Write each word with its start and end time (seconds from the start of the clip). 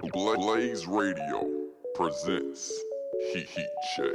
Blaze 0.00 0.86
Radio 0.86 1.50
presents 1.94 2.72
Heat 3.34 3.46
Check. 3.94 4.06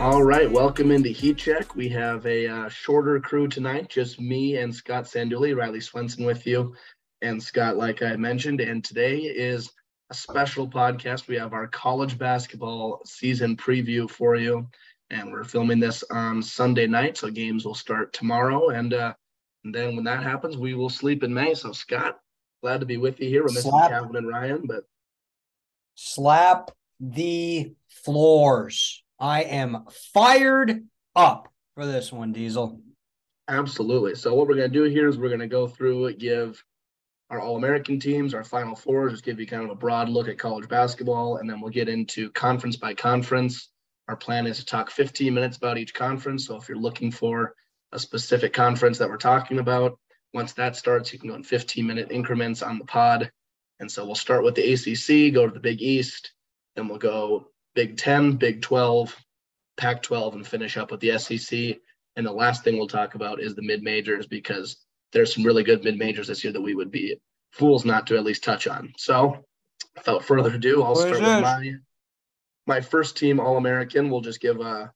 All 0.00 0.24
right, 0.24 0.50
welcome 0.50 0.90
into 0.90 1.10
Heat 1.10 1.36
Check. 1.36 1.76
We 1.76 1.88
have 1.90 2.26
a 2.26 2.48
uh, 2.48 2.68
shorter 2.68 3.20
crew 3.20 3.46
tonight, 3.46 3.88
just 3.88 4.20
me 4.20 4.56
and 4.56 4.74
Scott 4.74 5.04
Sandulli, 5.04 5.56
Riley 5.56 5.80
Swenson 5.80 6.24
with 6.24 6.44
you. 6.44 6.74
And 7.22 7.40
Scott, 7.40 7.76
like 7.76 8.02
I 8.02 8.16
mentioned, 8.16 8.60
and 8.60 8.82
today 8.82 9.18
is 9.18 9.70
a 10.10 10.14
special 10.14 10.68
podcast. 10.68 11.28
We 11.28 11.36
have 11.36 11.52
our 11.52 11.68
college 11.68 12.18
basketball 12.18 13.02
season 13.04 13.56
preview 13.56 14.10
for 14.10 14.34
you, 14.34 14.68
and 15.10 15.32
we're 15.32 15.44
filming 15.44 15.80
this 15.80 16.04
on 16.10 16.42
Sunday 16.42 16.86
night, 16.86 17.16
so 17.16 17.30
games 17.30 17.64
will 17.64 17.74
start 17.74 18.12
tomorrow. 18.12 18.68
And, 18.70 18.94
uh, 18.94 19.14
and 19.64 19.74
then 19.74 19.96
when 19.96 20.04
that 20.04 20.22
happens, 20.22 20.56
we 20.56 20.74
will 20.74 20.90
sleep 20.90 21.22
in 21.22 21.32
May. 21.32 21.54
So, 21.54 21.72
Scott, 21.72 22.18
glad 22.62 22.80
to 22.80 22.86
be 22.86 22.96
with 22.96 23.20
you 23.20 23.28
here. 23.28 23.42
We're 23.42 23.52
missing 23.52 23.70
Slap. 23.70 23.90
Calvin 23.90 24.16
and 24.16 24.28
Ryan, 24.28 24.62
but 24.66 24.84
slap 25.94 26.70
the 27.00 27.72
floors. 27.88 29.02
I 29.18 29.42
am 29.44 29.84
fired 30.12 30.84
up 31.16 31.48
for 31.74 31.86
this 31.86 32.12
one, 32.12 32.32
Diesel. 32.32 32.80
Absolutely. 33.48 34.14
So 34.14 34.34
what 34.34 34.46
we're 34.46 34.56
going 34.56 34.70
to 34.70 34.78
do 34.78 34.84
here 34.84 35.08
is 35.08 35.16
we're 35.16 35.28
going 35.28 35.40
to 35.40 35.46
go 35.46 35.66
through 35.66 36.12
give 36.14 36.62
our 37.30 37.40
All-American 37.40 37.98
teams, 38.00 38.34
our 38.34 38.44
Final 38.44 38.74
Four, 38.74 39.08
just 39.10 39.24
give 39.24 39.40
you 39.40 39.46
kind 39.46 39.64
of 39.64 39.70
a 39.70 39.74
broad 39.74 40.08
look 40.08 40.28
at 40.28 40.38
college 40.38 40.68
basketball, 40.68 41.36
and 41.36 41.48
then 41.48 41.60
we'll 41.60 41.70
get 41.70 41.88
into 41.88 42.30
conference 42.30 42.76
by 42.76 42.94
conference. 42.94 43.70
Our 44.08 44.16
plan 44.16 44.46
is 44.46 44.58
to 44.58 44.64
talk 44.64 44.90
15 44.90 45.32
minutes 45.32 45.56
about 45.58 45.78
each 45.78 45.94
conference. 45.94 46.46
So 46.46 46.56
if 46.56 46.68
you're 46.68 46.78
looking 46.78 47.10
for 47.10 47.54
a 47.92 47.98
specific 47.98 48.52
conference 48.52 48.98
that 48.98 49.08
we're 49.08 49.18
talking 49.18 49.58
about, 49.58 49.98
once 50.34 50.52
that 50.54 50.76
starts, 50.76 51.12
you 51.12 51.18
can 51.18 51.28
go 51.28 51.34
in 51.34 51.42
15-minute 51.42 52.10
increments 52.10 52.62
on 52.62 52.78
the 52.78 52.84
pod. 52.84 53.30
And 53.80 53.90
so 53.90 54.04
we'll 54.04 54.14
start 54.14 54.44
with 54.44 54.54
the 54.54 54.72
ACC, 54.72 55.32
go 55.32 55.46
to 55.46 55.52
the 55.52 55.60
Big 55.60 55.80
East, 55.80 56.32
then 56.74 56.88
we'll 56.88 56.98
go 56.98 57.48
Big 57.74 57.96
10, 57.96 58.32
Big 58.32 58.62
12, 58.62 59.16
Pac 59.76 60.02
12, 60.02 60.34
and 60.34 60.46
finish 60.46 60.76
up 60.76 60.90
with 60.90 61.00
the 61.00 61.18
SEC. 61.18 61.76
And 62.16 62.26
the 62.26 62.32
last 62.32 62.64
thing 62.64 62.76
we'll 62.76 62.88
talk 62.88 63.14
about 63.14 63.40
is 63.40 63.54
the 63.54 63.62
mid 63.62 63.82
majors 63.82 64.26
because 64.26 64.84
there's 65.12 65.32
some 65.32 65.44
really 65.44 65.62
good 65.62 65.84
mid 65.84 65.96
majors 65.96 66.26
this 66.26 66.42
year 66.42 66.52
that 66.52 66.60
we 66.60 66.74
would 66.74 66.90
be 66.90 67.16
fools 67.52 67.84
not 67.84 68.06
to 68.08 68.16
at 68.16 68.24
least 68.24 68.42
touch 68.42 68.66
on. 68.66 68.92
So, 68.96 69.44
without 69.94 70.24
further 70.24 70.54
ado, 70.54 70.82
I'll 70.82 70.94
What 70.94 71.06
start 71.06 71.20
with 71.20 71.42
my 71.42 71.74
my 72.68 72.80
first 72.82 73.16
team 73.16 73.40
All 73.40 73.56
American. 73.56 74.10
We'll 74.10 74.20
just 74.20 74.40
give 74.40 74.60
uh 74.60 74.88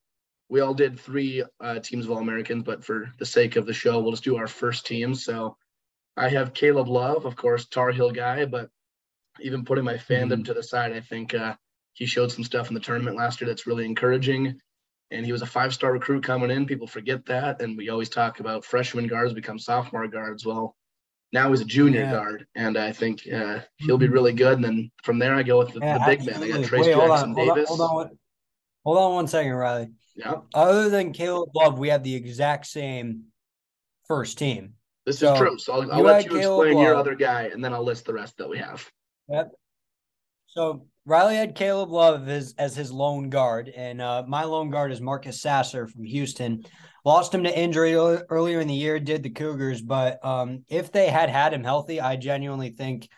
we 0.49 0.61
all 0.61 0.75
did 0.75 0.99
three 0.99 1.43
uh, 1.59 1.79
teams 1.79 2.05
of 2.05 2.11
All 2.11 2.19
Americans, 2.19 2.63
but 2.63 2.85
for 2.85 3.11
the 3.17 3.25
sake 3.25 3.55
of 3.55 3.65
the 3.65 3.73
show, 3.73 3.99
we'll 3.99 4.11
just 4.11 4.23
do 4.23 4.37
our 4.37 4.47
first 4.47 4.85
team. 4.85 5.15
So, 5.15 5.57
I 6.15 6.29
have 6.29 6.53
Caleb 6.53 6.87
Love, 6.89 7.25
of 7.25 7.35
course, 7.35 7.67
Tar 7.67 7.91
Heel 7.91 8.11
guy, 8.11 8.45
but 8.45 8.69
even 9.41 9.65
putting 9.65 9.83
my 9.83 9.95
fandom 9.95 10.41
Mhm. 10.41 10.45
to 10.45 10.53
the 10.53 10.61
side, 10.61 10.93
I 10.93 11.01
think 11.01 11.33
uh, 11.33 11.55
he 11.93 12.05
showed 12.05 12.31
some 12.31 12.43
stuff 12.43 12.67
in 12.67 12.75
the 12.75 12.79
tournament 12.79 13.17
last 13.17 13.41
year 13.41 13.47
that's 13.47 13.65
really 13.65 13.85
encouraging. 13.85 14.59
And 15.09 15.25
he 15.25 15.31
was 15.31 15.41
a 15.41 15.47
five 15.47 15.73
star 15.73 15.91
recruit 15.91 16.23
coming 16.23 16.51
in. 16.51 16.67
People 16.67 16.87
forget 16.87 17.25
that. 17.25 17.61
And 17.61 17.77
we 17.77 17.89
always 17.89 18.09
talk 18.09 18.39
about 18.39 18.65
freshman 18.65 19.07
guards 19.07 19.33
become 19.33 19.57
sophomore 19.57 20.07
guards. 20.07 20.45
Well, 20.45 20.75
now 21.33 21.49
he's 21.49 21.61
a 21.61 21.65
junior 21.65 22.01
Yeah. 22.01 22.11
guard. 22.11 22.47
And 22.55 22.77
I 22.77 22.91
think 22.93 23.27
uh, 23.27 23.59
he'll 23.77 23.97
be 23.97 24.07
really 24.07 24.31
good. 24.33 24.53
And 24.53 24.63
then 24.63 24.91
from 25.03 25.19
there, 25.19 25.35
I 25.35 25.43
go 25.43 25.57
with 25.59 25.73
the, 25.73 25.79
Yeah, 25.81 25.97
the 25.97 26.05
big 26.05 26.25
man. 26.25 26.41
I 26.43 26.47
got. 26.47 26.59
Trayce 26.61 26.81
Wait, 26.85 26.93
hold 26.93 27.09
Jackson 27.09 27.33
hold 27.33 27.49
on, 27.49 27.55
Davis. 27.55 27.67
hold 27.69 27.81
on, 27.81 27.95
one- 27.95 28.19
hold 28.85 28.97
on 28.99 29.13
one 29.15 29.27
second, 29.27 29.51
Riley. 29.53 29.89
Yeah, 30.15 30.35
Other 30.53 30.89
than 30.89 31.11
Caleb 31.11 31.49
Love, 31.55 31.79
we 31.79 31.89
have 31.89 32.03
the 32.03 32.13
exact 32.13 32.67
same 32.67 33.23
first 34.07 34.37
team. 34.37 34.75
this 35.07 35.17
So, 35.19 35.33
is 35.33 35.39
true. 35.39 35.57
So 35.57 35.73
I'll, 35.73 35.91
I'll 35.91 35.97
you 35.97 36.03
let 36.03 36.23
you 36.25 36.29
Caleb 36.39 36.67
explain 36.67 36.83
your 36.83 36.91
Love. 36.95 36.99
other 36.99 37.15
guy 37.15 37.43
and 37.51 37.63
then 37.65 37.73
I'll 37.73 37.83
list 37.83 38.05
the 38.05 38.13
rest 38.13 38.37
that 38.37 38.47
we 38.47 38.59
have. 38.59 38.87
Yep. 39.29 39.51
So 40.45 40.85
Riley 41.05 41.35
had 41.35 41.55
Caleb 41.55 41.91
Love 41.91 42.29
as, 42.29 42.55
as 42.57 42.75
his 42.75 42.91
lone 42.91 43.29
guard, 43.29 43.69
and 43.75 44.01
uh, 44.01 44.23
my 44.25 44.45
lone 44.45 44.69
guard 44.69 44.91
is 44.91 45.01
Marcus 45.01 45.41
Sasser 45.41 45.85
from 45.85 46.05
Houston. 46.05 46.63
Lost 47.03 47.33
him 47.33 47.43
to 47.43 47.59
injury 47.59 47.93
earlier 47.93 48.61
in 48.61 48.67
the 48.69 48.73
year, 48.73 48.99
did 48.99 49.23
the 49.23 49.29
Cougars, 49.29 49.81
but 49.81 50.23
um, 50.25 50.63
if 50.69 50.93
they 50.93 51.09
had 51.09 51.29
had 51.29 51.53
him 51.53 51.63
healthy, 51.63 51.99
I 51.99 52.15
genuinely 52.15 52.69
think 52.69 53.09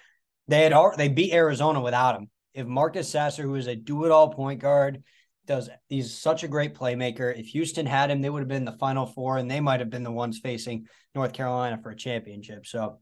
they 0.47 0.63
had 0.63 0.73
they 0.97 1.09
beat 1.09 1.33
Arizona 1.33 1.79
without 1.79 2.15
him. 2.15 2.29
If 2.55 2.65
Marcus 2.65 3.09
Sasser, 3.09 3.43
who 3.43 3.55
is 3.55 3.67
a 3.67 3.75
do-it-all 3.75 4.33
point 4.33 4.61
guard, 4.61 5.03
does 5.45 5.69
he's 5.87 6.17
such 6.17 6.43
a 6.43 6.47
great 6.47 6.73
playmaker. 6.73 7.37
If 7.37 7.47
Houston 7.47 7.85
had 7.85 8.09
him, 8.09 8.21
they 8.21 8.31
would 8.31 8.39
have 8.39 8.47
been 8.47 8.65
the 8.65 8.71
Final 8.71 9.05
Four, 9.05 9.37
and 9.37 9.51
they 9.51 9.59
might 9.59 9.79
have 9.79 9.91
been 9.91 10.03
the 10.03 10.11
ones 10.11 10.39
facing 10.39 10.87
North 11.13 11.33
Carolina 11.33 11.77
for 11.77 11.91
a 11.91 11.95
championship. 11.95 12.65
So 12.65 12.99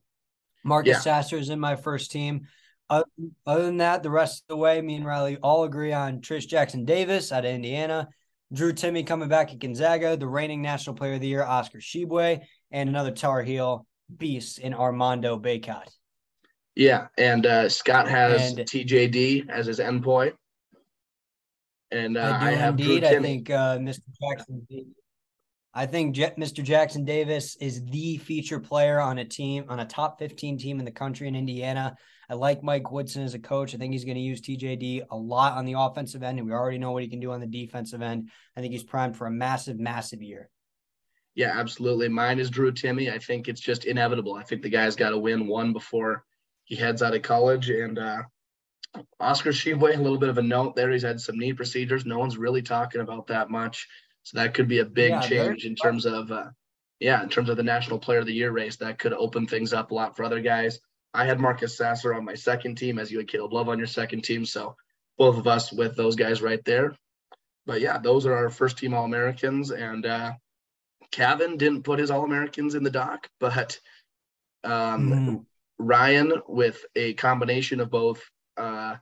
Marcus 0.65 0.97
Yeah. 0.97 0.99
Sasser 0.99 1.37
is 1.37 1.49
in 1.49 1.59
my 1.59 1.77
first 1.77 2.11
team. 2.11 2.47
Other, 2.89 3.05
other 3.45 3.63
than 3.63 3.77
that, 3.77 4.03
the 4.03 4.09
rest 4.11 4.43
of 4.43 4.47
the 4.49 4.57
way, 4.57 4.81
me 4.81 4.95
and 4.95 5.05
Riley 5.05 5.37
all 5.37 5.63
agree 5.63 5.93
on 5.93 6.19
Trayce 6.19 6.47
Jackson 6.47 6.85
Davis 6.85 7.31
out 7.31 7.45
of 7.45 7.51
Indiana, 7.51 8.07
Drew 8.51 8.73
Timme 8.73 9.05
coming 9.07 9.29
back 9.29 9.51
at 9.51 9.59
Gonzaga, 9.59 10.15
the 10.17 10.27
reigning 10.27 10.61
National 10.61 10.95
Player 10.95 11.13
of 11.13 11.21
the 11.21 11.27
Year, 11.27 11.43
Oscar 11.43 11.79
Tshiebwe, 11.79 12.41
and 12.71 12.89
another 12.89 13.11
Tar 13.11 13.41
Heel 13.41 13.87
beast 14.15 14.59
in 14.59 14.73
Armando 14.73 15.39
Bacot. 15.39 15.87
Yeah. 16.75 17.07
And 17.17 17.45
uh, 17.45 17.69
Scott 17.69 18.07
has 18.09 18.49
And- 18.51 18.59
TJD 18.59 19.49
as 19.49 19.65
his 19.67 19.79
endpoint. 19.79 20.33
And 21.91 22.17
uh, 22.17 22.37
I 22.41 22.47
I, 22.47 22.51
do 22.51 22.57
have 22.57 22.79
indeed. 22.79 23.03
I 23.03 23.21
think 23.21 23.49
uh, 23.51 23.77
Mr. 23.77 23.99
Jackson. 24.19 24.65
I 25.75 25.85
think 25.85 26.15
Je- 26.15 26.33
Mr. 26.39 26.63
Jackson 26.63 27.05
Davis 27.05 27.55
is 27.57 27.83
the 27.85 28.17
feature 28.17 28.59
player 28.59 28.99
on 28.99 29.19
a 29.19 29.25
team 29.25 29.65
on 29.69 29.79
a 29.79 29.85
top 29.85 30.17
15 30.17 30.57
team 30.57 30.79
in 30.79 30.85
the 30.85 30.91
country 30.91 31.27
in 31.27 31.35
Indiana. 31.35 31.95
I 32.29 32.35
like 32.35 32.63
Mike 32.63 32.91
Woodson 32.91 33.23
as 33.23 33.33
a 33.33 33.39
coach. 33.39 33.73
I 33.73 33.77
think 33.77 33.93
he's 33.93 34.05
going 34.05 34.15
to 34.15 34.21
use 34.21 34.41
TJD 34.41 35.05
a 35.09 35.17
lot 35.17 35.53
on 35.53 35.65
the 35.65 35.73
offensive 35.77 36.23
end, 36.23 36.39
and 36.39 36.47
we 36.47 36.53
already 36.53 36.77
know 36.77 36.91
what 36.91 37.03
he 37.03 37.09
can 37.09 37.19
do 37.19 37.31
on 37.31 37.39
the 37.39 37.47
defensive 37.47 38.01
end. 38.01 38.29
I 38.55 38.61
think 38.61 38.73
he's 38.73 38.83
primed 38.83 39.17
for 39.17 39.27
a 39.27 39.31
massive, 39.31 39.79
massive 39.79 40.21
year. 40.21 40.49
Yeah, 41.35 41.51
absolutely. 41.59 42.09
Mine 42.09 42.39
is 42.39 42.49
Drew 42.49 42.71
Timme. 42.71 43.11
I 43.11 43.17
think 43.17 43.47
it's 43.47 43.61
just 43.61 43.85
inevitable. 43.85 44.35
I 44.35 44.43
think 44.43 44.61
the 44.61 44.69
guy's 44.69 44.95
got 44.95 45.09
to 45.09 45.17
win 45.17 45.47
one 45.47 45.73
before 45.73 46.23
he 46.63 46.75
heads 46.75 47.01
out 47.01 47.15
of 47.15 47.23
college. 47.23 47.69
And 47.69 47.97
uh, 47.97 48.21
Oscar 49.19 49.49
Tshiebwe, 49.49 49.95
a 49.97 50.01
little 50.01 50.19
bit 50.19 50.29
of 50.29 50.37
a 50.37 50.43
note 50.43 50.75
there. 50.75 50.91
He's 50.91 51.01
had 51.01 51.19
some 51.19 51.39
knee 51.39 51.53
procedures. 51.53 52.05
No 52.05 52.19
one's 52.19 52.37
really 52.37 52.61
talking 52.61 53.01
about 53.01 53.27
that 53.27 53.49
much. 53.49 53.87
So 54.21 54.37
that 54.37 54.53
could 54.53 54.67
be 54.67 54.79
a 54.79 54.85
big 54.85 55.09
Yeah, 55.09 55.21
change 55.21 55.65
in 55.65 55.75
terms 55.75 56.05
of, 56.05 56.31
uh, 56.31 56.49
yeah, 56.99 57.21
in 57.23 57.29
terms 57.29 57.49
of 57.49 57.57
the 57.57 57.63
National 57.63 57.99
Player 57.99 58.19
of 58.19 58.27
the 58.27 58.33
Year 58.33 58.51
race. 58.51 58.77
That 58.77 58.99
could 58.99 59.13
open 59.13 59.47
things 59.47 59.73
up 59.73 59.91
a 59.91 59.95
lot 59.95 60.15
for 60.15 60.23
other 60.23 60.39
guys. 60.39 60.79
I 61.13 61.25
had 61.25 61.39
Marcus 61.39 61.77
Sasser 61.77 62.13
on 62.13 62.25
my 62.25 62.35
second 62.35 62.75
team, 62.75 62.97
as 62.97 63.11
you 63.11 63.19
had 63.19 63.27
Caleb 63.27 63.53
Love 63.53 63.69
on 63.69 63.77
your 63.77 63.87
second 63.87 64.23
team. 64.23 64.45
So 64.45 64.75
both 65.17 65.37
of 65.37 65.47
us 65.47 65.71
with 65.71 65.95
those 65.95 66.15
guys 66.15 66.41
right 66.41 66.63
there. 66.65 66.95
But 67.65 67.81
yeah, 67.81 67.97
those 67.99 68.25
are 68.25 68.35
our 68.35 68.49
first 68.49 68.77
team 68.77 68.93
All 68.93 69.05
Americans. 69.05 69.71
And 69.71 70.05
uh, 70.05 70.33
Kevin 71.11 71.57
didn't 71.57 71.83
put 71.83 71.99
his 71.99 72.11
All 72.11 72.23
Americans 72.23 72.75
in 72.75 72.83
the 72.83 72.89
doc, 72.89 73.29
but 73.39 73.79
um, 74.63 75.09
Mhm. 75.11 75.45
Ryan 75.79 76.33
with 76.47 76.83
a 76.95 77.13
combination 77.13 77.79
of 77.79 77.89
both 77.89 78.23
uh, 78.57 78.95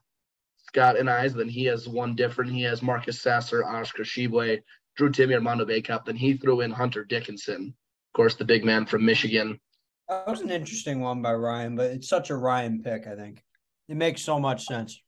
Scott 0.57 0.97
and 0.97 1.09
I's, 1.09 1.33
then 1.33 1.49
he 1.49 1.65
has 1.65 1.87
one 1.87 2.15
different. 2.15 2.51
He 2.51 2.63
has 2.63 2.81
Marcus 2.81 3.21
Sasser, 3.21 3.63
Oscar 3.63 4.03
Tshiebwe, 4.03 4.61
Drew 4.95 5.09
Timme, 5.09 5.33
Armando 5.33 5.65
Bacot. 5.65 6.05
Then 6.05 6.15
he 6.15 6.37
threw 6.37 6.61
in 6.61 6.71
Hunter 6.71 7.03
Dickinson, 7.03 7.67
of 7.67 8.13
course, 8.13 8.35
the 8.35 8.45
big 8.45 8.63
man 8.63 8.85
from 8.85 9.05
Michigan. 9.05 9.59
That 10.09 10.27
was 10.27 10.41
an 10.41 10.51
interesting 10.51 10.99
one 10.99 11.21
by 11.21 11.33
Ryan, 11.33 11.75
but 11.75 11.91
it's 11.91 12.09
such 12.09 12.29
a 12.29 12.35
Ryan 12.35 12.81
pick. 12.81 13.07
I 13.07 13.15
think 13.15 13.43
it 13.87 13.95
makes 13.95 14.21
so 14.21 14.39
much 14.39 14.65
sense. 14.65 15.01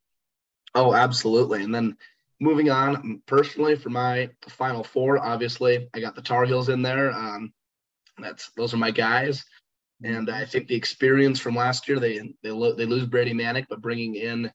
Oh, 0.76 0.94
absolutely. 0.94 1.64
And 1.64 1.74
then 1.74 1.98
moving 2.40 2.70
on, 2.70 3.22
personally, 3.26 3.76
for 3.76 3.90
my 3.90 4.30
final 4.48 4.84
four, 4.84 5.20
obviously, 5.20 5.90
I 5.94 6.00
got 6.00 6.16
the 6.16 6.22
Tar 6.22 6.46
Heels 6.46 6.70
in 6.70 6.82
there. 6.82 7.12
Um, 7.12 7.54
that's 8.18 8.52
those 8.56 8.74
are 8.74 8.78
my 8.78 8.92
guys. 8.92 9.44
And 10.04 10.30
I 10.30 10.46
think 10.46 10.68
the 10.68 10.76
experience 10.76 11.40
from 11.40 11.56
last 11.56 11.88
year, 11.88 12.00
they 12.00 12.34
they 12.44 12.52
lo- 12.52 12.76
they 12.76 12.86
lose 12.86 13.06
Brady 13.06 13.34
Manek, 13.34 13.66
but 13.70 13.82
bringing 13.82 14.16
in 14.16 14.52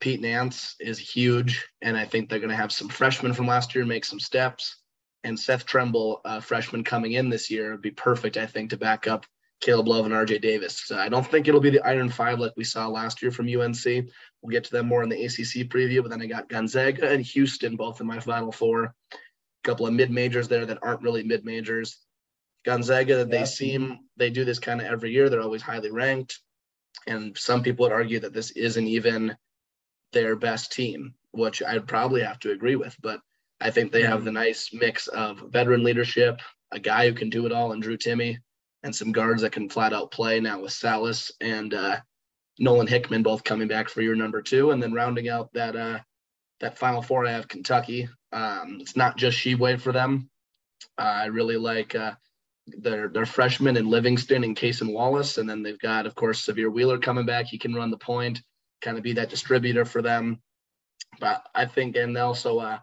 Pete 0.00 0.20
Nance 0.20 0.76
is 0.80 0.98
huge. 0.98 1.66
And 1.80 1.96
I 1.96 2.04
think 2.04 2.28
they're 2.28 2.38
going 2.38 2.50
to 2.50 2.56
have 2.56 2.72
some 2.72 2.88
freshmen 2.88 3.32
from 3.32 3.46
last 3.46 3.74
year 3.74 3.86
make 3.86 4.04
some 4.04 4.20
steps. 4.20 4.82
And 5.24 5.38
Seth 5.38 5.66
Trimble, 5.66 6.20
uh, 6.24 6.40
freshman 6.40 6.84
coming 6.84 7.12
in 7.12 7.30
this 7.30 7.50
year, 7.50 7.72
would 7.72 7.82
be 7.82 7.90
perfect, 7.90 8.36
I 8.36 8.46
think, 8.46 8.70
to 8.70 8.76
back 8.76 9.08
up 9.08 9.26
Caleb 9.60 9.88
Love 9.88 10.04
and 10.04 10.14
RJ 10.14 10.42
Davis. 10.42 10.82
So 10.86 10.98
I 10.98 11.08
don't 11.08 11.26
think 11.26 11.48
it'll 11.48 11.60
be 11.60 11.70
the 11.70 11.86
Iron 11.86 12.10
Five 12.10 12.38
like 12.38 12.52
we 12.56 12.64
saw 12.64 12.88
last 12.88 13.22
year 13.22 13.30
from 13.30 13.48
UNC. 13.48 13.84
We'll 13.84 14.50
get 14.50 14.64
to 14.64 14.70
them 14.70 14.86
more 14.86 15.02
in 15.02 15.08
the 15.08 15.24
ACC 15.24 15.68
preview. 15.68 16.02
But 16.02 16.10
then 16.10 16.22
I 16.22 16.26
got 16.26 16.48
Gonzaga 16.48 17.10
and 17.10 17.24
Houston 17.24 17.76
both 17.76 18.00
in 18.00 18.06
my 18.06 18.20
final 18.20 18.52
four. 18.52 18.84
A 18.84 19.16
couple 19.64 19.86
of 19.86 19.94
mid 19.94 20.10
majors 20.10 20.48
there 20.48 20.66
that 20.66 20.78
aren't 20.82 21.02
really 21.02 21.22
mid 21.22 21.44
majors. 21.44 21.98
Gonzaga, 22.64 23.24
they 23.24 23.38
Yeah. 23.38 23.44
seem 23.44 23.98
they 24.16 24.30
do 24.30 24.44
this 24.44 24.58
kind 24.58 24.80
of 24.80 24.86
every 24.86 25.12
year. 25.12 25.28
They're 25.28 25.40
always 25.40 25.62
highly 25.62 25.90
ranked, 25.90 26.40
and 27.06 27.36
some 27.38 27.62
people 27.62 27.84
would 27.84 27.92
argue 27.92 28.20
that 28.20 28.32
this 28.32 28.50
isn't 28.50 28.86
even 28.86 29.36
their 30.12 30.36
best 30.36 30.72
team, 30.72 31.14
which 31.30 31.62
I'd 31.62 31.86
probably 31.86 32.22
have 32.22 32.38
to 32.40 32.50
agree 32.50 32.76
with. 32.76 32.96
But 33.00 33.20
I 33.60 33.70
think 33.70 33.90
they 33.90 34.02
have 34.02 34.22
mm. 34.22 34.24
the 34.24 34.32
nice 34.32 34.70
mix 34.72 35.06
of 35.06 35.38
veteran 35.50 35.82
leadership, 35.82 36.40
a 36.72 36.78
guy 36.78 37.08
who 37.08 37.14
can 37.14 37.30
do 37.30 37.46
it 37.46 37.52
all 37.52 37.72
and 37.72 37.82
Drew 37.82 37.96
Timme 37.96 38.38
and 38.86 38.94
some 38.94 39.10
guards 39.10 39.42
that 39.42 39.50
can 39.52 39.68
flat 39.68 39.92
out 39.92 40.12
play 40.12 40.38
now 40.38 40.60
with 40.60 40.70
Sallis 40.70 41.32
and 41.40 41.74
uh, 41.74 41.96
Nolan 42.60 42.86
Hickman 42.86 43.24
both 43.24 43.42
coming 43.42 43.66
back 43.66 43.88
for 43.88 44.00
your 44.00 44.14
number 44.14 44.40
two, 44.40 44.70
and 44.70 44.82
then 44.82 44.92
rounding 44.92 45.28
out 45.28 45.52
that 45.52 45.76
uh, 45.76 45.98
that 46.60 46.78
final 46.78 47.02
four 47.02 47.26
I 47.26 47.32
have 47.32 47.48
Kentucky. 47.48 48.08
Um, 48.32 48.78
it's 48.80 48.96
not 48.96 49.16
just 49.18 49.38
Tshiebwe 49.38 49.80
for 49.80 49.92
them. 49.92 50.30
Uh, 50.96 51.02
I 51.02 51.26
really 51.26 51.56
like 51.56 51.96
uh, 51.96 52.12
their 52.68 53.08
their 53.08 53.26
freshmen 53.26 53.76
in 53.76 53.90
Livingston 53.90 54.44
and 54.44 54.56
Cason 54.56 54.92
Wallace, 54.92 55.36
and 55.36 55.50
then 55.50 55.62
they've 55.64 55.78
got 55.78 56.06
of 56.06 56.14
course 56.14 56.46
Sahvir 56.46 56.72
Wheeler 56.72 56.98
coming 56.98 57.26
back. 57.26 57.46
He 57.46 57.58
can 57.58 57.74
run 57.74 57.90
the 57.90 57.98
point, 57.98 58.40
kind 58.80 58.96
of 58.96 59.02
be 59.02 59.14
that 59.14 59.30
distributor 59.30 59.84
for 59.84 60.00
them. 60.00 60.40
But 61.18 61.44
I 61.54 61.66
think, 61.66 61.96
and 61.96 62.16
also 62.16 62.58
uh, 62.60 62.78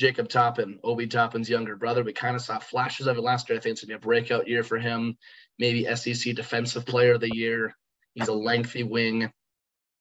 Jacob 0.00 0.30
Toppin, 0.30 0.80
Obi 0.82 1.06
Toppin's 1.06 1.50
younger 1.50 1.76
brother. 1.76 2.02
We 2.02 2.14
kind 2.14 2.34
of 2.34 2.40
saw 2.40 2.58
flashes 2.58 3.06
of 3.06 3.18
it 3.18 3.20
last 3.20 3.50
year. 3.50 3.58
I 3.58 3.60
think 3.60 3.72
it's 3.72 3.82
gonna 3.82 3.90
be 3.90 3.94
a 3.96 3.98
breakout 3.98 4.48
year 4.48 4.64
for 4.64 4.78
him. 4.78 5.18
Maybe 5.58 5.94
SEC 5.94 6.34
Defensive 6.34 6.86
Player 6.86 7.12
of 7.12 7.20
the 7.20 7.36
Year. 7.36 7.76
He's 8.14 8.28
a 8.28 8.32
lengthy 8.32 8.82
wing. 8.82 9.30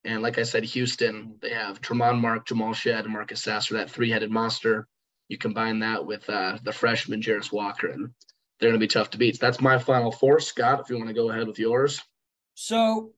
And 0.05 0.23
like 0.23 0.37
I 0.37 0.43
said, 0.43 0.63
Houston, 0.63 1.35
they 1.41 1.49
have 1.49 1.81
Tramon 1.81 2.21
Mark, 2.21 2.47
Jamal 2.47 2.71
Shead, 2.71 3.03
and 3.03 3.11
Marcus 3.11 3.43
Sasser, 3.43 3.73
that 3.73 3.91
three-headed 3.91 4.31
monster. 4.31 4.87
You 5.27 5.37
combine 5.37 5.79
that 5.79 6.05
with 6.05 6.29
uh, 6.29 6.59
the 6.63 6.71
freshman 6.71 7.21
Jarace 7.21 7.51
Walker, 7.51 7.87
and 7.87 8.11
they're 8.59 8.69
going 8.69 8.79
to 8.79 8.83
be 8.83 8.87
tough 8.87 9.09
to 9.09 9.17
beat. 9.17 9.35
So 9.35 9.45
that's 9.45 9.59
my 9.59 9.77
final 9.77 10.13
four. 10.13 10.39
Scott, 10.39 10.79
if 10.79 10.89
you 10.89 10.95
want 10.95 11.09
to 11.09 11.13
go 11.13 11.29
ahead 11.29 11.45
with 11.45 11.59
yours. 11.59 12.01
So 12.55 13.11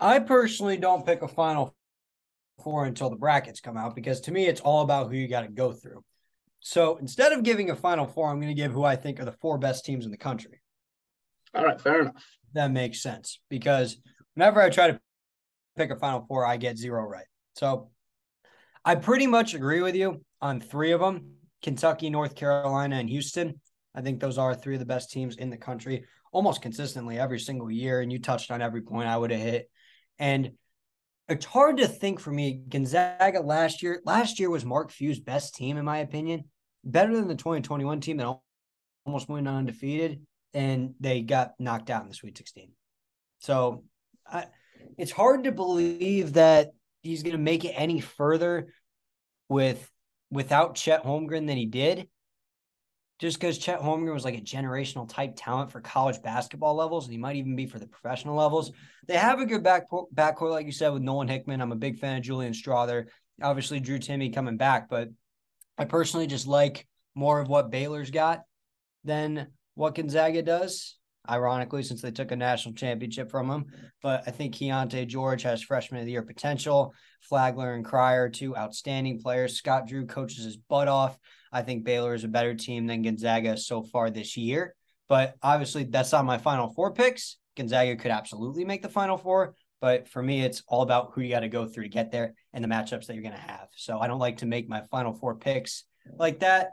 I 0.00 0.18
personally 0.18 0.78
don't 0.78 1.06
pick 1.06 1.22
a 1.22 1.28
final 1.28 1.76
four 2.64 2.86
until 2.86 3.08
the 3.08 3.16
brackets 3.16 3.60
come 3.60 3.76
out 3.76 3.94
because 3.94 4.20
to 4.22 4.32
me, 4.32 4.46
it's 4.46 4.60
all 4.60 4.82
about 4.82 5.10
who 5.10 5.16
you 5.16 5.28
got 5.28 5.42
to 5.42 5.48
go 5.48 5.70
through. 5.70 6.02
So 6.66 6.96
instead 6.96 7.32
of 7.32 7.42
giving 7.42 7.68
a 7.68 7.76
final 7.76 8.06
four, 8.06 8.30
I'm 8.30 8.40
going 8.40 8.48
to 8.48 8.60
give 8.60 8.72
who 8.72 8.84
I 8.84 8.96
think 8.96 9.20
are 9.20 9.26
the 9.26 9.32
four 9.32 9.58
best 9.58 9.84
teams 9.84 10.06
in 10.06 10.10
the 10.10 10.16
country. 10.16 10.62
All 11.54 11.62
right, 11.62 11.78
fair 11.78 12.00
enough. 12.00 12.24
That 12.54 12.70
makes 12.70 13.02
sense 13.02 13.38
because 13.50 13.98
whenever 14.32 14.62
I 14.62 14.70
try 14.70 14.90
to 14.90 15.00
pick 15.76 15.90
a 15.90 15.96
final 15.96 16.24
four, 16.26 16.46
I 16.46 16.56
get 16.56 16.78
zero 16.78 17.02
right. 17.02 17.26
So 17.54 17.90
I 18.82 18.94
pretty 18.94 19.26
much 19.26 19.52
agree 19.52 19.82
with 19.82 19.94
you 19.94 20.24
on 20.40 20.58
three 20.58 20.92
of 20.92 21.00
them 21.00 21.34
Kentucky, 21.62 22.08
North 22.08 22.34
Carolina, 22.34 22.96
and 22.96 23.10
Houston. 23.10 23.60
I 23.94 24.00
think 24.00 24.18
those 24.18 24.38
are 24.38 24.54
three 24.54 24.74
of 24.74 24.80
the 24.80 24.86
best 24.86 25.10
teams 25.10 25.36
in 25.36 25.50
the 25.50 25.58
country 25.58 26.06
almost 26.32 26.62
consistently 26.62 27.18
every 27.18 27.40
single 27.40 27.70
year. 27.70 28.00
And 28.00 28.10
you 28.10 28.18
touched 28.18 28.50
on 28.50 28.62
every 28.62 28.80
point 28.80 29.08
I 29.08 29.18
would 29.18 29.30
have 29.30 29.40
hit. 29.40 29.70
And 30.18 30.52
it's 31.28 31.44
hard 31.44 31.76
to 31.76 31.88
think 31.88 32.20
for 32.20 32.30
me. 32.30 32.62
Gonzaga 32.68 33.40
last 33.40 33.82
year, 33.82 34.00
last 34.06 34.40
year 34.40 34.48
was 34.48 34.64
Mark 34.64 34.90
Few's 34.90 35.20
best 35.20 35.54
team, 35.54 35.76
in 35.76 35.84
my 35.84 35.98
opinion, 35.98 36.44
better 36.84 37.14
than 37.14 37.28
the 37.28 37.34
2021 37.34 38.00
team 38.00 38.18
that 38.18 38.38
almost 39.06 39.28
went 39.28 39.48
undefeated. 39.48 40.20
And 40.52 40.94
they 41.00 41.22
got 41.22 41.54
knocked 41.58 41.90
out 41.90 42.02
in 42.02 42.08
the 42.08 42.14
Sweet 42.14 42.38
16. 42.38 42.70
So 43.40 43.84
I, 44.26 44.46
it's 44.96 45.12
hard 45.12 45.44
to 45.44 45.52
believe 45.52 46.34
that 46.34 46.70
he's 47.02 47.22
going 47.22 47.32
to 47.32 47.42
make 47.42 47.64
it 47.64 47.72
any 47.72 48.00
further 48.00 48.68
with 49.48 49.90
without 50.30 50.74
Chet 50.74 51.04
Holmgren 51.04 51.46
than 51.46 51.56
he 51.56 51.66
did. 51.66 52.08
Just 53.20 53.38
because 53.38 53.58
Chet 53.58 53.80
Holmgren 53.80 54.12
was 54.12 54.24
like 54.24 54.36
a 54.36 54.40
generational 54.40 55.08
type 55.08 55.34
talent 55.36 55.70
for 55.70 55.80
college 55.80 56.20
basketball 56.20 56.74
levels, 56.74 57.04
and 57.04 57.12
he 57.12 57.18
might 57.18 57.36
even 57.36 57.54
be 57.54 57.66
for 57.66 57.78
the 57.78 57.86
professional 57.86 58.34
levels. 58.34 58.72
They 59.06 59.14
have 59.14 59.40
a 59.40 59.46
good 59.46 59.62
back 59.62 59.84
backcourt, 59.90 60.50
like 60.50 60.66
you 60.66 60.72
said, 60.72 60.92
with 60.92 61.02
Nolan 61.02 61.28
Hickman. 61.28 61.60
I'm 61.60 61.72
a 61.72 61.76
big 61.76 61.98
fan 61.98 62.16
of 62.16 62.24
Julian 62.24 62.52
Strawther. 62.52 63.06
Obviously, 63.40 63.78
Drew 63.78 63.98
Timme 63.98 64.34
coming 64.34 64.56
back, 64.56 64.88
but 64.88 65.10
I 65.78 65.84
personally 65.84 66.26
just 66.26 66.46
like 66.46 66.86
more 67.14 67.40
of 67.40 67.48
what 67.48 67.70
Baylor's 67.70 68.10
got 68.10 68.42
than 69.04 69.48
what 69.74 69.94
Gonzaga 69.94 70.42
does 70.42 70.96
ironically, 71.28 71.82
since 71.82 72.02
they 72.02 72.10
took 72.10 72.32
a 72.32 72.36
national 72.36 72.74
championship 72.74 73.30
from 73.30 73.50
him. 73.50 73.66
But 74.02 74.24
I 74.26 74.30
think 74.30 74.54
Keyonte 74.54 75.06
George 75.06 75.42
has 75.42 75.62
freshman 75.62 76.00
of 76.00 76.06
the 76.06 76.12
year 76.12 76.22
potential. 76.22 76.92
Flagler 77.22 77.72
and 77.72 77.84
Cryer, 77.84 78.28
two 78.28 78.56
outstanding 78.56 79.20
players. 79.20 79.56
Scott 79.56 79.86
Drew 79.86 80.06
coaches 80.06 80.44
his 80.44 80.56
butt 80.56 80.88
off. 80.88 81.18
I 81.50 81.62
think 81.62 81.84
Baylor 81.84 82.14
is 82.14 82.24
a 82.24 82.28
better 82.28 82.54
team 82.54 82.86
than 82.86 83.02
Gonzaga 83.02 83.56
so 83.56 83.82
far 83.82 84.10
this 84.10 84.36
year. 84.36 84.74
But 85.08 85.34
obviously, 85.42 85.84
that's 85.84 86.12
not 86.12 86.24
my 86.24 86.38
final 86.38 86.68
four 86.68 86.92
picks. 86.92 87.38
Gonzaga 87.56 87.96
could 87.96 88.10
absolutely 88.10 88.64
make 88.64 88.82
the 88.82 88.88
final 88.88 89.16
four. 89.16 89.54
But 89.84 90.08
for 90.08 90.22
me, 90.22 90.42
it's 90.42 90.62
all 90.66 90.80
about 90.80 91.10
who 91.12 91.20
you 91.20 91.28
got 91.28 91.40
to 91.40 91.48
go 91.48 91.66
through 91.66 91.82
to 91.82 91.88
get 91.90 92.10
there 92.10 92.32
and 92.54 92.64
the 92.64 92.68
matchups 92.68 93.04
that 93.04 93.12
you're 93.12 93.22
going 93.22 93.34
to 93.34 93.52
have. 93.52 93.68
So 93.76 93.98
I 93.98 94.06
don't 94.06 94.18
like 94.18 94.38
to 94.38 94.46
make 94.46 94.66
my 94.66 94.80
final 94.90 95.12
four 95.12 95.34
picks 95.34 95.84
like 96.16 96.40
that 96.40 96.70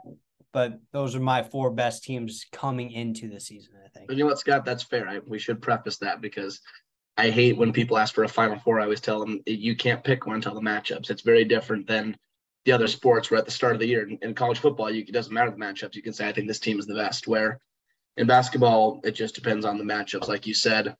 but 0.52 0.78
those 0.92 1.16
are 1.16 1.20
my 1.20 1.42
four 1.42 1.70
best 1.70 2.04
teams 2.04 2.44
coming 2.52 2.90
into 2.90 3.28
the 3.28 3.40
season. 3.40 3.72
I 3.84 3.88
think. 3.88 4.10
You 4.10 4.18
know 4.18 4.26
what, 4.26 4.38
Scott? 4.38 4.64
That's 4.64 4.82
fair. 4.82 5.08
I, 5.08 5.18
we 5.26 5.38
should 5.38 5.62
preface 5.62 5.96
that 5.98 6.20
because 6.20 6.60
I 7.16 7.30
hate 7.30 7.56
when 7.56 7.72
people 7.72 7.96
ask 7.96 8.14
for 8.14 8.24
a 8.24 8.28
Final 8.28 8.58
Four. 8.58 8.80
I 8.80 8.84
always 8.84 9.00
tell 9.00 9.20
them 9.20 9.40
you 9.46 9.74
can't 9.74 10.04
pick 10.04 10.26
one 10.26 10.36
until 10.36 10.54
the 10.54 10.60
matchups. 10.60 11.10
It's 11.10 11.22
very 11.22 11.44
different 11.44 11.86
than 11.86 12.16
the 12.66 12.72
other 12.72 12.86
sports 12.86 13.30
where 13.30 13.38
at 13.38 13.46
the 13.46 13.50
start 13.50 13.74
of 13.74 13.80
the 13.80 13.86
year 13.86 14.08
in, 14.20 14.34
college 14.34 14.58
football, 14.58 14.90
you, 14.90 15.00
it 15.00 15.12
doesn't 15.12 15.32
matter 15.32 15.50
the 15.50 15.56
matchups. 15.56 15.94
You 15.94 16.02
can 16.02 16.12
say 16.12 16.28
I 16.28 16.32
think 16.32 16.48
this 16.48 16.60
team 16.60 16.78
is 16.78 16.86
the 16.86 16.94
best. 16.94 17.26
Where 17.26 17.58
in 18.18 18.26
basketball, 18.26 19.00
it 19.04 19.12
just 19.12 19.34
depends 19.34 19.64
on 19.64 19.78
the 19.78 19.84
matchups. 19.84 20.28
Like 20.28 20.46
you 20.46 20.54
said, 20.54 20.94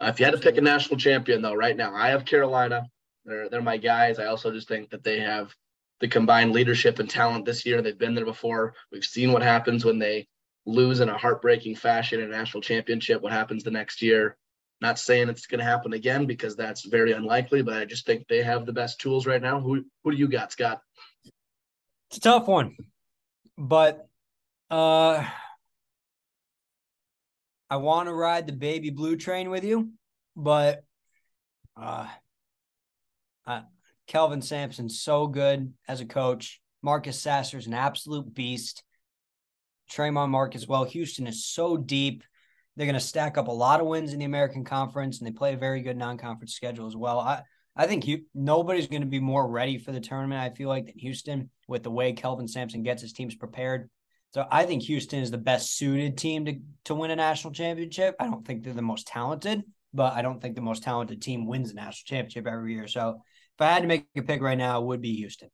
uh, 0.00 0.06
if 0.06 0.18
you 0.18 0.24
had 0.24 0.34
to 0.34 0.40
pick 0.40 0.56
a 0.56 0.60
national 0.60 0.98
champion, 0.98 1.42
though, 1.42 1.54
right 1.54 1.76
now 1.76 1.94
I 1.94 2.08
have 2.08 2.24
Carolina. 2.24 2.86
They're 3.24 3.48
they're 3.48 3.62
my 3.62 3.76
guys. 3.76 4.18
I 4.18 4.26
also 4.26 4.52
just 4.52 4.68
think 4.68 4.90
that 4.90 5.04
they 5.04 5.20
have 5.20 5.54
the 6.00 6.08
combined 6.08 6.52
leadership 6.52 6.98
and 6.98 7.10
talent 7.10 7.44
this 7.44 7.66
year. 7.66 7.82
They've 7.82 7.98
been 7.98 8.14
there 8.14 8.24
before. 8.24 8.74
We've 8.92 9.04
seen 9.04 9.32
what 9.32 9.42
happens 9.42 9.84
when 9.84 9.98
they 9.98 10.28
lose 10.66 11.00
in 11.00 11.08
a 11.08 11.18
heartbreaking 11.18 11.76
fashion 11.76 12.20
in 12.20 12.32
a 12.32 12.36
national 12.36 12.60
championship, 12.60 13.22
what 13.22 13.32
happens 13.32 13.64
the 13.64 13.70
next 13.70 14.02
year. 14.02 14.36
Not 14.80 14.98
saying 14.98 15.28
it's 15.28 15.46
going 15.46 15.58
to 15.58 15.64
happen 15.64 15.92
again 15.92 16.26
because 16.26 16.54
that's 16.54 16.84
very 16.84 17.10
unlikely, 17.12 17.62
but 17.62 17.74
I 17.74 17.84
just 17.84 18.06
think 18.06 18.28
they 18.28 18.42
have 18.42 18.64
the 18.64 18.72
best 18.72 19.00
tools 19.00 19.26
right 19.26 19.42
now. 19.42 19.60
Who 19.60 19.84
who 20.04 20.12
do 20.12 20.16
you 20.16 20.28
got, 20.28 20.52
Scott? 20.52 20.80
It's 22.10 22.18
a 22.18 22.20
tough 22.20 22.46
one, 22.46 22.76
but 23.56 24.06
uh, 24.70 25.26
I 27.70 27.76
want 27.76 28.08
to 28.08 28.14
ride 28.14 28.46
the 28.46 28.52
baby 28.52 28.90
blue 28.90 29.16
train 29.16 29.50
with 29.50 29.64
you, 29.64 29.92
but 30.36 30.82
uh, 31.76 32.06
I 33.46 33.62
Kelvin 34.06 34.40
Sampson's 34.40 35.00
so 35.00 35.26
good 35.26 35.72
as 35.86 36.00
a 36.00 36.06
coach. 36.06 36.60
Marcus 36.82 37.20
Sasser's 37.20 37.66
an 37.66 37.74
absolute 37.74 38.32
beast. 38.32 38.82
Tramon 39.92 40.30
Mark 40.30 40.54
as 40.54 40.66
well. 40.66 40.84
Houston 40.84 41.26
is 41.26 41.44
so 41.44 41.76
deep. 41.76 42.24
They're 42.76 42.86
going 42.86 42.94
to 42.94 43.00
stack 43.00 43.36
up 43.36 43.48
a 43.48 43.52
lot 43.52 43.80
of 43.80 43.86
wins 43.86 44.12
in 44.12 44.20
the 44.20 44.24
American 44.24 44.64
Conference, 44.64 45.18
and 45.18 45.26
they 45.26 45.32
play 45.32 45.54
a 45.54 45.58
very 45.58 45.82
good 45.82 45.96
non-conference 45.96 46.54
schedule 46.54 46.86
as 46.86 46.96
well. 46.96 47.20
I 47.20 47.42
I 47.76 47.86
think 47.86 48.08
you, 48.08 48.24
nobody's 48.34 48.88
going 48.88 49.02
to 49.02 49.08
be 49.08 49.20
more 49.20 49.48
ready 49.48 49.78
for 49.78 49.92
the 49.92 50.00
tournament. 50.00 50.40
I 50.40 50.50
feel 50.50 50.68
like 50.68 50.86
than 50.86 50.98
Houston 50.98 51.50
with 51.68 51.84
the 51.84 51.92
way 51.92 52.12
Kelvin 52.12 52.48
Sampson 52.48 52.82
gets 52.82 53.02
his 53.02 53.12
teams 53.12 53.36
prepared. 53.36 53.88
So 54.34 54.46
I 54.50 54.64
think 54.64 54.82
Houston 54.82 55.20
is 55.20 55.30
the 55.30 55.38
best 55.38 55.76
suited 55.76 56.18
team 56.18 56.44
to 56.44 56.58
to 56.84 56.94
win 56.94 57.10
a 57.10 57.16
national 57.16 57.52
championship. 57.52 58.14
I 58.20 58.26
don't 58.26 58.46
think 58.46 58.62
they're 58.62 58.74
the 58.74 58.82
most 58.82 59.06
talented, 59.06 59.62
but 59.94 60.12
I 60.14 60.22
don't 60.22 60.40
think 60.40 60.54
the 60.54 60.60
most 60.60 60.82
talented 60.82 61.22
team 61.22 61.46
wins 61.46 61.70
a 61.70 61.74
national 61.74 62.04
championship 62.06 62.46
every 62.46 62.74
year. 62.74 62.86
So 62.86 63.22
if 63.56 63.60
I 63.60 63.72
had 63.72 63.82
to 63.82 63.88
make 63.88 64.06
a 64.16 64.22
pick 64.22 64.42
right 64.42 64.58
now, 64.58 64.80
it 64.80 64.86
would 64.86 65.00
be 65.00 65.14
Houston. 65.14 65.48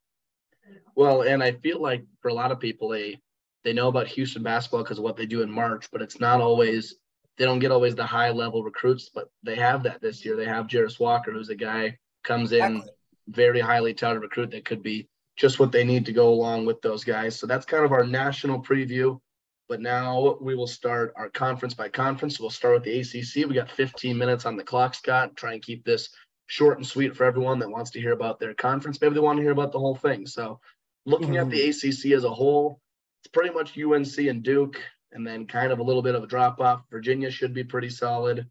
Well, 0.97 1.23
and 1.23 1.43
I 1.43 1.53
feel 1.53 1.81
like 1.81 2.05
for 2.21 2.29
a 2.29 2.35
lot 2.35 2.51
of 2.51 2.61
people, 2.61 2.89
they 2.89 3.19
they 3.63 3.73
know 3.73 3.89
about 3.89 4.09
Houston 4.09 4.43
basketball 4.43 4.83
because 4.83 4.99
of 4.99 5.05
what 5.05 5.17
they 5.17 5.27
do 5.27 5.43
in 5.43 5.51
March, 5.51 5.89
but 5.91 6.03
it's 6.03 6.21
not 6.21 6.41
always 6.41 6.97
they 7.37 7.45
don't 7.45 7.59
get 7.59 7.73
always 7.73 7.95
the 7.95 8.07
high 8.07 8.31
level 8.31 8.63
recruits, 8.63 9.11
but 9.13 9.29
they 9.43 9.57
have 9.57 9.83
that 9.85 10.01
this 10.01 10.25
year. 10.25 10.37
They 10.37 10.45
have 10.45 10.67
Jarace 10.67 11.01
Walker, 11.01 11.33
who's 11.33 11.49
a 11.49 11.55
guy 11.55 11.99
comes 12.23 12.53
in 12.53 12.77
exactly. 12.77 12.93
very 13.29 13.61
highly 13.61 13.95
touted 13.95 14.23
recruit 14.23 14.51
that 14.53 14.65
could 14.65 14.83
be 14.83 15.09
just 15.37 15.59
what 15.59 15.73
they 15.73 15.85
need 15.85 16.07
to 16.07 16.13
go 16.13 16.33
along 16.33 16.67
with 16.67 16.81
those 16.83 17.05
guys. 17.05 17.39
So 17.39 17.47
that's 17.47 17.67
kind 17.67 17.85
of 17.85 17.93
our 17.93 18.05
national 18.05 18.63
preview. 18.63 19.21
But 19.69 19.81
now 19.81 20.37
we 20.41 20.55
will 20.55 20.67
start 20.67 21.15
our 21.17 21.31
conference 21.31 21.75
by 21.75 21.89
conference. 21.89 22.39
We'll 22.39 22.51
start 22.51 22.75
with 22.75 22.85
the 22.85 23.01
ACC. 23.01 23.49
We 23.49 23.55
got 23.55 23.71
15 23.71 24.17
minutes 24.17 24.45
on 24.45 24.57
the 24.57 24.63
clock, 24.63 24.95
Scott. 24.95 25.37
Try 25.37 25.55
and 25.55 25.63
keep 25.63 25.85
this 25.85 26.11
short 26.47 26.77
and 26.77 26.87
sweet 26.87 27.17
for 27.17 27.25
everyone 27.25 27.59
that 27.61 27.71
wants 27.71 27.91
to 27.93 28.01
hear 28.01 28.13
about 28.13 28.39
their 28.39 28.55
conference. 28.55 29.01
Maybe 29.01 29.15
they 29.15 29.21
want 29.21 29.39
to 29.39 29.43
hear 29.43 29.53
about 29.53 29.73
the 29.73 29.79
whole 29.79 29.95
thing. 29.95 30.27
So, 30.27 30.61
looking 31.07 31.29
mm-hmm. 31.29 31.47
at 31.47 31.51
the 31.51 31.69
mm-hmm. 31.69 31.89
ACC 31.89 32.17
as 32.17 32.25
a 32.25 32.31
whole, 32.31 32.79
it's 33.23 33.31
pretty 33.33 33.55
much 33.55 33.79
UNC 33.79 34.19
and 34.19 34.43
Duke, 34.43 34.81
and 35.13 35.27
then 35.27 35.47
kind 35.47 35.73
of 35.73 35.79
a 35.79 35.83
little 35.83 36.03
bit 36.03 36.15
of 36.15 36.23
a 36.23 36.27
drop 36.27 36.61
off. 36.61 36.83
Virginia 36.91 37.31
should 37.31 37.55
be 37.55 37.65
pretty 37.65 37.89
solid. 37.89 38.47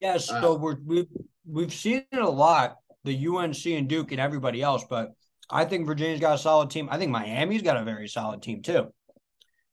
Yeah, 0.00 0.18
so 0.18 0.54
uh, 0.54 0.56
we're 0.56 0.76
we've 0.84 1.06
we've 1.46 1.72
seen 1.72 2.04
it 2.10 2.18
a 2.18 2.28
lot, 2.28 2.78
the 3.04 3.28
UNC 3.28 3.64
and 3.66 3.88
Duke 3.88 4.10
and 4.10 4.20
everybody 4.20 4.60
else, 4.62 4.84
but 4.88 5.14
I 5.50 5.64
think 5.64 5.86
Virginia's 5.86 6.20
got 6.20 6.34
a 6.34 6.38
solid 6.38 6.70
team. 6.70 6.88
I 6.90 6.98
think 6.98 7.10
Miami's 7.10 7.62
got 7.62 7.76
a 7.76 7.84
very 7.84 8.08
solid 8.08 8.42
team 8.42 8.62
too. 8.62 8.92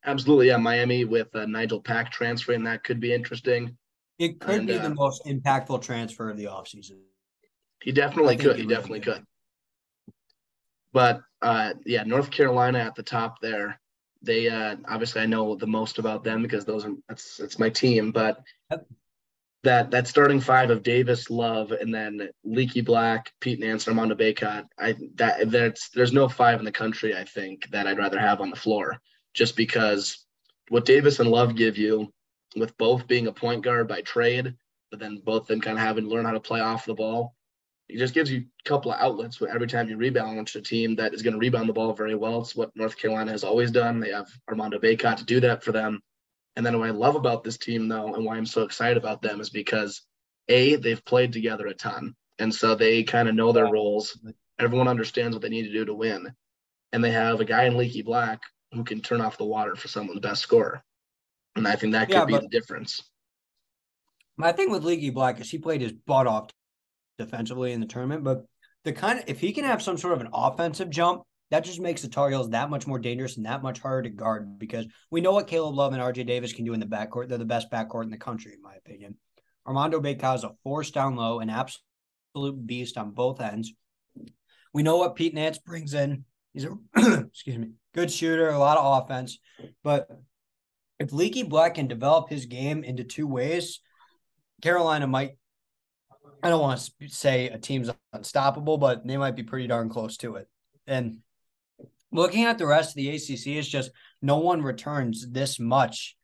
Absolutely, 0.05 0.48
yeah. 0.48 0.58
Miami 0.58 1.03
with 1.03 1.36
uh, 1.36 1.46
Nigel 1.46 1.82
Pack 1.82 2.12
transferring 2.12 2.63
that 2.63 2.84
could 2.84 3.00
be 3.00 3.13
interesting. 3.13 3.77
It 4.20 4.39
could 4.39 4.60
and, 4.60 4.67
be 4.67 4.77
uh, 4.77 4.84
the 4.84 4.94
most 4.94 5.25
impactful 5.25 5.82
transfer 5.82 6.29
of 6.29 6.38
the 6.38 6.46
offseason. 6.46 7.00
He 7.82 7.91
definitely 7.91 8.38
could. 8.38 8.55
He, 8.55 8.63
he 8.63 8.67
definitely 8.67 9.01
could. 9.01 9.24
But 10.94 11.22
uh, 11.41 11.74
yeah, 11.86 12.03
North 12.03 12.32
Carolina 12.32 12.79
at 12.79 12.96
the 12.96 13.03
top 13.03 13.41
there. 13.41 13.79
they 14.22 14.48
uh, 14.48 14.77
obviously 14.88 15.22
I 15.22 15.25
know 15.25 15.55
the 15.55 15.67
most 15.67 16.00
about 16.00 16.24
them 16.24 16.41
because 16.41 16.63
those 16.63 16.86
are 16.86 16.94
that's 17.10 17.38
that's 17.38 17.60
my 17.60 17.70
team, 17.70 18.12
but 18.12 18.41
Yep. 18.72 18.88
That 19.65 19.89
that 19.89 20.07
starting 20.07 20.39
five 20.39 20.69
of 20.69 20.84
Davis, 20.84 21.31
Love, 21.31 21.72
and 21.72 21.91
then 21.91 22.29
Leaky 22.43 22.81
Black, 22.81 23.31
Pete 23.41 23.60
Nance, 23.60 23.88
and 23.88 23.98
Armando 23.98 24.15
Bacot, 24.15 24.65
I 24.77 24.95
that 25.15 25.50
that's 25.50 25.89
there's 25.89 26.13
no 26.13 26.29
five 26.29 26.60
in 26.60 26.65
the 26.65 26.72
country 26.72 27.17
I 27.17 27.24
think 27.24 27.67
that 27.72 27.88
I'd 27.88 27.98
rather 27.98 28.19
have 28.19 28.41
on 28.41 28.51
the 28.51 28.55
floor 28.55 29.01
just 29.34 29.55
because 29.55 30.25
what 30.69 30.86
Davis 30.86 31.19
and 31.19 31.31
Love 31.31 31.55
give 31.55 31.79
you 31.79 32.13
with 32.55 32.77
both 32.77 33.07
being 33.07 33.25
a 33.25 33.31
point 33.31 33.63
guard 33.63 33.88
by 33.88 34.01
trade, 34.01 34.53
but 34.91 35.00
then 35.00 35.22
both 35.25 35.48
them 35.48 35.62
kind 35.62 35.79
of 35.79 35.84
having 35.84 36.05
to 36.05 36.10
learn 36.12 36.25
how 36.25 36.31
to 36.31 36.39
play 36.39 36.62
off 36.62 36.86
the 36.86 36.93
ball. 36.93 37.36
It 37.89 37.98
just 37.98 38.13
gives 38.13 38.31
you 38.31 38.39
a 38.39 38.69
couple 38.69 38.91
of 38.91 39.00
outlets 39.00 39.41
every 39.41 39.67
time 39.67 39.89
you 39.89 39.98
rebalance 39.98 40.55
a 40.55 40.62
team 40.62 40.95
that 40.98 41.15
is 41.15 41.24
going 41.24 41.34
to 41.34 41.39
rebound 41.39 41.69
the 41.69 41.74
ball 41.74 41.93
very 41.93 42.15
well. 42.15 42.41
It's 42.41 42.55
what 42.55 42.75
North 42.75 42.98
Carolina 42.98 43.31
has 43.31 43.43
always 43.43 43.72
done. 43.72 44.00
They 44.00 44.12
have 44.12 44.29
Armando 44.48 44.79
Bacot 44.79 45.17
to 45.17 45.25
do 45.25 45.39
that 45.41 45.63
for 45.63 45.72
them. 45.72 46.01
And 46.55 46.65
then 46.65 46.79
what 46.79 46.88
I 46.88 46.91
love 46.91 47.15
about 47.15 47.43
this 47.43 47.57
team, 47.57 47.88
though, 47.88 48.13
and 48.13 48.25
why 48.25 48.38
I'm 48.38 48.45
so 48.45 48.63
excited 48.63 48.97
about 48.97 49.21
them 49.21 49.41
is 49.41 49.50
because 49.50 50.01
A, 50.47 50.75
they've 50.75 51.03
played 51.03 51.33
together 51.33 51.67
a 51.67 51.74
ton. 51.74 52.15
And 52.39 52.53
so 52.53 52.75
they 52.75 53.03
kind 53.03 53.27
of 53.27 53.35
know 53.35 53.51
their 53.51 53.67
roles. 53.67 54.17
Everyone 54.59 54.88
understands 54.88 55.35
what 55.35 55.41
they 55.41 55.50
need 55.50 55.67
to 55.67 55.74
do 55.74 55.85
to 55.85 55.93
win. 55.93 56.33
And 56.93 57.03
they 57.03 57.12
have 57.12 57.41
a 57.41 57.45
guy 57.45 57.65
in 57.65 57.77
Leaky 57.77 58.03
Black 58.03 58.41
who 58.71 58.83
can 58.83 59.01
turn 59.01 59.21
off 59.21 59.38
the 59.38 59.45
water 59.45 59.75
for 59.75 59.88
someone's 59.88 60.19
best 60.21 60.41
scorer. 60.41 60.83
And 61.55 61.67
I 61.67 61.75
think 61.75 61.93
that 61.93 62.09
could 62.09 62.13
Yeah, 62.13 62.25
be 62.25 62.38
the 62.38 62.47
difference. 62.47 63.03
My 64.38 64.51
thing 64.51 64.69
with 64.69 64.83
Leaky 64.83 65.09
Black 65.09 65.39
is 65.39 65.50
he 65.50 65.57
played 65.57 65.81
his 65.81 65.93
butt 65.93 66.27
off 66.27 66.50
defensively 67.17 67.71
in 67.71 67.79
the 67.79 67.88
tournament, 67.88 68.24
but 68.24 68.45
the 68.83 68.91
kind 68.93 69.19
of 69.19 69.25
if 69.27 69.39
he 69.39 69.53
can 69.53 69.63
have 69.63 69.81
some 69.81 69.97
sort 69.97 70.13
of 70.13 70.21
an 70.21 70.29
offensive 70.33 70.89
jump, 70.89 71.24
that 71.52 71.64
just 71.64 71.80
makes 71.80 72.02
the 72.02 72.08
Tar 72.08 72.30
Heels 72.30 72.50
that 72.50 72.70
much 72.70 72.88
more 72.88 73.00
dangerous 73.00 73.38
and 73.38 73.46
that 73.46 73.62
much 73.62 73.80
harder 73.80 74.04
to 74.04 74.10
guard 74.10 74.58
because 74.58 74.88
we 75.12 75.22
know 75.22 75.34
what 75.34 75.48
Caleb 75.48 75.75
Love 75.75 75.94
and 75.94 76.02
RJ 76.02 76.25
Davis 76.25 76.54
can 76.54 76.66
do 76.66 76.74
in 76.74 76.80
the 76.80 76.86
backcourt. 76.86 77.30
They're 77.30 77.38
the 77.38 77.46
best 77.46 77.72
backcourt 77.72 78.04
in 78.04 78.10
the 78.10 78.18
country, 78.18 78.54
in 78.54 78.62
my 78.62 78.75
opinion. 78.75 79.16
Armando 79.68 80.00
Bacot 80.00 80.36
is 80.36 80.44
a 80.44 80.56
force 80.64 80.92
down 80.92 81.16
low, 81.16 81.40
an 81.40 81.50
absolute 81.50 82.66
beast 82.66 82.98
on 82.98 83.12
both 83.12 83.42
ends. 83.42 83.74
We 84.74 84.84
know 84.84 84.98
what 84.98 85.16
Pete 85.16 85.34
Nance 85.34 85.58
brings 85.58 85.94
in. 85.94 86.25
He's 86.54 86.66
a 86.66 86.78
excuse 87.28 87.58
me, 87.58 87.72
good 87.94 88.12
shooter, 88.12 88.50
a 88.50 88.60
lot 88.60 88.78
of 88.78 89.04
offense. 89.04 89.40
But 89.84 90.08
if 91.00 91.14
Leaky 91.14 91.44
Black 91.44 91.75
can 91.75 91.88
develop 91.88 92.30
his 92.30 92.46
game 92.46 92.84
into 92.84 93.04
two 93.04 93.28
ways, 93.28 93.82
Carolina 94.62 95.08
might. 95.08 95.38
I 96.44 96.50
don't 96.50 96.62
want 96.62 96.80
to 97.00 97.10
say 97.10 97.50
a 97.50 97.58
team's 97.58 97.90
unstoppable, 98.14 98.78
but 98.78 99.06
they 99.06 99.18
might 99.18 99.36
be 99.36 99.44
pretty 99.44 99.68
darn 99.68 99.90
close 99.90 100.18
to 100.18 100.36
it. 100.36 100.48
And 100.86 101.20
looking 102.15 102.45
at 102.45 102.57
the 102.57 102.65
rest 102.65 102.91
of 102.91 102.95
the 102.95 103.10
ACC, 103.10 103.48
it's 103.48 103.67
just 103.67 103.91
no 104.22 104.38
one 104.38 104.62
returns 104.62 105.29
this 105.29 105.60
much 105.60 106.15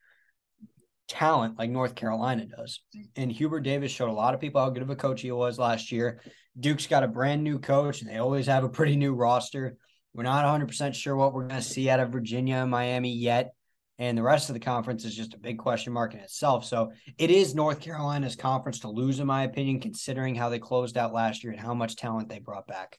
talent 1.07 1.59
like 1.59 1.69
North 1.69 1.95
Carolina 1.95 2.45
does. 2.45 2.79
And 3.15 3.31
Hubert 3.31 3.61
Davis 3.61 3.91
showed 3.91 4.09
a 4.09 4.13
lot 4.13 4.33
of 4.33 4.39
people 4.39 4.61
how 4.61 4.69
good 4.69 4.83
of 4.83 4.89
a 4.89 4.95
coach 4.95 5.21
he 5.21 5.31
was 5.31 5.59
last 5.59 5.91
year. 5.91 6.21
Duke's 6.59 6.87
got 6.87 7.03
a 7.03 7.07
brand 7.07 7.43
new 7.43 7.59
coach, 7.59 8.01
and 8.01 8.09
they 8.09 8.17
always 8.17 8.47
have 8.47 8.63
a 8.63 8.69
pretty 8.69 8.95
new 8.95 9.13
roster. 9.13 9.77
We're 10.13 10.23
not 10.23 10.45
100% 10.45 10.93
sure 10.93 11.15
what 11.15 11.33
we're 11.33 11.47
going 11.47 11.61
to 11.61 11.67
see 11.67 11.89
out 11.89 11.99
of 11.99 12.11
Virginia 12.11 12.55
and 12.55 12.71
Miami 12.71 13.13
yet. 13.13 13.53
And 13.99 14.17
the 14.17 14.23
rest 14.23 14.49
of 14.49 14.53
the 14.53 14.59
conference 14.59 15.05
is 15.05 15.15
just 15.15 15.35
a 15.35 15.39
big 15.39 15.59
question 15.59 15.93
mark 15.93 16.13
in 16.13 16.21
itself. 16.21 16.65
So 16.65 16.91
it 17.17 17.29
is 17.29 17.53
North 17.53 17.81
Carolina's 17.81 18.35
conference 18.35 18.79
to 18.79 18.89
lose, 18.89 19.19
in 19.19 19.27
my 19.27 19.43
opinion, 19.43 19.79
considering 19.79 20.33
how 20.33 20.49
they 20.49 20.59
closed 20.59 20.97
out 20.97 21.13
last 21.13 21.43
year 21.43 21.53
and 21.53 21.61
how 21.61 21.73
much 21.73 21.97
talent 21.97 22.27
they 22.27 22.39
brought 22.39 22.67
back. 22.67 22.97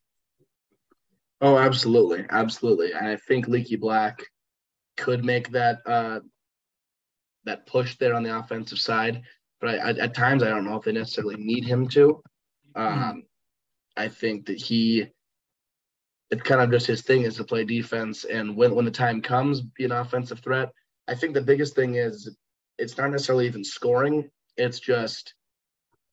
Oh, 1.42 1.58
absolutely, 1.58 2.24
absolutely. 2.30 2.92
And 2.92 3.08
I 3.08 3.16
think 3.16 3.48
Leaky 3.48 3.74
Black 3.74 4.24
could 4.96 5.24
make 5.24 5.50
that 5.50 5.80
uh, 5.84 6.20
that 7.44 7.66
push 7.66 7.96
there 7.98 8.14
on 8.14 8.22
the 8.22 8.38
offensive 8.38 8.78
side. 8.78 9.22
But 9.60 9.70
I, 9.70 9.76
I, 9.78 9.90
at 9.90 10.14
times, 10.14 10.44
I 10.44 10.48
don't 10.48 10.64
know 10.64 10.76
if 10.76 10.84
they 10.84 10.92
necessarily 10.92 11.36
need 11.36 11.64
him 11.64 11.88
to. 11.88 12.22
Um, 12.76 13.24
I 13.96 14.06
think 14.06 14.46
that 14.46 14.56
he, 14.56 15.06
it's 16.30 16.42
kind 16.42 16.60
of 16.60 16.70
just 16.70 16.86
his 16.86 17.02
thing 17.02 17.22
is 17.22 17.36
to 17.36 17.44
play 17.44 17.64
defense, 17.64 18.24
and 18.24 18.56
when 18.56 18.76
when 18.76 18.84
the 18.84 18.90
time 18.92 19.20
comes, 19.20 19.60
be 19.60 19.84
an 19.84 19.92
offensive 19.92 20.38
threat. 20.40 20.70
I 21.08 21.16
think 21.16 21.34
the 21.34 21.42
biggest 21.42 21.74
thing 21.74 21.96
is 21.96 22.36
it's 22.78 22.96
not 22.96 23.10
necessarily 23.10 23.46
even 23.46 23.64
scoring; 23.64 24.30
it's 24.56 24.78
just 24.78 25.34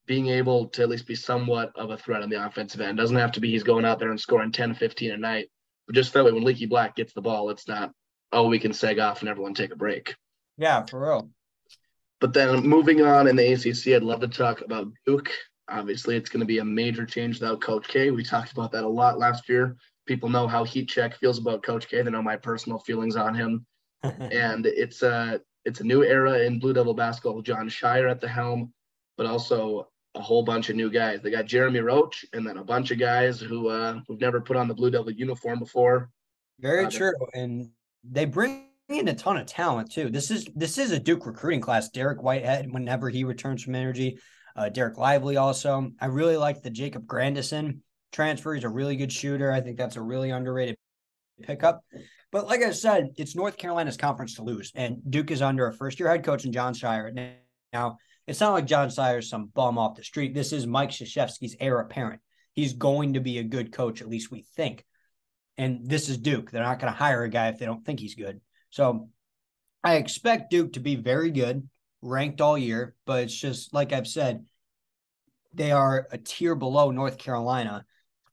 being 0.10 0.30
able 0.30 0.66
to 0.66 0.82
at 0.82 0.89
least 0.89 1.06
be 1.06 1.13
somewhat 1.13 1.72
of 1.75 1.92
a 1.92 1.98
threat 1.98 2.24
on 2.24 2.30
the 2.32 2.44
offensive 2.44 2.82
end. 2.82 2.98
Doesn't 2.98 3.16
have 3.16 3.32
to 3.34 3.39
be 3.39 3.51
he's 3.51 3.62
going 3.62 3.86
out 3.86 4.00
there 4.00 4.10
and 4.10 4.20
scoring 4.20 4.51
10, 4.51 4.74
15 4.74 5.12
a 5.12 5.18
night. 5.18 5.51
But 5.86 5.94
just 5.94 6.12
that 6.13 6.25
way, 6.25 6.32
when 6.32 6.44
Leaky 6.44 6.66
Black 6.66 6.96
gets 6.96 7.13
the 7.13 7.22
ball, 7.22 7.51
it's 7.51 7.68
not, 7.68 7.92
oh, 8.32 8.48
we 8.48 8.58
can 8.58 8.72
seg 8.72 9.00
off 9.00 9.20
and 9.20 9.30
everyone 9.30 9.54
take 9.54 9.72
a 9.72 9.75
break. 9.75 10.16
Yeah, 10.58 10.84
for 10.84 11.00
real. 11.00 11.30
But 12.20 12.34
then 12.34 12.66
moving 12.68 13.04
on 13.04 13.28
in 13.28 13.36
the 13.36 13.54
ACC, 13.54 13.94
I'd 13.94 14.01
love 14.01 14.22
to 14.22 14.28
talk 14.28 14.62
about 14.62 14.88
Duke. 15.06 15.30
Obviously, 15.70 16.16
it's 16.16 16.32
going 16.32 16.39
to 16.39 16.46
be 16.48 16.58
a 16.58 16.66
major 16.66 17.06
change 17.06 17.39
without 17.39 17.62
Coach 17.62 17.88
K. 17.88 18.10
We 18.10 18.24
talked 18.24 18.51
about 18.51 18.72
that 18.72 18.86
a 18.86 18.89
lot 18.89 19.20
last 19.20 19.48
year. 19.48 19.78
People 20.08 20.30
know 20.30 20.48
how 20.48 20.63
Heat 20.63 20.89
Check 20.89 21.20
feels 21.20 21.38
about 21.38 21.62
Coach 21.62 21.88
K. 21.88 22.01
They 22.01 22.10
know 22.10 22.24
my 22.24 22.36
personal 22.36 22.80
feelings 22.80 23.16
on 23.16 23.36
him. 23.36 23.63
and 24.01 24.66
it's 24.66 25.04
a 25.04 25.39
it's 25.66 25.82
a 25.82 25.84
new 25.84 26.04
era 26.04 26.39
in 26.39 26.58
Blue 26.58 26.74
Devil 26.74 26.96
basketball. 26.96 27.44
Jon 27.44 27.70
Scheyer 27.70 28.10
at 28.10 28.22
the 28.22 28.28
helm, 28.28 28.74
but 29.16 29.28
also 29.28 29.88
a 30.19 30.21
whole 30.21 30.43
bunch 30.43 30.69
of 30.69 30.75
new 30.75 30.91
guys. 30.91 31.21
They 31.21 31.31
got 31.31 31.45
Jeremy 31.45 31.79
Roach, 31.79 32.25
and 32.33 32.45
then 32.45 32.57
a 32.57 32.63
bunch 32.63 32.91
of 32.91 32.99
guys 32.99 33.39
who 33.39 33.69
uh, 33.69 34.01
who've 34.07 34.19
never 34.19 34.41
put 34.41 34.57
on 34.57 34.67
the 34.67 34.73
Blue 34.73 34.91
Devil 34.91 35.11
uniform 35.11 35.59
before. 35.59 36.09
Very 36.59 36.85
Uh, 36.85 36.89
true. 36.89 37.13
And 37.33 37.71
they 38.03 38.25
bring 38.25 38.67
in 38.89 39.07
a 39.07 39.15
ton 39.15 39.38
of 39.38 39.47
talent 39.47 39.91
too. 39.91 40.09
This 40.09 40.29
is 40.29 40.45
this 40.55 40.77
is 40.77 40.91
a 40.91 40.99
Duke 40.99 41.25
recruiting 41.25 41.61
class. 41.61 41.89
Dariq 41.89 42.21
Whitehead, 42.21 42.71
whenever 42.71 43.09
he 43.09 43.23
returns 43.23 43.63
from 43.63 43.75
energy, 43.75 44.19
uh, 44.57 44.69
Dereck 44.71 44.97
Lively 44.97 45.38
also. 45.38 45.89
I 46.01 46.07
really 46.07 46.38
like 46.38 46.61
the 46.61 46.69
Jacob 46.69 47.07
Grandison 47.07 47.81
transfer. 48.11 48.53
He's 48.53 48.65
a 48.65 48.69
really 48.69 48.97
good 48.97 49.13
shooter. 49.13 49.53
I 49.53 49.61
think 49.61 49.77
that's 49.77 49.95
a 49.95 50.01
really 50.01 50.31
underrated 50.31 50.75
pickup. 51.41 51.81
But 52.31 52.45
like 52.45 52.61
I 52.61 52.71
said, 52.71 53.11
it's 53.15 53.35
North 53.35 53.57
Carolina's 53.57 53.97
conference 53.97 54.35
to 54.35 54.43
lose, 54.43 54.71
and 54.75 54.97
Duke 55.09 55.31
is 55.31 55.41
under 55.41 55.67
a 55.67 55.73
first 55.73 55.97
year 55.99 56.09
head 56.09 56.25
coach 56.25 56.43
in 56.43 56.51
Jon 56.51 56.73
Scheyer. 56.73 57.31
Now, 57.71 57.97
it's 58.29 58.39
not 58.39 58.53
like 58.53 58.67
Jon 58.67 58.89
Scheyer's 58.89 59.27
some 59.27 59.48
bum 59.48 59.79
off 59.79 59.95
the 59.95 60.03
street. 60.03 60.36
This 60.36 60.53
is 60.53 60.67
Mike 60.67 60.91
Krzyzewski's 60.91 61.55
heir 61.59 61.79
apparent. 61.79 62.21
He's 62.53 62.74
going 62.74 63.13
to 63.13 63.19
be 63.19 63.39
a 63.39 63.43
good 63.43 63.71
coach, 63.71 64.01
at 64.01 64.07
least 64.07 64.29
we 64.29 64.45
think. 64.55 64.86
And 65.57 65.89
this 65.89 66.09
is 66.09 66.17
Duke. 66.19 66.51
They're 66.51 66.62
not 66.62 66.79
going 66.79 66.93
to 66.93 66.98
hire 66.98 67.24
a 67.24 67.29
guy 67.29 67.48
if 67.48 67.57
they 67.57 67.65
don't 67.65 67.83
think 67.83 68.00
he's 68.00 68.13
good. 68.13 68.39
So 68.69 69.09
I 69.83 69.95
expect 69.95 70.51
Duke 70.51 70.74
to 70.74 70.79
be 70.79 70.95
very 70.95 71.31
good, 71.31 71.67
ranked 72.03 72.39
all 72.39 72.57
year, 72.57 72.95
but 73.05 73.24
it's 73.24 73.36
just 73.36 73.74
like 73.74 73.93
I've 73.93 74.07
said, 74.07 74.45
they 75.53 75.71
are 75.71 76.07
a 76.12 76.19
tier 76.19 76.53
below 76.53 76.91
North 76.91 77.17
Carolina 77.17 77.83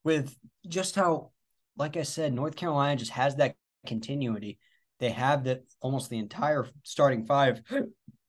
with 0.04 0.36
just 0.68 0.94
how, 0.94 1.30
like 1.78 1.96
I 1.96 2.02
said, 2.02 2.34
North 2.34 2.54
Carolina 2.54 2.96
just 2.96 3.12
has 3.12 3.36
that 3.36 3.54
continuity. 3.86 4.58
They 5.00 5.10
have 5.10 5.44
that 5.44 5.64
almost 5.80 6.10
the 6.10 6.18
entire 6.18 6.68
starting 6.82 7.24
five, 7.24 7.62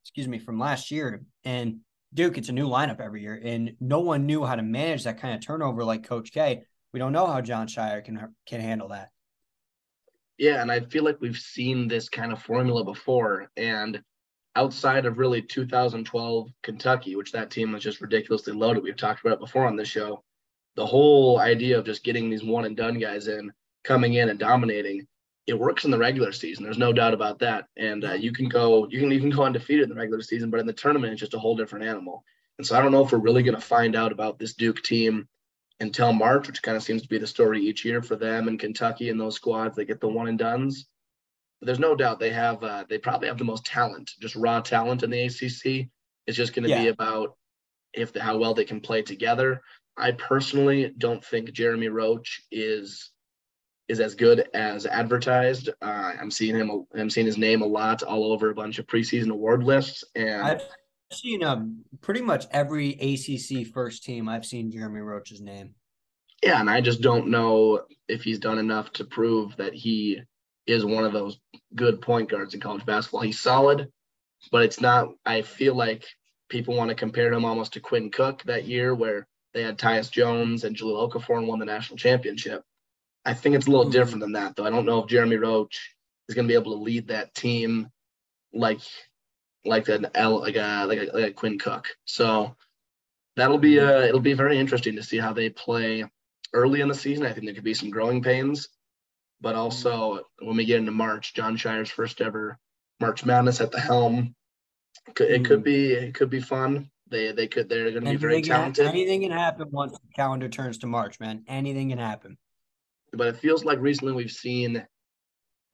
excuse 0.08 0.28
me, 0.28 0.40
from 0.40 0.58
last 0.58 0.90
year. 0.90 1.22
And 1.44 1.80
Duke, 2.14 2.38
it's 2.38 2.50
a 2.50 2.54
new 2.54 2.68
lineup 2.68 3.02
every 3.02 3.22
year, 3.22 3.40
and 3.44 3.74
no 3.82 4.00
one 4.00 4.26
knew 4.26 4.46
how 4.46 4.56
to 4.56 4.64
manage 4.64 5.04
that 5.04 5.20
kind 5.20 5.36
of 5.36 5.46
turnover 5.46 5.84
like 5.84 6.08
Coach 6.08 6.32
K. 6.32 6.64
We 6.94 7.00
don't 7.00 7.12
know 7.12 7.28
how 7.28 7.42
Jon 7.42 7.68
Scheyer 7.68 8.04
can 8.04 8.34
can 8.48 8.62
handle 8.62 8.88
that. 8.90 9.10
Yeah, 10.38 10.62
and 10.62 10.72
I 10.72 10.82
feel 10.82 11.04
like 11.04 11.20
we've 11.20 11.38
seen 11.38 11.88
this 11.88 12.10
kind 12.10 12.32
of 12.32 12.42
formula 12.42 12.84
before. 12.84 13.50
And 13.58 14.02
outside 14.56 15.06
of 15.06 15.18
really 15.18 15.42
2012 15.42 16.50
Kentucky, 16.64 17.16
which 17.16 17.32
that 17.34 17.52
team 17.52 17.74
was 17.74 17.84
just 17.84 18.02
ridiculously 18.02 18.54
loaded, 18.54 18.84
we've 18.84 18.96
talked 18.96 19.22
about 19.22 19.34
it 19.34 19.40
before 19.40 19.68
on 19.68 19.76
this 19.76 19.90
show. 19.90 20.24
The 20.76 20.86
whole 20.86 21.40
idea 21.40 21.78
of 21.78 21.86
just 21.86 22.04
getting 22.04 22.30
these 22.30 22.44
one 22.44 22.66
and 22.66 22.78
done 22.78 23.00
guys 23.00 23.28
in, 23.28 23.52
coming 23.84 24.14
in 24.14 24.30
and 24.30 24.40
dominating, 24.40 25.08
it 25.48 25.58
works 25.58 25.86
in 25.86 25.92
the 25.92 25.98
regular 25.98 26.34
season. 26.34 26.66
There's 26.66 26.78
no 26.78 26.92
doubt 26.92 27.14
about 27.14 27.40
that. 27.40 27.68
And 27.78 28.04
uh, 28.04 28.14
you 28.14 28.34
can 28.34 28.50
go, 28.50 28.88
you 28.90 29.00
can 29.00 29.14
even 29.14 29.30
go 29.30 29.44
undefeated 29.44 29.84
in 29.84 29.90
the 29.90 29.96
regular 29.96 30.22
season, 30.22 30.50
but 30.50 30.60
in 30.60 30.68
the 30.68 30.74
tournament, 30.74 31.14
it's 31.14 31.22
just 31.22 31.34
a 31.34 31.40
whole 31.40 31.56
different 31.56 31.86
animal. 31.86 32.24
And 32.58 32.68
so 32.68 32.78
I 32.78 32.82
don't 32.82 32.92
know 32.92 33.06
if 33.06 33.12
we're 33.14 33.20
really 33.20 33.44
going 33.44 33.56
to 33.56 33.62
find 33.62 33.96
out 33.96 34.12
about 34.12 34.38
this 34.38 34.54
Duke 34.54 34.84
team 34.84 35.28
until 35.80 36.12
March, 36.12 36.48
which 36.48 36.62
kind 36.62 36.76
of 36.76 36.84
seems 36.84 37.02
to 37.04 37.08
be 37.08 37.18
the 37.18 37.28
story 37.28 37.62
each 37.62 37.86
year 37.86 38.02
for 38.02 38.18
them 38.18 38.50
and 38.50 38.60
Kentucky 38.60 39.10
and 39.10 39.20
those 39.20 39.36
squads 39.36 39.76
They 39.76 39.86
get 39.86 40.02
the 40.02 40.08
one 40.10 40.28
and 40.28 40.38
duns. 40.38 40.88
But 41.60 41.68
there's 41.68 41.80
no 41.80 41.96
doubt 41.96 42.20
they 42.20 42.32
have, 42.32 42.62
uh, 42.64 42.84
they 42.90 42.98
probably 42.98 43.30
have 43.30 43.38
the 43.38 43.44
most 43.46 43.66
talent, 43.66 44.12
just 44.20 44.36
raw 44.36 44.60
talent 44.60 45.04
in 45.04 45.10
the 45.10 45.24
ACC. 45.24 45.90
It's 46.26 46.38
just 46.38 46.54
going 46.54 46.64
to 46.64 46.70
Yeah. 46.70 46.84
be 46.84 46.88
about 46.90 47.38
if 47.94 48.12
the, 48.12 48.22
how 48.22 48.38
well 48.38 48.54
they 48.54 48.66
can 48.66 48.82
play 48.82 49.02
together. 49.02 49.62
I 49.96 50.12
personally 50.12 50.94
don't 50.98 51.24
think 51.24 51.54
Jeremy 51.54 51.88
Roach 51.88 52.42
is 52.52 53.12
is 53.88 54.00
as 54.00 54.16
good 54.16 54.50
as 54.54 54.86
advertised. 54.86 55.70
Uh, 55.82 56.14
I'm 56.20 56.32
seeing 56.32 56.56
him. 56.56 56.86
I'm 56.96 57.10
seeing 57.10 57.26
his 57.26 57.38
name 57.38 57.62
a 57.62 57.66
lot 57.66 58.04
all 58.04 58.32
over 58.32 58.50
a 58.50 58.56
bunch 58.56 58.80
of 58.80 58.88
preseason 58.88 59.30
award 59.30 59.64
lists, 59.64 60.04
and 60.16 60.42
I've 60.42 60.62
seen 61.12 61.44
um 61.44 61.86
pretty 62.02 62.22
much 62.22 62.46
every 62.52 62.92
ACC 62.92 63.68
first 63.74 64.04
team. 64.04 64.28
I've 64.28 64.46
seen 64.46 64.72
Jeremy 64.72 65.02
Roach's 65.02 65.42
name. 65.42 65.76
yeah, 66.44 66.60
and 66.60 66.70
I 66.70 66.82
just 66.82 67.02
don't 67.02 67.30
know 67.30 67.84
if 68.08 68.24
he's 68.24 68.40
done 68.40 68.58
enough 68.58 68.92
to 68.94 69.06
prove 69.06 69.56
that 69.58 69.74
he 69.74 70.22
is 70.66 70.84
one 70.84 71.06
of 71.06 71.14
those 71.14 71.40
good 71.76 72.02
point 72.02 72.30
guards 72.30 72.54
in 72.54 72.60
college 72.60 72.86
basketball. 72.86 73.22
He's 73.22 73.40
solid, 73.40 73.90
but 74.52 74.64
it's 74.64 74.82
not. 74.82 75.10
I 75.26 75.42
feel 75.44 75.76
like 75.76 76.06
people 76.50 76.76
want 76.76 76.90
to 76.90 76.96
compare 76.96 77.32
him 77.32 77.46
almost 77.46 77.74
to 77.74 77.80
Quinn 77.80 78.12
Cook 78.12 78.44
that 78.44 78.66
year, 78.66 78.94
where 78.94 79.28
they 79.54 79.64
had 79.64 79.78
Tyus 79.78 80.12
Jones 80.12 80.66
and 80.66 80.76
Jahlil 80.76 81.10
Okafor 81.10 81.38
and 81.38 81.48
won 81.48 81.60
the 81.60 81.66
national 81.66 81.98
championship. 81.98 82.64
I 83.28 83.34
think 83.34 83.56
it's 83.56 83.68
a 83.68 83.70
little 83.70 83.86
mm-hmm. 83.86 83.92
different 83.92 84.22
than 84.22 84.32
that, 84.34 84.56
though. 84.56 84.66
I 84.66 84.70
don't 84.70 84.86
know 84.86 85.04
if 85.04 85.10
Jeremy 85.10 85.36
Roach 85.36 85.94
is 86.30 86.36
going 86.36 86.48
to 86.48 86.52
be 86.52 86.56
able 86.56 86.72
to 86.72 86.82
lead 86.82 87.10
that 87.10 87.36
team 87.36 87.90
like 88.54 88.80
like 89.66 89.90
an 89.90 90.08
L 90.16 90.40
like 90.40 90.56
a 90.56 90.86
like 90.88 91.00
a, 91.00 91.12
like 91.14 91.26
a 91.26 91.34
Quinn 91.34 91.60
Cook. 91.60 91.88
So 92.06 92.56
that'll 93.36 93.58
be 93.58 93.80
uh 93.80 94.02
it'll 94.02 94.22
be 94.22 94.34
very 94.34 94.58
interesting 94.58 94.96
to 94.96 95.04
see 95.04 95.18
how 95.18 95.34
they 95.34 95.50
play 95.50 96.06
early 96.54 96.80
in 96.80 96.88
the 96.88 96.96
season. 96.96 97.26
I 97.26 97.34
think 97.34 97.46
there 97.46 97.54
could 97.54 97.66
be 97.66 97.74
some 97.74 97.90
growing 97.90 98.24
pains, 98.24 98.70
but 99.42 99.56
also 99.56 100.22
when 100.40 100.56
we 100.56 100.64
get 100.64 100.80
into 100.80 100.94
March, 100.94 101.34
Jon 101.34 101.58
Scheyer's 101.58 101.92
first 101.92 102.22
ever 102.22 102.58
March 103.02 103.26
Madness 103.26 103.60
at 103.60 103.72
the 103.72 103.80
helm. 103.80 104.36
It 105.08 105.16
could, 105.16 105.32
it 105.32 105.46
could 105.46 105.64
be 105.64 105.92
it 105.92 106.14
could 106.14 106.30
be 106.30 106.40
fun. 106.40 106.90
They 107.10 107.34
they 107.34 107.48
could 107.48 107.68
they're 107.68 107.92
going 107.92 108.06
to 108.06 108.12
be 108.12 108.16
very 108.16 108.42
talented. 108.42 108.88
anything 108.88 109.22
can 109.22 109.32
happen 109.32 109.68
once 109.72 109.94
the 109.94 110.14
calendar 110.16 110.48
turns 110.48 110.78
to 110.80 110.88
March, 110.88 111.20
man. 111.20 111.44
Anything 111.48 111.90
can 111.90 112.00
happen. 112.00 112.38
But 113.18 113.28
it 113.28 113.38
feels 113.38 113.66
like 113.66 113.80
recently 113.80 114.14
we've 114.14 114.32
seen 114.32 114.86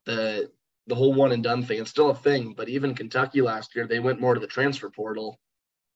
the 0.05 0.49
the 0.87 0.95
whole 0.95 1.13
one 1.13 1.31
and 1.31 1.43
done 1.43 1.63
thing. 1.63 1.79
It's 1.79 1.89
still 1.89 2.09
a 2.09 2.15
thing, 2.15 2.53
but 2.53 2.67
even 2.67 2.95
Kentucky 2.95 3.41
last 3.41 3.75
year 3.75 3.87
they 3.87 3.99
went 3.99 4.19
more 4.19 4.33
to 4.33 4.39
the 4.39 4.47
transfer 4.47 4.89
portal 4.89 5.39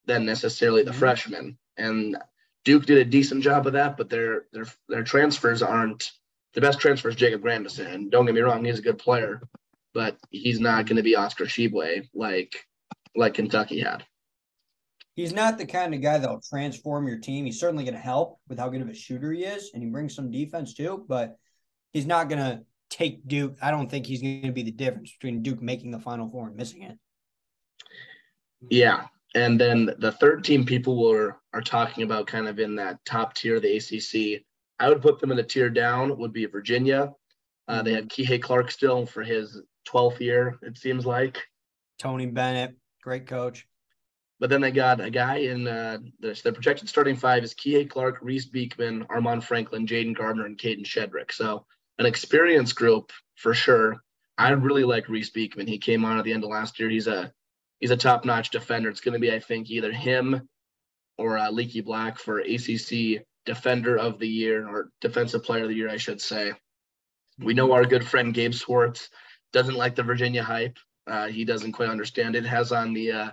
than 0.05 0.25
necessarily 0.25 0.83
the 0.83 0.91
mm-hmm. 0.91 0.99
freshmen. 0.99 1.57
And 1.75 2.17
Duke 2.63 2.85
did 2.85 2.97
a 2.97 3.05
decent 3.05 3.43
job 3.43 3.67
of 3.67 3.73
that, 3.73 3.97
but 3.97 4.09
their 4.09 4.45
their 4.51 4.65
their 4.87 5.03
transfers 5.03 5.61
aren't 5.61 6.11
the 6.53 6.61
best 6.61 6.79
transfers. 6.79 7.15
Jacob 7.15 7.41
Grandison, 7.41 7.87
and 7.87 8.11
don't 8.11 8.25
get 8.25 8.35
me 8.35 8.41
wrong, 8.41 8.63
he's 8.63 8.79
a 8.79 8.83
good 8.83 8.97
player, 8.97 9.41
but 9.93 10.17
he's 10.29 10.59
not 10.59 10.85
going 10.85 10.97
to 10.97 11.03
be 11.03 11.15
Oscar 11.15 11.45
Tshiebwe 11.45 12.09
like 12.13 12.55
like 13.15 13.33
Kentucky 13.33 13.79
had 13.79 14.05
he's 15.17 15.33
not 15.33 15.57
the 15.57 15.65
kind 15.65 15.93
of 15.93 16.01
guy 16.01 16.17
that'll 16.17 16.39
transform 16.39 17.07
your 17.07 17.17
team. 17.17 17.43
He's 17.43 17.59
certainly 17.59 17.83
going 17.83 17.95
to 17.95 17.99
help 17.99 18.39
with 18.47 18.57
how 18.57 18.69
good 18.69 18.81
of 18.81 18.87
a 18.87 18.93
shooter 18.93 19.33
he 19.33 19.43
is, 19.43 19.71
and 19.73 19.83
he 19.83 19.89
brings 19.89 20.15
some 20.15 20.31
defense 20.31 20.73
too. 20.73 21.03
But 21.09 21.35
he's 21.91 22.05
not 22.05 22.29
going 22.29 22.39
to 22.39 22.61
take 22.89 23.27
Duke. 23.27 23.57
I 23.61 23.71
don't 23.71 23.91
think 23.91 24.05
he's 24.05 24.21
going 24.21 24.43
to 24.43 24.53
be 24.53 24.63
the 24.63 24.71
difference 24.71 25.11
between 25.11 25.43
Duke 25.43 25.61
making 25.61 25.91
the 25.91 25.99
Final 25.99 26.29
Four 26.29 26.47
and 26.47 26.55
missing 26.55 26.83
it. 26.83 26.97
Yeah, 28.69 29.07
and 29.35 29.59
then 29.59 29.93
the 29.97 30.13
third 30.13 30.45
team 30.45 30.65
people 30.65 31.03
were 31.03 31.35
are 31.53 31.61
talking 31.61 32.03
about 32.03 32.27
kind 32.27 32.47
of 32.47 32.59
in 32.59 32.75
that 32.75 33.03
top 33.03 33.33
tier 33.33 33.57
of 33.57 33.63
the 33.63 33.75
ACC. 33.75 34.43
I 34.79 34.87
would 34.87 35.01
put 35.01 35.19
them 35.19 35.31
in 35.31 35.39
a 35.39 35.43
tier 35.43 35.69
down. 35.69 36.15
Would 36.17 36.31
be 36.31 36.45
Virginia. 36.45 37.11
Uh, 37.67 37.81
they 37.81 37.91
had 37.91 38.07
Kihei 38.07 38.41
Clark 38.41 38.71
still 38.71 39.05
for 39.05 39.23
his 39.23 39.61
12th 39.89 40.21
year. 40.21 40.57
It 40.61 40.77
seems 40.77 41.05
like. 41.05 41.43
Tony 41.99 42.27
Bennett, 42.27 42.75
great 43.01 43.27
coach. 43.27 43.67
But 44.39 44.49
then 44.49 44.61
they 44.61 44.71
got 44.71 45.01
a 45.01 45.09
guy 45.09 45.37
in 45.37 45.67
uh, 45.67 45.97
the, 46.19 46.39
the 46.43 46.53
projected 46.53 46.87
starting 46.89 47.15
five 47.15 47.43
is 47.43 47.55
Kihei 47.55 47.89
Clark, 47.89 48.19
Reece 48.21 48.45
Beekman, 48.45 49.05
Armaan 49.05 49.41
Franklin, 49.41 49.87
Jayden 49.87 50.15
Gardner, 50.15 50.45
and 50.45 50.57
Kadin 50.57 50.85
Shedrick. 50.85 51.31
So 51.31 51.65
an 51.97 52.05
experienced 52.05 52.75
group 52.75 53.11
for 53.35 53.53
sure. 53.53 54.03
I 54.37 54.49
really 54.51 54.83
like 54.83 55.09
Reece 55.09 55.31
Beekman. 55.31 55.67
He 55.67 55.79
came 55.79 56.05
on 56.05 56.19
at 56.19 56.23
the 56.23 56.33
end 56.33 56.43
of 56.43 56.51
last 56.51 56.79
year. 56.79 56.89
He's 56.89 57.07
a 57.07 57.31
he's 57.79 57.91
a 57.91 57.97
top 57.97 58.25
notch 58.25 58.51
defender. 58.51 58.89
It's 58.89 59.01
going 59.01 59.13
to 59.13 59.19
be, 59.19 59.33
I 59.33 59.39
think, 59.39 59.69
either 59.71 59.91
him 59.91 60.47
or 61.17 61.37
uh, 61.37 61.49
Leaky 61.49 61.81
Black 61.81 62.19
for 62.19 62.39
ACC 62.39 63.23
Defender 63.45 63.97
of 63.97 64.19
the 64.19 64.27
Year 64.27 64.67
or 64.67 64.91
Defensive 65.01 65.43
Player 65.43 65.63
of 65.63 65.69
the 65.69 65.75
Year, 65.75 65.89
I 65.89 65.97
should 65.97 66.21
say. 66.21 66.53
We 67.39 67.53
know 67.53 67.71
our 67.71 67.85
good 67.85 68.05
friend 68.05 68.33
Gabe 68.33 68.53
Swartz 68.53 69.09
doesn't 69.53 69.75
like 69.75 69.95
the 69.95 70.03
Virginia 70.03 70.43
hype. 70.43 70.77
Uh, 71.07 71.27
he 71.27 71.45
doesn't 71.45 71.71
quite 71.71 71.89
understand 71.89 72.35
it. 72.35 72.45
Has 72.45 72.71
on 72.71 72.93
the 72.93 73.11
uh, 73.11 73.29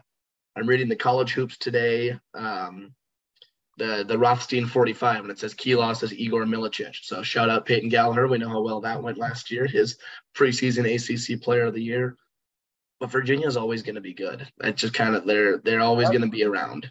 I'm 0.57 0.69
reading 0.69 0.89
the 0.89 0.97
college 0.97 1.33
hoops 1.33 1.59
today, 1.59 2.19
um, 2.35 2.93
the 3.77 4.05
the 4.07 4.17
Rothstein 4.17 4.67
45, 4.67 5.23
and 5.23 5.31
it 5.31 5.39
says 5.39 5.53
key 5.53 5.75
loss 5.75 6.03
is 6.03 6.13
Igor 6.13 6.45
Milicic. 6.45 6.95
So 7.03 7.23
shout 7.23 7.51
out 7.51 7.67
Peyton 7.67 7.89
Gallagher. 7.89 8.29
We 8.29 8.39
know 8.39 8.49
how 8.49 8.63
well 8.63 8.81
that 8.83 9.03
went 9.03 9.19
last 9.19 9.51
year, 9.51 9.67
his 9.67 9.99
preseason 10.37 10.85
ACC 10.85 11.43
Player 11.43 11.67
of 11.67 11.75
the 11.75 11.83
Year. 11.83 12.17
But 13.01 13.11
Virginia 13.11 13.49
is 13.49 13.57
always 13.57 13.83
going 13.83 13.97
to 13.97 14.01
be 14.01 14.15
good. 14.15 14.47
It's 14.63 14.81
just 14.81 14.95
kind 14.95 15.17
of 15.17 15.27
they're 15.27 15.59
they're 15.59 15.81
always 15.81 16.09
going 16.09 16.23
to 16.23 16.29
be 16.29 16.45
around. 16.45 16.91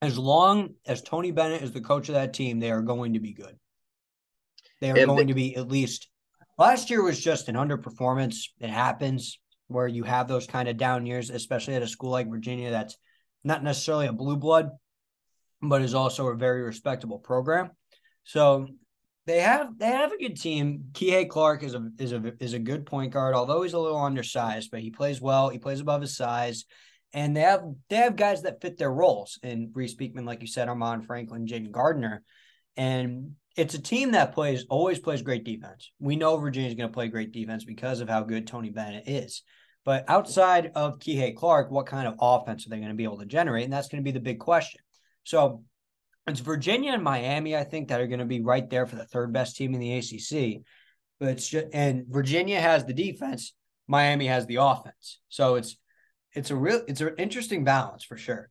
As 0.00 0.18
long 0.18 0.74
as 0.86 1.02
Tony 1.02 1.32
Bennett 1.32 1.62
is 1.62 1.72
the 1.72 1.80
coach 1.80 2.08
of 2.08 2.14
that 2.14 2.34
team, 2.34 2.60
they 2.60 2.70
are 2.70 2.82
going 2.82 3.14
to 3.14 3.20
be 3.20 3.32
good. 3.32 3.58
They 4.80 4.90
are 4.90 4.96
and 4.96 5.06
going 5.06 5.26
they, 5.26 5.26
to 5.26 5.34
be 5.34 5.56
at 5.56 5.68
least. 5.68 6.08
Last 6.56 6.88
year 6.88 7.02
was 7.02 7.18
just 7.18 7.48
an 7.48 7.56
underperformance. 7.56 8.48
It 8.60 8.70
happens 8.70 9.40
where 9.74 9.88
you 9.88 10.04
have 10.04 10.28
those 10.28 10.46
kind 10.46 10.68
of 10.68 10.76
down 10.76 11.04
years, 11.04 11.28
especially 11.28 11.74
at 11.74 11.82
a 11.82 11.88
school 11.88 12.10
like 12.10 12.30
Virginia 12.30 12.70
that's 12.70 12.96
not 13.42 13.62
necessarily 13.62 14.06
a 14.06 14.12
blue 14.12 14.36
blood, 14.36 14.70
but 15.60 15.82
is 15.82 15.94
also 15.94 16.28
a 16.28 16.36
very 16.36 16.62
respectable 16.62 17.18
program. 17.18 17.70
So 18.24 18.68
they 19.26 19.40
have 19.40 19.78
they 19.78 19.86
have 19.86 20.12
a 20.12 20.18
good 20.18 20.40
team. 20.40 20.84
Kihei 20.92 21.28
Clark 21.28 21.62
is 21.62 21.74
a 21.74 21.90
is 21.98 22.12
a 22.12 22.32
is 22.40 22.54
a 22.54 22.58
good 22.58 22.86
point 22.86 23.12
guard, 23.12 23.34
although 23.34 23.62
he's 23.62 23.72
a 23.72 23.78
little 23.78 24.02
undersized, 24.02 24.70
but 24.70 24.80
he 24.80 24.90
plays 24.90 25.20
well. 25.20 25.48
He 25.48 25.58
plays 25.58 25.80
above 25.80 26.00
his 26.00 26.16
size. 26.16 26.64
And 27.12 27.36
they 27.36 27.42
have 27.42 27.62
they 27.88 27.96
have 27.96 28.16
guys 28.16 28.42
that 28.42 28.60
fit 28.60 28.76
their 28.76 28.92
roles. 28.92 29.38
And 29.42 29.70
Reece 29.72 29.94
Beekman, 29.94 30.24
like 30.24 30.40
you 30.40 30.48
said, 30.48 30.68
Armaan 30.68 31.06
Franklin, 31.06 31.46
Jayden 31.46 31.70
Gardner. 31.70 32.22
And 32.76 33.36
it's 33.56 33.74
a 33.74 33.80
team 33.80 34.12
that 34.12 34.34
plays 34.34 34.66
always 34.68 34.98
plays 34.98 35.22
great 35.22 35.44
defense. 35.44 35.92
We 36.00 36.16
know 36.16 36.36
Virginia's 36.36 36.74
going 36.74 36.88
to 36.88 36.94
play 36.94 37.08
great 37.08 37.32
defense 37.32 37.64
because 37.64 38.00
of 38.00 38.08
how 38.08 38.22
good 38.22 38.46
Tony 38.46 38.70
Bennett 38.70 39.04
is. 39.06 39.42
But 39.84 40.04
outside 40.08 40.72
of 40.74 40.98
Kihei 40.98 41.36
Clark, 41.36 41.70
what 41.70 41.86
kind 41.86 42.08
of 42.08 42.16
offense 42.20 42.66
are 42.66 42.70
they 42.70 42.78
going 42.78 42.88
to 42.88 42.94
be 42.94 43.04
able 43.04 43.18
to 43.18 43.26
generate? 43.26 43.64
And 43.64 43.72
that's 43.72 43.88
going 43.88 44.02
to 44.02 44.04
be 44.04 44.12
the 44.12 44.20
big 44.20 44.38
question. 44.38 44.80
So 45.24 45.62
it's 46.26 46.40
Virginia 46.40 46.92
and 46.92 47.02
Miami, 47.02 47.54
I 47.54 47.64
think, 47.64 47.88
that 47.88 48.00
are 48.00 48.06
going 48.06 48.20
to 48.20 48.24
be 48.24 48.40
right 48.40 48.68
there 48.68 48.86
for 48.86 48.96
the 48.96 49.04
third 49.04 49.32
best 49.32 49.56
team 49.56 49.74
in 49.74 49.80
the 49.80 49.98
ACC. 49.98 50.62
But 51.20 51.28
it's 51.28 51.48
just, 51.48 51.66
and 51.72 52.06
Virginia 52.08 52.60
has 52.60 52.84
the 52.84 52.94
defense, 52.94 53.52
Miami 53.86 54.26
has 54.26 54.46
the 54.46 54.56
offense. 54.56 55.20
So 55.28 55.56
it's 55.56 55.76
it's 56.32 56.50
a 56.50 56.56
real 56.56 56.82
it's 56.88 57.00
an 57.00 57.14
interesting 57.18 57.64
balance 57.64 58.04
for 58.04 58.16
sure. 58.16 58.50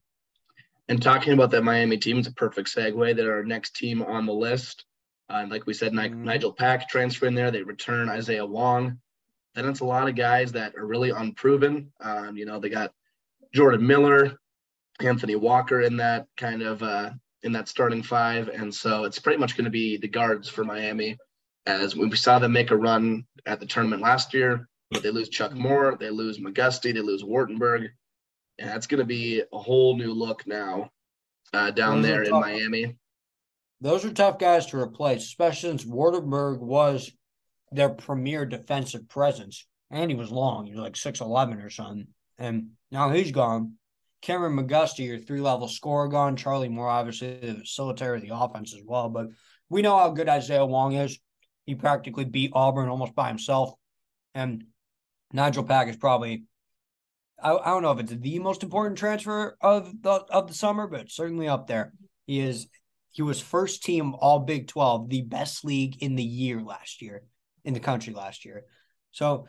And 0.87 1.01
talking 1.01 1.33
about 1.33 1.51
that 1.51 1.63
Miami 1.63 1.97
team 1.97 2.19
is 2.19 2.27
a 2.27 2.33
perfect 2.33 2.73
segue. 2.73 3.15
They're 3.15 3.35
our 3.35 3.43
next 3.43 3.75
team 3.75 4.01
on 4.01 4.25
the 4.25 4.33
list. 4.33 4.85
Uh, 5.29 5.45
like 5.49 5.65
we 5.65 5.73
said, 5.73 5.93
mm-hmm. 5.93 6.23
Nigel 6.23 6.53
Pack 6.53 6.89
transferring 6.89 7.35
there. 7.35 7.51
They 7.51 7.63
return 7.63 8.09
Isaiah 8.09 8.45
Wong. 8.45 8.99
Then 9.55 9.67
it's 9.67 9.81
a 9.81 9.85
lot 9.85 10.09
of 10.09 10.15
guys 10.15 10.51
that 10.53 10.75
are 10.75 10.85
really 10.85 11.11
unproven. 11.11 11.91
Um, 11.99 12.35
you 12.37 12.45
know, 12.45 12.59
they 12.59 12.69
got 12.69 12.91
Jordan 13.53 13.85
Miller, 13.85 14.37
Anthony 14.99 15.35
Walker 15.35 15.81
in 15.81 15.97
that 15.97 16.27
kind 16.37 16.61
of 16.61 16.81
uh, 16.81 17.11
in 17.43 17.51
that 17.51 17.67
starting 17.67 18.01
five, 18.01 18.47
and 18.47 18.73
so 18.73 19.03
it's 19.03 19.19
pretty 19.19 19.37
much 19.39 19.55
going 19.55 19.65
to 19.65 19.71
be 19.71 19.97
the 19.97 20.07
guards 20.07 20.49
for 20.49 20.63
Miami. 20.63 21.17
As 21.65 21.95
we 21.95 22.13
saw 22.15 22.39
them 22.39 22.51
make 22.51 22.71
a 22.71 22.77
run 22.77 23.25
at 23.45 23.59
the 23.59 23.65
tournament 23.65 24.01
last 24.01 24.33
year, 24.33 24.67
but 24.91 25.03
they 25.03 25.11
lose 25.11 25.29
Chuck 25.29 25.53
Moore, 25.53 25.95
they 25.99 26.09
lose 26.09 26.39
McGusty, 26.39 26.93
they 26.93 27.01
lose 27.01 27.23
Waardenburg, 27.23 27.89
and 28.59 28.69
that's 28.69 28.87
going 28.87 28.99
to 28.99 29.05
be 29.05 29.41
a 29.51 29.57
whole 29.57 29.95
new 29.95 30.13
look 30.13 30.45
now 30.45 30.89
uh, 31.53 31.71
down 31.71 32.01
those 32.01 32.11
there 32.11 32.23
in 32.23 32.31
Miami. 32.31 32.95
Those 33.81 34.05
are 34.05 34.13
tough 34.13 34.39
guys 34.39 34.65
to 34.67 34.79
replace, 34.79 35.23
especially 35.23 35.69
since 35.69 35.85
Waardenburg 35.85 36.59
was 36.59 37.11
their 37.75 37.89
premier 37.89 38.45
defensive 38.45 39.07
presence. 39.09 39.65
And 39.91 40.09
he 40.09 40.17
was 40.17 40.31
long. 40.31 40.65
He 40.65 40.73
was 40.73 40.81
like 40.81 40.93
6'11 40.93 41.63
or 41.63 41.69
something. 41.69 42.07
And 42.37 42.71
now 42.91 43.11
he's 43.11 43.31
gone. 43.31 43.73
Cameron 44.21 44.55
McGusty, 44.55 45.05
your 45.05 45.19
three 45.19 45.41
level 45.41 45.67
scorer, 45.67 46.07
gone. 46.07 46.35
Charlie 46.35 46.69
Moore, 46.69 46.89
obviously, 46.89 47.37
the 47.39 47.61
facilitator 47.61 48.15
of 48.15 48.21
the 48.21 48.35
offense 48.35 48.73
as 48.73 48.81
well. 48.83 49.09
But 49.09 49.27
we 49.69 49.81
know 49.81 49.97
how 49.97 50.09
good 50.09 50.29
Isaiah 50.29 50.65
Wong 50.65 50.93
is. 50.93 51.19
He 51.65 51.75
practically 51.75 52.25
beat 52.25 52.51
Auburn 52.53 52.89
almost 52.89 53.15
by 53.15 53.27
himself. 53.27 53.73
And 54.33 54.65
Nigel 55.31 55.63
Pack 55.63 55.89
is 55.89 55.97
probably 55.97 56.45
I, 57.41 57.57
I 57.57 57.65
don't 57.65 57.83
know 57.83 57.91
if 57.91 57.99
it's 57.99 58.13
the 58.13 58.39
most 58.39 58.63
important 58.63 58.97
transfer 58.97 59.57
of 59.61 60.01
the 60.01 60.11
of 60.11 60.47
the 60.47 60.53
summer, 60.53 60.87
but 60.87 61.11
certainly 61.11 61.47
up 61.47 61.67
there. 61.67 61.93
He 62.25 62.39
is 62.39 62.67
he 63.11 63.21
was 63.21 63.39
first 63.39 63.83
team 63.83 64.15
all 64.15 64.39
Big 64.39 64.67
12, 64.67 65.09
the 65.09 65.21
best 65.21 65.63
league 65.63 66.01
in 66.01 66.15
the 66.15 66.23
year 66.23 66.61
last 66.61 67.01
year, 67.01 67.23
in 67.65 67.73
the 67.73 67.79
country 67.79 68.13
last 68.13 68.45
year. 68.45 68.63
So 69.11 69.47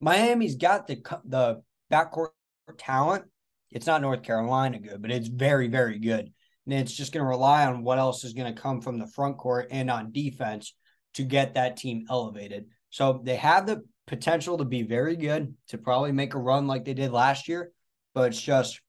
Miami's 0.00 0.56
got 0.56 0.86
the 0.86 0.96
the 1.24 1.62
backcourt 1.90 2.30
talent. 2.78 3.24
It's 3.70 3.86
not 3.86 4.02
North 4.02 4.22
Carolina 4.22 4.78
good, 4.78 5.00
but 5.00 5.10
it's 5.10 5.28
very, 5.28 5.68
very 5.68 5.98
good. 5.98 6.32
And 6.66 6.74
it's 6.74 6.92
just 6.92 7.12
going 7.12 7.24
to 7.24 7.28
rely 7.28 7.66
on 7.66 7.82
what 7.82 7.98
else 7.98 8.24
is 8.24 8.34
going 8.34 8.54
to 8.54 8.60
come 8.60 8.80
from 8.80 8.98
the 8.98 9.06
front 9.06 9.38
court 9.38 9.68
and 9.70 9.90
on 9.90 10.12
defense 10.12 10.74
to 11.14 11.24
get 11.24 11.54
that 11.54 11.76
team 11.76 12.04
elevated. 12.08 12.66
So 12.90 13.20
they 13.24 13.36
have 13.36 13.66
the 13.66 13.82
potential 14.06 14.58
to 14.58 14.64
be 14.64 14.82
very 14.82 15.16
good, 15.16 15.54
to 15.68 15.78
probably 15.78 16.12
make 16.12 16.34
a 16.34 16.38
run 16.38 16.66
like 16.66 16.84
they 16.84 16.94
did 16.94 17.12
last 17.12 17.48
year, 17.48 17.72
but 18.14 18.28
it's 18.28 18.40
just 18.40 18.80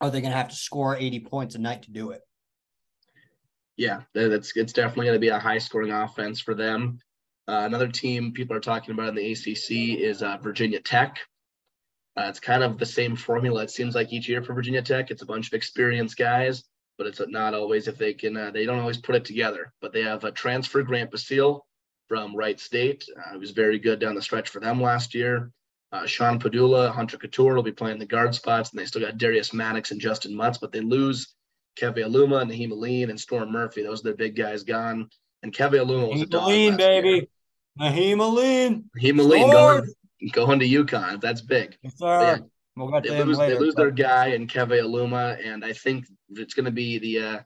are 0.00 0.10
they 0.10 0.20
going 0.20 0.32
to 0.32 0.36
have 0.36 0.48
to 0.48 0.56
score 0.56 0.96
80 0.96 1.20
points 1.20 1.54
a 1.54 1.58
night 1.58 1.82
to 1.82 1.90
do 1.90 2.10
it? 2.10 2.20
Yeah, 3.76 4.02
that's 4.14 4.56
it's 4.56 4.72
definitely 4.72 5.06
going 5.06 5.16
to 5.16 5.20
be 5.20 5.28
a 5.28 5.38
high 5.38 5.58
scoring 5.58 5.90
offense 5.90 6.40
for 6.40 6.54
them. 6.54 6.98
Uh, 7.46 7.62
another 7.64 7.88
team 7.88 8.32
people 8.32 8.56
are 8.56 8.60
talking 8.60 8.94
about 8.94 9.08
in 9.08 9.14
the 9.14 9.32
ACC 9.32 10.00
is 10.00 10.22
uh, 10.22 10.38
Virginia 10.42 10.80
Tech. 10.80 11.18
Uh, 12.16 12.26
it's 12.28 12.40
kind 12.40 12.62
of 12.62 12.78
the 12.78 12.86
same 12.86 13.16
formula. 13.16 13.62
It 13.62 13.70
seems 13.70 13.94
like 13.94 14.12
each 14.12 14.28
year 14.28 14.42
for 14.42 14.54
Virginia 14.54 14.82
Tech, 14.82 15.10
it's 15.10 15.22
a 15.22 15.26
bunch 15.26 15.48
of 15.48 15.52
experienced 15.52 16.16
guys, 16.16 16.64
but 16.96 17.06
it's 17.06 17.20
not 17.28 17.54
always 17.54 17.88
if 17.88 17.98
they 17.98 18.14
can. 18.14 18.36
Uh, 18.36 18.50
they 18.50 18.64
don't 18.64 18.78
always 18.78 18.98
put 18.98 19.16
it 19.16 19.24
together. 19.24 19.72
But 19.80 19.92
they 19.92 20.02
have 20.02 20.24
a 20.24 20.30
transfer 20.30 20.82
Grant 20.82 21.10
Basile 21.10 21.66
from 22.08 22.34
Wright 22.36 22.58
State. 22.58 23.04
Uh, 23.16 23.38
was 23.38 23.50
very 23.50 23.78
good 23.78 23.98
down 23.98 24.14
the 24.14 24.22
stretch 24.22 24.48
for 24.48 24.60
them 24.60 24.80
last 24.80 25.14
year. 25.14 25.50
Uh, 25.92 26.06
Sean 26.06 26.40
Pedulla, 26.40 26.90
Hunter 26.90 27.18
Cattoor 27.18 27.54
will 27.54 27.62
be 27.62 27.72
playing 27.72 27.98
the 27.98 28.06
guard 28.06 28.34
spots, 28.34 28.70
and 28.70 28.78
they 28.78 28.84
still 28.84 29.02
got 29.02 29.18
Darius 29.18 29.52
Maddox 29.52 29.90
and 29.90 30.00
Justyn 30.00 30.34
Mutts, 30.34 30.58
but 30.58 30.72
they 30.72 30.80
lose 30.80 31.34
Keve 31.78 31.98
Aluma, 31.98 32.44
Nahiem 32.44 32.72
Alleyne, 32.72 33.10
and 33.10 33.20
Storm 33.20 33.52
Murphy. 33.52 33.82
Those 33.82 34.00
are 34.00 34.04
their 34.04 34.14
big 34.14 34.34
guys 34.34 34.64
gone. 34.64 35.08
And 35.44 35.52
Keve 35.52 35.72
Aluma 35.72 36.10
was 36.10 36.22
a 36.22 36.26
dog 36.26 36.48
baby. 36.48 37.08
Year. 37.08 37.26
Nahiem 37.78 38.18
Alleyne. 38.18 38.84
Nahiem 38.98 39.20
Alleyne 39.20 39.50
going, 39.50 39.94
going 40.32 40.58
to 40.60 40.66
UConn. 40.66 41.20
That's 41.20 41.42
big. 41.42 41.76
Yes, 41.82 41.98
sir. 41.98 42.40
We'll 42.76 42.90
get 42.90 43.04
they 43.04 43.22
lose, 43.22 43.36
later, 43.36 43.54
they 43.54 43.60
lose 43.60 43.74
their 43.74 43.90
guy 43.90 44.28
in 44.28 44.46
Keve 44.46 44.82
Aluma, 44.82 45.38
and 45.46 45.62
I 45.62 45.74
think 45.74 46.06
it's 46.30 46.54
going 46.54 46.64
to 46.64 46.72
be 46.72 46.98
the 46.98 47.18
uh, 47.18 47.38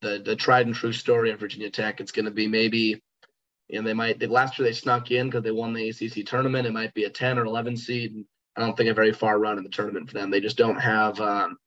the 0.00 0.22
the 0.24 0.36
tried 0.36 0.66
and 0.66 0.74
true 0.74 0.92
story 0.92 1.30
of 1.30 1.38
Virginia 1.38 1.70
Tech. 1.70 2.00
It's 2.00 2.12
going 2.12 2.24
to 2.24 2.30
be 2.30 2.48
maybe, 2.48 3.00
you 3.68 3.78
know, 3.78 3.82
they 3.82 3.92
might. 3.92 4.18
They, 4.18 4.26
last 4.26 4.58
year 4.58 4.66
they 4.66 4.72
snuck 4.72 5.10
in 5.10 5.26
because 5.26 5.44
they 5.44 5.50
won 5.50 5.74
the 5.74 5.90
ACC 5.90 6.24
tournament. 6.24 6.66
It 6.66 6.72
might 6.72 6.94
be 6.94 7.04
a 7.04 7.10
ten 7.10 7.38
or 7.38 7.44
eleven 7.44 7.76
seed. 7.76 8.24
I 8.56 8.60
don't 8.62 8.74
think 8.74 8.88
a 8.88 8.94
very 8.94 9.12
far 9.12 9.38
run 9.38 9.58
in 9.58 9.64
the 9.64 9.70
tournament 9.70 10.08
for 10.08 10.14
them. 10.14 10.30
They 10.30 10.40
just 10.40 10.56
don't 10.56 10.80
have 10.80 11.20
um, 11.20 11.58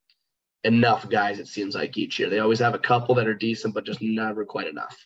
enough 0.63 1.08
guys. 1.08 1.39
It 1.39 1.47
seems 1.47 1.76
like 1.76 1.97
each 1.97 2.17
year 2.17 2.30
they 2.30 2.39
always 2.39 2.60
have 2.60 2.74
a 2.74 2.80
couple 2.80 3.13
that 3.15 3.28
are 3.28 3.36
decent, 3.36 3.76
but 3.76 3.86
just 3.86 4.02
never 4.02 4.43
quite 4.43 4.67
enough. 4.67 4.97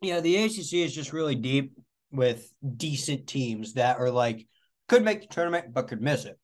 Yeah, 0.00 0.20
the 0.20 0.36
ACC 0.36 0.74
is 0.74 0.94
just 0.94 1.12
really 1.12 1.34
deep 1.34 1.72
with 2.12 2.52
decent 2.76 3.26
teams 3.26 3.74
that 3.74 3.98
are 3.98 4.10
like 4.10 4.46
could 4.88 5.04
make 5.04 5.20
the 5.20 5.26
tournament 5.26 5.72
but 5.72 5.88
could 5.88 6.00
miss 6.00 6.24
it. 6.24 6.38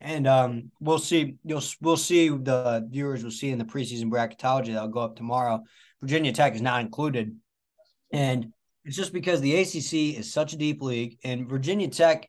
And 0.00 0.26
um, 0.26 0.70
we'll 0.80 0.98
see. 0.98 1.36
You'll 1.44 1.62
we'll 1.80 1.96
see 1.96 2.28
the 2.28 2.86
viewers 2.90 3.22
will 3.22 3.30
see 3.30 3.50
in 3.50 3.58
the 3.58 3.64
preseason 3.64 4.10
bracketology 4.10 4.72
that'll 4.72 4.88
go 4.88 5.00
up 5.00 5.16
tomorrow. 5.16 5.62
Virginia 6.00 6.32
Tech 6.32 6.54
is 6.54 6.62
not 6.62 6.80
included, 6.80 7.36
and 8.10 8.52
it's 8.84 8.96
just 8.96 9.12
because 9.12 9.42
the 9.42 9.56
ACC 9.56 10.18
is 10.18 10.32
such 10.32 10.54
a 10.54 10.56
deep 10.56 10.80
league, 10.80 11.18
and 11.22 11.48
Virginia 11.50 11.88
Tech, 11.88 12.26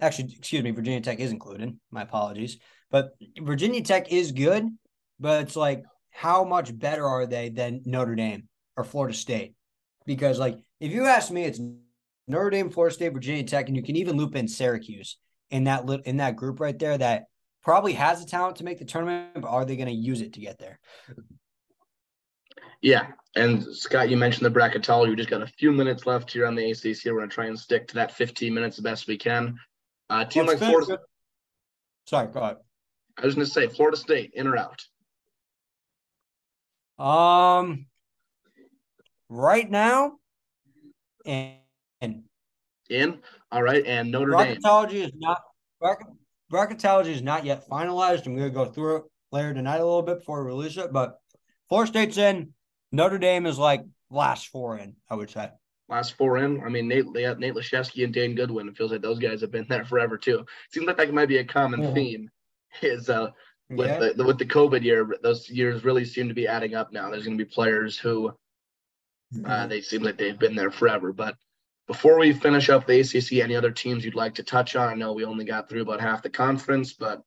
actually, 0.00 0.34
excuse 0.38 0.62
me, 0.62 0.70
Virginia 0.70 1.02
Tech 1.02 1.20
is 1.20 1.32
included. 1.32 1.78
My 1.90 2.02
apologies, 2.02 2.56
but 2.90 3.10
Virginia 3.38 3.82
Tech 3.82 4.10
is 4.10 4.32
good, 4.32 4.64
but 5.18 5.42
it's 5.42 5.56
like 5.56 5.84
how 6.10 6.44
much 6.44 6.76
better 6.76 7.06
are 7.06 7.26
they 7.26 7.50
than 7.50 7.82
Notre 7.84 8.14
Dame 8.14 8.48
or 8.78 8.84
Florida 8.84 9.14
State? 9.14 9.54
Because 10.06 10.38
like 10.38 10.58
if 10.80 10.92
you 10.92 11.06
ask 11.06 11.30
me, 11.30 11.44
it's 11.44 11.60
Notre 12.26 12.50
Dame, 12.50 12.70
Florida 12.70 12.94
State, 12.94 13.12
Virginia 13.12 13.44
Tech, 13.44 13.68
and 13.68 13.76
you 13.76 13.82
can 13.82 13.96
even 13.96 14.16
loop 14.16 14.36
in 14.36 14.48
Syracuse 14.48 15.16
in 15.50 15.64
that 15.64 15.88
in 16.04 16.18
that 16.18 16.36
group 16.36 16.60
right 16.60 16.78
there 16.78 16.96
that 16.96 17.24
probably 17.62 17.92
has 17.94 18.24
the 18.24 18.30
talent 18.30 18.56
to 18.56 18.64
make 18.64 18.78
the 18.78 18.84
tournament, 18.84 19.34
but 19.34 19.48
are 19.48 19.64
they 19.64 19.76
going 19.76 19.88
to 19.88 19.94
use 19.94 20.20
it 20.20 20.32
to 20.34 20.40
get 20.40 20.58
there? 20.58 20.78
Yeah, 22.82 23.08
and 23.36 23.62
Scott, 23.76 24.08
you 24.08 24.16
mentioned 24.16 24.46
the 24.46 24.58
bracketology. 24.58 25.10
We 25.10 25.16
just 25.16 25.28
got 25.28 25.42
a 25.42 25.46
few 25.46 25.70
minutes 25.70 26.06
left 26.06 26.32
here 26.32 26.46
on 26.46 26.54
the 26.54 26.70
ACC. 26.70 27.04
We're 27.06 27.18
going 27.18 27.28
to 27.28 27.34
try 27.34 27.46
and 27.46 27.58
stick 27.58 27.88
to 27.88 27.94
that 27.96 28.12
15 28.12 28.54
minutes 28.54 28.76
the 28.76 28.82
best 28.82 29.06
we 29.06 29.18
can. 29.18 29.58
Uh, 30.08 30.24
team 30.24 30.46
like 30.46 30.58
Florida. 30.58 30.98
Sorry, 32.06 32.28
go 32.28 32.40
ahead. 32.40 32.56
I 33.18 33.26
was 33.26 33.34
going 33.34 33.46
to 33.46 33.52
say 33.52 33.68
Florida 33.68 33.98
State, 33.98 34.32
in 34.34 34.46
or 34.46 34.56
out? 34.56 34.82
Um, 36.98 37.86
right 39.30 39.70
now, 39.70 40.18
and 41.24 41.54
in. 42.90 43.18
All 43.50 43.62
right, 43.62 43.84
and 43.86 44.10
Notre 44.10 44.32
bracketology 44.32 44.90
Dame. 44.90 45.04
is 45.04 45.12
not 45.16 45.40
bracketology 46.52 47.06
is 47.06 47.22
not 47.22 47.44
yet 47.44 47.66
finalized. 47.68 48.26
I'm 48.26 48.36
going 48.36 48.48
to 48.48 48.54
go 48.54 48.66
through 48.66 48.96
it 48.96 49.02
later 49.32 49.54
tonight 49.54 49.78
a 49.80 49.84
little 49.84 50.02
bit 50.02 50.18
before 50.18 50.44
we 50.44 50.50
release 50.50 50.76
it. 50.76 50.92
But 50.92 51.18
four 51.68 51.86
State's 51.86 52.18
in. 52.18 52.52
Notre 52.92 53.18
Dame 53.18 53.46
is 53.46 53.58
like 53.58 53.82
last 54.10 54.48
four 54.48 54.76
in. 54.76 54.96
I 55.08 55.14
would 55.14 55.30
say 55.30 55.48
last 55.88 56.16
four 56.16 56.38
in. 56.38 56.62
I 56.62 56.68
mean, 56.68 56.88
Nate, 56.88 57.12
they 57.12 57.22
have 57.22 57.38
Nate 57.38 57.54
Laszewski 57.54 58.04
and 58.04 58.12
Dane 58.12 58.34
Goodwin. 58.34 58.68
It 58.68 58.76
feels 58.76 58.92
like 58.92 59.02
those 59.02 59.18
guys 59.18 59.40
have 59.40 59.50
been 59.50 59.66
there 59.68 59.84
forever 59.84 60.18
too. 60.18 60.44
Seems 60.72 60.86
like 60.86 60.96
that 60.96 61.12
might 61.12 61.28
be 61.28 61.38
a 61.38 61.44
common 61.44 61.94
theme. 61.94 62.30
Is 62.82 63.10
uh 63.10 63.30
with 63.68 63.88
yeah. 63.88 64.10
the 64.16 64.24
with 64.24 64.38
the 64.38 64.46
COVID 64.46 64.82
year, 64.82 65.16
those 65.22 65.48
years 65.50 65.84
really 65.84 66.04
seem 66.04 66.28
to 66.28 66.34
be 66.34 66.46
adding 66.46 66.74
up 66.74 66.92
now. 66.92 67.10
There's 67.10 67.24
going 67.24 67.38
to 67.38 67.44
be 67.44 67.50
players 67.50 67.98
who 67.98 68.32
uh, 69.34 69.38
mm-hmm. 69.38 69.68
they 69.68 69.80
seem 69.80 70.02
like 70.02 70.18
they've 70.18 70.38
been 70.38 70.54
there 70.54 70.70
forever. 70.70 71.12
But 71.12 71.36
before 71.86 72.18
we 72.18 72.32
finish 72.32 72.68
up 72.68 72.86
the 72.86 73.00
ACC, 73.00 73.42
any 73.42 73.56
other 73.56 73.70
teams 73.70 74.04
you'd 74.04 74.14
like 74.14 74.34
to 74.36 74.42
touch 74.42 74.76
on? 74.76 74.88
I 74.88 74.94
know 74.94 75.12
we 75.12 75.24
only 75.24 75.44
got 75.44 75.68
through 75.68 75.82
about 75.82 76.00
half 76.00 76.22
the 76.22 76.30
conference, 76.30 76.92
but 76.92 77.22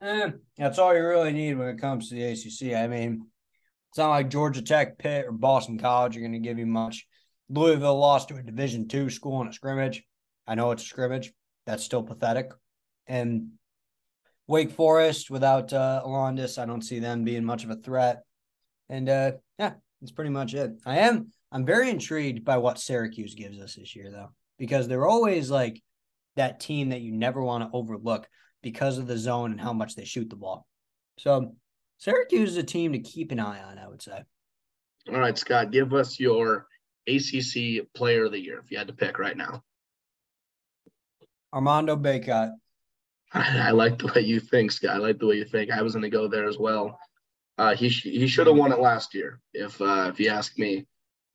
eh, 0.00 0.30
that's 0.56 0.78
all 0.78 0.94
you 0.94 1.06
really 1.06 1.32
need 1.32 1.54
when 1.54 1.68
it 1.68 1.80
comes 1.80 2.08
to 2.08 2.14
the 2.14 2.24
ACC. 2.24 2.76
I 2.76 2.86
mean, 2.86 3.26
it's 3.90 3.98
not 3.98 4.10
like 4.10 4.30
Georgia 4.30 4.62
Tech, 4.62 4.98
Pitt, 4.98 5.26
or 5.26 5.32
Boston 5.32 5.78
College 5.78 6.16
are 6.16 6.20
going 6.20 6.32
to 6.32 6.38
give 6.38 6.58
you 6.58 6.66
much. 6.66 7.06
Louisville 7.48 7.98
lost 7.98 8.28
to 8.28 8.36
a 8.36 8.42
Division 8.42 8.88
two 8.88 9.08
school 9.10 9.40
in 9.40 9.48
a 9.48 9.52
scrimmage. 9.52 10.02
I 10.46 10.54
know 10.54 10.70
it's 10.72 10.82
a 10.82 10.86
scrimmage. 10.86 11.32
That's 11.66 11.84
still 11.84 12.02
pathetic. 12.02 12.50
And 13.06 13.52
Wake 14.46 14.70
Forest 14.70 15.30
without 15.30 15.72
uh, 15.72 16.02
Alondes, 16.04 16.58
I 16.58 16.66
don't 16.66 16.82
see 16.82 16.98
them 16.98 17.24
being 17.24 17.44
much 17.44 17.64
of 17.64 17.70
a 17.70 17.76
threat. 17.76 18.22
And 18.88 19.08
uh, 19.08 19.32
yeah, 19.58 19.74
that's 20.06 20.14
pretty 20.14 20.30
much 20.30 20.54
it. 20.54 20.70
I 20.86 20.98
am 20.98 21.32
I'm 21.50 21.66
very 21.66 21.90
intrigued 21.90 22.44
by 22.44 22.58
what 22.58 22.78
Syracuse 22.78 23.34
gives 23.34 23.60
us 23.60 23.74
this 23.74 23.96
year, 23.96 24.08
though, 24.12 24.30
because 24.56 24.86
they're 24.86 25.06
always 25.06 25.50
like 25.50 25.82
that 26.36 26.60
team 26.60 26.90
that 26.90 27.00
you 27.00 27.10
never 27.10 27.42
want 27.42 27.64
to 27.64 27.76
overlook 27.76 28.28
because 28.62 28.98
of 28.98 29.08
the 29.08 29.18
zone 29.18 29.50
and 29.50 29.60
how 29.60 29.72
much 29.72 29.96
they 29.96 30.04
shoot 30.04 30.30
the 30.30 30.36
ball. 30.36 30.64
So 31.18 31.56
Syracuse 31.98 32.50
is 32.50 32.56
a 32.56 32.62
team 32.62 32.92
to 32.92 33.00
keep 33.00 33.32
an 33.32 33.40
eye 33.40 33.60
on, 33.60 33.78
I 33.78 33.88
would 33.88 34.00
say. 34.00 34.22
All 35.08 35.18
right, 35.18 35.36
Scott, 35.36 35.72
give 35.72 35.92
us 35.92 36.20
your 36.20 36.66
ACC 37.08 37.92
player 37.92 38.26
of 38.26 38.32
the 38.32 38.38
year 38.38 38.60
if 38.62 38.70
you 38.70 38.78
had 38.78 38.86
to 38.86 38.92
pick 38.92 39.18
right 39.18 39.36
now. 39.36 39.64
Armando 41.52 41.96
Bacot. 41.96 42.52
I 43.32 43.72
like 43.72 43.98
the 43.98 44.12
way 44.14 44.20
you 44.20 44.38
think, 44.38 44.70
Scott. 44.70 44.94
I 44.94 44.98
like 44.98 45.18
the 45.18 45.26
way 45.26 45.34
you 45.34 45.44
think. 45.44 45.72
I 45.72 45.82
was 45.82 45.94
going 45.94 46.04
to 46.04 46.10
go 46.10 46.28
there 46.28 46.46
as 46.46 46.58
well. 46.58 46.96
Uh, 47.58 47.74
he 47.74 47.88
sh- 47.88 48.02
he 48.02 48.26
should 48.26 48.46
have 48.46 48.56
won 48.56 48.72
it 48.72 48.80
last 48.80 49.14
year, 49.14 49.40
if 49.54 49.80
uh, 49.80 50.10
if 50.12 50.20
you 50.20 50.28
ask 50.28 50.58
me 50.58 50.86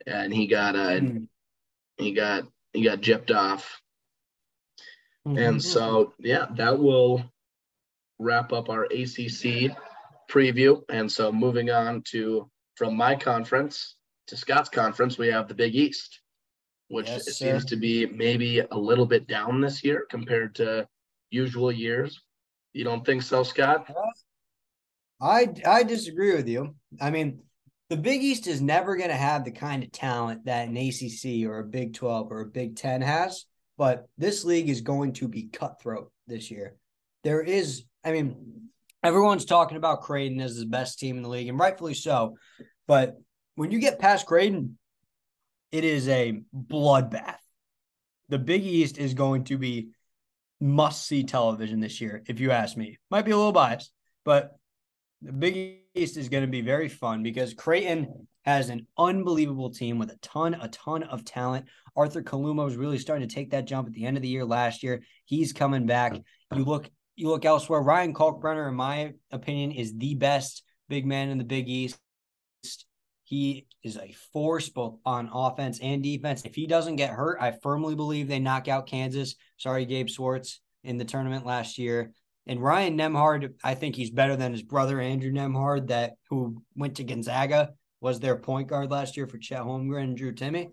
and 0.05 0.34
he 0.34 0.47
got 0.47 0.75
uh, 0.75 0.99
mm. 0.99 1.27
he 1.97 2.13
got 2.13 2.43
he 2.73 2.84
got 2.84 3.01
gypped 3.01 3.36
off. 3.36 3.81
Mm-hmm. 5.27 5.38
And 5.38 5.63
so 5.63 6.13
yeah, 6.19 6.47
that 6.55 6.79
will 6.79 7.23
wrap 8.19 8.53
up 8.53 8.69
our 8.69 8.86
ACC 8.86 9.75
preview. 10.29 10.81
And 10.89 11.12
so 11.12 11.31
moving 11.31 11.69
on 11.69 12.03
to 12.12 12.49
from 12.75 12.95
my 12.95 13.15
conference 13.15 13.95
to 14.27 14.38
Scott's 14.38 14.69
conference, 14.69 15.17
we 15.17 15.27
have 15.27 15.47
the 15.47 15.53
Big 15.53 15.75
East, 15.75 16.21
which 16.88 17.07
yes, 17.07 17.38
seems 17.38 17.65
to 17.65 17.75
be 17.75 18.05
maybe 18.05 18.60
a 18.60 18.77
little 18.77 19.05
bit 19.05 19.27
down 19.27 19.62
this 19.62 19.84
year 19.84 20.05
compared 20.10 20.55
to 20.55 20.88
usual 21.29 21.71
years. 21.71 22.21
You 22.73 22.84
don't 22.84 23.05
think 23.05 23.21
so, 23.21 23.43
Scott? 23.43 23.88
I 25.21 25.47
I 25.65 25.84
disagree 25.84 26.36
with 26.36 26.47
you. 26.47 26.75
I 26.99 27.12
mean, 27.12 27.41
the 27.89 27.97
Big 27.97 28.23
East 28.23 28.47
is 28.47 28.62
never 28.62 28.95
going 28.95 29.10
to 29.10 29.15
have 29.15 29.43
the 29.43 29.51
kind 29.51 29.84
of 29.84 29.91
talent 29.91 30.45
that 30.45 30.67
an 30.67 30.77
ACC 30.77 31.45
or 31.47 31.60
a 31.60 31.65
Big 31.65 31.93
12 31.93 32.31
or 32.31 32.41
a 32.41 32.45
Big 32.45 32.75
10 32.75 33.01
has, 33.01 33.45
but 33.77 34.07
this 34.17 34.43
league 34.45 34.69
is 34.69 34.81
going 34.81 35.13
to 35.13 35.27
be 35.27 35.49
cutthroat 35.49 36.12
this 36.25 36.49
year. 36.49 36.77
There 37.23 37.41
is, 37.41 37.84
I 38.03 38.12
mean, 38.12 38.69
everyone's 39.03 39.45
talking 39.45 39.77
about 39.77 40.01
Creighton 40.01 40.39
as 40.39 40.57
the 40.57 40.65
best 40.65 40.99
team 40.99 41.17
in 41.17 41.23
the 41.23 41.29
league, 41.29 41.49
and 41.49 41.60
rightfully 41.60 41.93
so. 41.93 42.38
But 42.88 43.17
when 43.55 43.71
you 43.71 43.79
get 43.79 43.99
past 43.99 44.25
Creighton, 44.25 44.77
it 45.71 45.84
is 45.84 46.07
a 46.07 46.41
bloodbath. 46.55 47.36
The 48.29 48.39
Big 48.39 48.63
East 48.63 48.97
is 48.97 49.13
going 49.13 49.43
to 49.45 49.57
be 49.57 49.89
must 50.62 51.05
see 51.05 51.23
television 51.23 51.79
this 51.79 51.99
year, 51.99 52.23
if 52.27 52.39
you 52.39 52.51
ask 52.51 52.77
me. 52.77 52.97
Might 53.10 53.25
be 53.25 53.31
a 53.31 53.38
little 53.38 53.51
biased, 53.51 53.91
but 54.23 54.57
the 55.21 55.31
Big 55.31 55.79
East 55.93 56.17
is 56.17 56.29
going 56.29 56.43
to 56.43 56.49
be 56.49 56.62
very 56.62 56.89
fun 56.89 57.21
because 57.23 57.53
Creighton 57.53 58.27
has 58.43 58.69
an 58.69 58.88
unbelievable 58.97 59.69
team 59.69 59.99
with 59.99 60.10
a 60.10 60.17
ton, 60.17 60.55
a 60.55 60.67
ton 60.69 61.03
of 61.03 61.23
talent. 61.23 61.67
Arthur 61.95 62.23
Kaluma 62.23 62.65
was 62.65 62.75
really 62.75 62.97
starting 62.97 63.27
to 63.27 63.34
take 63.34 63.51
that 63.51 63.65
jump 63.65 63.88
at 63.88 63.93
the 63.93 64.05
end 64.05 64.17
of 64.17 64.23
the 64.23 64.29
year 64.29 64.45
last 64.45 64.81
year. 64.81 65.03
He's 65.25 65.53
coming 65.53 65.86
back. 65.86 66.17
You 66.55 66.65
look, 66.65 66.89
you 67.15 67.29
look 67.29 67.45
elsewhere. 67.45 67.81
Ryan 67.81 68.13
Kalkbrenner, 68.13 68.67
in 68.67 68.75
my 68.75 69.13
opinion, 69.31 69.71
is 69.71 69.95
the 69.95 70.15
best 70.15 70.63
big 70.89 71.05
man 71.05 71.29
in 71.29 71.38
the 71.38 71.43
Big 71.43 71.69
East. 71.69 71.99
He 73.23 73.67
is 73.84 73.97
a 73.97 74.13
force 74.34 74.69
both 74.69 74.97
on 75.05 75.29
offense 75.31 75.79
and 75.79 76.03
defense. 76.03 76.43
If 76.43 76.55
he 76.55 76.67
doesn't 76.67 76.97
get 76.97 77.12
hurt, 77.12 77.38
I 77.39 77.51
firmly 77.51 77.95
believe 77.95 78.27
they 78.27 78.39
knock 78.39 78.67
out 78.67 78.88
Kansas. 78.88 79.36
Sorry, 79.57 79.86
Gabe 79.86 80.10
Swartz 80.10 80.60
in 80.84 80.97
the 80.97 81.05
tournament 81.05 81.45
last 81.45 81.77
year. 81.77 82.12
And 82.47 82.62
Ryan 82.62 82.97
Nembhard, 82.97 83.54
I 83.63 83.75
think 83.75 83.95
he's 83.95 84.10
better 84.10 84.36
than 84.36 84.51
his 84.51 84.63
brother 84.63 84.99
Andrew 84.99 85.32
Nembhard, 85.32 85.88
that 85.88 86.13
who 86.30 86.62
went 86.75 86.95
to 86.95 87.04
Gonzaga, 87.04 87.73
was 87.99 88.19
their 88.19 88.36
point 88.36 88.67
guard 88.67 88.89
last 88.89 89.15
year 89.15 89.27
for 89.27 89.38
Chet 89.38 89.62
Holmgren 89.62 90.04
and 90.04 90.17
Drew 90.17 90.34
Timme. 90.34 90.71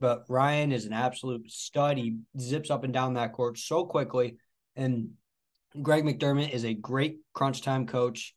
but 0.00 0.24
Ryan 0.28 0.72
is 0.72 0.86
an 0.86 0.92
absolute 0.92 1.50
stud. 1.50 1.96
He 1.96 2.18
zips 2.38 2.70
up 2.70 2.84
and 2.84 2.92
down 2.92 3.14
that 3.14 3.32
court 3.32 3.58
so 3.58 3.86
quickly. 3.86 4.36
And 4.76 5.10
Greg 5.80 6.04
McDermott 6.04 6.50
is 6.50 6.64
a 6.64 6.74
great 6.74 7.18
crunch 7.32 7.62
time 7.62 7.86
coach. 7.86 8.34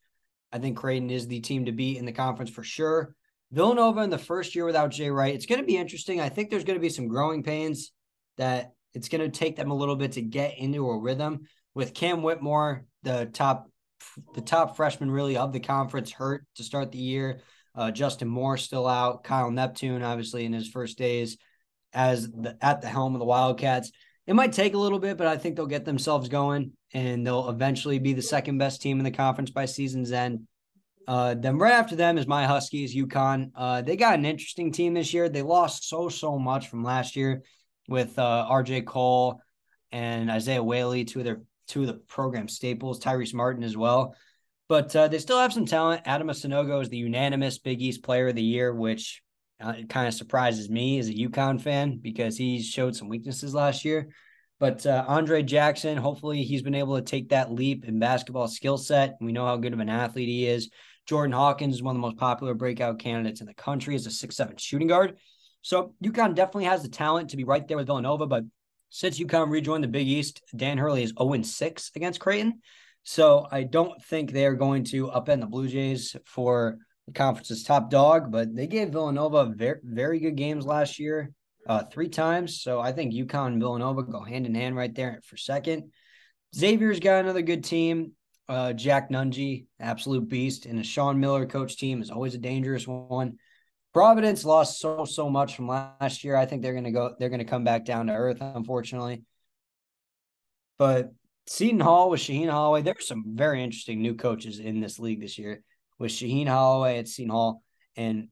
I 0.52 0.58
think 0.58 0.78
Creighton 0.78 1.10
is 1.10 1.26
the 1.26 1.40
team 1.40 1.66
to 1.66 1.72
beat 1.72 1.98
in 1.98 2.06
the 2.06 2.12
conference 2.12 2.50
for 2.50 2.62
sure. 2.62 3.14
Villanova 3.50 4.00
in 4.00 4.10
the 4.10 4.18
first 4.18 4.54
year 4.54 4.64
without 4.64 4.90
Jay 4.90 5.10
Wright, 5.10 5.34
it's 5.34 5.46
going 5.46 5.60
to 5.60 5.66
be 5.66 5.76
interesting. 5.76 6.20
I 6.20 6.28
think 6.28 6.48
there's 6.48 6.64
going 6.64 6.78
to 6.78 6.82
be 6.82 6.88
some 6.88 7.08
growing 7.08 7.42
pains 7.42 7.92
that 8.36 8.72
it's 8.94 9.08
going 9.08 9.20
to 9.20 9.36
take 9.36 9.56
them 9.56 9.70
a 9.70 9.76
little 9.76 9.96
bit 9.96 10.12
to 10.12 10.22
get 10.22 10.58
into 10.58 10.88
a 10.88 10.98
rhythm. 10.98 11.40
With 11.74 11.94
Cam 11.94 12.22
Whitmore, 12.22 12.84
the 13.02 13.26
top, 13.26 13.70
the 14.34 14.40
top 14.40 14.76
freshman 14.76 15.10
really 15.10 15.36
of 15.36 15.52
the 15.52 15.60
conference, 15.60 16.10
hurt 16.10 16.44
to 16.56 16.64
start 16.64 16.92
the 16.92 16.98
year. 16.98 17.40
Uh, 17.74 17.90
Justin 17.90 18.28
Moore 18.28 18.56
still 18.56 18.88
out. 18.88 19.22
Kyle 19.22 19.50
Neptune, 19.50 20.02
obviously, 20.02 20.44
in 20.44 20.52
his 20.52 20.68
first 20.68 20.98
days 20.98 21.38
as 21.92 22.28
the, 22.30 22.56
at 22.60 22.80
the 22.80 22.88
helm 22.88 23.14
of 23.14 23.20
the 23.20 23.24
Wildcats. 23.24 23.92
It 24.26 24.34
might 24.34 24.52
take 24.52 24.74
a 24.74 24.78
little 24.78 24.98
bit, 24.98 25.16
but 25.16 25.26
I 25.26 25.36
think 25.36 25.56
they'll 25.56 25.66
get 25.66 25.84
themselves 25.84 26.28
going 26.28 26.72
and 26.92 27.26
they'll 27.26 27.48
eventually 27.48 27.98
be 27.98 28.12
the 28.12 28.22
second 28.22 28.58
best 28.58 28.82
team 28.82 28.98
in 28.98 29.04
the 29.04 29.10
conference 29.10 29.50
by 29.50 29.64
season's 29.64 30.12
end. 30.12 30.46
Uh, 31.06 31.34
then 31.34 31.56
right 31.56 31.72
after 31.72 31.96
them 31.96 32.18
is 32.18 32.26
my 32.26 32.44
Huskies, 32.44 32.94
UConn. 32.94 33.50
Uh, 33.54 33.80
they 33.80 33.96
got 33.96 34.18
an 34.18 34.26
interesting 34.26 34.72
team 34.72 34.92
this 34.92 35.14
year. 35.14 35.30
They 35.30 35.40
lost 35.40 35.88
so 35.88 36.10
so 36.10 36.38
much 36.38 36.68
from 36.68 36.84
last 36.84 37.16
year 37.16 37.42
with 37.88 38.18
uh, 38.18 38.46
R.J. 38.48 38.82
Cole 38.82 39.40
and 39.90 40.30
Isaiah 40.30 40.62
Whaley, 40.62 41.06
two 41.06 41.20
of 41.20 41.24
their 41.24 41.40
two 41.68 41.82
of 41.82 41.86
the 41.86 41.94
program 41.94 42.48
staples. 42.48 42.98
Tyrese 42.98 43.34
Martin 43.34 43.62
as 43.62 43.76
well, 43.76 44.16
but 44.68 44.94
uh, 44.96 45.08
they 45.08 45.18
still 45.18 45.38
have 45.38 45.52
some 45.52 45.66
talent. 45.66 46.04
Adama 46.04 46.30
Sanogo 46.30 46.82
is 46.82 46.88
the 46.88 46.96
unanimous 46.96 47.58
Big 47.58 47.80
East 47.80 48.02
Player 48.02 48.28
of 48.28 48.34
the 48.34 48.42
Year, 48.42 48.74
which 48.74 49.22
uh, 49.60 49.74
kind 49.88 50.08
of 50.08 50.14
surprises 50.14 50.68
me 50.68 50.98
as 50.98 51.08
a 51.08 51.14
UConn 51.14 51.60
fan 51.60 51.98
because 52.02 52.36
he 52.36 52.62
showed 52.62 52.96
some 52.96 53.08
weaknesses 53.08 53.54
last 53.54 53.84
year. 53.84 54.08
But 54.60 54.84
uh, 54.86 55.04
Andre 55.06 55.44
Jackson, 55.44 55.96
hopefully, 55.96 56.42
he's 56.42 56.62
been 56.62 56.74
able 56.74 56.96
to 56.96 57.02
take 57.02 57.28
that 57.28 57.52
leap 57.52 57.84
in 57.84 58.00
basketball 58.00 58.48
skill 58.48 58.76
set. 58.76 59.16
We 59.20 59.30
know 59.30 59.46
how 59.46 59.56
good 59.56 59.72
of 59.72 59.78
an 59.78 59.88
athlete 59.88 60.28
he 60.28 60.46
is. 60.46 60.68
Jordan 61.06 61.32
Hawkins 61.32 61.76
is 61.76 61.82
one 61.82 61.94
of 61.94 62.02
the 62.02 62.06
most 62.06 62.18
popular 62.18 62.54
breakout 62.54 62.98
candidates 62.98 63.40
in 63.40 63.46
the 63.46 63.54
country 63.54 63.94
as 63.94 64.06
a 64.06 64.10
six-seven 64.10 64.56
shooting 64.56 64.88
guard. 64.88 65.16
So 65.62 65.94
UConn 66.04 66.34
definitely 66.34 66.64
has 66.64 66.82
the 66.82 66.88
talent 66.88 67.30
to 67.30 67.36
be 67.36 67.44
right 67.44 67.66
there 67.66 67.76
with 67.76 67.86
Villanova. 67.86 68.26
But 68.26 68.44
since 68.90 69.18
UConn 69.18 69.50
rejoined 69.50 69.84
the 69.84 69.88
Big 69.88 70.08
East, 70.08 70.42
Dan 70.54 70.78
Hurley 70.78 71.02
is 71.02 71.12
0 71.18 71.42
6 71.42 71.90
against 71.94 72.20
Creighton. 72.20 72.60
So 73.02 73.46
I 73.50 73.62
don't 73.62 74.02
think 74.04 74.32
they're 74.32 74.54
going 74.54 74.84
to 74.84 75.08
upend 75.08 75.40
the 75.40 75.46
Blue 75.46 75.68
Jays 75.68 76.16
for 76.26 76.78
the 77.06 77.12
conference's 77.12 77.62
top 77.62 77.90
dog, 77.90 78.30
but 78.30 78.54
they 78.54 78.66
gave 78.66 78.90
Villanova 78.90 79.46
very, 79.46 79.80
very 79.82 80.20
good 80.20 80.36
games 80.36 80.66
last 80.66 80.98
year, 80.98 81.32
uh, 81.66 81.84
three 81.84 82.08
times. 82.08 82.60
So 82.60 82.80
I 82.80 82.92
think 82.92 83.14
UConn 83.14 83.48
and 83.48 83.60
Villanova 83.60 84.02
go 84.02 84.22
hand 84.22 84.46
in 84.46 84.54
hand 84.54 84.76
right 84.76 84.94
there 84.94 85.20
for 85.24 85.36
second. 85.36 85.90
Xavier's 86.54 87.00
got 87.00 87.20
another 87.20 87.42
good 87.42 87.64
team. 87.64 88.12
Uh, 88.48 88.72
Jack 88.72 89.10
Nunge, 89.10 89.66
absolute 89.78 90.28
beast, 90.28 90.64
and 90.64 90.78
a 90.78 90.82
Sean 90.82 91.20
Miller 91.20 91.44
coach 91.46 91.76
team 91.76 92.00
is 92.00 92.10
always 92.10 92.34
a 92.34 92.38
dangerous 92.38 92.86
one. 92.86 93.38
Providence 93.98 94.44
lost 94.44 94.78
so 94.78 95.04
so 95.04 95.28
much 95.28 95.56
from 95.56 95.66
last 95.66 96.22
year. 96.22 96.36
I 96.36 96.46
think 96.46 96.62
they're 96.62 96.72
gonna 96.72 96.92
go. 96.92 97.16
They're 97.18 97.30
gonna 97.30 97.44
come 97.44 97.64
back 97.64 97.84
down 97.84 98.06
to 98.06 98.12
earth, 98.12 98.38
unfortunately. 98.40 99.24
But 100.78 101.12
Seton 101.48 101.80
Hall 101.80 102.08
with 102.08 102.20
Shaheen 102.20 102.48
Holloway, 102.48 102.82
there's 102.82 103.08
some 103.08 103.24
very 103.26 103.60
interesting 103.60 104.00
new 104.00 104.14
coaches 104.14 104.60
in 104.60 104.78
this 104.78 105.00
league 105.00 105.20
this 105.20 105.36
year. 105.36 105.64
With 105.98 106.12
Shaheen 106.12 106.46
Holloway 106.46 106.98
at 106.98 107.08
Seton 107.08 107.32
Hall 107.32 107.64
and 107.96 108.28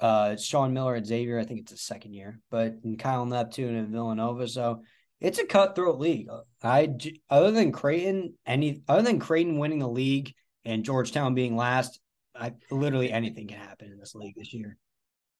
uh, 0.00 0.34
Sean 0.34 0.74
Miller 0.74 0.96
at 0.96 1.06
Xavier, 1.06 1.38
I 1.38 1.44
think 1.44 1.60
it's 1.60 1.70
the 1.70 1.78
second 1.78 2.14
year, 2.14 2.40
but 2.50 2.74
and 2.82 2.98
Kyle 2.98 3.24
Neptune 3.24 3.76
at 3.76 3.86
Villanova. 3.86 4.48
So 4.48 4.82
it's 5.20 5.38
a 5.38 5.46
cutthroat 5.46 6.00
league. 6.00 6.26
I 6.60 6.92
other 7.30 7.52
than 7.52 7.70
Creighton, 7.70 8.34
any 8.44 8.82
other 8.88 9.02
than 9.02 9.20
Creighton 9.20 9.58
winning 9.58 9.78
the 9.78 9.86
league 9.88 10.34
and 10.64 10.84
Georgetown 10.84 11.36
being 11.36 11.54
last, 11.54 12.00
I 12.34 12.54
literally 12.68 13.12
anything 13.12 13.46
can 13.46 13.58
happen 13.58 13.92
in 13.92 14.00
this 14.00 14.16
league 14.16 14.34
this 14.36 14.52
year. 14.52 14.76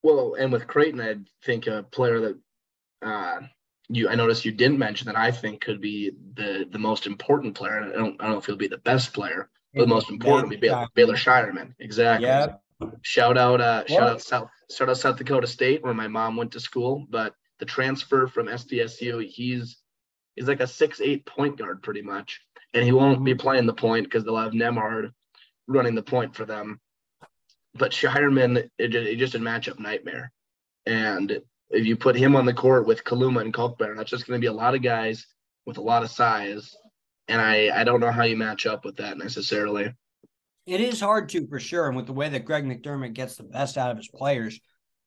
Well, 0.05 0.35
and 0.39 0.53
with 0.53 0.67
Creighton, 0.67 1.01
I 1.01 1.17
think 1.47 1.67
a 1.67 1.83
player 1.83 2.21
that 2.21 2.39
uh, 3.01 3.41
you 3.89 4.07
I 4.11 4.15
noticed 4.15 4.45
you 4.45 4.53
didn't 4.53 4.79
mention 4.79 5.07
that 5.07 5.17
I 5.17 5.31
think 5.31 5.63
could 5.63 5.81
be 5.81 6.13
the 6.35 6.69
the 6.71 6.79
most 6.79 7.07
important 7.07 7.55
player. 7.55 7.81
I 7.81 7.97
don't 7.97 8.21
I 8.21 8.25
don't 8.25 8.33
know 8.33 8.39
if 8.39 8.45
he'll 8.45 8.57
be 8.57 8.69
the 8.69 8.77
best 8.77 9.15
player, 9.15 9.49
but 9.73 9.81
the 9.81 9.87
most 9.87 10.11
important 10.11 10.51
would 10.51 10.61
be 10.61 10.69
Baylor, 10.69 10.89
Baylor 10.95 11.15
Scheierman. 11.15 11.75
Exactly. 11.79 12.27
Yeah. 12.27 12.49
Shout 13.01 13.39
out 13.39 13.63
uh 13.63 13.87
shout 13.87 14.03
out 14.03 14.21
South 14.21 14.51
shout 14.71 14.91
out 14.91 14.99
South 14.99 15.17
Dakota 15.17 15.47
State 15.47 15.83
where 15.83 15.95
my 15.95 16.07
mom 16.07 16.37
went 16.37 16.53
to 16.53 16.61
school, 16.61 17.07
but 17.09 17.35
the 17.59 17.65
transfer 17.65 18.27
from 18.27 18.49
SDSU. 18.49 19.27
He's 19.27 19.79
he's 20.37 20.49
like 20.49 20.61
a 20.61 20.67
six 20.67 21.01
eight 21.01 21.25
point 21.25 21.57
guard 21.57 21.83
pretty 21.83 22.03
much, 22.03 22.43
and 22.75 22.85
he 22.85 22.93
won't 22.93 23.25
be 23.25 23.33
mm-hmm. 23.33 23.41
playing 23.41 23.65
the 23.65 23.73
point 23.73 24.05
because 24.05 24.23
they'll 24.23 24.37
have 24.37 24.53
Nembhard 24.53 25.13
running 25.67 25.95
the 25.95 26.03
point 26.03 26.37
for 26.37 26.45
them. 26.45 26.79
But 27.77 27.93
Scheierman, 27.93 28.69
it 28.79 28.95
it 28.95 29.19
just 29.19 29.35
a 29.35 29.39
matchup 29.39 29.79
nightmare, 29.79 30.33
and 30.87 31.41
if 31.71 31.85
you 31.85 31.97
put 31.97 32.17
him 32.17 32.37
on 32.37 32.47
the 32.47 32.55
court 32.55 32.87
with 32.87 33.05
Kaluma 33.05 33.41
and 33.41 33.53
Kalkbrenner, 33.53 33.97
that's 33.97 34.11
just 34.11 34.27
going 34.27 34.39
to 34.39 34.45
be 34.45 34.49
a 34.49 34.53
lot 34.53 34.75
of 34.75 34.83
guys 34.83 35.27
with 35.67 35.79
a 35.79 35.83
lot 35.83 36.05
of 36.05 36.11
size, 36.11 36.77
and 37.29 37.41
I 37.41 37.81
I 37.81 37.85
don't 37.85 38.01
know 38.01 38.13
how 38.13 38.25
you 38.25 38.37
match 38.37 38.67
up 38.67 38.85
with 38.85 38.97
that 38.97 39.19
necessarily. 39.19 39.93
It 40.67 40.81
is 40.81 41.01
hard 41.01 41.29
to 41.31 41.47
for 41.49 41.59
sure, 41.59 41.89
and 41.89 41.97
with 41.97 42.07
the 42.07 42.13
way 42.13 42.29
that 42.29 42.45
Greg 42.45 42.65
McDermott 42.65 43.13
gets 43.13 43.37
the 43.37 43.43
best 43.43 43.77
out 43.77 43.91
of 43.91 43.97
his 43.97 44.09
players 44.09 44.61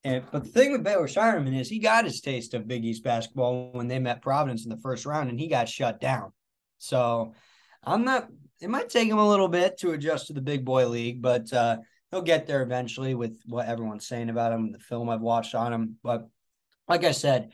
and, 0.03 0.23
but 0.31 0.43
the 0.43 0.49
thing 0.49 0.71
with 0.71 0.83
Baylor 0.83 1.07
Scheierman 1.07 1.59
is 1.59 1.67
he 1.67 1.79
got 1.79 2.05
his 2.05 2.21
taste 2.21 2.53
of 2.53 2.67
Big 2.67 2.85
East 2.85 3.03
basketball 3.03 3.71
when 3.73 3.87
they 3.87 3.99
met 3.99 4.21
Providence 4.21 4.63
in 4.63 4.69
the 4.69 4.77
first 4.77 5.05
round, 5.05 5.29
and 5.29 5.39
he 5.39 5.47
got 5.47 5.67
shut 5.67 5.99
down. 5.99 6.31
So 6.77 7.33
I'm 7.83 8.05
not. 8.05 8.29
It 8.61 8.69
might 8.69 8.89
take 8.89 9.09
him 9.09 9.17
a 9.17 9.27
little 9.27 9.49
bit 9.49 9.77
to 9.79 9.91
adjust 9.91 10.27
to 10.27 10.33
the 10.33 10.41
big 10.41 10.65
boy 10.65 10.87
league, 10.87 11.21
but 11.21 11.51
uh, 11.51 11.77
he'll 12.11 12.21
get 12.21 12.47
there 12.47 12.61
eventually 12.61 13.15
with 13.15 13.39
what 13.45 13.67
everyone's 13.67 14.07
saying 14.07 14.29
about 14.29 14.51
him, 14.51 14.71
the 14.71 14.79
film 14.79 15.09
I've 15.09 15.21
watched 15.21 15.55
on 15.55 15.73
him. 15.73 15.97
But 16.03 16.27
like 16.87 17.03
I 17.03 17.11
said, 17.11 17.51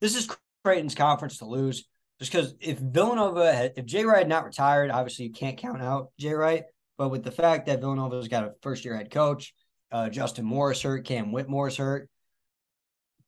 this 0.00 0.14
is 0.14 0.28
Creighton's 0.64 0.94
conference 0.94 1.38
to 1.38 1.46
lose. 1.46 1.88
Just 2.18 2.32
because 2.32 2.54
if 2.60 2.78
Villanova, 2.78 3.52
had, 3.52 3.72
if 3.76 3.86
Jay 3.86 4.04
Wright 4.04 4.18
had 4.18 4.28
not 4.28 4.44
retired, 4.44 4.90
obviously 4.90 5.26
you 5.26 5.32
can't 5.32 5.56
count 5.56 5.80
out 5.80 6.10
Jay 6.18 6.32
Wright. 6.32 6.64
But 6.96 7.10
with 7.10 7.22
the 7.22 7.30
fact 7.30 7.66
that 7.66 7.80
Villanova's 7.80 8.28
got 8.28 8.44
a 8.44 8.54
first 8.60 8.84
year 8.84 8.96
head 8.96 9.10
coach, 9.10 9.54
uh, 9.92 10.08
Justin 10.08 10.44
Morris 10.44 10.82
hurt, 10.82 11.04
Cam 11.04 11.32
Whitmore's 11.32 11.76
hurt. 11.76 12.08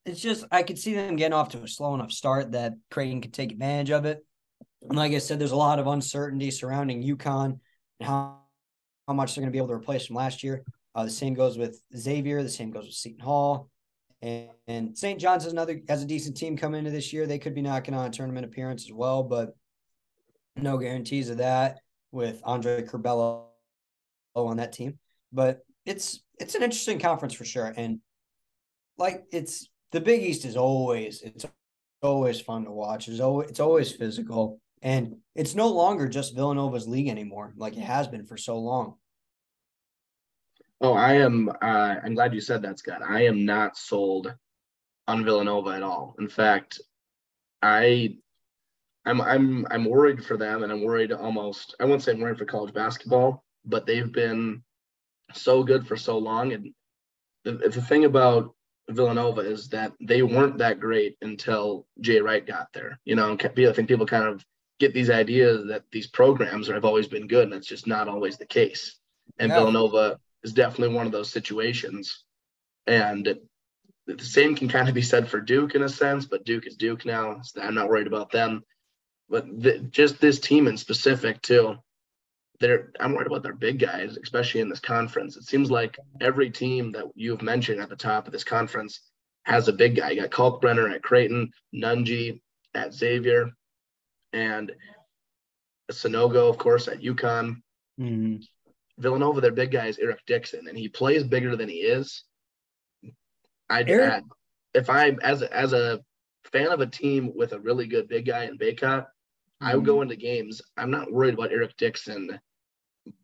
It's 0.05 0.21
just 0.21 0.45
I 0.51 0.63
could 0.65 0.79
see 0.79 0.95
them 0.95 1.17
getting 1.17 1.35
off 1.35 1.51
to 1.51 1.63
a 1.63 1.69
slow 1.69 1.95
enough 1.95 2.11
start 2.11 2.53
that 2.53 2.75
Creighton 2.91 3.21
could 3.21 3.33
take 3.33 3.53
advantage 3.53 3.91
of 3.91 4.07
it. 4.07 4.25
And 4.83 4.97
like 4.97 5.13
I 5.13 5.19
said, 5.19 5.39
there's 5.39 5.53
a 5.53 5.57
lot 5.57 5.79
of 5.79 5.87
uncertainty 5.87 6.51
surrounding 6.51 7.03
UConn 7.03 7.61
and 8.01 8.09
how, 8.09 8.40
how 9.11 9.15
much 9.15 9.35
they're 9.35 9.43
going 9.43 9.51
to 9.51 9.53
be 9.53 9.59
able 9.59 9.67
to 9.67 9.75
replace 9.75 10.07
from 10.07 10.15
last 10.15 10.45
year. 10.45 10.63
Uh, 10.95 11.03
the 11.03 11.11
same 11.11 11.35
goes 11.35 11.59
with 11.59 11.83
Xavier. 11.97 12.45
The 12.45 12.49
same 12.49 12.71
goes 12.71 12.85
with 12.85 12.95
Seton 12.95 13.19
Hall. 13.19 13.69
And, 14.23 14.51
and 14.69 14.97
St. 14.97 15.21
John's 15.21 15.43
has 15.43 15.53
another 15.53 15.81
has 15.89 16.01
a 16.01 16.07
decent 16.07 16.37
team 16.37 16.57
coming 16.57 16.79
into 16.79 16.93
this 16.93 17.13
year. 17.13 17.27
They 17.27 17.41
could 17.41 17.53
be 17.53 17.61
knocking 17.61 17.93
on 17.93 18.07
a 18.07 18.11
tournament 18.11 18.47
appearance 18.47 18.85
as 18.85 18.93
well, 18.93 19.25
but 19.25 19.57
no 20.55 20.79
guarantees 20.79 21.29
of 21.29 21.39
that 21.39 21.81
with 22.13 22.41
Andre 22.45 22.83
Curbelo 22.83 23.47
on 24.37 24.59
that 24.59 24.73
team. 24.73 24.97
But 25.33 25.59
it's 25.85 26.23
it's 26.39 26.55
an 26.55 26.63
interesting 26.63 27.01
conference 27.01 27.35
for 27.35 27.45
sure. 27.45 27.75
And 27.77 27.99
like 28.97 29.25
it's 29.33 29.69
the 29.91 30.01
Big 30.01 30.23
East 30.23 30.45
is 30.45 30.57
always 30.57 31.21
it's 31.23 31.47
always 32.01 32.41
fun 32.41 32.65
to 32.65 32.71
watch. 32.71 33.09
It's 33.09 33.19
always 33.19 33.51
it's 33.51 33.61
always 33.61 33.91
physical. 33.91 34.61
And 34.83 35.17
it's 35.35 35.57
no 35.57 35.67
longer 35.67 36.09
just 36.09 36.37
Villanova's 36.37 36.87
league 36.87 37.09
anymore, 37.09 37.55
like 37.57 37.77
it 37.77 37.83
has 37.83 38.07
been 38.07 38.25
for 38.25 38.37
so 38.37 38.57
long. 38.57 38.95
Oh, 40.81 40.95
I 40.95 41.15
am. 41.15 41.49
Uh, 41.49 41.97
I'm 42.03 42.15
glad 42.15 42.35
you 42.35 42.41
said 42.41 42.63
that, 42.63 42.79
Scott. 42.79 43.03
I 43.07 43.27
am 43.27 43.45
not 43.45 43.77
sold 43.77 44.35
on 45.07 45.25
Villanova 45.25 45.71
at 45.71 45.83
all. 45.83 46.15
In 46.19 46.29
fact, 46.29 46.81
I, 47.61 48.17
I'm 49.05 49.21
I'm 49.21 49.67
I'm 49.71 49.85
worried 49.85 50.25
for 50.25 50.37
them, 50.37 50.63
and 50.63 50.73
I'm 50.73 50.83
worried 50.83 51.13
almost. 51.13 51.75
I 51.81 51.85
won't 51.85 52.03
say 52.03 52.13
I'm 52.13 52.21
worried 52.21 52.39
for 52.39 52.47
college 52.47 52.73
basketball, 52.73 53.45
but 53.65 53.87
they've 53.87 54.11
been 54.11 54.63
so 55.35 55.63
good 55.63 55.87
for 55.87 55.97
so 55.97 56.17
long. 56.19 56.53
And 56.53 56.73
the, 57.45 57.53
the 57.53 57.83
thing 57.83 58.07
about 58.07 58.55
Villanova 58.89 59.43
is 59.43 59.69
that 59.69 59.93
they 60.01 60.23
weren't 60.23 60.59
that 60.59 60.81
great 60.81 61.17
until 61.21 61.87
Jay 62.01 62.21
Wright 62.21 62.47
got 62.47 62.69
there. 62.73 62.99
You 63.05 63.17
know, 63.17 63.33
I 63.33 63.73
think 63.73 63.89
people 63.89 64.07
kind 64.07 64.25
of 64.25 64.45
get 64.79 64.95
these 64.95 65.11
ideas 65.11 65.67
that 65.69 65.85
these 65.93 66.07
programs 66.07 66.69
have 66.69 66.87
always 66.87 67.07
been 67.07 67.27
good, 67.27 67.45
and 67.45 67.55
it's 67.55 67.67
just 67.67 67.87
not 67.87 68.09
always 68.09 68.39
the 68.39 68.47
case. 68.47 68.99
And 69.39 69.53
Villanova 69.53 70.19
is 70.43 70.53
definitely 70.53 70.95
one 70.95 71.07
of 71.07 71.13
those 71.13 71.31
situations. 71.31 72.25
And 72.87 73.39
the 74.07 74.25
same 74.25 74.55
can 74.55 74.69
kind 74.69 74.89
of 74.89 74.95
be 74.95 75.03
said 75.03 75.29
for 75.29 75.41
Duke 75.41 75.75
in 75.75 75.83
a 75.83 75.89
sense, 75.89 76.27
but 76.27 76.45
Duke 76.45 76.67
is 76.67 76.77
Duke 76.77 77.05
now. 77.05 77.41
So 77.43 77.61
I'm 77.61 77.75
not 77.75 77.89
worried 77.89 78.07
about 78.07 78.31
them. 78.31 78.63
But 79.29 79.47
the, 79.47 79.79
just 79.79 80.21
this 80.21 80.41
team 80.41 80.67
in 80.67 80.77
specific, 80.77 81.41
too, 81.43 81.77
they're 82.59 82.91
I'm 83.01 83.15
worried 83.15 83.27
about 83.27 83.43
their 83.43 83.55
big 83.55 83.79
guys, 83.79 84.19
especially 84.23 84.61
in 84.61 84.69
this 84.69 84.81
conference. 84.81 85.37
It 85.37 85.45
seems 85.45 85.71
like 85.71 85.99
every 86.21 86.51
team 86.51 86.93
that 86.93 87.05
you've 87.15 87.43
mentioned 87.43 87.81
at 87.81 87.89
the 87.89 87.97
top 87.97 88.27
of 88.27 88.33
this 88.33 88.45
conference 88.45 89.01
has 89.45 89.69
a 89.69 89.73
big 89.73 89.97
guy. 89.97 90.11
You 90.11 90.23
got 90.23 90.31
Kalkbrenner 90.31 90.93
at 90.93 91.03
Creighton, 91.03 91.51
Nunge 91.75 92.41
at 92.75 92.93
Xavier, 92.93 93.51
and 94.33 94.73
Sanogo, 95.91 96.49
of 96.49 96.59
course, 96.59 96.89
at 96.89 97.01
UConn. 97.01 97.57
Mm-hmm. 97.99 98.37
Villanova, 99.01 99.41
their 99.41 99.53
big 99.53 99.71
guy 99.71 99.87
is 99.87 99.99
Eric 99.99 100.21
Dixon, 100.27 100.69
and 100.69 100.77
he 100.79 100.89
plays 100.89 101.25
bigger 101.25 101.57
than 101.57 101.69
he 101.69 101.77
is. 101.77 102.25
I 103.69 103.85
Eric- 103.87 104.25
if 104.75 104.91
I 104.91 105.11
as 105.23 105.43
a, 105.43 105.57
as 105.57 105.73
a 105.73 106.01
fan 106.45 106.69
of 106.69 106.81
a 106.81 106.87
team 106.87 107.33
with 107.35 107.53
a 107.53 107.59
really 107.61 107.87
good 107.87 108.09
big 108.09 108.27
guy 108.27 108.45
in 108.45 108.59
Bacot, 108.59 109.07
I 109.61 109.75
would 109.75 109.83
Mm-hmm. 109.85 109.87
go 109.87 110.03
into 110.03 110.17
games. 110.17 110.63
I'm 110.77 110.91
not 110.91 111.13
worried 111.13 111.35
about 111.35 111.53
Eric 111.53 111.77
Dixon, 111.77 112.41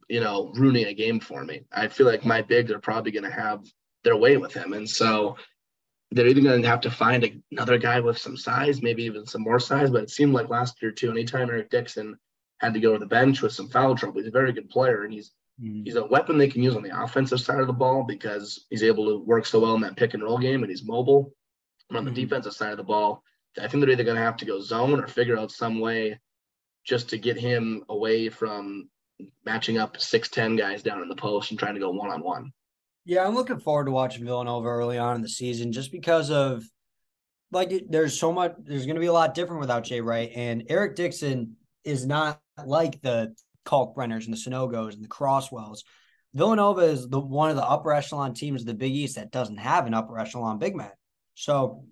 you 0.08 0.20
know, 0.20 0.52
ruining 0.54 0.86
a 0.86 0.94
game 0.94 1.18
for 1.20 1.44
me. 1.44 1.62
I 1.72 1.88
feel 1.88 2.06
like 2.06 2.24
my 2.24 2.42
bigs 2.42 2.70
are 2.70 2.78
probably 2.78 3.12
going 3.12 3.24
to 3.24 3.30
have 3.30 3.64
their 4.04 4.16
way 4.16 4.36
with 4.36 4.52
him, 4.52 4.72
and 4.72 4.88
so 4.88 5.36
they're 6.12 6.26
either 6.26 6.40
going 6.40 6.62
to 6.62 6.68
have 6.68 6.82
to 6.82 6.90
find 6.90 7.42
another 7.50 7.78
guy 7.78 7.98
with 8.00 8.16
some 8.18 8.36
size, 8.36 8.80
maybe 8.82 9.02
even 9.04 9.26
some 9.26 9.42
more 9.42 9.58
size. 9.58 9.90
But 9.90 10.04
it 10.04 10.10
seemed 10.10 10.32
like 10.34 10.48
last 10.48 10.80
year 10.80 10.92
too. 10.92 11.10
Anytime 11.10 11.50
Eric 11.50 11.70
Dixon 11.70 12.16
had 12.58 12.74
to 12.74 12.80
go 12.80 12.92
to 12.92 12.98
the 12.98 13.06
bench 13.06 13.42
with 13.42 13.52
some 13.52 13.68
foul 13.68 13.96
trouble, 13.96 14.18
he's 14.18 14.28
a 14.28 14.30
very 14.30 14.52
good 14.52 14.68
player, 14.70 15.02
and 15.04 15.12
he's 15.12 15.32
Mhm. 15.62 15.84
he's 15.84 15.96
a 15.96 16.04
weapon 16.06 16.36
they 16.38 16.48
can 16.48 16.62
use 16.62 16.76
on 16.76 16.82
the 16.82 17.02
offensive 17.02 17.40
side 17.40 17.60
of 17.60 17.66
the 17.66 17.72
ball 17.72 18.04
because 18.04 18.66
he's 18.70 18.82
able 18.82 19.06
to 19.06 19.24
work 19.24 19.46
so 19.46 19.60
well 19.60 19.74
in 19.74 19.80
that 19.80 19.96
pick 19.96 20.14
and 20.14 20.22
roll 20.22 20.38
game 20.38 20.62
and 20.62 20.70
he's 20.70 20.84
mobile. 20.84 21.32
And 21.88 21.96
on 21.98 22.04
the 22.04 22.10
Mhm. 22.10 22.14
defensive 22.16 22.52
side 22.54 22.72
of 22.72 22.76
the 22.76 22.84
ball, 22.84 23.22
I 23.58 23.66
think 23.68 23.80
they're 23.80 23.90
either 23.90 24.04
going 24.04 24.16
to 24.16 24.22
have 24.22 24.36
to 24.38 24.44
go 24.44 24.60
zone 24.60 25.00
or 25.00 25.06
figure 25.06 25.38
out 25.38 25.50
some 25.50 25.80
way 25.80 26.20
just 26.84 27.08
to 27.10 27.18
get 27.18 27.36
him 27.38 27.84
away 27.88 28.28
from 28.28 28.90
matching 29.46 29.78
up 29.78 29.98
6'10 29.98 30.56
guys 30.56 30.82
down 30.82 31.00
in 31.00 31.08
the 31.08 31.16
post 31.16 31.50
and 31.50 31.58
trying 31.58 31.72
to 31.74 31.80
go 31.80 31.90
one 31.90 32.10
on 32.10 32.22
one. 32.22 32.52
Yeah, 33.06 33.26
I'm 33.26 33.34
looking 33.34 33.58
forward 33.58 33.86
to 33.86 33.92
watching 33.92 34.24
Villanova 34.26 34.68
early 34.68 34.98
on 34.98 35.16
in 35.16 35.22
the 35.22 35.28
season 35.28 35.72
just 35.72 35.90
because 35.90 36.30
of 36.30 36.64
like 37.52 37.72
there's 37.88 38.18
so 38.18 38.30
much 38.32 38.54
there's 38.58 38.84
going 38.84 38.96
to 38.96 39.00
be 39.00 39.06
a 39.06 39.12
lot 39.12 39.32
different 39.32 39.60
without 39.60 39.84
Jay 39.84 40.00
Wright 40.00 40.30
and 40.34 40.64
Eric 40.68 40.96
Dixon 40.96 41.56
is 41.84 42.04
not 42.04 42.42
like 42.66 43.00
the 43.00 43.34
Kalkbrenners 43.66 44.24
and 44.24 44.32
the 44.32 44.38
Sanogos 44.38 44.94
and 44.94 45.04
the 45.04 45.08
Croswells. 45.08 45.84
Villanova 46.34 46.82
is 46.82 47.08
the 47.08 47.20
one 47.20 47.50
of 47.50 47.56
the 47.56 47.64
upper 47.64 47.92
echelon 47.92 48.34
teams 48.34 48.62
of 48.62 48.66
the 48.66 48.74
Big 48.74 48.92
East 48.92 49.16
that 49.16 49.30
doesn't 49.30 49.58
have 49.58 49.86
an 49.86 49.94
upper 49.94 50.18
echelon 50.18 50.58
big 50.58 50.76
man. 50.76 50.90
So, 51.34 51.84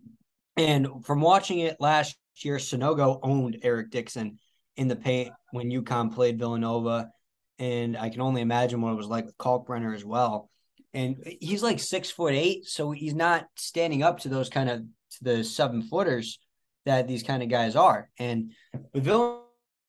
and 0.56 1.04
from 1.04 1.20
watching 1.20 1.58
it 1.60 1.80
last 1.80 2.16
year, 2.36 2.56
Sanogo 2.56 3.18
owned 3.22 3.58
Eric 3.62 3.90
Dixon 3.90 4.38
in 4.76 4.88
the 4.88 4.96
paint 4.96 5.32
when 5.52 5.70
UConn 5.70 6.14
played 6.14 6.38
Villanova, 6.38 7.10
and 7.58 7.96
I 7.96 8.08
can 8.08 8.20
only 8.20 8.42
imagine 8.42 8.80
what 8.80 8.92
it 8.92 8.96
was 8.96 9.06
like 9.06 9.26
with 9.26 9.38
Kalkbrenner 9.38 9.94
as 9.94 10.04
well 10.04 10.50
and 10.94 11.16
he's 11.40 11.62
like 11.62 11.80
six 11.80 12.10
foot 12.10 12.34
eight, 12.34 12.66
so 12.66 12.92
he's 12.92 13.14
not 13.14 13.46
standing 13.56 14.02
up 14.02 14.20
to 14.20 14.28
those 14.28 14.48
kind 14.48 14.70
of 14.70 14.78
to 14.78 15.24
the 15.24 15.44
seven 15.44 15.82
footers 15.82 16.38
that 16.86 17.08
these 17.08 17.24
kind 17.24 17.42
of 17.42 17.48
guys 17.48 17.76
are. 17.76 18.08
And 18.18 18.52
with 18.92 19.04
Villanova 19.04 19.43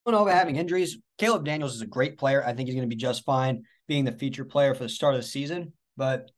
having 0.05 0.55
injuries, 0.55 0.97
Caleb 1.17 1.45
Daniels 1.45 1.75
is 1.75 1.81
a 1.81 1.87
great 1.87 2.17
player. 2.17 2.43
I 2.43 2.53
think 2.53 2.67
he's 2.67 2.75
going 2.75 2.89
to 2.89 2.95
be 2.95 2.99
just 2.99 3.25
fine 3.25 3.63
being 3.87 4.05
the 4.05 4.11
feature 4.11 4.45
player 4.45 4.73
for 4.73 4.83
the 4.83 4.89
start 4.89 5.15
of 5.15 5.21
the 5.21 5.27
season. 5.27 5.73
But 5.97 6.31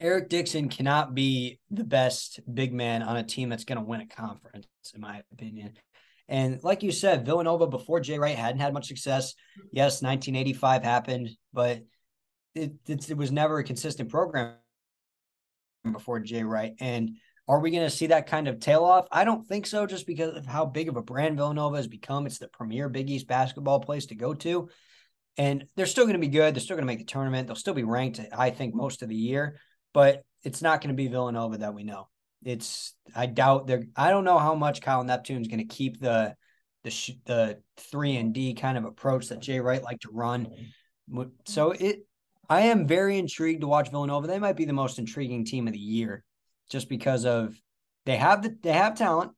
Eric 0.00 0.28
Dixon 0.28 0.68
cannot 0.68 1.14
be 1.14 1.60
the 1.70 1.84
best 1.84 2.40
big 2.52 2.72
man 2.72 3.02
on 3.02 3.16
a 3.16 3.22
team 3.22 3.48
that's 3.48 3.64
going 3.64 3.78
to 3.78 3.84
win 3.84 4.00
a 4.00 4.06
conference, 4.06 4.66
in 4.94 5.00
my 5.00 5.22
opinion. 5.32 5.74
And 6.28 6.62
like 6.62 6.82
you 6.82 6.92
said, 6.92 7.26
Villanova 7.26 7.66
before 7.66 8.00
Jay 8.00 8.18
Wright 8.18 8.36
hadn't 8.36 8.60
had 8.60 8.72
much 8.72 8.86
success. 8.86 9.34
Yes, 9.72 10.00
1985 10.00 10.84
happened, 10.84 11.30
but 11.52 11.82
it, 12.54 12.72
it, 12.86 13.10
it 13.10 13.16
was 13.16 13.32
never 13.32 13.58
a 13.58 13.64
consistent 13.64 14.10
program 14.10 14.54
before 15.90 16.20
Jay 16.20 16.44
Wright. 16.44 16.74
And 16.80 17.16
are 17.50 17.58
we 17.58 17.72
going 17.72 17.82
to 17.82 17.90
see 17.90 18.06
that 18.06 18.28
kind 18.28 18.46
of 18.46 18.60
tail 18.60 18.84
off? 18.84 19.08
I 19.10 19.24
don't 19.24 19.44
think 19.46 19.66
so, 19.66 19.84
just 19.84 20.06
because 20.06 20.36
of 20.36 20.46
how 20.46 20.64
big 20.64 20.88
of 20.88 20.96
a 20.96 21.02
brand 21.02 21.36
Villanova 21.36 21.76
has 21.76 21.88
become. 21.88 22.24
It's 22.24 22.38
the 22.38 22.46
premier 22.46 22.88
Big 22.88 23.10
East 23.10 23.26
basketball 23.26 23.80
place 23.80 24.06
to 24.06 24.14
go 24.14 24.34
to. 24.34 24.68
And 25.36 25.64
they're 25.74 25.86
still 25.86 26.04
going 26.04 26.14
to 26.14 26.20
be 26.20 26.28
good. 26.28 26.54
They're 26.54 26.60
still 26.60 26.76
going 26.76 26.86
to 26.86 26.92
make 26.92 27.00
the 27.00 27.04
tournament. 27.04 27.48
They'll 27.48 27.56
still 27.56 27.74
be 27.74 27.82
ranked, 27.82 28.20
I 28.32 28.50
think, 28.50 28.74
most 28.74 29.02
of 29.02 29.08
the 29.08 29.16
year, 29.16 29.58
but 29.92 30.22
it's 30.44 30.62
not 30.62 30.80
going 30.80 30.88
to 30.88 30.94
be 30.94 31.08
Villanova 31.08 31.58
that 31.58 31.74
we 31.74 31.82
know. 31.82 32.08
It's, 32.44 32.94
I 33.16 33.26
doubt 33.26 33.66
they're, 33.66 33.84
I 33.96 34.10
don't 34.10 34.24
know 34.24 34.38
how 34.38 34.54
much 34.54 34.80
Kyle 34.80 35.02
Neptune's 35.02 35.48
going 35.48 35.66
to 35.66 35.74
keep 35.74 36.00
the, 36.00 36.34
the, 36.84 36.90
sh- 36.90 37.18
the 37.26 37.60
three 37.76 38.16
and 38.16 38.32
D 38.32 38.54
kind 38.54 38.78
of 38.78 38.84
approach 38.84 39.28
that 39.28 39.40
Jay 39.40 39.60
Wright 39.60 39.82
liked 39.82 40.02
to 40.02 40.10
run. 40.12 40.48
So 41.46 41.72
it, 41.72 42.06
I 42.48 42.62
am 42.62 42.86
very 42.86 43.18
intrigued 43.18 43.60
to 43.62 43.66
watch 43.66 43.90
Villanova. 43.90 44.26
They 44.26 44.38
might 44.38 44.56
be 44.56 44.64
the 44.64 44.72
most 44.72 44.98
intriguing 44.98 45.44
team 45.44 45.66
of 45.66 45.72
the 45.72 45.78
year, 45.78 46.24
just 46.70 46.88
because 46.88 47.24
of 47.26 47.54
they 48.06 48.16
have 48.16 48.42
the 48.42 48.56
they 48.62 48.72
have 48.72 48.94
talent. 48.96 49.32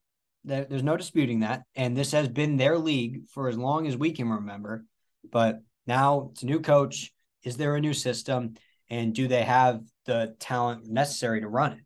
There's 0.44 0.82
no 0.82 0.96
disputing 0.96 1.40
that, 1.40 1.62
and 1.76 1.96
this 1.96 2.10
has 2.12 2.28
been 2.28 2.56
their 2.56 2.76
league 2.76 3.28
for 3.32 3.48
as 3.48 3.56
long 3.56 3.86
as 3.86 3.96
we 3.96 4.10
can 4.12 4.28
remember. 4.28 4.84
But 5.30 5.60
now 5.86 6.30
it's 6.32 6.42
a 6.42 6.46
new 6.46 6.60
coach. 6.60 7.12
Is 7.44 7.56
there 7.56 7.76
a 7.76 7.80
new 7.80 7.92
system, 7.94 8.54
and 8.90 9.14
do 9.14 9.28
they 9.28 9.42
have 9.42 9.82
the 10.06 10.34
talent 10.40 10.88
necessary 10.88 11.40
to 11.40 11.48
run 11.48 11.72
it? 11.72 11.78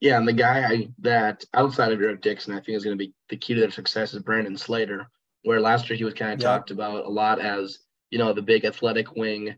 Yeah, 0.00 0.18
and 0.18 0.28
the 0.28 0.32
guy 0.32 0.64
I, 0.64 0.88
that 1.00 1.44
outside 1.54 1.92
of 1.92 2.00
Eric 2.00 2.20
Dixon, 2.22 2.52
I 2.52 2.60
think 2.60 2.76
is 2.76 2.84
going 2.84 2.96
to 2.96 3.04
be 3.04 3.12
the 3.28 3.36
key 3.36 3.54
to 3.54 3.60
their 3.60 3.70
success 3.70 4.14
is 4.14 4.22
Brandon 4.22 4.56
Slater, 4.56 5.08
where 5.42 5.60
last 5.60 5.88
year 5.88 5.96
he 5.96 6.04
was 6.04 6.14
kind 6.14 6.32
of 6.32 6.40
Yeah. 6.40 6.48
talked 6.48 6.70
about 6.70 7.06
a 7.06 7.08
lot 7.08 7.40
as 7.40 7.78
you 8.10 8.18
know 8.18 8.32
the 8.32 8.42
big 8.42 8.64
athletic 8.64 9.16
wing 9.16 9.56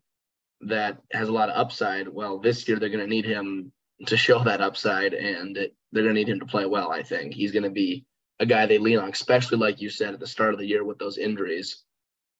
that 0.63 0.99
has 1.13 1.29
a 1.29 1.33
lot 1.33 1.51
of 1.51 1.57
upside. 1.57 2.09
Well, 2.09 2.39
this 2.39 2.67
year 2.69 2.79
they're 2.79 2.89
going 2.89 3.05
to 3.05 3.07
need 3.07 3.25
him 3.25 3.73
to 4.07 4.17
show 4.17 4.43
that 4.45 4.61
upside, 4.61 5.15
and 5.15 5.57
it, 5.57 5.75
they're 5.93 6.03
going 6.03 6.15
to 6.15 6.21
need 6.21 6.29
him 6.29 6.41
to 6.41 6.47
play 6.47 6.67
well. 6.67 6.93
I 6.93 7.03
think 7.03 7.35
he's 7.35 7.53
going 7.53 7.65
to 7.65 7.71
be 7.71 8.05
a 8.41 8.47
guy 8.47 8.67
they 8.67 8.79
lean 8.79 8.99
on, 8.99 9.11
especially 9.11 9.59
like 9.59 9.81
you 9.81 9.91
said 9.91 10.15
at 10.15 10.21
the 10.21 10.27
start 10.27 10.55
of 10.55 10.61
the 10.61 10.67
year 10.67 10.85
with 10.85 10.99
those 10.99 11.19
injuries 11.19 11.83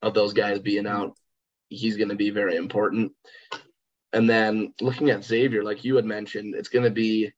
of 0.03 0.15
those 0.15 0.33
guys 0.33 0.59
being 0.61 0.87
out. 0.87 1.17
He's 1.69 1.97
going 1.97 2.09
to 2.11 2.15
be 2.15 2.31
very 2.31 2.57
important. 2.57 3.13
And 4.13 4.29
then 4.29 4.73
looking 4.81 5.11
at 5.11 5.25
Xavier, 5.25 5.63
like 5.63 5.85
you 5.85 5.97
had 5.97 6.05
mentioned, 6.05 6.55
it's 6.55 6.69
going 6.69 6.85
to 6.85 6.91
be 6.91 7.33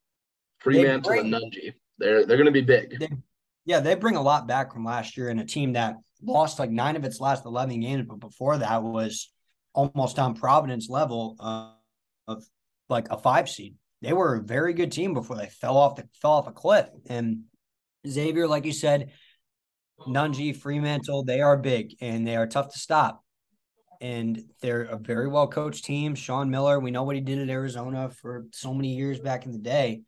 Fremantle 0.61 1.13
and 1.13 1.33
Nunge. 1.33 1.73
They're 1.99 2.25
they're 2.25 2.37
going 2.37 2.47
to 2.47 2.53
be 2.53 2.61
big. 2.61 2.99
They, 2.99 3.09
yeah, 3.65 3.81
they 3.81 3.95
bring 3.95 4.17
a 4.17 4.23
lot 4.23 4.47
back 4.47 4.73
from 4.73 4.85
last 4.85 5.17
year 5.17 5.31
in 5.31 5.39
a 5.39 5.45
team 5.45 5.73
that 5.73 5.97
lost 6.23 6.59
like 6.59 6.71
nine 6.71 6.97
of 6.97 7.05
its 7.05 7.21
last 7.21 7.45
eleven 7.45 7.81
games, 7.81 8.07
but 8.09 8.21
before 8.21 8.59
that 8.59 8.83
was 8.83 9.33
almost 9.73 10.19
on 10.19 10.35
Providence 10.35 10.89
level 10.89 11.37
uh, 11.41 11.73
of 12.29 12.45
like 12.89 13.11
a 13.11 13.19
five 13.19 13.49
seed. 13.49 13.75
They 14.03 14.13
were 14.13 14.37
a 14.37 14.43
very 14.43 14.73
good 14.73 14.93
team 14.93 15.15
before 15.15 15.37
they 15.37 15.49
fell 15.49 15.77
off 15.77 15.97
the 15.97 16.09
fell 16.21 16.33
off 16.33 16.47
a 16.47 16.53
cliff. 16.53 16.89
And 17.07 17.45
Xavier, 18.07 18.49
like 18.49 18.65
you 18.65 18.73
said, 18.73 19.11
Nunge, 20.07 20.57
Fremantle, 20.57 21.25
they 21.25 21.41
are 21.41 21.57
big 21.57 21.95
and 22.01 22.27
they 22.27 22.37
are 22.37 22.47
tough 22.47 22.73
to 22.73 22.79
stop. 22.79 23.23
And 24.01 24.43
they're 24.63 24.83
a 24.83 24.97
very 24.97 25.29
well 25.29 25.47
coached 25.47 25.85
team. 25.85 26.15
Sean 26.15 26.51
Miller, 26.51 26.81
we 26.81 26.91
know 26.91 27.03
what 27.03 27.17
he 27.17 27.21
did 27.21 27.39
at 27.39 27.51
Arizona 27.51 28.09
for 28.09 28.47
so 28.53 28.73
many 28.73 28.95
years 28.95 29.21
back 29.21 29.45
in 29.45 29.53
the 29.53 29.59
day. 29.59 30.03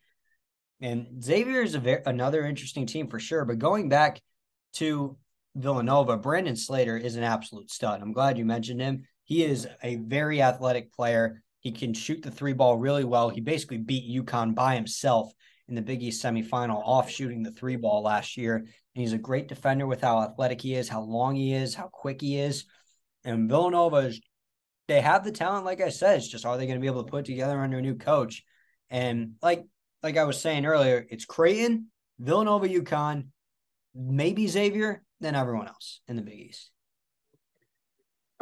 And 0.81 1.23
Xavier 1.23 1.63
is 1.63 1.75
a 1.75 1.79
very, 1.79 2.03
another 2.07 2.45
interesting 2.45 2.87
team 2.87 3.09
for 3.09 3.21
sure. 3.21 3.45
But 3.45 3.59
going 3.59 3.91
back 3.91 4.21
to 4.75 5.17
Villanova, 5.55 6.17
Brandon 6.17 6.57
Slater 6.57 6.97
is 6.97 7.17
an 7.17 7.23
absolute 7.23 7.71
stud. 7.71 8.01
I'm 8.01 8.13
glad 8.13 8.39
you 8.39 8.47
mentioned 8.47 8.81
him. 8.81 9.05
He 9.25 9.45
is 9.45 9.69
a 9.83 9.97
very 9.97 10.43
athletic 10.43 10.93
player. 10.93 11.43
He 11.63 11.73
can 11.73 11.95
shoot 11.95 12.23
the 12.23 12.31
three 12.31 12.53
ball 12.53 12.77
really 12.77 13.05
well. 13.05 13.31
He 13.31 13.41
basically 13.41 13.79
beat 13.79 14.11
UConn 14.11 14.55
by 14.55 14.75
himself 14.75 15.33
in 15.69 15.75
the 15.75 15.83
Big 15.83 16.03
East 16.03 16.23
semifinal 16.23 16.83
off 16.85 17.09
shooting 17.09 17.43
the 17.43 17.53
three 17.53 17.77
ball 17.77 18.03
last 18.03 18.37
year. 18.37 18.57
And 18.57 18.69
he's 18.95 19.13
a 19.13 19.19
great 19.19 19.49
defender 19.49 19.87
with 19.87 20.01
how 20.03 20.21
athletic 20.21 20.61
he 20.61 20.75
is, 20.75 20.89
how 20.89 21.03
long 21.03 21.37
he 21.37 21.55
is, 21.55 21.75
how 21.75 21.89
quick 21.91 22.21
he 22.21 22.37
is. 22.37 22.65
And 23.25 23.49
Villanova 23.49 24.09
is, 24.09 24.21
they 24.89 25.01
have 25.01 25.25
the 25.25 25.33
talent, 25.33 25.65
like 25.65 25.81
I 25.81 25.89
said. 25.89 26.19
It's 26.19 26.29
just 26.29 26.45
are 26.45 26.59
they 26.59 26.67
going 26.67 26.79
to 26.79 26.83
be 26.83 26.89
able 26.89 27.05
to 27.05 27.11
put 27.11 27.25
together 27.25 27.61
under 27.61 27.79
a 27.79 27.83
new 27.83 27.95
coach? 27.95 28.43
And 28.91 29.35
like 29.41 29.65
like 30.03 30.17
I 30.17 30.25
was 30.25 30.41
saying 30.41 30.67
earlier, 30.67 31.07
it's 31.09 31.25
Creighton, 31.25 31.87
Villanova, 32.19 32.69
UConn, 32.69 33.29
maybe 33.95 34.49
Xavier, 34.49 35.03
then 35.21 35.37
everyone 35.37 35.69
else 35.69 36.01
in 36.09 36.17
the 36.17 36.23
Big 36.23 36.41
East. 36.41 36.71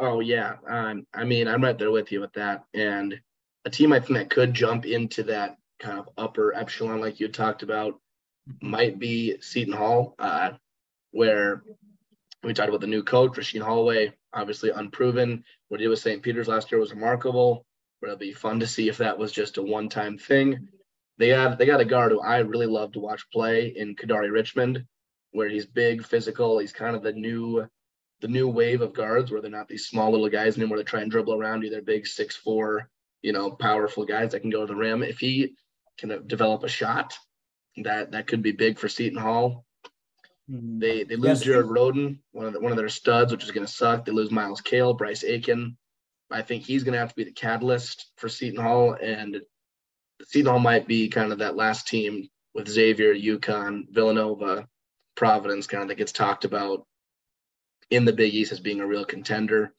Oh 0.01 0.19
yeah, 0.19 0.55
um, 0.67 1.05
I 1.13 1.23
mean 1.25 1.47
I'm 1.47 1.63
right 1.63 1.77
there 1.77 1.91
with 1.91 2.11
you 2.11 2.21
with 2.21 2.33
that, 2.33 2.63
and 2.73 3.21
a 3.65 3.69
team 3.69 3.93
I 3.93 3.99
think 3.99 4.17
that 4.17 4.31
could 4.31 4.51
jump 4.51 4.87
into 4.87 5.21
that 5.23 5.57
kind 5.79 5.99
of 5.99 6.09
upper 6.17 6.55
echelon 6.55 6.99
like 6.99 7.19
you 7.19 7.27
talked 7.27 7.61
about 7.61 7.99
might 8.63 8.97
be 8.97 9.39
Seton 9.41 9.73
Hall, 9.75 10.15
uh, 10.17 10.53
where 11.11 11.61
we 12.43 12.55
talked 12.55 12.69
about 12.69 12.81
the 12.81 12.87
new 12.87 13.03
coach 13.03 13.33
Rasheen 13.33 13.61
Holloway, 13.61 14.11
obviously 14.33 14.71
unproven. 14.71 15.43
What 15.67 15.79
he 15.79 15.85
did 15.85 15.89
with 15.89 15.99
St. 15.99 16.23
Peter's 16.23 16.47
last 16.47 16.71
year 16.71 16.81
was 16.81 16.91
remarkable. 16.93 17.63
But 18.01 18.07
it'll 18.07 18.17
be 18.17 18.33
fun 18.33 18.59
to 18.61 18.67
see 18.67 18.89
if 18.89 18.97
that 18.97 19.19
was 19.19 19.31
just 19.31 19.57
a 19.57 19.61
one-time 19.61 20.17
thing. 20.17 20.67
They 21.19 21.29
have 21.29 21.59
they 21.59 21.67
got 21.67 21.81
a 21.81 21.85
guard 21.85 22.11
who 22.11 22.19
I 22.19 22.39
really 22.39 22.65
love 22.65 22.93
to 22.93 22.99
watch 22.99 23.29
play 23.31 23.67
in 23.75 23.95
Kadary 23.95 24.31
Richmond, 24.31 24.85
where 25.33 25.47
he's 25.47 25.67
big, 25.67 26.03
physical. 26.03 26.57
He's 26.57 26.73
kind 26.73 26.95
of 26.95 27.03
the 27.03 27.13
new 27.13 27.67
the 28.21 28.27
new 28.27 28.47
wave 28.47 28.81
of 28.81 28.93
guards 28.93 29.31
where 29.31 29.41
they're 29.41 29.51
not 29.51 29.67
these 29.67 29.87
small 29.87 30.11
little 30.11 30.29
guys 30.29 30.57
anymore 30.57 30.77
that 30.77 30.87
try 30.87 31.01
and 31.01 31.11
dribble 31.11 31.33
around 31.33 31.63
you. 31.63 31.69
They're 31.69 31.81
big 31.81 32.07
six 32.07 32.35
four, 32.35 32.89
you 33.21 33.33
know, 33.33 33.51
powerful 33.51 34.05
guys 34.05 34.31
that 34.31 34.41
can 34.41 34.49
go 34.49 34.61
to 34.61 34.67
the 34.67 34.75
rim. 34.75 35.03
If 35.03 35.19
he 35.19 35.55
can 35.97 36.25
develop 36.27 36.63
a 36.63 36.69
shot, 36.69 37.17
that 37.77 38.11
that 38.11 38.27
could 38.27 38.41
be 38.41 38.51
big 38.51 38.79
for 38.79 38.87
Seton 38.87 39.19
Hall. 39.19 39.65
Mm-hmm. 40.49 40.79
They 40.79 41.03
they 41.03 41.15
lose 41.15 41.39
yes. 41.39 41.43
Jared 41.43 41.67
Rhoden, 41.67 42.19
one 42.31 42.45
of 42.45 42.53
the, 42.53 42.59
one 42.59 42.71
of 42.71 42.77
their 42.77 42.89
studs, 42.89 43.31
which 43.31 43.43
is 43.43 43.51
going 43.51 43.65
to 43.65 43.71
suck. 43.71 44.05
They 44.05 44.11
lose 44.11 44.31
Myles 44.31 44.61
Cale, 44.61 44.93
Bryce 44.93 45.23
Aiken. 45.23 45.77
I 46.29 46.41
think 46.41 46.63
he's 46.63 46.83
going 46.83 46.93
to 46.93 46.99
have 46.99 47.09
to 47.09 47.15
be 47.15 47.25
the 47.25 47.31
catalyst 47.31 48.11
for 48.17 48.29
Seton 48.29 48.61
Hall, 48.61 48.95
and 49.01 49.41
Seton 50.23 50.49
Hall 50.49 50.59
might 50.59 50.87
be 50.87 51.09
kind 51.09 51.31
of 51.31 51.39
that 51.39 51.57
last 51.57 51.87
team 51.87 52.29
with 52.53 52.69
Xavier, 52.69 53.13
UConn, 53.13 53.83
Villanova, 53.89 54.67
Providence, 55.15 55.67
kind 55.67 55.83
of 55.83 55.89
that 55.89 55.97
gets 55.97 56.11
talked 56.11 56.45
about 56.45 56.85
in 57.91 58.05
the 58.05 58.13
Big 58.13 58.33
East 58.33 58.51
as 58.51 58.59
being 58.59 58.79
a 58.79 58.87
real 58.87 59.05
contender. 59.05 59.73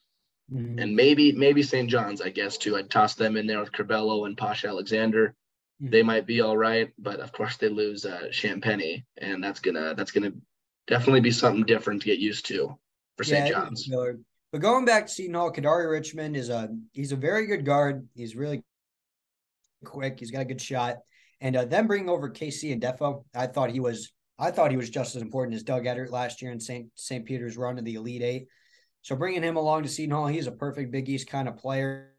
Mm-hmm. 0.52 0.78
And 0.78 0.94
maybe 0.94 1.32
maybe 1.32 1.62
St. 1.62 1.88
John's, 1.88 2.20
I 2.20 2.30
guess 2.30 2.58
too. 2.58 2.76
I'd 2.76 2.90
toss 2.90 3.14
them 3.14 3.36
in 3.36 3.46
there 3.46 3.60
with 3.60 3.72
Curbelo 3.72 4.26
and 4.26 4.36
Posh 4.36 4.64
Alexander. 4.64 5.34
Mm-hmm. 5.82 5.90
They 5.90 6.02
might 6.02 6.26
be 6.26 6.40
all 6.40 6.56
right, 6.56 6.90
but 6.98 7.20
of 7.20 7.32
course 7.32 7.56
they 7.56 7.68
lose 7.68 8.04
uh, 8.04 8.28
Champagnie, 8.30 9.04
and 9.18 9.42
that's 9.42 9.60
gonna 9.60 9.94
that's 9.96 10.10
gonna 10.10 10.32
definitely 10.86 11.20
be 11.20 11.30
something 11.30 11.64
different 11.64 12.02
to 12.02 12.06
get 12.06 12.18
used 12.18 12.46
to 12.46 12.76
for 13.16 13.24
St. 13.24 13.46
Yeah, 13.46 13.52
John's. 13.52 13.88
But 14.52 14.60
going 14.60 14.84
back 14.84 15.06
to 15.06 15.12
Seton 15.12 15.34
Hall, 15.34 15.50
Kadary 15.50 15.90
Richmond 15.90 16.36
is 16.36 16.50
a 16.50 16.68
he's 16.92 17.12
a 17.12 17.16
very 17.16 17.46
good 17.46 17.64
guard. 17.64 18.06
He's 18.14 18.36
really 18.36 18.62
quick. 19.84 20.18
He's 20.20 20.30
got 20.30 20.42
a 20.42 20.44
good 20.44 20.60
shot. 20.60 20.98
And 21.40 21.56
uh, 21.56 21.64
then 21.64 21.86
bringing 21.86 22.10
over 22.10 22.30
KC 22.30 22.78
Ndefo, 22.78 23.24
I 23.34 23.46
thought 23.46 23.70
he 23.70 23.80
was 23.80 24.12
I 24.42 24.50
thought 24.50 24.72
he 24.72 24.76
was 24.76 24.90
just 24.90 25.14
as 25.14 25.22
important 25.22 25.54
as 25.54 25.62
Doug 25.62 25.84
Edert 25.84 26.10
last 26.10 26.42
year 26.42 26.50
in 26.50 26.58
St. 26.58 26.88
St. 26.96 27.24
Peter's 27.24 27.56
run 27.56 27.76
to 27.76 27.82
the 27.82 27.94
Elite 27.94 28.22
Eight. 28.22 28.48
So 29.02 29.14
bringing 29.14 29.42
him 29.42 29.56
along 29.56 29.84
to 29.84 29.88
Seton 29.88 30.10
Hall, 30.10 30.26
he's 30.26 30.48
a 30.48 30.52
perfect 30.52 30.90
Big 30.90 31.08
East 31.08 31.28
kind 31.28 31.46
of 31.46 31.56
player, 31.58 32.12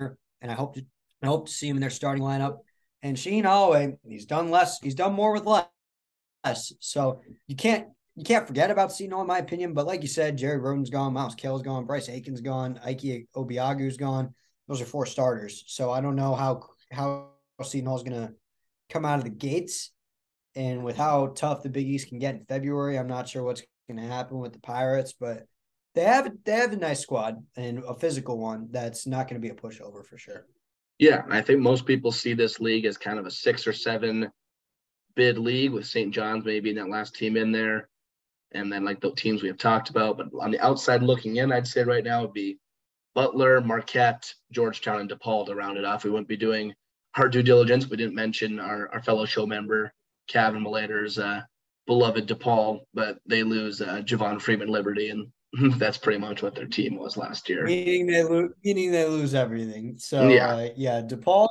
and 0.00 0.50
I 0.50 0.54
hope 0.54 0.74
to 0.74 0.84
I 1.22 1.26
hope 1.26 1.46
to 1.46 1.52
see 1.52 1.68
him 1.68 1.76
in 1.76 1.80
their 1.80 1.90
starting 1.90 2.24
lineup. 2.24 2.58
And 3.02 3.16
Shaheen 3.16 3.44
Holloway, 3.44 3.96
he's 4.04 4.26
done 4.26 4.50
less. 4.50 4.80
He's 4.82 4.96
done 4.96 5.12
more 5.12 5.32
with 5.32 5.44
less. 5.44 6.72
So 6.80 7.20
you 7.46 7.54
can't 7.54 7.86
you 8.16 8.24
can't 8.24 8.46
forget 8.48 8.72
about 8.72 8.92
Seton 8.92 9.12
Hall, 9.12 9.20
in 9.20 9.28
my 9.28 9.38
opinion. 9.38 9.72
But 9.72 9.86
like 9.86 10.02
you 10.02 10.08
said, 10.08 10.36
Jerry 10.36 10.58
Rhoden's 10.58 10.90
gone, 10.90 11.12
Myles 11.12 11.36
Cale's 11.36 11.62
gone, 11.62 11.84
Bryce 11.84 12.08
Aiken's 12.08 12.40
gone, 12.40 12.80
Ike 12.84 13.28
Obiagu's 13.36 13.96
gone. 13.96 14.34
Those 14.66 14.80
are 14.80 14.84
four 14.84 15.06
starters. 15.06 15.62
So 15.68 15.92
I 15.92 16.00
don't 16.00 16.16
know 16.16 16.34
how 16.34 16.60
how 16.90 17.28
Seton 17.62 17.86
Hall's 17.86 18.02
gonna 18.02 18.32
come 18.90 19.04
out 19.04 19.18
of 19.18 19.24
the 19.24 19.30
gates. 19.30 19.92
And 20.58 20.82
with 20.82 20.96
how 20.96 21.28
tough 21.28 21.62
the 21.62 21.68
Big 21.68 21.86
East 21.86 22.08
can 22.08 22.18
get 22.18 22.34
in 22.34 22.44
February, 22.44 22.98
I'm 22.98 23.06
not 23.06 23.28
sure 23.28 23.44
what's 23.44 23.62
gonna 23.88 24.02
happen 24.02 24.38
with 24.38 24.52
the 24.52 24.58
Pirates, 24.58 25.12
but 25.12 25.44
they 25.94 26.02
have 26.02 26.32
they 26.44 26.52
have 26.52 26.72
a 26.72 26.76
nice 26.76 26.98
squad 26.98 27.36
and 27.56 27.78
a 27.84 27.94
physical 27.94 28.38
one 28.38 28.66
that's 28.72 29.06
not 29.06 29.28
gonna 29.28 29.38
be 29.38 29.50
a 29.50 29.54
pushover 29.54 30.04
for 30.04 30.18
sure. 30.18 30.46
Yeah, 30.98 31.22
I 31.30 31.42
think 31.42 31.60
most 31.60 31.86
people 31.86 32.10
see 32.10 32.34
this 32.34 32.58
league 32.58 32.86
as 32.86 32.98
kind 32.98 33.20
of 33.20 33.26
a 33.26 33.30
six 33.30 33.68
or 33.68 33.72
seven 33.72 34.32
bid 35.14 35.38
league 35.38 35.70
with 35.70 35.86
St. 35.86 36.12
John's 36.12 36.44
maybe 36.44 36.70
in 36.70 36.76
that 36.76 36.88
last 36.88 37.14
team 37.14 37.36
in 37.36 37.52
there 37.52 37.88
and 38.50 38.72
then 38.72 38.84
like 38.84 39.00
the 39.00 39.12
teams 39.12 39.42
we 39.42 39.48
have 39.48 39.58
talked 39.58 39.90
about. 39.90 40.16
But 40.16 40.30
on 40.40 40.50
the 40.50 40.58
outside 40.58 41.04
looking 41.04 41.36
in, 41.36 41.52
I'd 41.52 41.68
say 41.68 41.84
right 41.84 42.02
now 42.02 42.22
would 42.22 42.32
be 42.32 42.58
Butler, 43.14 43.60
Marquette, 43.60 44.34
Georgetown, 44.50 45.02
and 45.02 45.10
DePaul 45.10 45.46
to 45.46 45.54
round 45.54 45.78
it 45.78 45.84
off. 45.84 46.02
We 46.02 46.10
wouldn't 46.10 46.28
be 46.28 46.36
doing 46.36 46.74
our 47.14 47.28
due 47.28 47.44
diligence. 47.44 47.88
We 47.88 47.96
didn't 47.96 48.16
mention 48.16 48.58
our, 48.58 48.88
our 48.92 49.02
fellow 49.02 49.24
show 49.24 49.46
member, 49.46 49.92
Kevin 50.28 50.62
Malater's 50.62 51.18
uh, 51.18 51.42
beloved 51.86 52.28
DePaul, 52.28 52.80
but 52.94 53.18
they 53.26 53.42
lose 53.42 53.80
uh, 53.80 54.02
Javon 54.04 54.40
Freeman 54.40 54.68
Liberty, 54.68 55.08
and 55.08 55.28
that's 55.78 55.98
pretty 55.98 56.18
much 56.18 56.42
what 56.42 56.54
their 56.54 56.66
team 56.66 56.96
was 56.96 57.16
last 57.16 57.48
year. 57.48 57.64
Meaning 57.64 58.06
they 58.06 58.22
lose, 58.22 58.52
meaning 58.64 58.92
they 58.92 59.06
lose 59.06 59.34
everything. 59.34 59.96
So 59.98 60.28
yeah, 60.28 60.54
uh, 60.54 60.68
yeah, 60.76 61.00
DePaul, 61.00 61.48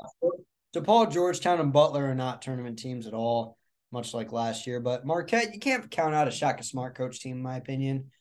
DePaul, 0.75 1.11
Georgetown, 1.11 1.59
and 1.59 1.73
Butler 1.73 2.05
are 2.05 2.15
not 2.15 2.41
tournament 2.41 2.80
teams 2.80 3.07
at 3.07 3.13
all 3.13 3.57
much 3.91 4.13
like 4.13 4.32
last 4.32 4.67
year. 4.67 4.80
But 4.80 5.05
Marquette, 5.05 5.53
you 5.53 5.59
can't 5.59 5.89
count 5.89 6.13
out 6.13 6.28
a 6.28 6.32
Shaka 6.32 6.63
Smart 6.63 6.95
coach 6.95 7.19
team, 7.19 7.38
in 7.38 7.43
my 7.43 7.57
opinion. 7.57 8.11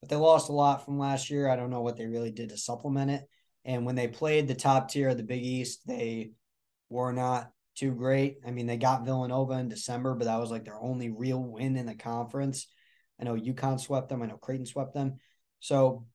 But 0.00 0.10
they 0.10 0.16
lost 0.16 0.48
a 0.48 0.52
lot 0.52 0.84
from 0.84 0.98
last 0.98 1.30
year. 1.30 1.48
I 1.48 1.56
don't 1.56 1.70
know 1.70 1.80
what 1.80 1.96
they 1.96 2.06
really 2.06 2.30
did 2.30 2.50
to 2.50 2.58
supplement 2.58 3.10
it. 3.10 3.22
And 3.64 3.84
when 3.84 3.96
they 3.96 4.08
played 4.08 4.46
the 4.46 4.54
top 4.54 4.90
tier 4.90 5.08
of 5.08 5.16
the 5.16 5.24
Big 5.24 5.42
East, 5.42 5.80
they 5.86 6.32
were 6.88 7.12
not 7.12 7.50
too 7.76 7.92
great. 7.92 8.38
I 8.46 8.50
mean, 8.50 8.66
they 8.66 8.76
got 8.76 9.04
Villanova 9.04 9.54
in 9.54 9.68
December, 9.68 10.14
but 10.14 10.24
that 10.24 10.40
was 10.40 10.50
like 10.50 10.64
their 10.64 10.80
only 10.80 11.10
real 11.10 11.42
win 11.42 11.76
in 11.76 11.86
the 11.86 11.94
conference. 11.94 12.66
I 13.20 13.24
know 13.24 13.34
UConn 13.34 13.80
swept 13.80 14.08
them. 14.08 14.22
I 14.22 14.26
know 14.26 14.36
Creighton 14.36 14.66
swept 14.66 14.94
them. 14.94 15.18
So 15.60 16.06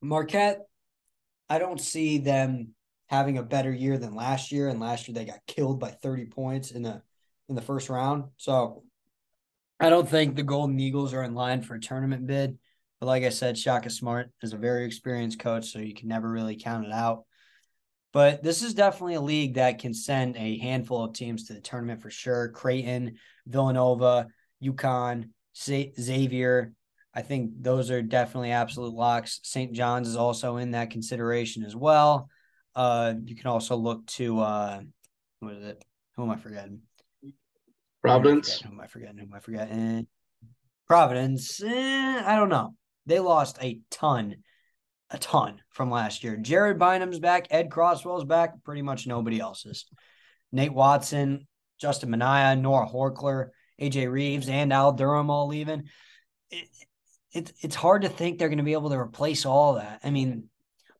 Marquette, 0.00 0.60
I 1.48 1.58
don't 1.58 1.80
see 1.80 2.18
them 2.18 2.74
having 3.06 3.38
a 3.38 3.42
better 3.42 3.72
year 3.72 3.98
than 3.98 4.14
last 4.14 4.52
year. 4.52 4.68
And 4.68 4.80
last 4.80 5.08
year 5.08 5.14
they 5.14 5.24
got 5.24 5.46
killed 5.46 5.80
by 5.80 5.90
30 5.90 6.26
points 6.26 6.70
in 6.70 6.82
the 6.82 7.02
in 7.48 7.54
the 7.54 7.62
first 7.62 7.90
round. 7.90 8.24
So 8.36 8.84
I 9.78 9.90
don't 9.90 10.08
think 10.08 10.36
the 10.36 10.42
Golden 10.42 10.78
Eagles 10.80 11.12
are 11.12 11.24
in 11.24 11.34
line 11.34 11.62
for 11.62 11.74
a 11.74 11.80
tournament 11.80 12.26
bid. 12.26 12.58
But 13.00 13.06
like 13.06 13.24
I 13.24 13.30
said, 13.30 13.58
Shaka 13.58 13.90
Smart 13.90 14.30
is 14.42 14.52
a 14.52 14.56
very 14.56 14.84
experienced 14.84 15.40
coach, 15.40 15.72
so 15.72 15.80
you 15.80 15.92
can 15.92 16.08
never 16.08 16.30
really 16.30 16.56
count 16.56 16.86
it 16.86 16.92
out. 16.92 17.24
But 18.12 18.42
this 18.42 18.62
is 18.62 18.74
definitely 18.74 19.14
a 19.14 19.20
league 19.20 19.54
that 19.54 19.78
can 19.78 19.94
send 19.94 20.36
a 20.36 20.58
handful 20.58 21.04
of 21.04 21.14
teams 21.14 21.44
to 21.44 21.54
the 21.54 21.60
tournament 21.60 22.02
for 22.02 22.10
sure. 22.10 22.48
Creighton, 22.48 23.16
Villanova, 23.46 24.28
UConn, 24.62 25.30
Xavier. 25.56 26.74
I 27.14 27.22
think 27.22 27.50
those 27.60 27.90
are 27.90 28.02
definitely 28.02 28.52
absolute 28.52 28.94
locks. 28.94 29.40
St. 29.42 29.72
John's 29.72 30.08
is 30.08 30.16
also 30.16 30.56
in 30.56 30.72
that 30.72 30.90
consideration 30.90 31.64
as 31.64 31.76
well. 31.76 32.28
Uh, 32.74 33.14
you 33.24 33.36
can 33.36 33.48
also 33.48 33.76
look 33.76 34.06
to 34.06 34.40
uh, 34.40 34.80
what 35.40 35.54
is 35.54 35.64
it? 35.64 35.84
Who 36.16 36.24
am 36.24 36.30
I 36.30 36.36
forgetting? 36.36 36.80
Providence. 38.00 38.60
Who 38.60 38.70
am 38.70 38.80
I 38.80 38.86
forgetting? 38.86 39.18
Who 39.18 39.24
am 39.24 39.34
I 39.34 39.40
forgetting? 39.40 40.06
Providence. 40.88 41.62
Eh, 41.62 42.22
I 42.24 42.36
don't 42.36 42.48
know. 42.48 42.74
They 43.06 43.18
lost 43.18 43.58
a 43.60 43.80
ton, 43.90 44.36
a 45.12 45.18
ton 45.18 45.60
from 45.70 45.90
last 45.90 46.24
year. 46.24 46.36
Jared 46.36 46.78
Bynum's 46.78 47.18
back. 47.18 47.46
Ed 47.50 47.70
Croswell's 47.70 48.24
back. 48.24 48.62
Pretty 48.64 48.82
much 48.82 49.06
nobody 49.06 49.38
else's. 49.38 49.84
Nate 50.50 50.72
Watson, 50.72 51.46
Justin 51.78 52.10
Minaya, 52.10 52.56
Noah 52.56 52.86
Horchler, 52.86 53.50
AJ 53.80 54.10
Reeves, 54.10 54.48
and 54.48 54.72
Al 54.72 54.92
Durham 54.92 55.30
all 55.30 55.48
leaving. 55.48 55.84
It, 56.50 56.68
it, 57.32 57.52
it's 57.60 57.74
hard 57.74 58.02
to 58.02 58.08
think 58.08 58.38
they're 58.38 58.48
going 58.48 58.58
to 58.58 58.64
be 58.64 58.72
able 58.74 58.90
to 58.90 58.98
replace 58.98 59.46
all 59.46 59.74
that. 59.74 60.00
I 60.02 60.10
mean, 60.10 60.48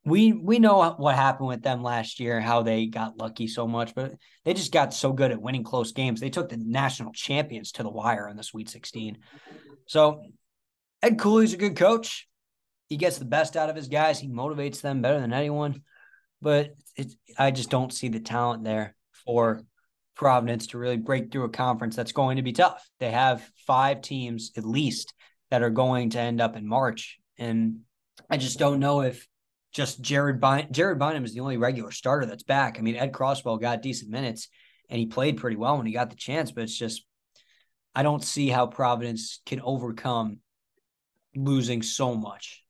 we 0.05 0.33
we 0.33 0.59
know 0.59 0.95
what 0.99 1.15
happened 1.15 1.49
with 1.49 1.63
them 1.63 1.83
last 1.83 2.19
year, 2.19 2.41
how 2.41 2.63
they 2.63 2.87
got 2.87 3.19
lucky 3.19 3.47
so 3.47 3.69
much, 3.69 3.95
but 3.95 4.15
they 4.45 4.53
just 4.53 4.73
got 4.73 4.93
so 4.93 5.13
good 5.13 5.31
at 5.31 5.41
winning 5.41 5.63
close 5.63 5.93
games. 5.93 6.21
They 6.21 6.31
took 6.31 6.49
the 6.49 6.57
national 6.57 7.13
champions 7.13 7.73
to 7.73 7.83
the 7.83 7.91
wire 7.91 8.29
in 8.29 8.37
the 8.37 8.43
Sweet 8.43 8.69
16. 8.69 9.19
So 9.87 10.25
Ed 11.03 11.19
Cooley's 11.19 11.55
a 11.55 11.59
good 11.59 11.77
coach. 11.77 12.27
He 12.93 12.99
gets 12.99 13.17
the 13.17 13.25
best 13.25 13.57
out 13.57 13.71
of 13.71 13.75
his 13.75 13.89
guys. 13.89 14.21
He 14.21 14.29
motivates 14.29 14.83
them 14.83 15.01
better 15.01 15.19
than 15.19 15.33
anyone. 15.33 15.81
But 16.43 16.75
I 17.39 17.51
just 17.51 17.71
don't 17.71 17.91
see 17.91 18.09
the 18.09 18.21
talent 18.21 18.65
there 18.65 18.95
for 19.25 19.63
Providence 20.15 20.67
to 20.67 20.79
really 20.79 20.99
break 20.99 21.33
through 21.33 21.45
a 21.45 21.49
conference 21.49 21.97
that's 21.97 22.13
going 22.13 22.37
to 22.37 22.43
be 22.43 22.53
tough. 22.53 22.87
They 23.01 23.11
have 23.11 23.51
five 23.67 24.03
teams 24.03 24.53
at 24.59 24.67
least 24.67 25.15
that 25.51 25.63
are 25.63 25.71
going 25.71 26.11
to 26.11 26.21
end 26.21 26.43
up 26.43 26.55
in 26.55 26.67
March. 26.67 27.19
And 27.39 27.79
I 28.29 28.37
just 28.37 28.59
don't 28.59 28.79
know 28.79 29.01
if 29.01 29.27
just 29.73 30.03
Jared 30.03 30.39
Bynum. 30.39 30.67
Jared 30.71 30.99
Bynum 30.99 31.25
is 31.25 31.33
the 31.33 31.41
only 31.41 31.57
regular 31.57 31.93
starter 31.93 32.27
that's 32.27 32.43
back. 32.43 32.79
I 32.79 32.83
mean, 32.83 32.97
Ed 32.97 33.15
Croswell 33.15 33.57
got 33.57 33.81
decent 33.81 34.11
minutes 34.11 34.49
and 34.91 34.99
he 35.01 35.07
played 35.07 35.39
pretty 35.39 35.57
well 35.57 35.79
when 35.79 35.87
he 35.87 35.95
got 35.95 36.11
the 36.11 36.17
chance, 36.17 36.53
but 36.53 36.65
it's 36.65 36.79
just 36.79 37.07
I 37.95 38.03
don't 38.03 38.23
see 38.23 38.51
how 38.51 38.67
Providence 38.67 39.41
can 39.47 39.63
overcome 39.63 40.41
losing 41.35 41.81
so 41.81 42.15
much. 42.15 42.62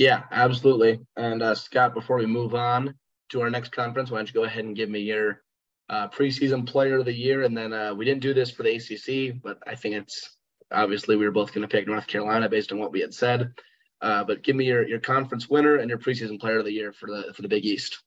Yeah, 0.00 0.22
absolutely. 0.30 0.98
And 1.18 1.42
uh, 1.42 1.54
Scott, 1.54 1.92
before 1.92 2.16
we 2.16 2.24
move 2.24 2.54
on 2.54 2.94
to 3.28 3.42
our 3.42 3.50
next 3.50 3.72
conference, 3.72 4.10
why 4.10 4.16
don't 4.16 4.28
you 4.28 4.32
go 4.32 4.44
ahead 4.44 4.64
and 4.64 4.74
give 4.74 4.88
me 4.88 5.00
your 5.00 5.42
uh, 5.90 6.08
preseason 6.08 6.66
player 6.66 7.00
of 7.00 7.04
the 7.04 7.12
year? 7.12 7.42
And 7.42 7.54
then 7.54 7.74
uh, 7.74 7.92
we 7.94 8.06
didn't 8.06 8.22
do 8.22 8.32
this 8.32 8.50
for 8.50 8.62
the 8.62 8.76
ACC, 8.76 9.42
but 9.42 9.58
I 9.66 9.74
think 9.74 9.96
it's 9.96 10.38
obviously 10.72 11.16
we 11.16 11.26
were 11.26 11.30
both 11.30 11.52
going 11.52 11.68
to 11.68 11.68
pick 11.68 11.86
North 11.86 12.06
Carolina 12.06 12.48
based 12.48 12.72
on 12.72 12.78
what 12.78 12.92
we 12.92 13.00
had 13.00 13.12
said. 13.12 13.52
Uh, 14.00 14.24
but 14.24 14.42
give 14.42 14.56
me 14.56 14.64
your 14.64 14.88
your 14.88 15.00
conference 15.00 15.50
winner 15.50 15.76
and 15.76 15.90
your 15.90 15.98
preseason 15.98 16.40
player 16.40 16.60
of 16.60 16.64
the 16.64 16.72
year 16.72 16.94
for 16.94 17.06
the 17.10 17.34
for 17.34 17.42
the 17.42 17.48
Big 17.48 17.66
East. 17.66 18.02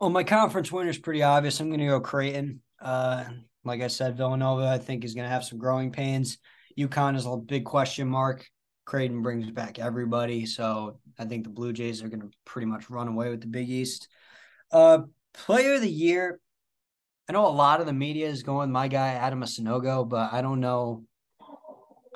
Well, 0.00 0.08
my 0.08 0.24
conference 0.24 0.72
winner 0.72 0.88
is 0.88 0.96
pretty 0.96 1.22
obvious. 1.22 1.60
I'm 1.60 1.68
going 1.68 1.80
to 1.80 1.88
go 1.88 2.00
Creighton. 2.00 2.62
Uh, 2.80 3.24
like 3.66 3.82
I 3.82 3.88
said, 3.88 4.16
Villanova, 4.16 4.66
I 4.66 4.78
think 4.78 5.04
is 5.04 5.12
going 5.12 5.26
to 5.26 5.30
have 5.30 5.44
some 5.44 5.58
growing 5.58 5.92
pains. 5.92 6.38
UConn 6.78 7.16
is 7.16 7.26
a 7.26 7.36
big 7.36 7.66
question 7.66 8.08
mark. 8.08 8.48
Creighton 8.88 9.20
brings 9.20 9.50
back 9.50 9.78
everybody, 9.78 10.46
so 10.46 10.98
I 11.18 11.26
think 11.26 11.44
the 11.44 11.50
Blue 11.50 11.74
Jays 11.74 12.02
are 12.02 12.08
going 12.08 12.22
to 12.22 12.30
pretty 12.46 12.64
much 12.64 12.88
run 12.88 13.06
away 13.06 13.28
with 13.28 13.42
the 13.42 13.46
Big 13.46 13.68
East. 13.68 14.08
Uh, 14.72 15.00
player 15.34 15.74
of 15.74 15.82
the 15.82 15.90
year, 15.90 16.40
I 17.28 17.34
know 17.34 17.46
a 17.46 17.48
lot 17.48 17.80
of 17.80 17.86
the 17.86 17.92
media 17.92 18.28
is 18.28 18.42
going 18.42 18.72
my 18.72 18.88
guy 18.88 19.08
Adam 19.08 19.42
Sanogo, 19.42 20.08
but 20.08 20.32
I 20.32 20.40
don't 20.40 20.60
know. 20.60 21.04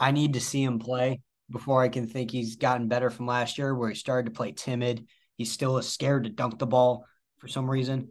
I 0.01 0.13
need 0.13 0.33
to 0.33 0.41
see 0.41 0.63
him 0.63 0.79
play 0.79 1.21
before 1.51 1.83
I 1.83 1.91
can 1.91 2.07
think 2.07 2.31
he's 2.31 2.57
gotten 2.57 2.89
better 2.89 3.11
from 3.11 3.27
last 3.27 3.59
year, 3.59 3.75
where 3.75 3.91
he 3.91 3.95
started 3.95 4.31
to 4.31 4.35
play 4.35 4.53
timid. 4.53 5.07
He 5.37 5.45
still 5.45 5.77
is 5.77 5.87
scared 5.87 6.25
to 6.25 6.31
dunk 6.31 6.59
the 6.59 6.67
ball 6.67 7.05
for 7.37 7.49
some 7.49 7.71
reason. 7.71 8.09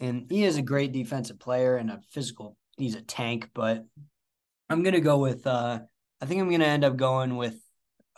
and 0.00 0.26
he 0.28 0.42
is 0.42 0.56
a 0.56 0.62
great 0.62 0.90
defensive 0.90 1.38
player 1.38 1.76
and 1.76 1.92
a 1.92 2.00
physical. 2.10 2.56
He's 2.76 2.96
a 2.96 3.02
tank, 3.02 3.50
but 3.54 3.84
I'm 4.68 4.82
gonna 4.82 5.00
go 5.00 5.18
with. 5.18 5.46
uh 5.46 5.78
I 6.20 6.26
think 6.26 6.40
I'm 6.40 6.50
gonna 6.50 6.64
end 6.64 6.84
up 6.84 6.96
going 6.96 7.36
with 7.36 7.63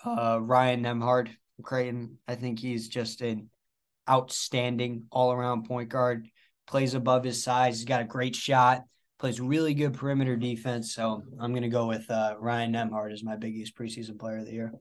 uh 0.04 0.38
Ryan 0.40 0.82
Nembhard 0.82 1.28
from 1.28 1.64
Creighton. 1.64 2.18
I 2.28 2.34
think 2.34 2.58
he's 2.58 2.88
just 2.88 3.22
an 3.22 3.50
outstanding 4.08 5.04
all 5.10 5.32
around 5.32 5.64
point 5.64 5.88
guard. 5.88 6.28
Plays 6.66 6.94
above 6.94 7.24
his 7.24 7.42
size. 7.42 7.76
He's 7.78 7.84
got 7.84 8.00
a 8.00 8.04
great 8.04 8.34
shot. 8.34 8.82
Plays 9.18 9.40
really 9.40 9.72
good 9.72 9.94
perimeter 9.94 10.36
defense. 10.36 10.94
So 10.94 11.22
I'm 11.40 11.54
gonna 11.54 11.68
go 11.68 11.86
with 11.86 12.10
uh 12.10 12.34
Ryan 12.38 12.72
Nembhard 12.72 13.12
as 13.12 13.22
my 13.22 13.36
biggest 13.36 13.76
preseason 13.76 14.18
player 14.18 14.38
of 14.38 14.46
the 14.46 14.52
year. 14.52 14.72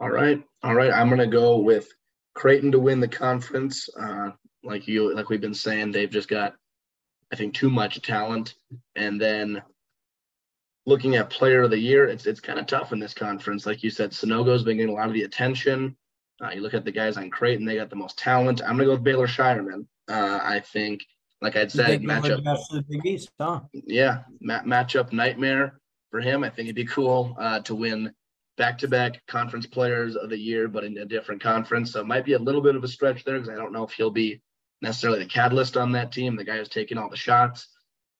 All 0.00 0.10
right, 0.10 0.42
all 0.62 0.74
right. 0.74 0.92
I'm 0.92 1.08
gonna 1.08 1.26
go 1.26 1.58
with 1.58 1.88
Creighton 2.34 2.70
to 2.72 2.78
win 2.78 3.00
the 3.00 3.08
conference. 3.08 3.88
Uh, 4.00 4.30
like 4.62 4.86
you, 4.86 5.14
like 5.14 5.28
we've 5.28 5.40
been 5.40 5.54
saying, 5.54 5.90
they've 5.90 6.10
just 6.10 6.28
got, 6.28 6.54
I 7.32 7.36
think, 7.36 7.54
too 7.54 7.70
much 7.70 8.00
talent. 8.02 8.54
And 8.94 9.20
then 9.20 9.60
looking 10.88 11.16
at 11.16 11.28
player 11.28 11.62
of 11.62 11.70
the 11.70 11.78
year, 11.78 12.06
it's 12.06 12.26
it's 12.26 12.40
kind 12.40 12.58
of 12.58 12.66
tough 12.66 12.92
in 12.92 12.98
this 12.98 13.14
conference. 13.14 13.66
Like 13.66 13.82
you 13.82 13.90
said, 13.90 14.10
Sanogo's 14.10 14.64
been 14.64 14.78
getting 14.78 14.92
a 14.92 14.96
lot 14.96 15.08
of 15.08 15.12
the 15.12 15.22
attention. 15.22 15.96
Uh, 16.42 16.50
you 16.50 16.62
look 16.62 16.74
at 16.74 16.84
the 16.84 16.90
guys 16.90 17.16
on 17.16 17.30
Creighton; 17.30 17.66
they 17.66 17.76
got 17.76 17.90
the 17.90 17.96
most 17.96 18.18
talent. 18.18 18.62
I'm 18.62 18.70
gonna 18.70 18.86
go 18.86 18.92
with 18.92 19.04
Baylor 19.04 19.26
Scheierman. 19.26 19.86
Uh, 20.08 20.40
I 20.42 20.60
think, 20.60 21.04
like 21.42 21.56
I'd 21.56 21.70
said, 21.70 22.00
matchup. 22.02 23.04
East, 23.04 23.30
huh? 23.38 23.60
Yeah, 23.72 24.22
ma- 24.40 24.62
matchup 24.62 25.12
nightmare 25.12 25.78
for 26.10 26.20
him. 26.20 26.42
I 26.42 26.48
think 26.48 26.66
it'd 26.66 26.76
be 26.76 26.86
cool 26.86 27.36
uh, 27.38 27.60
to 27.60 27.74
win 27.74 28.14
back-to-back 28.56 29.24
conference 29.28 29.66
players 29.66 30.16
of 30.16 30.30
the 30.30 30.38
year, 30.38 30.66
but 30.66 30.82
in 30.82 30.98
a 30.98 31.04
different 31.04 31.40
conference. 31.40 31.92
So 31.92 32.00
it 32.00 32.06
might 32.06 32.24
be 32.24 32.32
a 32.32 32.38
little 32.38 32.60
bit 32.60 32.74
of 32.74 32.82
a 32.82 32.88
stretch 32.88 33.24
there 33.24 33.38
because 33.38 33.50
I 33.50 33.54
don't 33.54 33.72
know 33.72 33.84
if 33.84 33.92
he'll 33.92 34.10
be 34.10 34.40
necessarily 34.82 35.20
the 35.20 35.26
catalyst 35.26 35.76
on 35.76 35.92
that 35.92 36.10
team, 36.10 36.34
the 36.34 36.44
guy 36.44 36.56
who's 36.56 36.68
taking 36.68 36.98
all 36.98 37.08
the 37.08 37.16
shots. 37.16 37.68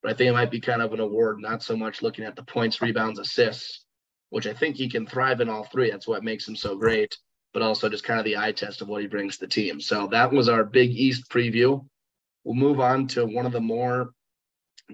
But 0.03 0.12
I 0.12 0.14
think 0.14 0.28
it 0.28 0.34
might 0.34 0.51
be 0.51 0.61
kind 0.61 0.82
of 0.82 0.92
an 0.92 1.01
award, 1.01 1.40
not 1.40 1.62
so 1.62 1.76
much 1.76 2.03
looking 2.03 2.24
at 2.24 2.36
the 2.36 2.42
points, 2.42 2.80
rebounds, 2.80 3.18
assists, 3.18 3.84
which 4.30 4.46
I 4.46 4.53
think 4.53 4.76
he 4.76 4.88
can 4.88 5.07
thrive 5.07 5.40
in 5.40 5.49
all 5.49 5.64
three. 5.64 5.90
That's 5.90 6.07
what 6.07 6.22
makes 6.22 6.46
him 6.46 6.57
so 6.57 6.76
great, 6.76 7.16
but 7.53 7.62
also 7.62 7.88
just 7.88 8.05
kind 8.05 8.18
of 8.18 8.24
the 8.24 8.36
eye 8.36 8.53
test 8.53 8.80
of 8.80 8.88
what 8.88 9.03
he 9.03 9.09
brings 9.09 9.38
to 9.38 9.46
the 9.46 9.51
team. 9.51 9.80
So 9.80 10.07
that 10.09 10.32
was 10.32 10.49
our 10.49 10.64
Big 10.64 10.90
East 10.90 11.28
preview. 11.30 11.84
We'll 12.44 12.55
move 12.55 12.80
on 12.80 13.09
to 13.09 13.26
one 13.26 13.46
of 13.46 13.53
the 13.53 13.61
more 13.61 14.11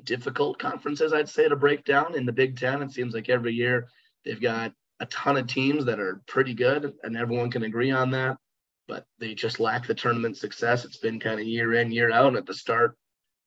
difficult 0.03 0.59
conferences, 0.59 1.13
I'd 1.13 1.29
say, 1.29 1.49
to 1.49 1.57
break 1.57 1.85
down 1.85 2.17
in 2.17 2.27
the 2.27 2.33
Big 2.33 2.59
Ten. 2.59 2.83
It 2.83 2.93
seems 2.93 3.15
like 3.15 3.29
every 3.29 3.53
year 3.53 3.89
they've 4.25 4.41
got 4.41 4.73
a 5.01 5.07
ton 5.07 5.37
of 5.37 5.47
teams 5.47 5.85
that 5.85 6.01
are 6.01 6.23
pretty 6.27 6.55
good, 6.55 6.95
and 7.03 7.17
everyone 7.17 7.51
can 7.51 7.65
agree 7.65 7.91
on 7.91 8.11
that. 8.13 8.39
But 8.89 9.07
they 9.19 9.35
just 9.35 9.61
lack 9.61 9.87
the 9.87 9.95
tournament 9.95 10.37
success. 10.37 10.85
It's 10.85 10.97
been 10.97 11.21
kind 11.21 11.41
of 11.41 11.47
year 11.47 11.75
in, 11.75 11.91
year 11.91 12.11
out. 12.11 12.37
At 12.37 12.47
the 12.47 12.55
start 12.55 12.97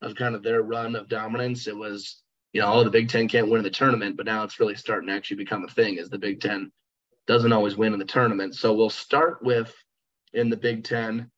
of 0.01 0.15
kind 0.15 0.35
of 0.35 0.43
their 0.43 0.61
run 0.61 0.95
of 0.95 1.07
dominance, 1.09 1.67
it 1.67 1.75
was, 1.75 2.21
you 2.53 2.61
know, 2.61 2.71
oh, 2.71 2.83
the 2.83 2.89
Big 2.89 3.09
Ten 3.09 3.27
can't 3.27 3.49
win 3.49 3.63
the 3.63 3.69
tournament, 3.69 4.17
but 4.17 4.25
now 4.25 4.43
it's 4.43 4.59
really 4.59 4.75
starting 4.75 5.09
to 5.09 5.15
actually 5.15 5.37
become 5.37 5.63
a 5.63 5.69
thing. 5.69 5.97
as 5.99 6.09
the 6.09 6.17
Big 6.19 6.39
Ten 6.39 6.71
doesn't 7.25 7.53
always 7.53 7.75
win 7.75 7.93
in 7.93 7.99
the 7.99 8.05
tournament. 8.05 8.55
So 8.55 8.73
we'll 8.73 8.89
start 8.89 9.43
with 9.43 9.73
in 10.33 10.49
the 10.49 10.57
Big 10.57 10.83
Ten, 10.83 11.31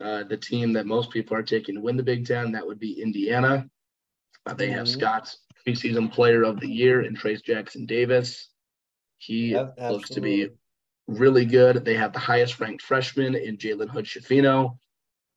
uh, 0.00 0.24
the 0.24 0.36
team 0.36 0.72
that 0.72 0.86
most 0.86 1.10
people 1.10 1.36
are 1.36 1.42
taking 1.42 1.74
to 1.76 1.80
win 1.80 1.96
the 1.96 2.02
Big 2.02 2.26
Ten. 2.26 2.52
That 2.52 2.66
would 2.66 2.80
be 2.80 3.00
Indiana. 3.00 3.68
Uh, 4.46 4.54
they 4.54 4.70
have 4.70 4.86
Mhm. 4.86 4.92
Scott's 4.92 5.38
preseason 5.66 6.10
player 6.10 6.42
of 6.42 6.58
the 6.58 6.68
year 6.68 7.02
in 7.02 7.14
Trayce 7.14 7.44
Jackson 7.44 7.84
Davis. 7.86 8.48
He 9.18 9.50
Yep, 9.50 9.74
looks 9.90 10.08
to 10.10 10.20
be 10.22 10.48
really 11.06 11.44
good. 11.44 11.84
They 11.84 11.94
have 11.94 12.12
the 12.14 12.18
highest 12.18 12.58
ranked 12.60 12.82
freshman 12.82 13.34
in 13.34 13.58
Jalen 13.58 13.90
Hood 13.90 14.06
Schifino. 14.06 14.78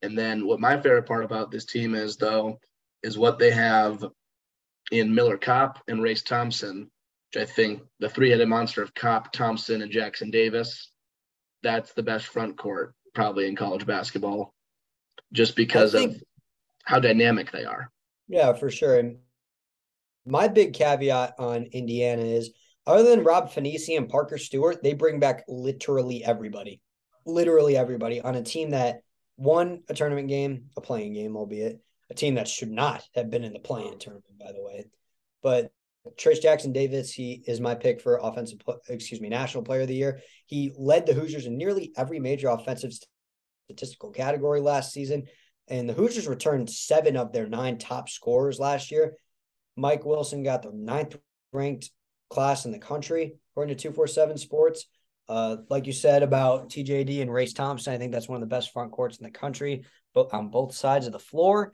And 0.04 0.18
then 0.18 0.46
what 0.46 0.60
my 0.60 0.76
favorite 0.76 1.08
part 1.08 1.24
about 1.24 1.50
this 1.50 1.66
team 1.66 1.96
is, 1.96 2.18
though, 2.18 2.60
is 3.02 3.18
what 3.18 3.40
they 3.40 3.52
have 3.52 4.06
in 4.92 5.16
Miller 5.16 5.38
Kopp 5.38 5.80
and 5.88 6.04
Race 6.04 6.22
Thompson, 6.22 6.92
which 7.34 7.42
I 7.42 7.50
think 7.50 7.82
the 8.00 8.10
three 8.10 8.30
headed 8.30 8.50
monster 8.50 8.84
of 8.84 8.94
Kopp, 8.94 9.32
Thompson, 9.32 9.82
and 9.82 9.92
Jackson 9.92 10.30
Davis, 10.30 10.92
that's 11.64 11.94
the 11.94 12.04
best 12.04 12.28
front 12.28 12.58
court 12.58 12.94
probably 13.16 13.48
in 13.48 13.56
college 13.56 13.86
basketball, 13.86 14.54
just 15.32 15.56
because 15.56 15.94
think- 15.94 16.18
of 16.18 16.24
how 16.84 17.00
dynamic 17.00 17.50
they 17.52 17.64
are. 17.64 17.90
Yeah, 18.28 18.52
for 18.54 18.70
sure. 18.70 19.00
And 19.00 19.20
my 20.26 20.50
big 20.50 20.74
caveat 20.74 21.36
on 21.40 21.64
Indiana 21.72 22.24
is 22.24 22.52
other 22.86 23.04
than 23.04 23.24
Rob 23.24 23.52
Phinisee 23.52 23.98
and 23.98 24.10
Parker 24.10 24.38
Stewart, 24.38 24.84
they 24.84 24.94
bring 24.94 25.20
back 25.20 25.46
literally 25.48 26.26
everybody. 26.26 26.82
Literally 27.26 27.78
everybody 27.78 28.20
on 28.20 28.36
a 28.36 28.44
team 28.44 28.72
that 28.72 29.02
won 29.44 29.84
a 29.90 29.94
tournament 29.94 30.30
game, 30.30 30.70
a 30.78 30.82
playing 30.82 31.14
game, 31.14 31.36
albeit 31.36 31.82
a 32.10 32.14
team 32.14 32.36
that 32.36 32.48
should 32.48 32.72
not 32.72 33.04
have 33.16 33.30
been 33.30 33.44
in 33.44 33.54
the 33.54 33.60
playing 33.60 34.00
tournament, 34.00 34.40
by 34.40 34.52
the 34.52 34.64
way. 34.64 34.86
But 35.42 35.72
Trayce 36.18 36.42
Jackson 36.42 36.72
Davis, 36.72 37.12
he 37.12 37.44
is 37.46 37.60
my 37.60 37.76
pick 37.76 38.02
for 38.02 38.20
offensive, 38.22 38.60
excuse 38.90 39.22
me, 39.22 39.30
national 39.30 39.64
player 39.64 39.82
of 39.82 39.88
the 39.88 39.96
year. 39.96 40.22
He 40.46 40.74
led 40.78 41.06
the 41.06 41.14
Hoosiers 41.14 41.46
in 41.46 41.58
nearly 41.58 41.92
every 41.96 42.20
major 42.20 42.50
offensive 42.50 42.94
statistical 43.66 44.12
category 44.12 44.62
last 44.62 44.94
season. 44.94 45.28
And 45.68 45.90
the 45.90 45.94
Hoosiers 45.94 46.28
returned 46.28 46.70
seven 46.70 47.16
of 47.16 47.32
their 47.32 47.48
nine 47.48 47.78
top 47.78 48.10
scorers 48.10 48.60
last 48.60 48.92
year. 48.92 49.14
Mike 49.76 50.06
Woodson 50.06 50.44
got 50.44 50.62
the 50.62 50.72
ninth 50.74 51.16
ranked 51.52 51.90
class 52.30 52.66
in 52.66 52.72
the 52.72 52.80
country, 52.80 53.36
according 53.52 53.76
to 53.76 53.82
247 53.82 54.38
Sports. 54.38 54.86
Uh, 55.30 55.58
like 55.70 55.88
you 55.88 55.94
said 55.94 56.24
about 56.24 56.70
TJD 56.70 57.22
and 57.22 57.32
Race 57.32 57.54
Thompson, 57.54 57.94
I 57.94 57.98
think 57.98 58.12
that's 58.12 58.28
one 58.28 58.36
of 58.36 58.42
the 58.42 58.54
best 58.54 58.72
front 58.72 58.92
courts 58.92 59.18
in 59.18 59.24
the 59.24 59.32
country, 59.32 59.86
but 60.14 60.34
on 60.34 60.50
both 60.50 60.76
sides 60.76 61.06
of 61.06 61.14
the 61.14 61.20
floor. 61.20 61.74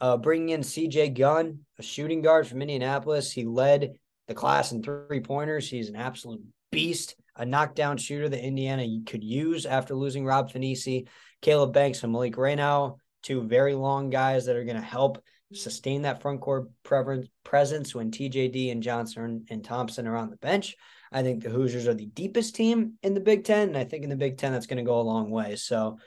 Uh, 0.00 0.16
bringing 0.16 0.50
in 0.50 0.60
CJ 0.60 1.18
Gunn, 1.18 1.60
a 1.78 1.82
shooting 1.82 2.22
guard 2.22 2.46
from 2.46 2.62
Indianapolis. 2.62 3.32
He 3.32 3.44
led 3.44 3.94
the 4.28 4.34
class 4.34 4.70
in 4.70 4.82
three 4.82 5.20
pointers. 5.20 5.68
He's 5.68 5.88
an 5.88 5.96
absolute 5.96 6.40
beast, 6.70 7.16
a 7.34 7.44
knockdown 7.44 7.96
shooter 7.96 8.28
that 8.28 8.44
Indiana 8.44 8.86
could 9.06 9.24
use 9.24 9.66
after 9.66 9.96
losing 9.96 10.24
Rob 10.24 10.52
Phinisee, 10.52 11.08
Caleb 11.42 11.72
Banks, 11.72 12.04
and 12.04 12.12
Malik 12.12 12.36
Reneau, 12.36 12.98
two 13.22 13.42
very 13.42 13.74
long 13.74 14.10
guys 14.10 14.46
that 14.46 14.54
are 14.54 14.64
going 14.64 14.76
to 14.76 14.82
help 14.82 15.22
sustain 15.52 16.02
that 16.02 16.20
front 16.20 16.40
court 16.40 16.68
presence 16.84 17.94
when 17.94 18.10
TJD 18.10 18.70
and 18.70 18.82
Johnson 18.82 19.46
and 19.50 19.64
Thompson 19.64 20.06
are 20.06 20.16
on 20.16 20.30
the 20.30 20.36
bench. 20.36 20.76
I 21.12 21.22
think 21.22 21.42
the 21.42 21.50
Hoosiers 21.50 21.88
are 21.88 21.94
the 21.94 22.06
deepest 22.06 22.54
team 22.54 22.94
in 23.02 23.14
the 23.14 23.20
Big 23.20 23.44
Ten, 23.44 23.68
and 23.68 23.78
I 23.78 23.84
think 23.84 24.04
in 24.04 24.10
the 24.10 24.16
Big 24.16 24.38
Ten 24.38 24.52
that's 24.52 24.66
going 24.66 24.78
to 24.78 24.88
go 24.88 25.00
a 25.00 25.02
long 25.02 25.30
way. 25.30 25.56
So 25.56 25.98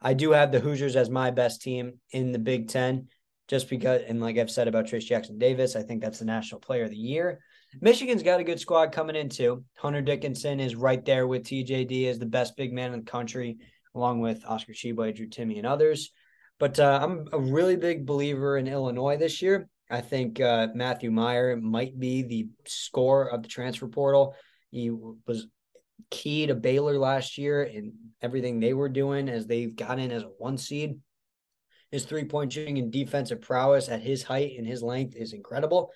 I 0.00 0.14
do 0.14 0.32
have 0.32 0.52
the 0.52 0.60
Hoosiers 0.60 0.96
as 0.96 1.10
my 1.10 1.30
best 1.30 1.62
team 1.62 2.00
in 2.10 2.32
the 2.32 2.38
Big 2.38 2.68
Ten, 2.68 3.08
just 3.48 3.68
because, 3.68 4.02
and 4.06 4.20
like 4.20 4.38
I've 4.38 4.50
said 4.50 4.68
about 4.68 4.86
Trayce 4.86 5.06
Jackson 5.06 5.38
Davis, 5.38 5.76
I 5.76 5.82
think 5.82 6.02
that's 6.02 6.20
the 6.20 6.24
National 6.24 6.60
Player 6.60 6.84
of 6.84 6.90
the 6.90 6.96
Year. 6.96 7.40
Michigan's 7.80 8.22
got 8.22 8.40
a 8.40 8.44
good 8.44 8.60
squad 8.60 8.92
coming 8.92 9.16
in 9.16 9.28
too. 9.28 9.64
Hunter 9.76 10.00
Dickinson 10.00 10.60
is 10.60 10.74
right 10.74 11.04
there 11.04 11.26
with 11.26 11.44
TJD 11.44 12.08
as 12.08 12.18
the 12.18 12.26
best 12.26 12.56
big 12.56 12.72
man 12.72 12.94
in 12.94 13.00
the 13.00 13.10
country, 13.10 13.58
along 13.94 14.20
with 14.20 14.44
Oscar 14.46 14.72
Tshiebwe, 14.72 15.14
Drew 15.14 15.28
Timme, 15.28 15.58
and 15.58 15.66
others. 15.66 16.10
But 16.58 16.78
uh, 16.80 16.98
I'm 17.02 17.28
a 17.32 17.38
really 17.38 17.76
big 17.76 18.06
believer 18.06 18.56
in 18.56 18.66
Illinois 18.66 19.16
this 19.16 19.42
year. 19.42 19.68
I 19.90 20.00
think 20.00 20.40
uh, 20.40 20.68
Matthew 20.74 21.10
Mayer 21.10 21.56
might 21.56 21.98
be 21.98 22.22
the 22.22 22.48
score 22.66 23.30
of 23.30 23.42
the 23.42 23.48
transfer 23.48 23.88
portal. 23.88 24.34
He 24.70 24.90
was 24.90 25.46
key 26.10 26.46
to 26.46 26.54
Baylor 26.54 26.98
last 26.98 27.38
year 27.38 27.62
in 27.62 27.94
everything 28.22 28.60
they 28.60 28.74
were 28.74 28.88
doing 28.88 29.28
as 29.28 29.46
they've 29.46 29.74
got 29.74 29.98
in 29.98 30.10
as 30.10 30.22
a 30.22 30.30
one 30.38 30.58
seed. 30.58 30.98
His 31.90 32.04
three 32.04 32.24
point 32.24 32.52
shooting 32.52 32.78
and 32.78 32.92
defensive 32.92 33.40
prowess 33.40 33.88
at 33.88 34.02
his 34.02 34.22
height 34.22 34.54
and 34.58 34.66
his 34.66 34.82
length 34.82 35.16
is 35.16 35.32
incredible. 35.32 35.90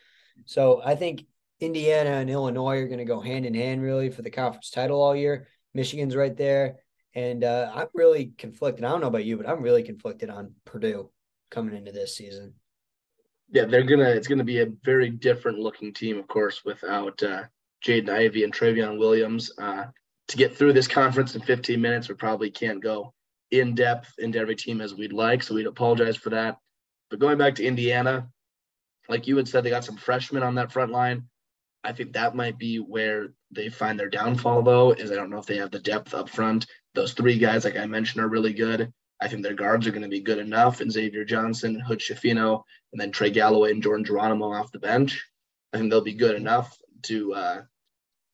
So 0.47 0.81
I 0.83 0.95
think 0.95 1.27
Indiana 1.61 2.11
and 2.13 2.31
Illinois 2.31 2.79
are 2.79 2.89
going 2.89 2.99
to 2.99 3.05
go 3.05 3.21
hand 3.21 3.45
in 3.45 3.55
hand 3.55 3.83
really 3.83 4.11
for 4.11 4.23
the 4.23 4.31
conference 4.31 4.71
title 4.71 5.03
all 5.03 5.15
year. 5.15 5.49
Michigan's 5.75 6.17
right 6.17 6.37
there. 6.37 6.79
And 7.15 7.45
uh, 7.45 7.71
I'm 7.75 7.89
really 7.93 8.33
conflicted. 8.39 8.85
I 8.85 8.89
don't 8.89 9.03
know 9.03 9.09
about 9.09 9.27
you, 9.27 9.37
but 9.37 9.47
I'm 9.47 9.61
really 9.61 9.83
conflicted 9.83 10.31
on 10.31 10.55
Purdue 10.65 11.11
coming 11.51 11.77
into 11.77 11.93
this 11.93 12.17
season. 12.17 12.55
Yeah, 13.53 13.67
they're 13.67 13.83
gonna. 13.83 14.09
It's 14.09 14.29
gonna 14.29 14.45
be 14.45 14.61
a 14.61 14.73
very 14.83 15.11
different 15.11 15.59
looking 15.59 15.93
team, 15.93 16.19
of 16.19 16.27
course, 16.27 16.65
without 16.65 17.23
uh, 17.23 17.45
Jaden 17.85 18.09
Ivey 18.09 18.45
and 18.45 18.53
Trevion 18.53 18.99
Williams. 18.99 19.53
Uh, 19.59 19.85
to 20.29 20.37
get 20.37 20.57
through 20.57 20.73
this 20.73 20.89
conference 20.89 21.35
in 21.35 21.43
15 21.43 21.81
minutes, 21.81 22.09
we 22.09 22.15
probably 22.15 22.51
can't 22.51 22.83
go 22.83 23.13
in 23.51 23.75
depth 23.75 24.15
into 24.19 24.39
every 24.39 24.57
team 24.57 24.81
as 24.81 24.95
we'd 24.95 25.13
like, 25.13 25.43
so 25.43 25.55
we'd 25.55 25.67
apologize 25.67 26.17
for 26.17 26.31
that. 26.31 26.57
But 27.11 27.19
going 27.19 27.37
back 27.37 27.57
to 27.57 27.65
Indiana, 27.65 28.27
like 29.11 29.27
you 29.27 29.37
had 29.37 29.47
said, 29.47 29.65
they 29.65 29.71
got 29.71 29.85
some 29.85 29.99
freshmen 29.99 30.43
on 30.43 30.55
that 30.55 30.73
front 30.73 30.91
line. 30.91 31.25
I 31.85 31.93
think 31.93 32.15
that 32.15 32.35
might 32.35 32.59
be 32.59 32.79
where 32.79 33.35
they 33.51 33.69
find 33.69 34.01
their 34.01 34.09
downfall, 34.09 34.63
though, 34.63 34.93
is 34.93 35.11
I 35.11 35.17
don't 35.17 35.29
know 35.29 35.39
if 35.39 35.47
they 35.47 35.59
have 35.59 35.71
the 35.71 35.81
depth 35.81 36.15
up 36.15 36.31
front. 36.31 36.67
Those 36.95 37.13
three 37.13 37.37
guys, 37.37 37.65
like 37.65 37.77
I 37.77 37.85
mentioned, 37.87 38.25
are 38.25 38.29
really 38.29 38.55
good. 38.55 38.91
I 39.23 39.29
think 39.29 39.45
their 39.45 39.55
guards 39.55 39.87
are 39.87 39.93
going 39.93 40.03
to 40.03 40.09
be 40.09 40.21
good 40.21 40.39
enough, 40.39 40.81
and 40.81 40.91
Xavier 40.91 41.25
Johnson, 41.25 41.79
Hood 41.79 42.01
Schifino, 42.01 42.65
and 42.93 43.01
then 43.01 43.13
Trey 43.13 43.31
Galloway 43.31 43.71
and 43.71 43.83
Jordan 43.83 44.05
Geronimo 44.05 44.53
off 44.53 44.73
the 44.73 44.81
bench. 44.81 45.25
I 45.73 45.79
think 45.79 45.91
they'll 45.91 46.01
be 46.01 46.13
good 46.13 46.35
enough 46.35 46.77
to 47.05 47.33
uh, 47.33 47.63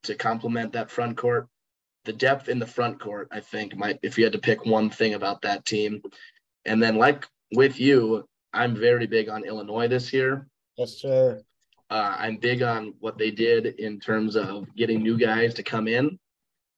to 0.05 0.15
complement 0.15 0.73
that 0.73 0.91
front 0.91 1.19
court. 1.19 1.47
The 2.07 2.15
depth 2.15 2.49
in 2.49 2.59
the 2.59 2.67
front 2.67 3.01
court, 3.01 3.29
I 3.31 3.41
think, 3.41 3.77
might 3.77 3.99
if 4.03 4.17
you 4.17 4.25
had 4.25 4.33
to 4.33 4.39
pick 4.39 4.65
one 4.65 4.89
thing 4.89 5.13
about 5.13 5.43
that 5.43 5.67
team, 5.67 6.01
and 6.65 6.83
then 6.83 6.97
like 6.97 7.27
with 7.53 7.79
you, 7.79 8.27
I'm 8.55 8.75
very 8.75 9.07
big 9.07 9.29
on 9.29 9.45
Illinois 9.45 9.89
this 9.89 10.11
year. 10.11 10.49
Yes, 10.79 10.93
sir. 10.99 11.43
Uh, 11.91 12.17
I'm 12.19 12.39
big 12.39 12.63
on 12.63 12.95
what 13.01 13.19
they 13.19 13.31
did 13.31 13.67
in 13.67 14.01
terms 14.01 14.37
of 14.37 14.75
getting 14.75 15.03
new 15.03 15.19
guys 15.19 15.53
to 15.55 15.63
come 15.63 15.87
in. 15.87 16.19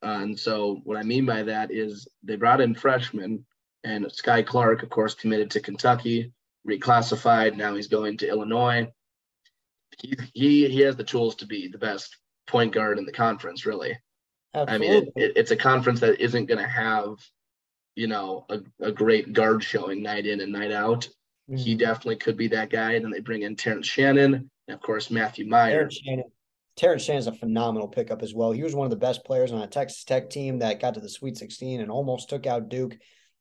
Uh, 0.02 0.18
and 0.22 0.38
so, 0.38 0.80
what 0.84 0.96
I 0.96 1.02
mean 1.02 1.26
by 1.26 1.44
that 1.44 1.70
is 1.70 2.08
they 2.24 2.36
brought 2.36 2.61
in 2.61 2.74
freshmen, 2.74 3.44
and 3.85 4.07
Skyy 4.07 4.47
Clark, 4.47 4.83
of 4.83 4.91
course, 4.91 5.14
committed 5.14 5.51
to 5.53 5.61
Kentucky, 5.61 6.33
reclassified. 6.68 7.57
Now 7.57 7.74
he's 7.74 7.89
going 7.89 8.18
to 8.18 8.28
Illinois. 8.28 8.93
He, 9.99 10.16
he, 10.35 10.68
he 10.68 10.81
has 10.81 10.97
the 10.97 11.05
tools 11.05 11.37
to 11.37 11.47
be 11.47 11.68
the 11.68 11.78
best 11.78 12.16
point 12.47 12.72
guard 12.72 12.99
in 12.99 13.07
the 13.07 13.12
conference, 13.12 13.66
really. 13.66 13.99
Absolutely. 14.55 14.89
I 14.89 14.91
mean, 14.91 15.03
it, 15.03 15.22
it, 15.22 15.33
it's 15.37 15.51
a 15.51 15.57
conference 15.57 16.01
that 16.01 16.20
isn't 16.20 16.47
going 16.47 16.59
to 16.59 16.68
have, 16.68 17.14
you 17.95 18.09
know, 18.09 18.47
a, 18.49 18.61
a 18.81 18.93
great 18.93 19.33
guard 19.33 19.62
showing 19.62 20.03
night 20.03 20.26
in 20.26 20.41
and 20.41 20.53
night 20.53 20.72
out. 20.72 21.09
Mm-hmm. 21.49 21.57
He 21.57 21.74
definitely 21.74 22.16
could 22.16 22.37
be 22.37 22.49
that 22.49 22.70
guy. 22.70 22.93
And 22.93 23.05
then 23.05 23.12
they 23.12 23.20
bring 23.20 23.43
in 23.43 23.57
Terrence 23.57 23.87
Shannon 23.87 24.35
and, 24.35 24.74
of 24.74 24.81
course, 24.81 25.11
Matthew 25.11 25.47
Mayer. 25.47 25.70
Terrence 25.70 26.01
Shannon. 26.05 26.24
Terrence 26.76 27.03
Shannon's 27.03 27.26
a 27.26 27.33
phenomenal 27.33 27.89
pickup 27.89 28.22
as 28.22 28.33
well. 28.33 28.53
He 28.53 28.62
was 28.62 28.74
one 28.74 28.87
of 28.87 28.91
the 28.91 28.97
best 28.97 29.24
players 29.24 29.53
on 29.53 29.61
a 29.61 29.66
Texas 29.66 30.05
Tech 30.05 30.31
team 30.31 30.61
that 30.61 30.81
got 30.81 30.95
to 30.95 31.01
the 31.01 31.09
Sweet 31.09 31.37
16 31.37 31.81
and 31.81 31.91
almost 31.91 32.28
took 32.28 32.47
out 32.47 32.68
Duke. 32.68 32.97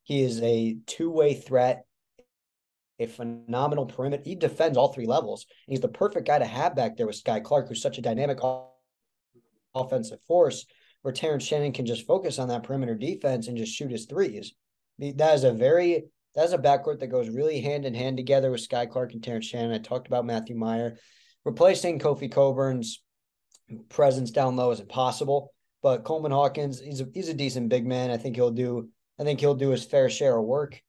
He 0.10 0.24
is 0.24 0.41
a 0.41 0.76
two 0.88 1.12
way 1.12 1.36
threat, 1.36 1.86
a 2.97 3.05
phenomenal 3.05 3.86
perimeter. 3.86 4.24
He 4.26 4.34
defends 4.34 4.76
all 4.76 4.91
three 4.91 5.05
levels. 5.05 5.45
He's 5.68 5.82
the 5.82 5.88
perfect 5.88 6.26
guy 6.26 6.39
to 6.39 6.47
have 6.47 6.76
back 6.76 6.97
there 6.97 7.05
with 7.05 7.24
Skyy 7.24 7.43
Clark, 7.43 7.68
who's 7.68 7.80
such 7.80 7.99
a 7.99 8.01
dynamic 8.01 8.39
offensive 9.76 10.20
force 10.28 10.66
where 11.03 11.14
Terrence 11.14 11.43
Shannon 11.43 11.74
can 11.74 11.86
just 11.86 12.07
focus 12.07 12.39
on 12.39 12.47
that 12.47 12.64
perimeter 12.64 12.95
defense 12.95 13.47
and 13.47 13.55
just 13.55 13.72
shoot 13.72 13.91
his 13.91 14.07
threes. 14.07 14.55
That 14.97 15.36
is 15.36 15.43
a 15.43 15.53
very 15.53 16.05
that 16.34 16.45
is 16.45 16.53
a 16.53 16.57
backcourt 16.57 17.01
that 17.01 17.07
goes 17.07 17.30
really 17.30 17.62
hand 17.62 17.86
in 17.86 17.93
hand 17.93 18.18
together 18.18 18.49
with 18.49 18.68
Skyy 18.68 18.89
Clark 18.89 19.14
and 19.14 19.24
Terrence 19.24 19.45
Shannon. 19.45 19.74
I 19.74 19.78
talked 19.78 20.07
about 20.07 20.26
Matthew 20.26 20.55
Mayer. 20.55 20.97
Replacing 21.45 21.99
Kofi 21.99 22.32
Cockburn's 22.32 23.03
presence 23.89 24.32
down 24.32 24.55
low 24.55 24.72
is 24.72 24.80
impossible. 24.80 25.53
But 25.84 26.03
Coleman 26.03 26.32
Hawkins, 26.32 26.80
he's 26.80 26.99
a 26.99 27.07
he's 27.14 27.30
a 27.30 27.34
decent 27.36 27.70
big 27.70 27.86
man. 27.86 28.10
I 28.10 28.18
think 28.18 28.36
he'll 28.36 28.49
do 28.49 28.89
I 29.20 29.24
think 29.24 29.39
he'll 29.39 29.55
do 29.55 29.70
his 29.70 29.86
fair 29.86 30.09
share 30.09 30.38
of 30.38 30.45
work. 30.45 30.82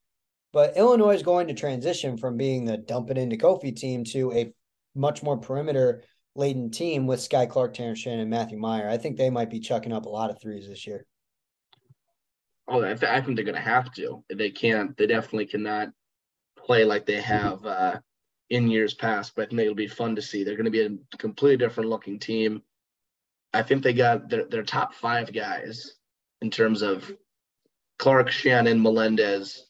But 0.53 0.77
Illinois 0.77 1.15
is 1.15 1.23
going 1.23 1.49
to 1.49 1.55
transition 1.55 2.17
from 2.17 2.37
being 2.37 2.65
the 2.65 2.77
dump 2.77 3.11
it 3.11 3.19
into 3.19 3.37
Kofi 3.37 3.75
team 3.75 4.05
to 4.05 4.33
a 4.33 4.53
much 4.95 5.23
more 5.23 5.37
perimeter 5.37 6.03
laden 6.35 6.71
team 6.71 7.07
with 7.07 7.21
Skyy 7.21 7.49
Clark, 7.49 7.75
Terrence 7.75 8.01
Shannon, 8.01 8.21
and 8.21 8.31
Matthew 8.31 8.59
Mayer. 8.59 8.89
I 8.89 8.97
think 8.97 9.17
they 9.17 9.31
might 9.31 9.51
be 9.51 9.61
chucking 9.61 9.93
up 9.93 10.07
a 10.07 10.11
lot 10.11 10.31
of 10.31 10.41
threes 10.41 10.69
this 10.69 10.87
year. 10.87 11.07
Oh, 12.67 12.83
I, 12.83 12.93
I 12.93 13.21
think 13.21 13.37
they're 13.37 13.45
going 13.45 13.55
to 13.55 13.61
have 13.61 13.93
to. 13.95 14.25
They 14.33 14.51
can't. 14.51 14.97
They 14.97 15.07
definitely 15.07 15.47
cannot 15.47 15.89
play 16.57 16.85
like 16.85 17.07
they 17.07 17.21
have 17.21 17.65
uh, 17.65 17.99
in 18.49 18.71
years 18.71 18.95
past. 18.95 19.33
But 19.35 19.43
I 19.43 19.47
think 19.49 19.61
it'll 19.63 19.75
be 19.75 19.89
fun 19.89 20.17
to 20.17 20.23
see. 20.23 20.45
They're 20.45 20.57
going 20.57 20.65
to 20.65 20.71
be 20.71 20.83
a 20.83 21.17
completely 21.17 21.57
different 21.57 21.91
looking 21.91 22.19
team. 22.19 22.63
I 23.53 23.63
think 23.63 23.83
they 23.83 23.93
got 23.93 24.29
their, 24.29 24.47
their 24.47 24.63
top 24.63 24.95
five 24.95 25.33
guys 25.33 25.95
in 26.41 26.51
terms 26.51 26.83
of 26.83 27.11
Clark, 28.01 28.31
Shannon, 28.31 28.83
Melendez, 28.83 29.67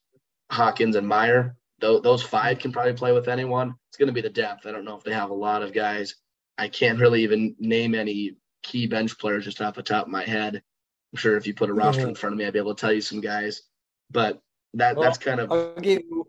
Hawkins, 0.50 0.96
and 0.96 1.06
Mayer. 1.06 1.56
Those, 1.80 2.00
those 2.02 2.22
five 2.22 2.58
can 2.58 2.72
probably 2.72 2.94
play 2.94 3.12
with 3.12 3.28
anyone. 3.28 3.74
It's 3.88 3.98
going 3.98 4.06
to 4.08 4.14
be 4.14 4.20
the 4.22 4.30
depth. 4.30 4.66
I 4.66 4.72
don't 4.72 4.84
know 4.84 4.96
if 4.96 5.04
they 5.04 5.12
have 5.12 5.30
a 5.30 5.34
lot 5.34 5.62
of 5.62 5.74
guys 5.74 6.14
I 6.60 6.68
can't 6.68 7.00
really 7.00 7.22
even 7.22 7.56
name 7.58 7.94
any 7.94 8.36
key 8.62 8.86
bench 8.86 9.18
players 9.18 9.46
just 9.46 9.62
off 9.62 9.76
the 9.76 9.82
top 9.82 10.04
of 10.04 10.12
my 10.12 10.24
head. 10.24 10.56
I'm 10.56 11.16
sure 11.16 11.38
if 11.38 11.46
you 11.46 11.54
put 11.54 11.70
a 11.70 11.72
roster 11.72 12.06
in 12.06 12.14
front 12.14 12.34
of 12.34 12.38
me, 12.38 12.44
I'd 12.44 12.52
be 12.52 12.58
able 12.58 12.74
to 12.74 12.80
tell 12.80 12.92
you 12.92 13.00
some 13.00 13.22
guys. 13.22 13.62
But 14.10 14.42
that 14.74 14.94
well, 14.94 15.04
that's 15.04 15.16
kind 15.16 15.40
of. 15.40 15.50
I'll 15.50 15.74
give 15.76 16.02
you, 16.02 16.26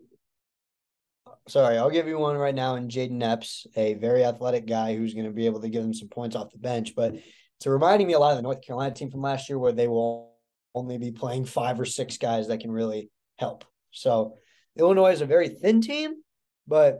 sorry, 1.49 1.77
I'll 1.77 1.89
give 1.89 2.07
you 2.07 2.17
one 2.17 2.37
right 2.37 2.55
now 2.55 2.75
in 2.75 2.87
Jayden 2.87 3.21
Epps, 3.21 3.67
a 3.75 3.95
very 3.95 4.23
athletic 4.23 4.67
guy 4.67 4.95
who's 4.95 5.13
going 5.13 5.25
to 5.25 5.33
be 5.33 5.47
able 5.47 5.59
to 5.61 5.69
give 5.69 5.83
them 5.83 5.93
some 5.93 6.07
points 6.07 6.37
off 6.37 6.53
the 6.53 6.59
bench. 6.59 6.95
But 6.95 7.15
it's 7.15 7.67
reminding 7.67 8.07
me 8.07 8.13
a 8.13 8.19
lot 8.19 8.31
of 8.31 8.37
the 8.37 8.43
North 8.43 8.61
Carolina 8.61 8.95
team 8.95 9.11
from 9.11 9.21
last 9.21 9.49
year, 9.49 9.59
where 9.59 9.73
they 9.73 9.89
will 9.89 10.30
only 10.73 10.97
be 10.97 11.11
playing 11.11 11.45
five 11.45 11.79
or 11.79 11.85
six 11.85 12.17
guys 12.17 12.47
that 12.47 12.59
can 12.59 12.71
really 12.71 13.09
help. 13.37 13.65
So 13.91 14.37
Illinois 14.77 15.11
is 15.11 15.21
a 15.21 15.25
very 15.25 15.49
thin 15.49 15.81
team, 15.81 16.15
but 16.67 16.99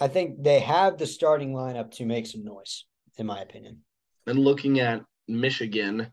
I 0.00 0.08
think 0.08 0.42
they 0.42 0.60
have 0.60 0.98
the 0.98 1.06
starting 1.06 1.52
lineup 1.52 1.92
to 1.92 2.06
make 2.06 2.26
some 2.26 2.44
noise, 2.44 2.84
in 3.16 3.26
my 3.26 3.40
opinion. 3.40 3.78
And 4.26 4.38
looking 4.38 4.80
at 4.80 5.02
Michigan, 5.26 6.12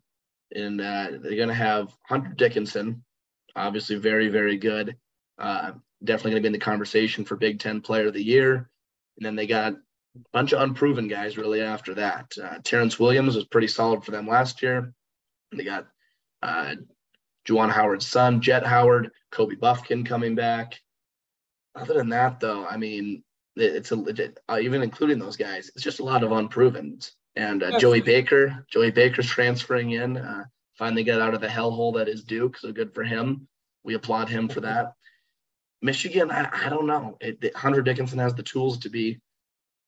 and 0.53 0.79
uh, 0.79 1.07
they're 1.21 1.35
going 1.35 1.49
to 1.49 1.53
have 1.53 1.93
Hunter 2.07 2.33
Dickinson, 2.35 3.03
obviously 3.55 3.97
very, 3.97 4.29
very 4.29 4.57
good. 4.57 4.95
Uh, 5.37 5.73
definitely 6.03 6.31
going 6.31 6.43
to 6.43 6.49
be 6.49 6.53
in 6.55 6.59
the 6.59 6.59
conversation 6.59 7.25
for 7.25 7.35
Big 7.35 7.59
Ten 7.59 7.81
Player 7.81 8.07
of 8.07 8.13
the 8.13 8.23
Year. 8.23 8.69
And 9.17 9.25
then 9.25 9.35
they 9.35 9.47
got 9.47 9.73
a 9.73 9.77
bunch 10.33 10.53
of 10.53 10.61
unproven 10.61 11.07
guys 11.07 11.37
really 11.37 11.61
after 11.61 11.93
that. 11.95 12.31
Uh, 12.41 12.57
Terrence 12.63 12.99
Williams 12.99 13.35
was 13.35 13.45
pretty 13.45 13.67
solid 13.67 14.03
for 14.03 14.11
them 14.11 14.27
last 14.27 14.61
year. 14.61 14.93
They 15.51 15.63
got 15.63 15.87
uh, 16.41 16.75
Juwan 17.47 17.71
Howard's 17.71 18.07
son, 18.07 18.41
Jet 18.41 18.65
Howard, 18.65 19.11
Kobe 19.31 19.55
Bufkin 19.55 20.05
coming 20.05 20.35
back. 20.35 20.79
Other 21.75 21.93
than 21.95 22.09
that, 22.09 22.39
though, 22.39 22.65
I 22.65 22.77
mean, 22.77 23.23
it's 23.55 23.91
a 23.91 23.95
legit, 23.95 24.39
uh, 24.49 24.59
even 24.61 24.81
including 24.81 25.19
those 25.19 25.37
guys, 25.37 25.69
it's 25.75 25.83
just 25.83 25.99
a 25.99 26.03
lot 26.03 26.23
of 26.23 26.31
unproven. 26.31 26.99
And 27.35 27.63
uh, 27.63 27.79
Joey 27.79 28.01
Baker, 28.01 28.65
Joey 28.69 28.91
Baker's 28.91 29.27
transferring 29.27 29.91
in, 29.91 30.17
uh, 30.17 30.45
finally 30.77 31.03
got 31.03 31.21
out 31.21 31.33
of 31.33 31.41
the 31.41 31.47
hellhole 31.47 31.95
that 31.95 32.07
is 32.07 32.23
Duke. 32.23 32.57
So 32.57 32.71
good 32.71 32.93
for 32.93 33.03
him. 33.03 33.47
We 33.83 33.93
applaud 33.93 34.29
him 34.29 34.47
for 34.47 34.61
that. 34.61 34.93
Michigan, 35.81 36.31
I, 36.31 36.49
I 36.51 36.69
don't 36.69 36.87
know. 36.87 37.17
It, 37.21 37.37
it, 37.41 37.55
Hunter 37.55 37.81
Dickinson 37.81 38.19
has 38.19 38.33
the 38.33 38.43
tools 38.43 38.79
to 38.79 38.89
be 38.89 39.19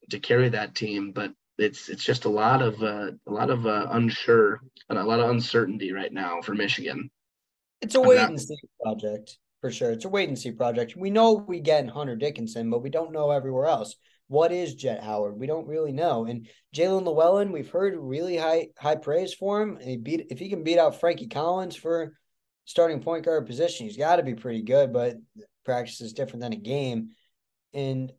to 0.10 0.20
carry 0.20 0.50
that 0.50 0.76
team, 0.76 1.12
but 1.12 1.34
it's 1.58 1.90
it's 1.90 2.04
just 2.04 2.26
a 2.26 2.30
lot 2.30 2.62
of 2.62 2.82
uh, 2.82 3.12
a 3.26 3.32
lot 3.32 3.50
of 3.50 3.66
uh, 3.66 3.88
unsure 3.92 4.60
and 4.90 5.00
a 5.00 5.04
lot 5.04 5.20
of 5.20 5.30
uncertainty 5.30 5.92
right 5.92 6.12
now 6.12 6.42
for 6.42 6.54
Michigan. 6.54 7.10
It's 7.82 7.96
a 7.96 8.02
wait 8.02 8.20
and 8.20 8.40
see 8.40 8.58
project 8.82 9.38
for 9.62 9.72
sure. 9.72 9.92
It's 9.92 10.06
a 10.06 10.10
wait 10.10 10.30
and 10.30 10.38
see 10.38 10.52
project. 10.52 10.96
We 10.96 11.10
know 11.10 11.34
we 11.34 11.60
get 11.60 11.90
Hunter 11.90 12.16
Dickinson, 12.16 12.70
but 12.70 12.84
we 12.84 12.90
don't 12.90 13.12
know 13.12 13.32
everywhere 13.32 13.66
else. 13.66 13.96
What 14.28 14.52
is 14.52 14.76
Jet 14.76 15.04
Howard? 15.04 15.40
We 15.40 15.48
don't 15.48 15.68
really 15.68 15.94
know. 15.94 16.26
And 16.26 16.48
Jalen 16.76 17.06
Llewellyn, 17.06 17.52
we've 17.52 17.70
heard 17.70 17.96
really 17.98 18.38
high 18.38 18.70
high 18.78 18.96
praise 18.96 19.34
for 19.34 19.62
him. 19.62 19.78
And 19.78 19.90
he 19.90 19.98
beat 19.98 20.28
if 20.30 20.40
he 20.40 20.50
can 20.50 20.64
beat 20.64 20.80
out 20.80 21.00
Frankie 21.00 21.28
Collins 21.28 21.76
for 21.76 22.14
starting 22.66 23.02
point 23.02 23.26
guard 23.26 23.46
position, 23.46 23.86
he's 23.86 23.98
got 23.98 24.18
to 24.18 24.24
be 24.24 24.36
pretty 24.36 24.64
good. 24.64 24.92
But 24.92 25.16
practice 25.66 26.02
is 26.02 26.14
different 26.14 26.42
than 26.42 26.54
a 26.54 26.58
game. 26.58 27.12
And 27.74 28.12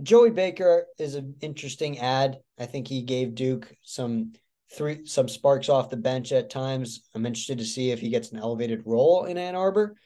Joey 0.00 0.30
Baker 0.30 0.86
is 0.98 1.14
an 1.14 1.34
interesting 1.40 1.98
ad. 1.98 2.38
I 2.58 2.66
think 2.66 2.88
he 2.88 3.02
gave 3.02 3.34
Duke 3.34 3.74
some 3.82 4.32
three 4.72 5.04
some 5.04 5.28
sparks 5.28 5.68
off 5.68 5.90
the 5.90 5.96
bench 5.96 6.32
at 6.32 6.50
times. 6.50 7.02
I'm 7.14 7.26
interested 7.26 7.58
to 7.58 7.64
see 7.64 7.90
if 7.90 8.00
he 8.00 8.08
gets 8.08 8.32
an 8.32 8.38
elevated 8.38 8.82
role 8.86 9.24
in 9.24 9.36
Ann 9.36 9.54
Arbor. 9.54 9.96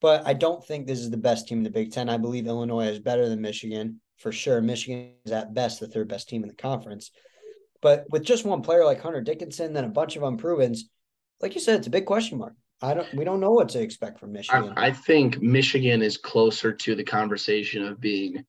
But 0.00 0.26
I 0.26 0.34
don't 0.34 0.64
think 0.64 0.86
this 0.86 1.00
is 1.00 1.10
the 1.10 1.16
best 1.16 1.48
team 1.48 1.58
in 1.58 1.64
the 1.64 1.70
Big 1.70 1.92
Ten. 1.92 2.08
I 2.08 2.18
believe 2.18 2.46
Illinois 2.46 2.88
is 2.88 2.98
better 2.98 3.28
than 3.28 3.40
Michigan 3.40 4.00
for 4.18 4.32
sure. 4.32 4.60
Michigan 4.60 5.14
is 5.24 5.32
at 5.32 5.54
best 5.54 5.80
the 5.80 5.88
third 5.88 6.08
best 6.08 6.28
team 6.28 6.42
in 6.42 6.48
the 6.48 6.54
conference. 6.54 7.10
But 7.80 8.04
with 8.10 8.22
just 8.22 8.44
one 8.44 8.62
player 8.62 8.84
like 8.84 9.00
Hunter 9.00 9.20
Dickinson, 9.20 9.72
then 9.72 9.84
a 9.84 9.88
bunch 9.88 10.16
of 10.16 10.22
unprovens, 10.22 10.80
like 11.40 11.54
you 11.54 11.60
said, 11.60 11.78
it's 11.78 11.86
a 11.86 11.90
big 11.90 12.06
question 12.06 12.38
mark. 12.38 12.54
I 12.82 12.94
don't. 12.94 13.12
We 13.14 13.24
don't 13.24 13.40
know 13.40 13.52
what 13.52 13.70
to 13.70 13.80
expect 13.80 14.20
from 14.20 14.32
Michigan. 14.32 14.74
I, 14.76 14.86
I 14.86 14.92
think 14.92 15.40
Michigan 15.40 16.02
is 16.02 16.16
closer 16.16 16.72
to 16.72 16.94
the 16.94 17.04
conversation 17.04 17.84
of 17.84 18.00
being 18.00 18.44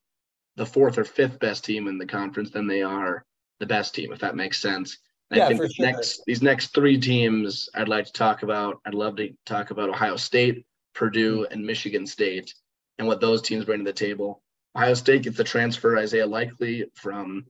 the 0.56 0.66
fourth 0.66 0.97
or 0.97 1.03
fifth 1.03 1.39
best 1.39 1.66
team 1.66 1.88
in 1.88 1.97
the 1.97 2.06
conference 2.06 2.49
than 2.49 2.68
they 2.68 2.82
are 2.82 3.26
the 3.60 3.66
best 3.66 3.95
team, 3.95 4.12
if 4.12 4.20
that 4.20 4.36
makes 4.36 4.62
sense. 4.62 4.97
I 5.32 5.38
yeah, 5.38 5.47
think 5.47 5.62
for 5.62 5.70
sure. 5.70 5.86
next 5.86 6.22
these 6.26 6.41
next 6.41 6.68
three 6.74 6.99
teams 6.99 7.70
I'd 7.74 7.89
like 7.89 8.06
to 8.06 8.14
talk 8.14 8.43
about. 8.43 8.80
I'd 8.86 8.93
love 8.93 9.16
to 9.18 9.34
talk 9.45 9.72
about 9.72 9.89
Ohio 9.89 10.18
State, 10.18 10.66
Purdue, 10.93 11.43
mm-hmm. 11.43 11.53
and 11.53 11.66
Michigan 11.66 12.06
State, 12.06 12.53
and 12.99 13.08
what 13.08 13.22
those 13.22 13.41
teams 13.41 13.66
bring 13.66 13.80
to 13.80 13.86
the 13.86 13.93
table. 13.93 14.41
Ohio 14.76 14.93
State 14.93 15.24
gets 15.24 15.38
the 15.38 15.43
transfer 15.43 15.97
Isaiah 15.97 16.28
Likekele 16.28 16.86
from 16.95 17.45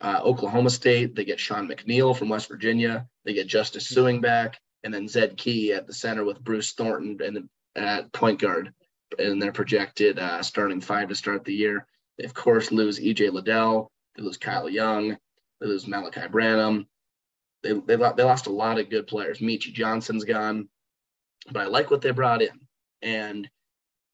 uh, 0.00 0.20
Oklahoma 0.22 0.70
State. 0.70 1.14
They 1.14 1.24
get 1.24 1.40
Sean 1.40 1.68
McNeil 1.68 2.16
from 2.16 2.28
West 2.28 2.48
Virginia. 2.48 3.06
They 3.24 3.34
get 3.34 3.46
Justice 3.46 3.92
mm-hmm. 3.92 4.00
Sueing 4.00 4.22
back, 4.22 4.58
and 4.82 4.92
then 4.92 5.08
Zed 5.08 5.36
Key 5.36 5.72
at 5.72 5.86
the 5.86 5.94
center 5.94 6.24
with 6.24 6.42
Bruce 6.42 6.72
Thornton 6.72 7.18
and 7.22 7.48
at 7.76 8.12
point 8.12 8.40
guard. 8.40 8.72
And 9.18 9.42
their 9.42 9.52
projected 9.52 10.18
uh, 10.18 10.42
starting 10.42 10.80
five 10.80 11.10
to 11.10 11.14
start 11.14 11.44
the 11.44 11.52
year. 11.52 11.86
They 12.18 12.24
of 12.24 12.34
course 12.34 12.72
lose 12.72 13.00
EJ 13.00 13.32
Liddell. 13.32 13.90
They 14.16 14.22
lose 14.22 14.36
Kyle 14.36 14.68
Young. 14.68 15.16
They 15.60 15.66
lose 15.66 15.86
Malachi 15.86 16.28
Branham. 16.30 16.86
They, 17.62 17.72
they, 17.72 17.96
they 17.96 18.24
lost 18.24 18.46
a 18.46 18.52
lot 18.52 18.78
of 18.78 18.90
good 18.90 19.06
players. 19.06 19.38
Meechie 19.38 19.72
Johnson's 19.72 20.24
gone, 20.24 20.68
but 21.50 21.62
I 21.62 21.66
like 21.66 21.90
what 21.90 22.02
they 22.02 22.10
brought 22.10 22.42
in. 22.42 22.60
And 23.00 23.48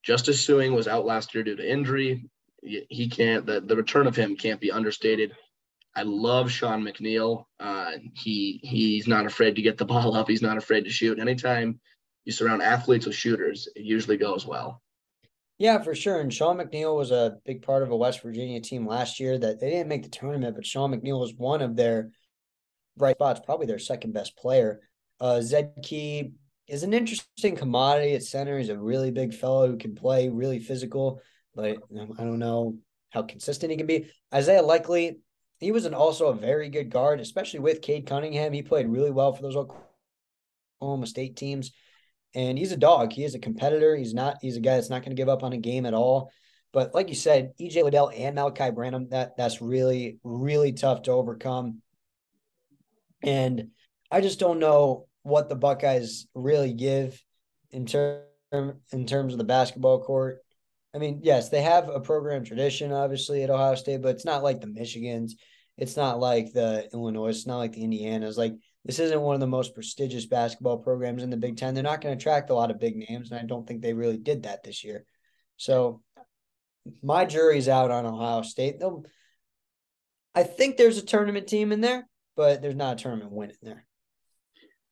Justice 0.03 0.47
Sueing 0.47 0.75
was 0.75 0.89
out 0.89 1.07
last 1.07 1.35
year 1.35 1.45
due 1.45 1.57
to 1.57 1.71
injury. 1.71 2.29
He 2.63 3.09
can't, 3.09 3.47
the, 3.47 3.61
the 3.61 3.77
return 3.77 4.07
of 4.07 4.17
him 4.17 4.37
can't 4.37 4.61
be 4.61 4.71
understated. 4.71 5.35
I 5.95 6.03
love 6.03 6.51
Sean 6.51 6.85
McNeil. 6.85 7.45
Uh, 7.59 7.93
he 8.15 8.61
he's 8.63 9.09
not 9.09 9.27
afraid 9.27 9.57
to 9.57 9.63
get 9.63 9.79
the 9.79 9.85
ball 9.93 10.15
up. 10.15 10.29
He's 10.29 10.43
not 10.43 10.57
afraid 10.57 10.85
to 10.85 10.91
shoot. 10.91 11.19
Anytime 11.19 11.81
you 12.25 12.33
surround 12.33 12.63
athletes 12.63 13.07
with 13.07 13.17
shooters, 13.17 13.69
it 13.75 13.83
usually 13.83 14.17
goes 14.17 14.47
well. 14.47 14.83
Yeah, 15.59 15.83
for 15.83 15.95
sure. 15.95 16.21
And 16.21 16.33
Sean 16.33 16.59
McNeil 16.59 16.97
was 16.97 17.11
a 17.11 17.37
big 17.45 17.63
part 17.63 17.83
of 17.83 17.91
a 17.91 17.97
West 17.97 18.23
Virginia 18.23 18.61
team 18.61 18.87
last 18.87 19.19
year 19.19 19.37
that 19.37 19.61
they 19.61 19.71
didn't 19.71 19.89
make 19.89 20.05
the 20.05 20.09
tournament, 20.09 20.55
but 20.55 20.65
Sean 20.65 20.93
McNeil 20.93 21.21
was 21.21 21.35
one 21.35 21.63
of 21.63 21.75
their 21.75 22.11
bright 22.97 23.17
spots, 23.17 23.41
probably 23.45 23.67
their 23.67 23.81
second 23.81 24.13
best 24.13 24.37
player. 24.37 24.81
Uh, 25.21 25.41
Zed 25.41 25.73
Key 25.83 26.33
is 26.69 26.85
an 26.85 26.95
interesting 26.95 27.57
commodity 27.57 28.15
at 28.15 28.23
center. 28.23 28.57
He's 28.57 28.69
a 28.69 28.79
really 28.79 29.11
big 29.11 29.35
fellow 29.35 29.67
who 29.67 29.77
can 29.77 29.97
play 29.97 30.29
really 30.29 30.61
physical, 30.61 31.21
but 31.55 31.65
I 31.65 31.75
don't 32.25 32.39
know 32.39 32.79
how 33.11 33.23
consistent 33.23 33.73
he 33.73 33.77
can 33.77 33.87
be. 33.87 34.11
Isaiah 34.33 34.63
Likekele, 34.63 35.17
he 35.59 35.73
was 35.73 35.87
an, 35.87 35.95
also 35.95 36.27
a 36.27 36.35
very 36.35 36.69
good 36.69 36.91
guard, 36.91 37.19
especially 37.21 37.61
with 37.61 37.83
Cade 37.83 38.07
Cunningham. 38.07 38.53
He 38.53 38.63
played 38.63 38.87
really 38.87 39.11
well 39.11 39.33
for 39.33 39.43
those 39.43 39.57
Oklahoma 39.57 41.07
State 41.07 41.37
teams. 41.37 41.73
And 42.35 42.59
he's 42.59 42.73
a 42.73 42.77
dog. 42.77 43.13
He 43.13 43.25
is 43.25 43.35
a 43.35 43.39
competitor. 43.39 43.97
He's 43.97 44.15
not, 44.15 44.39
he's 44.41 44.57
a 44.57 44.61
guy 44.61 44.75
that's 44.75 44.91
not 44.91 45.03
going 45.03 45.17
to 45.17 45.21
give 45.21 45.29
up 45.29 45.43
on 45.43 45.53
a 45.53 45.59
game 45.59 45.87
at 45.87 45.95
all. 45.95 46.31
But 46.73 46.95
like 46.95 47.09
you 47.09 47.15
said, 47.15 47.53
EJ 47.59 47.83
Liddell 47.83 48.11
and 48.15 48.35
Malachi 48.35 48.71
Branham, 48.71 49.09
that 49.09 49.37
that's 49.37 49.63
really, 49.63 50.19
really 50.23 50.73
tough 50.73 51.03
to 51.03 51.13
overcome. 51.13 51.81
And 53.23 53.69
I 54.11 54.21
just 54.21 54.39
don't 54.39 54.59
know 54.59 55.07
what 55.23 55.49
the 55.49 55.57
Buckeyes 55.57 56.27
really 56.35 56.73
give 56.73 57.23
in 57.71 57.87
term 57.87 58.23
in 58.93 59.07
terms 59.07 59.33
of 59.35 59.39
the 59.39 59.45
basketball 59.45 60.03
court. 60.03 60.39
I 60.95 60.99
mean, 60.99 61.21
yes, 61.23 61.49
they 61.49 61.63
have 61.63 61.89
a 61.89 62.01
program 62.01 62.45
tradition, 62.45 62.93
obviously, 62.93 63.43
at 63.43 63.51
Ohio 63.51 63.75
State, 63.75 64.03
but 64.03 64.15
it's 64.15 64.25
not 64.25 64.43
like 64.43 64.61
the 64.61 64.67
Michigans. 64.67 65.33
It's 65.77 65.97
not 65.97 66.19
like 66.19 66.53
the 66.53 66.89
Illinois. 66.93 67.29
It's 67.29 67.47
not 67.47 67.59
like 67.59 67.73
the 67.73 67.83
Indianas. 67.83 68.37
Like 68.37 68.55
this 68.89 68.99
isn't 69.01 69.21
one 69.21 69.35
of 69.35 69.41
the 69.41 69.47
most 69.47 69.75
prestigious 69.75 70.25
basketball 70.25 70.79
programs 70.79 71.23
in 71.23 71.29
the 71.29 71.37
Big 71.37 71.59
Ten. 71.59 71.75
They're 71.75 71.83
not 71.83 72.01
going 72.01 72.17
to 72.17 72.19
attract 72.19 72.49
a 72.49 72.55
lot 72.55 72.71
of 72.71 72.81
big 72.81 72.97
names, 72.97 73.31
and 73.31 73.39
I 73.39 73.45
don't 73.45 73.69
think 73.69 73.83
they 73.83 73.93
really 73.93 74.17
did 74.17 74.45
that 74.45 74.63
this 74.63 74.83
year. 74.83 75.05
So 75.59 76.01
my 77.03 77.27
jury's 77.27 77.69
out 77.69 77.91
on 77.91 78.07
Ohio 78.07 78.41
State. 78.41 78.81
They'll, 78.81 79.05
I 80.35 80.43
think 80.43 80.79
there's 80.79 80.97
a 80.97 81.05
tournament 81.05 81.49
team 81.49 81.71
in 81.71 81.83
there, 81.83 82.09
but 82.35 82.63
there's 82.63 82.75
not 82.75 82.99
a 82.99 83.03
tournament 83.03 83.31
win 83.31 83.51
in 83.51 83.57
there. 83.61 83.85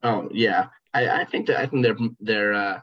Oh 0.03 0.29
yeah, 0.31 0.67
I, 0.93 1.23
I 1.23 1.25
think 1.25 1.47
that 1.47 1.59
I 1.59 1.65
think 1.65 1.83
they're 1.83 1.97
they're 2.21 2.53
uh, 2.53 2.81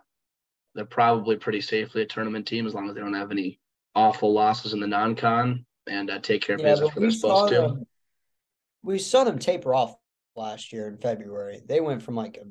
they're 0.74 0.86
probably 0.86 1.36
pretty 1.36 1.62
safely 1.62 2.02
a 2.02 2.08
tournament 2.08 2.48
team 2.48 2.66
as 2.66 2.74
long 2.74 2.90
as 2.90 2.96
they 2.96 3.02
don't 3.02 3.14
have 3.14 3.30
any 3.30 3.60
awful 3.94 4.34
losses 4.34 4.74
in 4.74 4.80
the 4.80 4.88
non-con 4.88 5.64
and 5.86 6.10
uh, 6.10 6.18
take 6.18 6.42
care 6.42 6.56
of 6.56 6.62
yeah, 6.62 6.72
business 6.72 6.96
when 6.96 7.04
they're 7.04 7.12
supposed 7.12 7.54
to. 7.54 7.76
We 8.82 8.98
saw 8.98 9.24
them 9.24 9.38
taper 9.38 9.76
off 9.76 9.94
last 10.36 10.74
year 10.74 10.88
in 10.88 10.98
February. 10.98 11.62
They 11.66 11.82
went 11.82 12.02
from 12.04 12.16
like 12.16 12.38
a 12.38 12.46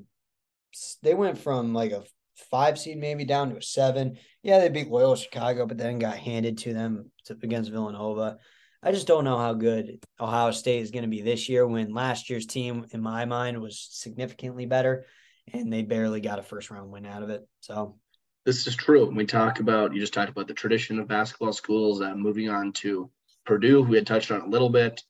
they 1.03 1.15
went 1.15 1.39
from 1.39 1.75
like 1.75 1.93
a 1.93 2.05
five 2.51 2.79
seed 2.79 2.99
maybe 2.99 3.25
down 3.25 3.51
to 3.51 3.57
a 3.57 3.63
seven. 3.63 4.19
Yeah, 4.43 4.59
they 4.59 4.69
beat 4.69 4.89
Loyola 4.89 5.17
Chicago, 5.17 5.67
but 5.67 5.79
then 5.79 5.99
got 5.99 6.17
handed 6.17 6.59
to 6.59 6.73
them 6.73 7.11
against 7.43 7.71
Villanova. 7.71 8.39
I 8.83 8.91
just 8.91 9.07
don't 9.07 9.25
know 9.25 9.39
how 9.39 9.53
good 9.55 10.05
Ohio 10.19 10.51
State 10.51 10.81
is 10.81 10.91
going 10.91 11.05
to 11.05 11.09
be 11.09 11.23
this 11.23 11.49
year 11.49 11.67
when 11.67 11.93
last 11.93 12.29
year's 12.29 12.47
team, 12.47 12.87
in 12.91 13.01
my 13.01 13.27
mind, 13.27 13.61
was 13.61 13.87
significantly 13.91 14.67
better 14.67 15.05
and 15.53 15.73
they 15.73 15.83
barely 15.83 16.21
got 16.21 16.39
a 16.39 16.43
first 16.43 16.71
round 16.71 16.91
win 16.91 17.07
out 17.07 17.23
of 17.23 17.31
it. 17.31 17.47
So 17.61 17.97
this 18.45 18.67
is 18.67 18.75
true. 18.75 19.09
We 19.09 19.25
talk 19.25 19.61
about, 19.61 19.95
you 19.95 20.01
just 20.01 20.15
talked 20.15 20.31
about 20.31 20.49
the 20.49 20.55
tradition 20.55 20.99
of 20.99 21.07
basketball 21.07 21.53
schools, 21.53 22.01
uh, 22.01 22.15
moving 22.15 22.49
on 22.49 22.73
to 22.75 23.11
Purdue, 23.45 23.83
we 23.83 23.97
had 23.97 24.07
touched 24.07 24.31
on 24.31 24.41
a 24.41 24.49
little 24.49 24.71
bit, 24.71 25.03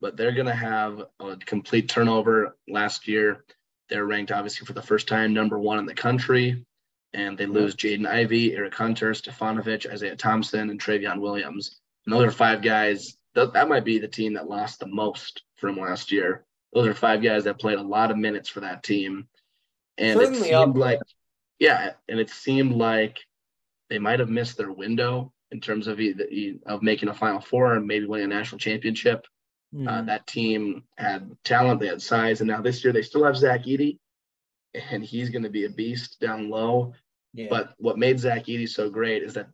but 0.00 0.16
they're 0.16 0.32
going 0.32 0.46
to 0.46 0.54
have 0.54 1.02
a 1.20 1.36
complete 1.36 1.88
turnover 1.88 2.56
last 2.68 3.08
year. 3.08 3.44
They're 3.88 4.06
ranked 4.06 4.32
obviously 4.32 4.66
for 4.66 4.72
the 4.72 4.82
first 4.82 5.08
time 5.08 5.32
number 5.32 5.58
one 5.58 5.78
in 5.78 5.86
the 5.86 5.94
country, 5.94 6.64
and 7.14 7.36
they 7.36 7.46
lose 7.46 7.74
Jaden 7.74 8.06
Ivey, 8.06 8.54
Eric 8.54 8.74
Hunter, 8.74 9.12
Stefanovic, 9.12 9.90
Isaiah 9.90 10.16
Thompson, 10.16 10.70
and 10.70 10.80
Trevion 10.80 11.20
Williams. 11.20 11.80
And 12.04 12.14
those 12.14 12.24
are 12.24 12.30
five 12.30 12.62
guys. 12.62 13.16
That, 13.34 13.52
that 13.54 13.68
might 13.68 13.84
be 13.84 13.98
the 13.98 14.08
team 14.08 14.34
that 14.34 14.48
lost 14.48 14.80
the 14.80 14.86
most 14.86 15.42
from 15.56 15.76
last 15.78 16.12
year. 16.12 16.44
Those 16.72 16.86
are 16.86 16.94
five 16.94 17.22
guys 17.22 17.44
that 17.44 17.58
played 17.58 17.78
a 17.78 17.82
lot 17.82 18.10
of 18.10 18.18
minutes 18.18 18.48
for 18.48 18.60
that 18.60 18.82
team. 18.82 19.26
And 19.96 20.18
Certainly 20.18 20.50
it 20.50 20.58
seemed 20.58 20.76
like, 20.76 21.00
yeah, 21.58 21.92
and 22.08 22.20
it 22.20 22.30
seemed 22.30 22.74
like 22.74 23.18
they 23.88 23.98
might 23.98 24.20
have 24.20 24.28
missed 24.28 24.58
their 24.58 24.72
window 24.72 25.32
in 25.50 25.60
terms 25.60 25.86
of 25.86 25.98
of 26.66 26.82
making 26.82 27.08
a 27.08 27.14
Final 27.14 27.40
Four 27.40 27.74
and 27.74 27.86
maybe 27.86 28.06
winning 28.06 28.26
a 28.26 28.34
national 28.34 28.58
championship. 28.58 29.26
Mm. 29.74 29.86
Uh, 29.86 30.00
hmm. 30.00 30.06
that 30.06 30.26
team 30.26 30.84
had 30.96 31.36
talent, 31.44 31.80
they 31.80 31.88
had 31.88 32.00
size, 32.00 32.40
and 32.40 32.48
now 32.48 32.62
this 32.62 32.82
year 32.82 32.92
they 32.92 33.02
still 33.02 33.24
have 33.24 33.36
Zach 33.36 33.64
Edey, 33.64 33.98
and 34.90 35.04
he's 35.04 35.28
going 35.30 35.42
to 35.42 35.50
be 35.50 35.66
a 35.66 35.70
beast 35.70 36.20
down 36.20 36.48
low. 36.48 36.94
Yeah. 37.34 37.48
But 37.50 37.74
what 37.76 37.98
made 37.98 38.18
Zach 38.18 38.44
Edey 38.46 38.68
so 38.68 38.88
great 38.88 39.22
is 39.22 39.34
that 39.34 39.48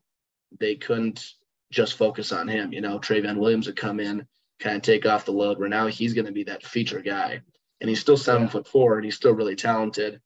they 0.60 0.76
couldn't 0.76 1.32
just 1.72 1.96
focus 1.96 2.32
on 2.32 2.46
him. 2.46 2.72
You 2.72 2.80
know, 2.80 3.00
Trevion 3.00 3.38
Williams 3.38 3.66
would 3.66 3.76
come 3.76 3.98
in, 3.98 4.26
kind 4.60 4.76
of 4.76 4.82
take 4.82 5.04
off 5.04 5.24
the 5.24 5.32
load. 5.32 5.58
Where 5.58 5.68
now 5.68 5.88
he's 5.88 6.14
going 6.14 6.26
to 6.26 6.32
be 6.32 6.44
that 6.44 6.64
feature 6.64 7.00
guy, 7.00 7.40
and 7.80 7.90
he's 7.90 8.00
still 8.00 8.16
seven 8.16 8.42
yeah. 8.42 8.48
foot 8.50 8.68
four, 8.68 8.96
and 8.96 9.04
he's 9.04 9.16
still 9.16 9.34
really 9.34 9.56
talented. 9.56 10.20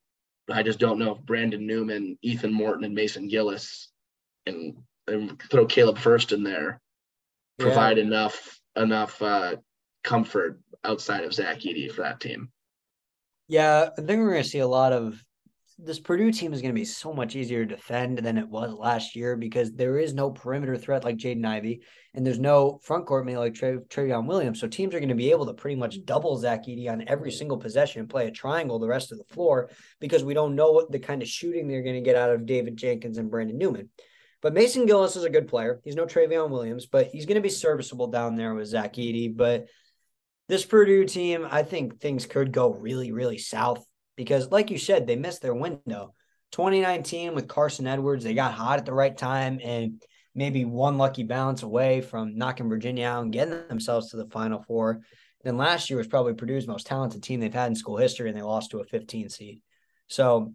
But 0.47 0.59
I 0.59 0.63
just 0.63 0.79
don't 0.79 0.99
know 0.99 1.15
if 1.15 1.23
Brandon 1.23 1.67
Newman, 1.67 2.19
Ethan 2.21 2.53
Morton, 2.53 2.85
and 2.85 2.95
Mason 2.95 3.29
Gillis, 3.29 3.89
and, 4.45 4.77
and 5.07 5.41
throw 5.51 5.67
Caleb 5.67 5.99
Furst 5.99 6.33
in 6.33 6.43
there, 6.43 6.81
provide 7.59 7.97
yeah. 7.97 8.05
enough 8.05 8.61
enough 8.77 9.21
uh, 9.21 9.57
comfort 10.09 10.59
outside 10.85 11.25
of 11.25 11.35
Zach 11.35 11.59
Edey 11.59 11.93
for 11.93 12.01
that 12.01 12.19
team. 12.19 12.51
Yeah, 13.47 13.91
I 13.93 14.01
think 14.01 14.21
we're 14.21 14.31
going 14.31 14.43
to 14.43 14.49
see 14.49 14.61
a 14.61 14.67
lot 14.67 14.95
of 14.95 15.23
this 15.79 16.01
Purdue 16.01 16.33
team 16.33 16.53
is 16.53 16.61
going 16.61 16.75
to 16.75 16.81
be 16.81 16.85
so 16.85 17.13
much 17.13 17.37
easier 17.37 17.65
to 17.65 17.77
defend 17.77 18.19
than 18.19 18.39
it 18.39 18.49
was 18.49 18.73
last 18.73 19.15
year 19.15 19.37
because 19.37 19.73
there 19.73 19.99
is 19.99 20.13
no 20.13 20.31
perimeter 20.31 20.77
threat 20.77 21.05
like 21.05 21.19
Jaden 21.19 21.47
Ivey, 21.47 21.83
and 22.15 22.27
there's 22.27 22.39
no 22.39 22.81
front 22.83 23.07
court 23.07 23.27
man 23.27 23.37
like 23.37 23.55
Tre- 23.55 23.77
Trevion 23.89 24.27
Williams. 24.27 24.61
So 24.61 24.67
teams 24.67 24.95
are 24.95 24.99
going 24.99 25.11
to 25.11 25.15
be 25.15 25.31
able 25.31 25.47
to 25.47 25.55
pretty 25.55 25.77
much 25.77 26.05
double 26.05 26.37
Zach 26.37 26.65
Edey 26.67 26.91
on 26.91 27.05
every 27.07 27.31
single 27.31 27.59
possession 27.59 28.01
and 28.01 28.11
play 28.11 28.27
a 28.27 28.31
triangle 28.31 28.79
the 28.79 28.89
rest 28.89 29.13
of 29.13 29.19
the 29.19 29.35
floor 29.35 29.71
because 30.01 30.25
we 30.25 30.35
don't 30.35 30.57
know 30.57 30.73
what 30.73 30.91
the 30.91 30.99
kind 30.99 31.23
of 31.23 31.29
shooting 31.29 31.69
they're 31.69 31.83
going 31.83 31.95
to 31.95 32.01
get 32.01 32.17
out 32.17 32.31
of 32.31 32.47
David 32.47 32.77
Jenkins 32.77 33.19
and 33.19 33.31
Brandon 33.31 33.59
Newman. 33.59 33.91
But 34.41 34.55
Mason 34.55 34.87
Gillis 34.87 35.17
is 35.17 35.25
a 35.25 35.31
good 35.31 35.49
player. 35.49 35.81
He's 35.85 35.97
no 35.97 36.07
Trevion 36.07 36.51
Williams, 36.51 36.87
but 36.87 37.09
he's 37.09 37.27
going 37.27 37.37
to 37.37 37.41
be 37.41 37.49
serviceable 37.49 38.09
down 38.09 38.37
there 38.37 38.55
with 38.55 38.69
Zach 38.69 38.95
Edey. 38.95 39.37
But 39.37 39.67
this 40.49 40.65
Purdue 40.65 41.05
team, 41.05 41.47
I 41.51 41.63
think 41.63 42.01
things 42.01 42.27
could 42.27 42.53
go 42.53 42.73
really, 42.73 43.13
really 43.13 43.39
south 43.39 43.85
because, 44.17 44.51
like 44.51 44.71
you 44.71 44.79
said, 44.79 45.07
they 45.07 45.17
missed 45.17 45.43
their 45.43 45.55
window. 45.55 46.15
2019 46.53 47.35
with 47.35 47.49
Carsen 47.49 47.87
Edwards, 47.87 48.25
they 48.25 48.35
got 48.35 48.55
hot 48.55 48.79
at 48.79 48.87
the 48.87 48.95
right 48.95 49.17
time 49.17 49.61
and 49.63 50.03
maybe 50.35 50.65
one 50.65 50.97
lucky 50.97 51.23
bounce 51.23 51.63
away 51.63 52.01
from 52.01 52.37
knocking 52.37 52.69
Virginia 52.69 53.07
out 53.07 53.23
and 53.23 53.33
getting 53.33 53.69
themselves 53.69 54.11
to 54.11 54.17
the 54.17 54.27
Final 54.31 54.63
Four. 54.63 55.03
Then 55.45 55.57
last 55.57 55.91
year 55.91 55.99
was 55.99 56.07
probably 56.07 56.35
Purdue's 56.35 56.67
most 56.67 56.87
talented 56.87 57.23
team 57.23 57.41
they've 57.41 57.53
had 57.53 57.69
in 57.69 57.75
school 57.75 57.97
history, 57.97 58.29
and 58.29 58.37
they 58.37 58.43
lost 58.43 58.71
to 58.71 58.81
a 58.81 58.85
15 58.85 59.29
seed. 59.29 59.61
So 60.07 60.55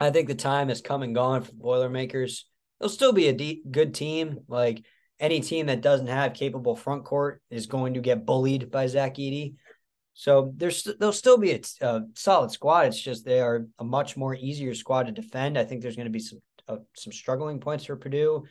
I 0.00 0.10
think 0.10 0.28
the 0.28 0.34
time 0.34 0.68
has 0.68 0.80
come 0.80 1.02
and 1.02 1.14
gone 1.14 1.42
for 1.42 1.50
the 1.50 1.58
Boilermakers. 1.58 2.46
They'll 2.80 2.88
still 2.88 3.12
be 3.12 3.28
a 3.28 3.60
good 3.70 3.94
team. 3.94 4.38
Like 4.48 4.84
any 5.20 5.40
team 5.40 5.66
that 5.66 5.80
doesn't 5.80 6.06
have 6.06 6.34
capable 6.34 6.76
front 6.76 7.04
court 7.04 7.42
is 7.50 7.66
going 7.66 7.94
to 7.94 8.00
get 8.00 8.26
bullied 8.26 8.70
by 8.70 8.86
Zach 8.86 9.16
Edey. 9.16 9.54
So 10.14 10.52
there's 10.56 10.86
they'll 10.98 11.12
still 11.12 11.38
be 11.38 11.52
a, 11.52 11.60
a, 11.80 12.02
solid 12.14 12.50
squad. 12.50 12.86
It's 12.86 13.00
just 13.00 13.24
they 13.24 13.40
are 13.40 13.66
a 13.78 13.84
much 13.84 14.16
more 14.16 14.34
easier 14.34 14.74
squad 14.74 15.06
to 15.06 15.12
defend. 15.12 15.56
I 15.56 15.64
think 15.64 15.80
there's 15.80 15.96
going 15.96 16.06
to 16.06 16.10
be 16.10 16.18
some 16.18 16.40
uh, 16.66 16.76
some 16.94 17.12
struggling 17.12 17.60
points 17.60 17.84
for 17.84 17.96
Purdue 17.96 18.44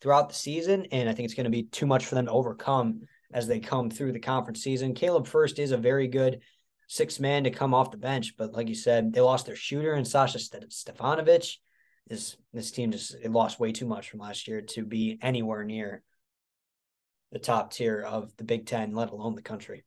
throughout 0.00 0.28
the 0.28 0.34
season, 0.34 0.86
and 0.92 1.08
I 1.08 1.12
think 1.12 1.24
it's 1.24 1.34
going 1.34 1.44
to 1.44 1.50
be 1.50 1.64
too 1.64 1.86
much 1.86 2.04
for 2.04 2.14
them 2.14 2.26
to 2.26 2.32
overcome 2.32 3.02
as 3.32 3.46
they 3.46 3.60
come 3.60 3.90
through 3.90 4.12
the 4.12 4.20
conference 4.20 4.62
season. 4.62 4.94
Caleb 4.94 5.26
Furst 5.26 5.58
is 5.58 5.72
a 5.72 5.78
very 5.78 6.06
good 6.06 6.40
six 6.86 7.18
man 7.18 7.44
to 7.44 7.50
come 7.50 7.74
off 7.74 7.90
the 7.90 7.96
bench, 7.96 8.34
but 8.36 8.52
like 8.52 8.68
you 8.68 8.74
said, 8.74 9.12
they 9.12 9.20
lost 9.20 9.46
their 9.46 9.56
shooter 9.56 9.94
and 9.94 10.06
Sasha 10.06 10.38
Stefanovic. 10.38 11.56
This 12.08 12.36
this 12.52 12.70
team 12.70 12.92
just 12.92 13.16
it 13.22 13.32
lost 13.32 13.58
way 13.58 13.72
too 13.72 13.86
much 13.86 14.10
from 14.10 14.20
last 14.20 14.46
year 14.46 14.60
to 14.60 14.84
be 14.84 15.18
anywhere 15.22 15.64
near 15.64 16.02
the 17.32 17.38
top 17.38 17.72
tier 17.72 18.00
of 18.00 18.36
the 18.36 18.44
Big 18.44 18.66
Ten, 18.66 18.94
let 18.94 19.10
alone 19.10 19.34
the 19.34 19.42
country. 19.42 19.84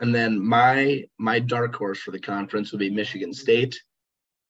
And 0.00 0.14
then 0.14 0.42
my 0.44 1.04
my 1.18 1.38
dark 1.38 1.74
horse 1.74 2.00
for 2.00 2.10
the 2.10 2.18
conference 2.18 2.72
would 2.72 2.78
be 2.78 2.90
Michigan 2.90 3.34
State. 3.34 3.78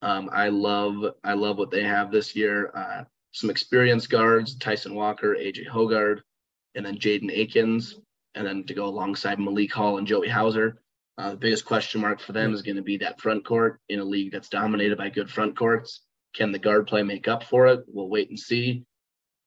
Um, 0.02 0.30
I 0.32 0.48
love 0.48 1.14
I 1.24 1.34
love 1.34 1.58
what 1.58 1.70
they 1.70 1.82
have 1.82 2.12
this 2.12 2.36
year. 2.36 2.70
Uh, 2.74 3.04
some 3.32 3.50
experienced 3.50 4.10
guards: 4.10 4.56
Tyson 4.56 4.94
Walker, 4.94 5.34
AJ 5.34 5.66
Hoggard, 5.68 6.20
and 6.76 6.86
then 6.86 6.96
Jaden 6.96 7.36
Akins, 7.36 8.00
and 8.36 8.46
then 8.46 8.64
to 8.64 8.74
go 8.74 8.86
alongside 8.86 9.40
Malik 9.40 9.72
Hall 9.72 9.98
and 9.98 10.06
Joey 10.06 10.28
Hauser. 10.28 10.80
Uh, 11.18 11.32
the 11.32 11.36
biggest 11.36 11.64
question 11.64 12.00
mark 12.00 12.20
for 12.20 12.32
them 12.32 12.54
is 12.54 12.62
going 12.62 12.76
to 12.76 12.82
be 12.82 12.96
that 12.98 13.20
front 13.20 13.44
court 13.44 13.80
in 13.88 13.98
a 13.98 14.04
league 14.04 14.32
that's 14.32 14.48
dominated 14.48 14.96
by 14.96 15.10
good 15.10 15.28
front 15.28 15.58
courts. 15.58 16.02
Can 16.34 16.52
the 16.52 16.58
guard 16.58 16.86
play 16.86 17.02
make 17.02 17.28
up 17.28 17.44
for 17.44 17.66
it? 17.68 17.84
We'll 17.88 18.08
wait 18.08 18.28
and 18.28 18.38
see. 18.38 18.84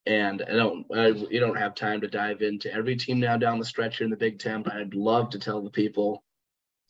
And 0.06 0.42
I 0.42 0.54
don't, 0.54 0.86
I, 0.94 1.08
you 1.08 1.40
don't 1.40 1.58
have 1.58 1.76
time 1.76 2.02
to 2.02 2.08
dive 2.08 2.42
into 2.42 2.74
every 2.74 2.98
team 2.98 3.20
now 3.20 3.38
down 3.38 3.60
the 3.60 3.66
stretch 3.66 3.98
here 3.98 4.06
in 4.06 4.12
the 4.12 4.18
Big 4.18 4.38
Ten, 4.38 4.62
but 4.62 4.74
I'd 4.74 4.94
love 4.94 5.30
to 5.30 5.40
tell 5.40 5.62
the 5.62 5.70
people, 5.70 6.24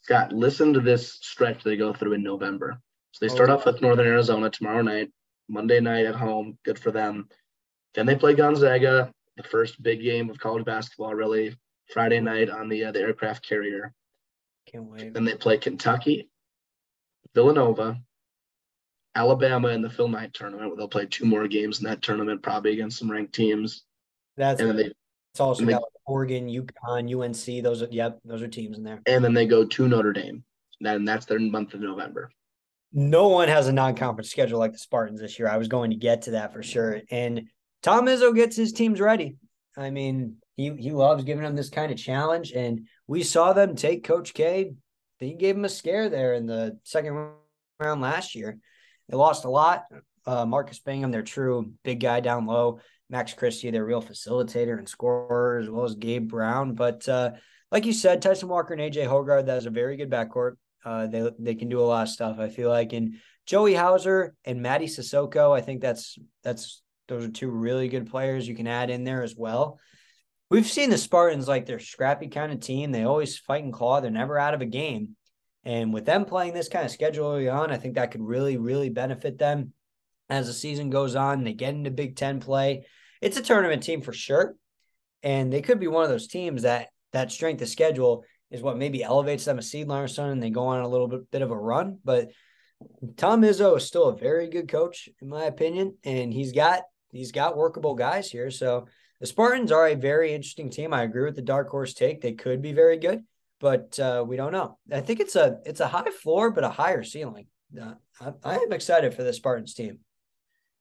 Scott, 0.02 0.34
listen 0.34 0.74
to 0.74 0.80
this 0.80 1.20
stretch 1.22 1.64
they 1.64 1.78
go 1.78 1.94
through 1.94 2.14
in 2.14 2.24
November. 2.24 2.80
So 3.12 3.26
they 3.26 3.34
start 3.34 3.52
off 3.52 3.66
with 3.66 3.82
Northern 3.82 4.08
Arizona 4.08 4.50
tomorrow 4.50 4.82
night. 4.82 5.12
Monday 5.48 5.80
night 5.80 6.06
at 6.06 6.16
home. 6.16 6.58
Good 6.64 6.80
for 6.80 6.92
them. 6.92 7.28
Then 7.94 8.06
they 8.08 8.16
play 8.16 8.34
Gonzaga, 8.34 9.12
the 9.38 9.44
first 9.44 9.82
big 9.84 10.02
game 10.02 10.30
of 10.30 10.40
college 10.40 10.66
basketball, 10.66 11.14
really. 11.14 11.56
Friday 11.92 12.20
night 12.22 12.50
on 12.50 12.70
the 12.70 12.86
uh, 12.86 12.92
the 12.92 13.02
aircraft 13.02 13.48
carrier. 13.48 13.94
Can't 14.66 14.86
wait. 14.86 15.14
Then 15.14 15.26
they 15.26 15.36
play 15.36 15.58
Kentucky, 15.58 16.30
Villanova, 17.36 17.98
Alabama 19.16 19.70
in 19.70 19.82
the 19.82 19.90
Phil 19.90 20.08
Knight 20.08 20.34
tournament, 20.34 20.70
where 20.70 20.78
they'll 20.78 20.88
play 20.88 21.06
two 21.06 21.26
more 21.26 21.48
games 21.48 21.80
in 21.80 21.86
that 21.86 22.02
tournament, 22.02 22.42
probably 22.42 22.74
against 22.74 22.98
some 23.00 23.12
ranked 23.12 23.34
teams. 23.34 23.84
That's 24.38 24.60
And 24.60 24.70
then 24.70 24.78
they 24.78 24.92
it's 25.32 25.40
also 25.40 25.66
they- 25.66 25.78
Oregon, 26.06 26.48
UConn, 26.50 27.10
UNC. 27.10 27.64
Those 27.64 27.82
are 27.82 27.88
yep, 27.90 28.20
those 28.26 28.42
are 28.42 28.48
teams 28.48 28.78
in 28.78 28.84
there. 28.84 29.02
and 29.06 29.24
then 29.24 29.34
they 29.34 29.46
go 29.46 29.66
to 29.66 29.88
Notre 29.88 30.12
Dame. 30.14 30.44
Then 30.82 31.06
that's 31.06 31.26
their 31.26 31.40
month 31.40 31.74
of 31.74 31.80
November. 31.80 32.30
No 32.92 33.30
one 33.30 33.48
has 33.48 33.68
a 33.68 33.72
non-conference 33.74 34.30
schedule 34.30 34.60
like 34.60 34.74
the 34.74 34.78
Spartans 34.78 35.20
this 35.22 35.40
year. 35.40 35.48
I 35.48 35.58
was 35.58 35.68
going 35.68 35.92
to 35.92 35.96
get 35.96 36.24
to 36.24 36.32
that 36.32 36.54
for 36.54 36.62
sure. 36.62 37.02
And 37.10 37.48
Tom 37.82 38.06
Izzo 38.06 38.36
gets 38.36 38.56
his 38.56 38.74
teams 38.74 39.00
ready. 39.00 39.38
I 39.78 39.90
mean, 39.90 40.38
he 40.58 40.76
he 40.76 40.92
loves 40.92 41.24
giving 41.24 41.44
them 41.44 41.56
this 41.56 41.70
kind 41.70 41.92
of 41.92 41.98
challenge, 41.98 42.52
and 42.52 42.88
we 43.08 43.24
saw 43.24 43.54
them 43.54 43.76
take 43.76 44.04
Coach 44.04 44.34
K. 44.34 44.74
They 45.20 45.34
gave 45.34 45.56
him 45.56 45.66
a 45.66 45.70
scare 45.70 46.10
there 46.10 46.34
in 46.34 46.46
the 46.46 46.78
second 46.84 47.30
round 47.80 48.02
last 48.02 48.36
year. 48.36 48.60
They 49.10 49.18
lost 49.18 49.46
a 49.46 49.50
lot. 49.50 49.86
Uh, 50.26 50.46
Marcus 50.46 50.80
Bingham, 50.80 51.12
their 51.12 51.24
true 51.24 51.74
big 51.84 52.00
guy 52.00 52.20
down 52.20 52.46
low. 52.46 52.80
Max 53.10 53.34
Christie, 53.34 53.70
their 53.70 53.86
real 53.86 54.02
facilitator 54.02 54.78
and 54.78 54.88
scorer, 54.88 55.60
as 55.62 55.70
well 55.70 55.86
as 55.86 55.96
Gabe 55.96 56.30
Brown. 56.30 56.74
But 56.74 57.08
uh, 57.08 57.32
like 57.72 57.86
you 57.86 57.94
said, 57.94 58.22
Tyson 58.22 58.50
Walker 58.50 58.74
and 58.74 58.82
AJ 58.82 59.08
Hoggard, 59.08 59.46
that 59.46 59.58
is 59.58 59.66
a 59.66 59.72
very 59.72 59.98
good 59.98 60.10
backcourt. 60.10 60.54
Uh, 60.86 61.08
they 61.08 61.30
they 61.40 61.56
can 61.56 61.70
do 61.70 61.80
a 61.80 61.84
lot 61.84 62.04
of 62.04 62.10
stuff. 62.10 62.40
I 62.40 62.50
feel 62.50 62.70
like, 62.70 62.94
and 62.94 63.16
Joey 63.46 63.74
Hauser 63.74 64.36
and 64.46 64.62
Mady 64.62 64.86
Sissoko, 64.86 65.56
I 65.56 65.62
think 65.62 65.82
that's 65.82 66.18
that's 66.44 66.82
those 67.08 67.26
are 67.26 67.30
two 67.30 67.50
really 67.50 67.88
good 67.88 68.10
players 68.10 68.48
you 68.48 68.56
can 68.56 68.68
add 68.68 68.90
in 68.90 69.04
there 69.04 69.24
as 69.24 69.36
well. 69.36 69.80
We've 70.50 70.68
seen 70.68 70.90
the 70.90 70.98
Spartans 70.98 71.48
like 71.48 71.66
they're 71.66 71.80
scrappy 71.80 72.28
kind 72.28 72.52
of 72.52 72.60
team. 72.60 72.92
They 72.92 73.04
always 73.04 73.38
fight 73.38 73.64
and 73.64 73.74
claw. 73.74 74.00
They're 74.00 74.12
never 74.12 74.38
out 74.38 74.54
of 74.54 74.62
a 74.62 74.66
game. 74.66 75.16
And 75.66 75.94
with 75.94 76.06
them 76.06 76.26
playing 76.26 76.54
this 76.54 76.68
kind 76.68 76.86
of 76.86 76.92
schedule 76.92 77.32
early 77.32 77.50
on, 77.50 77.72
I 77.72 77.78
think 77.78 77.96
that 77.96 78.12
could 78.12 78.22
really, 78.22 78.58
really 78.58 78.90
benefit 78.90 79.38
them 79.38 79.74
as 80.30 80.48
the 80.48 80.54
season 80.54 80.90
goes 80.90 81.16
on. 81.16 81.44
They 81.44 81.54
get 81.54 81.74
into 81.74 81.92
Big 81.92 82.16
Ten 82.16 82.40
play. 82.40 82.86
It's 83.22 83.38
a 83.38 83.42
tournament 83.42 83.84
team 83.84 84.02
for 84.02 84.14
sure. 84.14 84.56
And 85.22 85.52
they 85.52 85.62
could 85.62 85.80
be 85.80 85.88
one 85.88 86.04
of 86.04 86.10
those 86.10 86.28
teams 86.28 86.64
that 86.64 86.90
that 87.14 87.32
strength 87.32 87.62
of 87.62 87.70
schedule 87.70 88.26
is 88.52 88.62
what 88.62 88.78
maybe 88.78 89.04
elevates 89.04 89.46
them 89.46 89.58
a 89.58 89.62
seed 89.62 89.88
line 89.88 90.10
or. 90.18 90.24
And 90.26 90.44
they 90.44 90.50
go 90.50 90.68
on 90.68 90.82
a 90.82 90.88
little 90.88 91.08
bit, 91.08 91.32
bit 91.32 91.42
of 91.42 91.52
a 91.52 91.58
run. 91.58 92.00
But 92.04 92.32
Tom 93.16 93.42
Izzo 93.42 93.78
is 93.78 93.86
still 93.86 94.10
a 94.10 94.18
very 94.18 94.50
good 94.50 94.68
coach, 94.68 95.08
in 95.22 95.30
my 95.30 95.46
opinion. 95.46 95.98
And 96.04 96.34
he's 96.34 96.52
got 96.52 96.82
he's 97.12 97.32
got 97.32 97.56
workable 97.56 97.96
guys 97.96 98.30
here. 98.30 98.52
So 98.52 98.88
the 99.22 99.28
Spartans 99.28 99.72
are 99.72 99.88
a 99.88 99.96
very 99.96 100.34
interesting 100.34 100.70
team. 100.70 100.94
I 100.94 101.04
agree 101.04 101.24
with 101.24 101.36
the 101.36 101.42
dark 101.42 101.70
horse 101.70 101.94
take. 101.94 102.20
They 102.20 102.34
could 102.34 102.62
be 102.62 102.74
very 102.74 102.98
good, 102.98 103.24
but 103.64 103.98
uh, 103.98 104.26
we 104.28 104.36
don't 104.36 104.52
know. 104.52 104.78
I 104.92 105.00
think 105.00 105.22
it's 105.22 105.38
a 105.38 105.60
it's 105.66 105.80
a 105.80 105.88
high 105.88 106.12
floor, 106.22 106.52
but 106.52 106.66
a 106.66 106.70
higher 106.70 107.02
ceiling. 107.02 107.48
Uh, 107.82 107.94
I, 108.20 108.34
I 108.44 108.56
am 108.58 108.74
excited 108.74 109.14
for 109.14 109.24
the 109.24 109.32
Spartans 109.32 109.74
team. 109.74 110.00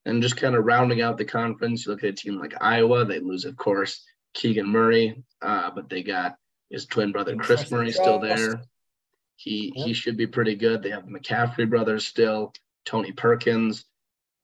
And 0.04 0.20
just 0.20 0.36
kind 0.36 0.56
of 0.56 0.64
rounding 0.64 1.00
out 1.00 1.16
the 1.16 1.24
conference, 1.24 1.86
you 1.86 1.92
look 1.92 2.02
at 2.02 2.10
a 2.10 2.12
team 2.12 2.40
like 2.40 2.60
Iowa. 2.60 3.04
They 3.04 3.20
lose, 3.20 3.44
of 3.44 3.56
course, 3.56 4.04
Keegan 4.34 4.66
Murray, 4.66 5.22
uh, 5.40 5.70
but 5.72 5.88
they 5.88 6.02
got 6.02 6.34
his 6.70 6.86
twin 6.86 7.12
brother 7.12 7.36
Kris 7.36 7.70
Murray 7.70 7.92
still 7.92 8.18
there. 8.18 8.64
He 9.36 9.72
he 9.76 9.92
should 9.92 10.16
be 10.16 10.26
pretty 10.26 10.56
good. 10.56 10.82
They 10.82 10.90
have 10.90 11.06
the 11.06 11.16
McCaffrey 11.16 11.70
brothers 11.70 12.04
still, 12.04 12.52
Tony 12.84 13.12
Perkins. 13.12 13.84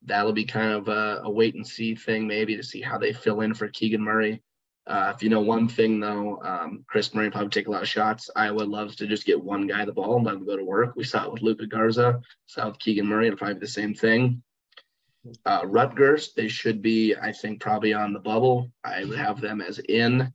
That'll 0.04 0.32
be 0.32 0.44
kind 0.44 0.74
of 0.74 0.86
a, 0.86 1.22
a 1.24 1.30
wait 1.30 1.56
and 1.56 1.66
see 1.66 1.96
thing, 1.96 2.28
maybe 2.28 2.56
to 2.56 2.62
see 2.62 2.80
how 2.80 2.98
they 2.98 3.12
fill 3.12 3.40
in 3.40 3.52
for 3.52 3.66
Keegan 3.66 4.00
Murray. 4.00 4.42
Uh, 4.88 5.12
if 5.14 5.22
you 5.22 5.28
know 5.28 5.40
one 5.40 5.68
thing 5.68 6.00
though, 6.00 6.40
um, 6.42 6.82
Kris 6.88 7.12
Murray 7.14 7.30
probably 7.30 7.50
take 7.50 7.68
a 7.68 7.70
lot 7.70 7.82
of 7.82 7.88
shots. 7.88 8.30
Iowa 8.34 8.62
loves 8.62 8.96
to 8.96 9.06
just 9.06 9.26
get 9.26 9.42
one 9.42 9.66
guy 9.66 9.84
the 9.84 9.92
ball 9.92 10.16
and 10.16 10.24
let 10.24 10.36
him 10.36 10.46
go 10.46 10.56
to 10.56 10.64
work. 10.64 10.96
We 10.96 11.04
saw 11.04 11.24
it 11.24 11.32
with 11.32 11.42
Luka 11.42 11.66
Garza, 11.66 12.20
saw 12.46 12.66
it 12.66 12.70
with 12.70 12.78
Keegan 12.78 13.06
Murray. 13.06 13.26
It'll 13.26 13.36
probably 13.36 13.54
be 13.54 13.60
the 13.60 13.66
same 13.68 13.94
thing. 13.94 14.42
Uh, 15.44 15.60
Rutgers, 15.64 16.32
they 16.34 16.48
should 16.48 16.80
be, 16.80 17.14
I 17.14 17.32
think, 17.32 17.60
probably 17.60 17.92
on 17.92 18.14
the 18.14 18.18
bubble. 18.18 18.72
I 18.82 19.04
would 19.04 19.18
have 19.18 19.42
them 19.42 19.60
as 19.60 19.78
in. 19.78 20.32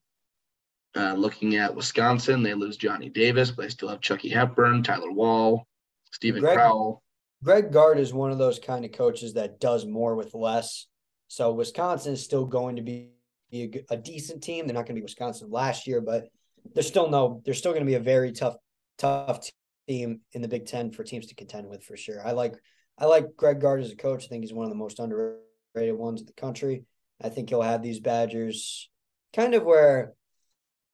Uh, 0.96 1.14
looking 1.14 1.56
at 1.56 1.74
Wisconsin, 1.74 2.44
they 2.44 2.54
lose 2.54 2.78
Johnny 2.78 3.10
Davis, 3.10 3.50
but 3.50 3.64
they 3.64 3.70
still 3.70 3.90
have 3.90 4.02
Chucky 4.02 4.30
Hepburn, 4.30 4.84
Tyler 4.84 5.12
Wahl, 5.12 5.66
Stephen 6.12 6.42
Greg- 6.42 6.58
Crowell. 6.58 7.02
Greg 7.44 7.72
Gard 7.72 7.98
is 7.98 8.14
one 8.14 8.32
of 8.32 8.38
those 8.38 8.60
kind 8.60 8.86
of 8.86 8.92
coaches 8.92 9.34
that 9.34 9.60
does 9.60 9.86
more 9.86 10.16
with 10.16 10.36
less. 10.36 10.86
So 11.28 11.52
Wisconsin 11.52 12.14
is 12.14 12.24
still 12.24 12.46
going 12.46 12.76
to 12.76 12.84
be 12.84 13.13
a, 13.62 13.68
g- 13.68 13.86
a 13.90 13.98
decent 13.98 14.42
team. 14.42 14.66
They're 14.66 14.74
not 14.74 14.86
going 14.86 14.96
to 14.96 15.02
be 15.02 15.04
Wisconsin 15.04 15.52
last 15.52 15.86
year, 15.88 16.02
but 16.02 16.28
there's 16.74 16.88
still 16.88 17.10
no. 17.10 17.42
They're 17.46 17.54
still 17.54 17.72
going 17.72 17.86
to 17.86 17.90
be 17.90 17.96
a 17.96 18.00
very 18.00 18.32
tough, 18.32 18.56
tough 18.98 19.48
team 19.88 20.22
in 20.32 20.42
the 20.42 20.48
Big 20.48 20.66
Ten 20.66 20.92
for 20.92 21.04
teams 21.04 21.28
to 21.28 21.36
contend 21.36 21.68
with 21.68 21.84
for 21.84 21.98
sure. 21.98 22.26
I 22.26 22.32
like 22.32 22.56
I 22.98 23.06
like 23.06 23.36
Greg 23.36 23.60
Gard 23.62 23.82
as 23.82 23.92
a 23.92 23.96
coach. 23.96 24.26
I 24.26 24.28
think 24.28 24.44
he's 24.44 24.54
one 24.54 24.66
of 24.66 24.72
the 24.72 24.78
most 24.78 25.00
underrated 25.00 25.96
ones 25.96 26.22
in 26.22 26.28
the 26.28 26.34
country. 26.34 26.84
I 27.22 27.30
think 27.30 27.50
he'll 27.50 27.62
have 27.62 27.82
these 27.82 28.00
Badgers 28.00 28.90
kind 29.34 29.56
of 29.56 29.64
where 29.64 30.14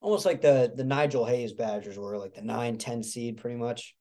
almost 0.01 0.25
like 0.25 0.41
the 0.41 0.71
the 0.75 0.83
Nigel 0.83 1.25
Hayes 1.25 1.53
Badgers 1.53 1.97
were 1.97 2.17
like 2.17 2.33
the 2.33 2.41
9-10 2.41 3.03
seed 3.03 3.37
pretty 3.37 3.57
much. 3.57 3.95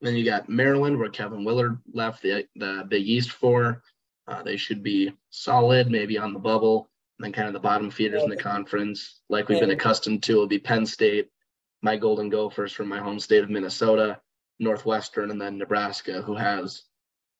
Then 0.00 0.16
you 0.16 0.24
got 0.24 0.48
Maryland, 0.48 0.98
where 0.98 1.08
Kevin 1.08 1.44
Willard 1.44 1.78
left 1.92 2.22
the 2.22 2.46
the 2.56 2.84
Big 2.88 3.06
East 3.06 3.30
for. 3.30 3.82
Uh, 4.26 4.42
they 4.42 4.56
should 4.56 4.82
be 4.82 5.12
solid, 5.30 5.90
maybe 5.90 6.16
on 6.16 6.32
the 6.32 6.38
bubble. 6.38 6.88
And 7.18 7.24
then 7.24 7.32
kind 7.32 7.46
of 7.46 7.54
the 7.54 7.60
bottom 7.60 7.90
feeders 7.90 8.22
in 8.22 8.30
the 8.30 8.36
conference, 8.36 9.20
like 9.28 9.48
we've 9.48 9.60
been 9.60 9.70
accustomed 9.70 10.22
to, 10.24 10.34
will 10.36 10.46
be 10.48 10.58
Penn 10.58 10.84
State, 10.84 11.28
my 11.80 11.96
Golden 11.96 12.28
Gophers 12.28 12.72
from 12.72 12.88
my 12.88 12.98
home 12.98 13.20
state 13.20 13.44
of 13.44 13.50
Minnesota, 13.50 14.20
Northwestern, 14.58 15.30
and 15.30 15.40
then 15.40 15.58
Nebraska, 15.58 16.22
who 16.22 16.34
has 16.34 16.82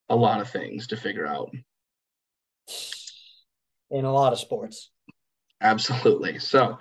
a 0.09 0.17
lot 0.17 0.41
of 0.41 0.51
things 0.51 0.87
to 0.89 0.97
figure 0.97 1.27
out. 1.27 1.51
In 3.91 4.05
a 4.05 4.13
lot 4.13 4.33
of 4.33 4.39
sports. 4.39 4.91
Absolutely. 5.61 6.39
So 6.39 6.79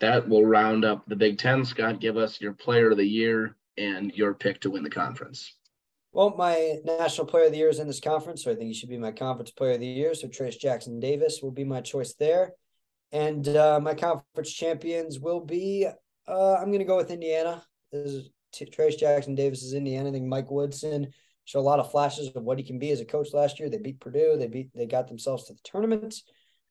that 0.00 0.28
will 0.28 0.44
round 0.44 0.84
up 0.84 1.04
the 1.06 1.16
Big 1.16 1.38
Ten. 1.38 1.64
Scott, 1.64 2.00
give 2.00 2.16
us 2.16 2.40
your 2.40 2.52
player 2.52 2.90
of 2.90 2.96
the 2.96 3.06
year 3.06 3.56
and 3.76 4.12
your 4.14 4.34
pick 4.34 4.60
to 4.60 4.70
win 4.70 4.82
the 4.82 4.90
conference. 4.90 5.54
Well, 6.14 6.32
my 6.38 6.76
national 6.84 7.26
player 7.26 7.46
of 7.46 7.50
the 7.50 7.58
year 7.58 7.68
is 7.68 7.80
in 7.80 7.88
this 7.88 7.98
conference, 7.98 8.44
so 8.44 8.52
I 8.52 8.54
think 8.54 8.68
he 8.68 8.74
should 8.74 8.88
be 8.88 8.98
my 8.98 9.10
conference 9.10 9.50
player 9.50 9.72
of 9.72 9.80
the 9.80 9.86
year. 9.86 10.14
So 10.14 10.28
Trayce 10.28 10.56
Jackson 10.56 11.00
Davis 11.00 11.40
will 11.42 11.50
be 11.50 11.64
my 11.64 11.80
choice 11.80 12.14
there. 12.14 12.52
And 13.10 13.48
uh, 13.48 13.80
my 13.80 13.94
conference 13.94 14.52
champions 14.52 15.18
will 15.18 15.40
be 15.40 15.88
uh, 16.28 16.54
I'm 16.54 16.68
going 16.68 16.78
to 16.78 16.84
go 16.84 16.96
with 16.96 17.10
Indiana. 17.10 17.64
This 17.90 18.12
is 18.12 18.30
T- 18.52 18.66
Trayce 18.66 18.96
Jackson 18.96 19.34
Davis 19.34 19.64
is 19.64 19.74
Indiana. 19.74 20.10
I 20.10 20.12
think 20.12 20.26
Mike 20.26 20.52
Woodson 20.52 21.08
showed 21.46 21.58
a 21.58 21.62
lot 21.62 21.80
of 21.80 21.90
flashes 21.90 22.30
of 22.36 22.44
what 22.44 22.58
he 22.58 22.64
can 22.64 22.78
be 22.78 22.92
as 22.92 23.00
a 23.00 23.04
coach 23.04 23.32
last 23.32 23.58
year. 23.58 23.68
They 23.68 23.78
beat 23.78 23.98
Purdue. 23.98 24.36
They 24.38 24.46
beat 24.46 24.70
they 24.72 24.86
got 24.86 25.08
themselves 25.08 25.46
to 25.46 25.54
the 25.54 25.60
tournament. 25.64 26.14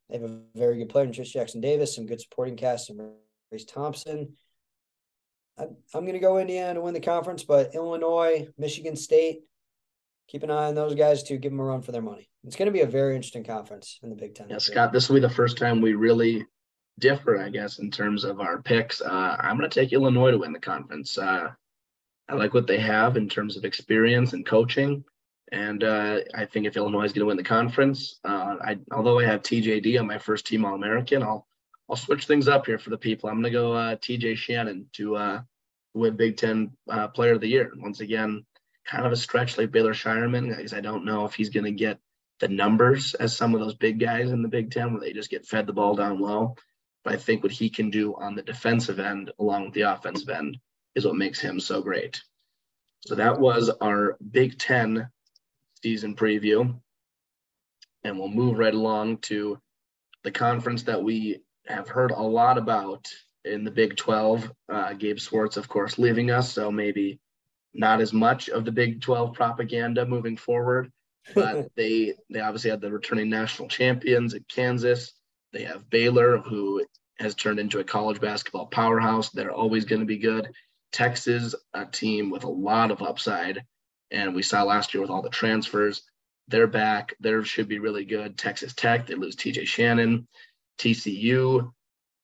They 0.09 0.19
have 0.19 0.29
a 0.29 0.39
very 0.55 0.77
good 0.77 0.89
player 0.89 1.03
in 1.03 1.11
Trayce 1.11 1.31
Jackson 1.31 1.59
Davis, 1.59 1.93
some 1.93 2.05
good 2.05 2.21
supporting 2.21 2.55
cast, 2.55 2.89
and 2.89 3.01
Race 3.51 3.65
Thompson. 3.65 4.37
I'm, 5.57 5.75
I'm 5.93 6.01
going 6.01 6.13
to 6.13 6.19
go 6.19 6.37
Indiana 6.37 6.75
to 6.75 6.81
win 6.81 6.93
the 6.93 6.99
conference, 6.99 7.43
but 7.43 7.75
Illinois, 7.75 8.47
Michigan 8.57 8.95
State, 8.95 9.41
keep 10.27 10.43
an 10.43 10.51
eye 10.51 10.67
on 10.67 10.75
those 10.75 10.95
guys 10.95 11.23
to 11.23 11.37
give 11.37 11.51
them 11.51 11.59
a 11.59 11.63
run 11.63 11.81
for 11.81 11.91
their 11.91 12.01
money. 12.01 12.29
It's 12.43 12.55
going 12.55 12.67
to 12.67 12.71
be 12.71 12.81
a 12.81 12.87
very 12.87 13.15
interesting 13.15 13.43
conference 13.43 13.99
in 14.03 14.09
the 14.09 14.15
Big 14.15 14.35
Ten. 14.35 14.49
Yeah. 14.49 14.57
Scott, 14.57 14.91
this 14.91 15.07
will 15.07 15.15
be 15.15 15.21
the 15.21 15.29
first 15.29 15.57
time 15.57 15.81
we 15.81 15.93
really 15.93 16.45
differ, 16.99 17.39
I 17.39 17.49
guess, 17.49 17.79
in 17.79 17.91
terms 17.91 18.23
of 18.23 18.39
our 18.39 18.61
picks. 18.61 19.01
Uh, 19.01 19.37
I'm 19.39 19.57
going 19.57 19.69
to 19.69 19.79
take 19.79 19.93
Illinois 19.93 20.31
to 20.31 20.37
win 20.37 20.53
the 20.53 20.59
conference. 20.59 21.17
Uh, 21.17 21.49
I 22.29 22.35
like 22.35 22.53
what 22.53 22.67
they 22.67 22.79
have 22.79 23.17
in 23.17 23.29
terms 23.29 23.57
of 23.57 23.65
experience 23.65 24.33
and 24.33 24.45
coaching. 24.45 25.03
And 25.51 25.83
uh, 25.83 26.19
I 26.33 26.45
think 26.45 26.65
if 26.65 26.77
Illinois 26.77 27.03
is 27.03 27.13
going 27.13 27.21
to 27.21 27.27
win 27.27 27.37
the 27.37 27.43
conference, 27.43 28.19
uh, 28.23 28.55
I 28.61 28.79
although 28.91 29.19
I 29.19 29.25
have 29.25 29.41
TJD 29.41 29.99
on 29.99 30.07
my 30.07 30.17
first 30.17 30.47
team 30.47 30.65
All 30.65 30.73
American, 30.73 31.21
I'll 31.21 31.47
I'll 31.89 31.95
switch 31.95 32.25
things 32.25 32.47
up 32.47 32.65
here 32.65 32.79
for 32.79 32.89
the 32.89 32.97
people. 32.97 33.29
I'm 33.29 33.41
going 33.41 33.51
to 33.51 33.59
go 33.59 33.73
uh, 33.73 33.95
TJ 33.95 34.37
Shannon 34.37 34.87
to 34.93 35.15
uh, 35.15 35.41
win 35.93 36.15
Big 36.15 36.37
Ten 36.37 36.71
uh, 36.89 37.09
Player 37.09 37.33
of 37.33 37.41
the 37.41 37.47
Year. 37.47 37.71
Once 37.75 37.99
again, 37.99 38.45
kind 38.85 39.05
of 39.05 39.11
a 39.11 39.17
stretch 39.17 39.57
like 39.57 39.71
Baylor 39.71 39.93
Scheierman, 39.93 40.55
because 40.55 40.73
I 40.73 40.81
don't 40.81 41.05
know 41.05 41.25
if 41.25 41.33
he's 41.33 41.49
going 41.49 41.65
to 41.65 41.71
get 41.71 41.99
the 42.39 42.47
numbers 42.47 43.13
as 43.13 43.35
some 43.35 43.53
of 43.53 43.61
those 43.61 43.75
big 43.75 43.99
guys 43.99 44.31
in 44.31 44.41
the 44.41 44.47
Big 44.47 44.71
Ten 44.71 44.91
where 44.91 45.01
they 45.01 45.13
just 45.13 45.29
get 45.29 45.45
fed 45.45 45.67
the 45.67 45.73
ball 45.73 45.95
down 45.95 46.19
low. 46.19 46.55
But 47.03 47.13
I 47.13 47.17
think 47.17 47.43
what 47.43 47.51
he 47.51 47.69
can 47.69 47.89
do 47.89 48.15
on 48.15 48.35
the 48.35 48.41
defensive 48.41 48.99
end 48.99 49.31
along 49.39 49.65
with 49.65 49.73
the 49.73 49.81
offensive 49.81 50.29
end 50.29 50.57
is 50.95 51.05
what 51.05 51.15
makes 51.15 51.39
him 51.39 51.59
so 51.59 51.81
great. 51.81 52.21
So 53.05 53.15
that 53.15 53.39
was 53.39 53.69
our 53.69 54.17
Big 54.31 54.57
Ten 54.57 55.09
season 55.81 56.15
preview. 56.15 56.79
And 58.05 58.17
we'll 58.17 58.29
move 58.29 58.57
right 58.57 58.73
along 58.73 59.17
to 59.19 59.59
the 60.23 60.31
conference 60.31 60.83
that 60.83 61.03
we 61.03 61.42
have 61.67 61.87
heard 61.87 62.11
a 62.11 62.21
lot 62.21 62.57
about 62.57 63.07
in 63.45 63.63
the 63.63 63.71
Big 63.71 63.95
12. 63.95 64.51
Uh, 64.69 64.93
Gabe 64.93 65.19
Swartz, 65.19 65.57
of 65.57 65.67
course, 65.67 65.97
leaving 65.97 66.31
us. 66.31 66.51
So 66.51 66.71
maybe 66.71 67.19
not 67.73 68.01
as 68.01 68.13
much 68.13 68.49
of 68.49 68.65
the 68.65 68.71
Big 68.71 69.01
12 69.01 69.33
propaganda 69.33 70.05
moving 70.05 70.37
forward. 70.37 70.91
but 71.33 71.69
they 71.75 72.13
they 72.29 72.39
obviously 72.39 72.69
had 72.69 72.81
the 72.81 72.91
returning 72.91 73.29
national 73.29 73.67
champions 73.67 74.33
at 74.33 74.47
Kansas. 74.47 75.13
They 75.51 75.63
have 75.63 75.89
Baylor, 75.89 76.37
who 76.39 76.85
has 77.19 77.35
turned 77.35 77.59
into 77.59 77.79
a 77.79 77.83
college 77.83 78.19
basketball 78.19 78.65
powerhouse. 78.67 79.29
They're 79.29 79.51
always 79.51 79.85
going 79.85 80.01
to 80.01 80.05
be 80.05 80.17
good. 80.17 80.49
Texas, 80.91 81.55
a 81.73 81.85
team 81.85 82.29
with 82.29 82.43
a 82.43 82.49
lot 82.49 82.91
of 82.91 83.01
upside, 83.01 83.63
and 84.11 84.35
we 84.35 84.43
saw 84.43 84.63
last 84.63 84.93
year 84.93 85.01
with 85.01 85.09
all 85.09 85.21
the 85.21 85.29
transfers, 85.29 86.03
they're 86.47 86.67
back. 86.67 87.15
They 87.19 87.41
should 87.43 87.67
be 87.67 87.79
really 87.79 88.05
good. 88.05 88.37
Texas 88.37 88.73
Tech, 88.73 89.07
they 89.07 89.15
lose 89.15 89.35
TJ 89.35 89.67
Shannon. 89.67 90.27
TCU, 90.77 91.71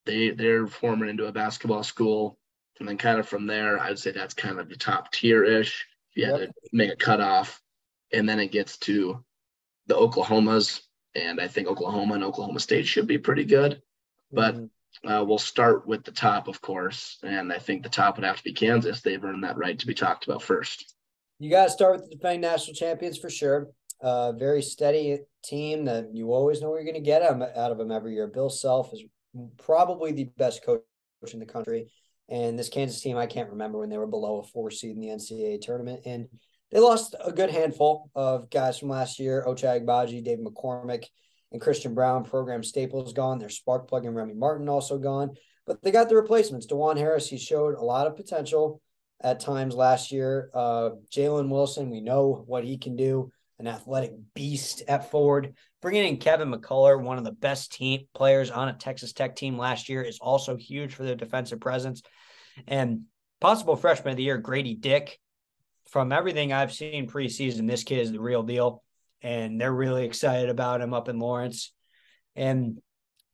they 0.06 0.32
they're 0.32 0.68
forming 0.68 1.10
into 1.10 1.28
a 1.28 1.32
basketball 1.32 1.84
school. 1.84 2.38
And 2.80 2.88
then 2.88 2.98
kind 2.98 3.20
of 3.20 3.28
from 3.28 3.46
there, 3.46 3.80
I'd 3.80 4.00
say 4.00 4.12
that's 4.12 4.34
kind 4.34 4.60
of 4.60 4.70
the 4.70 4.76
top 4.76 5.12
tier 5.12 5.44
ish. 5.44 5.86
If 6.12 6.18
you 6.18 6.32
had 6.32 6.40
yep. 6.40 6.50
to 6.50 6.70
make 6.72 6.92
a 6.92 6.96
cutoff. 6.96 7.62
And 8.14 8.28
then 8.28 8.40
it 8.40 8.52
gets 8.52 8.78
to 8.80 9.24
the 9.88 9.96
Oklahomas. 9.96 10.82
And 11.14 11.42
I 11.42 11.48
think 11.48 11.68
Oklahoma 11.68 12.16
and 12.16 12.24
Oklahoma 12.24 12.60
State 12.60 12.88
should 12.88 13.06
be 13.06 13.18
pretty 13.18 13.44
good. 13.44 13.82
But 14.32 14.56
mm-hmm. 14.56 15.08
uh, 15.08 15.24
we'll 15.24 15.38
start 15.38 15.86
with 15.86 16.06
the 16.06 16.12
top, 16.12 16.48
of 16.48 16.62
course. 16.62 17.18
And 17.22 17.52
I 17.52 17.60
think 17.60 17.84
the 17.84 17.90
top 17.90 18.16
would 18.16 18.26
have 18.26 18.38
to 18.38 18.44
be 18.44 18.54
Kansas. 18.54 19.02
They've 19.02 19.24
earned 19.24 19.44
that 19.44 19.58
right 19.58 19.78
to 19.78 19.88
be 19.88 19.94
talked 19.94 20.26
about 20.26 20.42
first. 20.42 20.96
You 21.38 21.50
got 21.50 21.66
to 21.66 21.72
start 21.72 21.94
with 21.94 22.10
the 22.10 22.16
defending 22.16 22.42
national 22.42 22.76
champions 22.76 23.18
for 23.18 23.30
sure. 23.30 23.68
Uh, 24.02 24.32
very 24.32 24.62
steady 24.62 25.20
team 25.44 25.86
that 25.86 26.10
you 26.14 26.34
always 26.34 26.62
know 26.62 26.74
you're 26.74 26.84
going 26.84 26.94
to 26.96 27.02
get 27.02 27.22
out 27.22 27.72
of 27.72 27.78
them 27.78 27.92
every 27.92 28.14
year. 28.14 28.28
Bill 28.28 28.50
Self 28.50 28.94
is 28.94 29.04
probably 29.58 30.12
the 30.12 30.30
best 30.38 30.64
coach 30.66 30.82
in 31.34 31.40
the 31.40 31.46
country. 31.46 31.88
And 32.30 32.58
this 32.58 32.70
Kansas 32.70 33.02
team, 33.02 33.18
I 33.18 33.26
can't 33.26 33.50
remember 33.50 33.80
when 33.80 33.90
they 33.90 33.98
were 33.98 34.08
below 34.08 34.40
a 34.40 34.44
four 34.44 34.70
seed 34.72 34.96
in 34.96 35.02
the 35.02 35.08
NCAA 35.08 35.62
tournament. 35.62 36.02
And 36.06 36.28
they 36.72 36.80
lost 36.80 37.16
a 37.24 37.32
good 37.32 37.50
handful 37.50 38.12
of 38.14 38.50
guys 38.50 38.78
from 38.78 38.90
last 38.90 39.20
year 39.20 39.44
Ochai 39.48 39.84
Agbaji, 39.84 40.24
Dave 40.24 40.40
McCormack, 40.40 41.06
and 41.52 41.62
Christian 41.62 41.96
Braun. 41.96 42.24
Program 42.24 42.64
staples 42.64 43.14
gone. 43.14 43.40
Their 43.40 43.50
spark 43.50 43.88
plug 43.88 44.06
and 44.06 44.16
Remy 44.16 44.36
Martin 44.36 44.70
also 44.70 45.00
gone. 45.00 45.32
But 45.66 45.82
they 45.82 45.92
got 45.92 46.10
the 46.10 46.16
replacements. 46.16 46.68
Dajuan 46.68 46.98
Harris, 46.98 47.28
he 47.28 47.38
showed 47.38 47.76
a 47.76 47.84
lot 47.84 48.08
of 48.08 48.16
potential 48.16 48.82
at 49.22 49.40
times 49.40 49.76
last 49.76 50.12
year. 50.12 50.50
Uh, 50.54 50.92
Jalen 51.12 51.50
Wilson, 51.50 51.90
we 51.90 52.02
know 52.02 52.44
what 52.46 52.64
he 52.64 52.78
can 52.78 52.96
do 52.96 53.32
an 53.60 53.68
athletic 53.68 54.14
beast 54.34 54.84
at 54.88 55.12
forward. 55.12 55.54
Bringing 55.82 56.08
in 56.08 56.18
Kevin 56.18 56.52
McCullar, 56.52 57.02
one 57.02 57.18
of 57.18 57.24
the 57.24 57.32
best 57.32 57.74
team 57.74 58.08
players 58.14 58.50
on 58.50 58.70
a 58.70 58.74
Texas 58.74 59.14
Tech 59.14 59.36
team 59.36 59.58
last 59.58 59.90
year, 59.90 60.02
is 60.02 60.20
also 60.20 60.56
huge 60.56 60.94
for 60.94 61.04
their 61.04 61.16
defensive 61.16 61.60
presence. 61.60 62.02
And 62.68 63.04
possible 63.40 63.76
freshman 63.76 64.12
of 64.12 64.18
the 64.18 64.24
year, 64.24 64.38
Grady 64.38 64.76
Dick. 64.76 65.20
From 65.90 66.12
everything 66.12 66.54
I've 66.54 66.74
seen 66.74 67.10
preseason, 67.10 67.68
this 67.68 67.84
kid 67.84 68.00
is 68.00 68.12
the 68.12 68.20
real 68.20 68.44
deal. 68.44 68.84
And 69.22 69.60
they're 69.60 69.74
really 69.74 70.06
excited 70.06 70.50
about 70.50 70.82
him 70.82 70.94
up 70.94 71.10
in 71.10 71.20
Lawrence. 71.20 71.74
And 72.36 72.80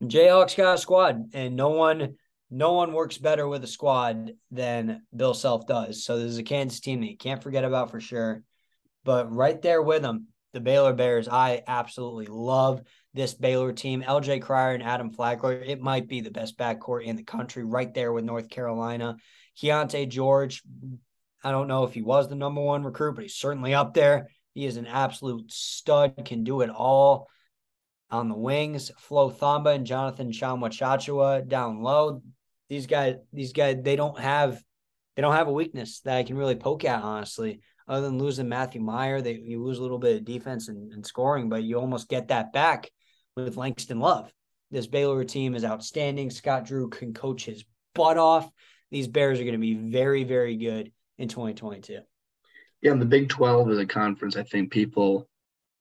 Jayhawks 0.02 0.56
got 0.56 0.74
a 0.74 0.78
squad, 0.78 1.30
and 1.32 1.56
no 1.56 1.70
one 1.70 2.16
no 2.50 2.74
one 2.74 2.92
works 2.92 3.18
better 3.18 3.46
with 3.48 3.64
a 3.64 3.68
squad 3.68 4.32
than 4.50 5.02
Bill 5.14 5.34
Self 5.34 5.66
does. 5.66 6.04
So 6.04 6.16
this 6.16 6.30
is 6.30 6.38
a 6.38 6.44
Kansas 6.44 6.80
team 6.80 7.00
that 7.00 7.10
you 7.10 7.16
can't 7.16 7.42
forget 7.42 7.64
about 7.64 7.90
for 7.90 8.00
sure. 8.00 8.42
But 9.06 9.32
right 9.32 9.62
there 9.62 9.80
with 9.80 10.02
them, 10.02 10.26
the 10.52 10.58
Baylor 10.58 10.92
Bears, 10.92 11.28
I 11.28 11.62
absolutely 11.68 12.26
love 12.26 12.82
this 13.14 13.34
Baylor 13.34 13.72
team. 13.72 14.02
LJ 14.02 14.42
Cryer 14.42 14.74
and 14.74 14.82
Adam 14.82 15.10
Flagler, 15.10 15.52
it 15.52 15.80
might 15.80 16.08
be 16.08 16.20
the 16.20 16.32
best 16.32 16.58
backcourt 16.58 17.04
in 17.04 17.14
the 17.14 17.22
country, 17.22 17.64
right 17.64 17.94
there 17.94 18.12
with 18.12 18.24
North 18.24 18.50
Carolina. 18.50 19.16
Keyonte 19.56 20.08
George, 20.08 20.64
I 21.44 21.52
don't 21.52 21.68
know 21.68 21.84
if 21.84 21.94
he 21.94 22.02
was 22.02 22.28
the 22.28 22.34
number 22.34 22.60
one 22.60 22.82
recruit, 22.82 23.14
but 23.14 23.22
he's 23.22 23.36
certainly 23.36 23.74
up 23.74 23.94
there. 23.94 24.26
He 24.54 24.66
is 24.66 24.76
an 24.76 24.88
absolute 24.88 25.52
stud, 25.52 26.24
can 26.24 26.42
do 26.42 26.62
it 26.62 26.70
all 26.70 27.28
on 28.10 28.28
the 28.28 28.36
wings. 28.36 28.90
Flo 28.98 29.30
Thamba 29.30 29.72
and 29.76 29.86
Jonathan 29.86 30.32
Tchamwa 30.32 31.46
down 31.46 31.80
low. 31.80 32.22
These 32.68 32.88
guys, 32.88 33.14
these 33.32 33.52
guys, 33.52 33.76
they 33.82 33.94
don't 33.94 34.18
have 34.18 34.60
they 35.14 35.22
don't 35.22 35.34
have 35.34 35.48
a 35.48 35.52
weakness 35.52 36.00
that 36.00 36.16
I 36.16 36.24
can 36.24 36.36
really 36.36 36.56
poke 36.56 36.84
at, 36.84 37.02
honestly 37.02 37.60
other 37.88 38.06
than 38.06 38.18
losing 38.18 38.48
Matthew 38.48 38.80
Mayer, 38.80 39.20
they 39.20 39.34
you 39.34 39.62
lose 39.62 39.78
a 39.78 39.82
little 39.82 39.98
bit 39.98 40.16
of 40.16 40.24
defense 40.24 40.68
and, 40.68 40.92
and 40.92 41.06
scoring, 41.06 41.48
but 41.48 41.62
you 41.62 41.78
almost 41.78 42.08
get 42.08 42.28
that 42.28 42.52
back 42.52 42.90
with 43.36 43.56
Langston 43.56 44.00
Love. 44.00 44.32
This 44.70 44.86
Baylor 44.86 45.24
team 45.24 45.54
is 45.54 45.64
outstanding. 45.64 46.30
Scott 46.30 46.64
Drew 46.64 46.88
can 46.88 47.14
coach 47.14 47.44
his 47.44 47.64
butt 47.94 48.18
off. 48.18 48.50
These 48.90 49.08
Bears 49.08 49.38
are 49.38 49.44
going 49.44 49.54
to 49.54 49.58
be 49.58 49.74
very, 49.74 50.24
very 50.24 50.56
good 50.56 50.92
in 51.18 51.28
2022. 51.28 52.00
Yeah, 52.82 52.92
and 52.92 53.00
the 53.00 53.06
Big 53.06 53.28
12 53.28 53.70
is 53.70 53.78
a 53.78 53.86
conference 53.86 54.36
I 54.36 54.42
think 54.42 54.70
people 54.70 55.28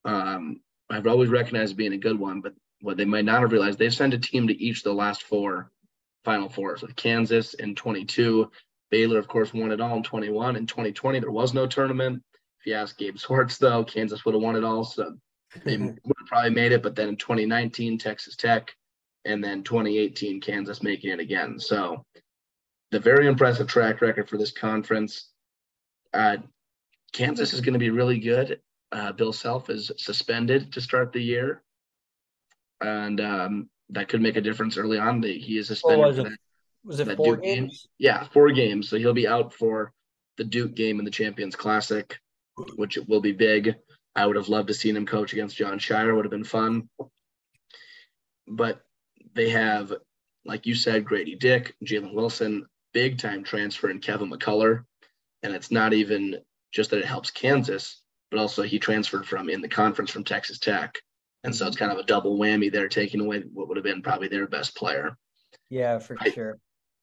um, 0.06 0.62
have 0.90 1.08
always 1.08 1.30
recognized 1.30 1.78
being 1.78 1.94
a 1.94 1.98
good 1.98 2.20
one, 2.20 2.42
but 2.42 2.54
what 2.82 2.98
they 2.98 3.06
might 3.06 3.26
not 3.26 3.42
have 3.42 3.52
realized, 3.52 3.80
they've 3.80 3.94
sent 3.94 4.14
a 4.14 4.20
team 4.20 4.48
to 4.48 4.64
each 4.64 4.78
of 4.78 4.84
the 4.84 4.94
last 4.94 5.24
four 5.24 5.72
Final 6.24 6.50
Fours 6.50 6.82
with 6.82 6.96
Kansas 6.96 7.54
in 7.54 7.76
22, 7.76 8.50
Baylor, 8.92 9.18
of 9.18 9.28
course, 9.28 9.54
won 9.54 9.72
it 9.72 9.82
all 9.82 9.98
in 9.98 10.04
21. 10.04 10.56
In 10.56 10.68
2020, 10.68 11.20
there 11.20 11.32
was 11.32 11.54
no 11.54 11.68
tournament. 11.68 12.22
If 12.60 12.68
you 12.68 12.74
ask 12.74 12.98
Gabe 12.98 13.18
Swartz, 13.18 13.58
though, 13.58 13.84
Kansas 13.84 14.26
would 14.26 14.36
have 14.36 14.44
won 14.44 14.56
it 14.56 14.64
all. 14.64 14.84
So 14.84 15.16
they 15.64 15.78
would 15.78 16.00
have 16.06 16.28
probably 16.28 16.52
made 16.52 16.72
it. 16.72 16.84
But 16.84 16.96
then 16.96 17.10
in 17.10 17.18
2019, 17.18 17.98
Texas 17.98 18.36
Tech, 18.36 18.76
and 19.26 19.44
then 19.44 19.64
2018, 19.64 20.40
Kansas 20.42 20.84
making 20.84 21.12
it 21.12 21.20
again. 21.20 21.60
So 21.60 22.04
the 22.92 23.00
very 23.00 23.28
impressive 23.28 23.68
track 23.68 24.02
record 24.02 24.30
for 24.30 24.38
this 24.38 24.52
conference. 24.52 25.30
Uh, 26.14 26.38
Kansas 27.12 27.54
is 27.54 27.62
going 27.62 27.74
to 27.74 27.80
be 27.80 27.90
really 27.90 28.20
good. 28.20 28.60
Uh, 28.92 29.12
Bill 29.12 29.34
Self 29.34 29.70
is 29.70 29.92
suspended 29.98 30.72
to 30.74 30.82
start 30.82 31.12
the 31.12 31.22
year, 31.22 31.64
and 32.82 33.20
um, 33.20 33.70
that 33.90 34.08
could 34.08 34.22
make 34.22 34.38
a 34.38 34.42
difference 34.42 34.78
early 34.78 34.98
on. 34.98 35.22
He 35.22 35.58
is 35.58 35.68
suspended 35.68 36.38
was 36.86 37.00
it 37.00 37.16
four 37.18 37.36
Duke 37.36 37.44
games? 37.44 37.82
Game. 37.82 37.90
Yeah, 37.98 38.28
four 38.32 38.52
games. 38.52 38.90
So 38.90 38.98
he'll 38.98 39.14
be 39.14 39.28
out 39.28 39.54
for 39.54 39.92
the 40.38 40.44
Duke 40.44 40.76
game 40.76 41.00
in 41.00 41.06
the 41.06 41.12
Champions 41.12 41.56
Classic, 41.56 42.18
which 42.76 42.98
will 43.08 43.22
be 43.22 43.32
big. 43.32 43.76
I 44.16 44.26
would 44.26 44.36
have 44.36 44.50
loved 44.50 44.68
to 44.70 44.74
seen 44.74 44.96
him 44.96 45.06
coach 45.06 45.34
against 45.34 45.58
Jon 45.58 45.80
Scheyer. 45.80 46.16
Would 46.16 46.26
have 46.26 46.32
been 46.32 46.44
fun. 46.44 46.90
But 48.48 48.82
they 49.34 49.50
have, 49.50 49.94
like 50.46 50.66
you 50.66 50.76
said, 50.76 51.06
Grady 51.06 51.36
Dick, 51.36 51.76
Jalen 51.84 52.14
Wilson, 52.14 52.66
big 52.94 53.18
time 53.18 53.44
transfer, 53.44 53.90
and 53.90 54.02
Kevin 54.02 54.32
McCullar. 54.32 54.86
And 55.44 55.54
it's 55.54 55.72
not 55.72 55.94
even 55.94 56.38
just 56.72 56.92
that 56.92 57.00
it 57.00 57.06
helps 57.06 57.32
Kansas, 57.32 58.02
but 58.32 58.40
also 58.40 58.62
he 58.64 58.80
transferred 58.80 59.26
from 59.26 59.50
in 59.50 59.62
the 59.62 59.68
conference 59.68 60.12
from 60.12 60.24
Texas 60.24 60.60
Tech. 60.60 60.98
And 61.44 61.56
so 61.56 61.68
it's 61.68 61.78
kind 61.78 61.92
of 61.92 61.98
a 61.98 62.04
double 62.04 62.40
whammy 62.40 62.72
there, 62.72 62.88
taking 62.88 63.22
away 63.22 63.44
what 63.54 63.68
would 63.68 63.78
have 63.78 63.84
been 63.84 64.02
probably 64.02 64.28
their 64.28 64.48
best 64.48 64.76
player. 64.76 65.18
Yeah, 65.70 66.00
for 66.00 66.18
I, 66.20 66.30
sure. 66.30 66.58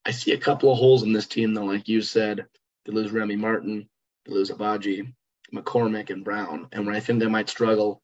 I 0.05 0.11
see 0.11 0.33
a 0.33 0.37
couple 0.37 0.71
of 0.71 0.77
holes 0.77 1.03
in 1.03 1.13
this 1.13 1.27
team, 1.27 1.53
though. 1.53 1.65
Like 1.65 1.87
you 1.87 2.01
said, 2.01 2.45
they 2.85 2.91
lose 2.91 3.11
Remy 3.11 3.37
Martin, 3.37 3.89
they 4.25 4.33
lose 4.33 4.51
Agbaji, 4.51 5.13
McCormack, 5.53 6.09
and 6.09 6.23
Braun. 6.23 6.67
And 6.71 6.85
where 6.85 6.95
I 6.95 6.99
think 6.99 7.19
they 7.19 7.27
might 7.27 7.49
struggle, 7.49 8.01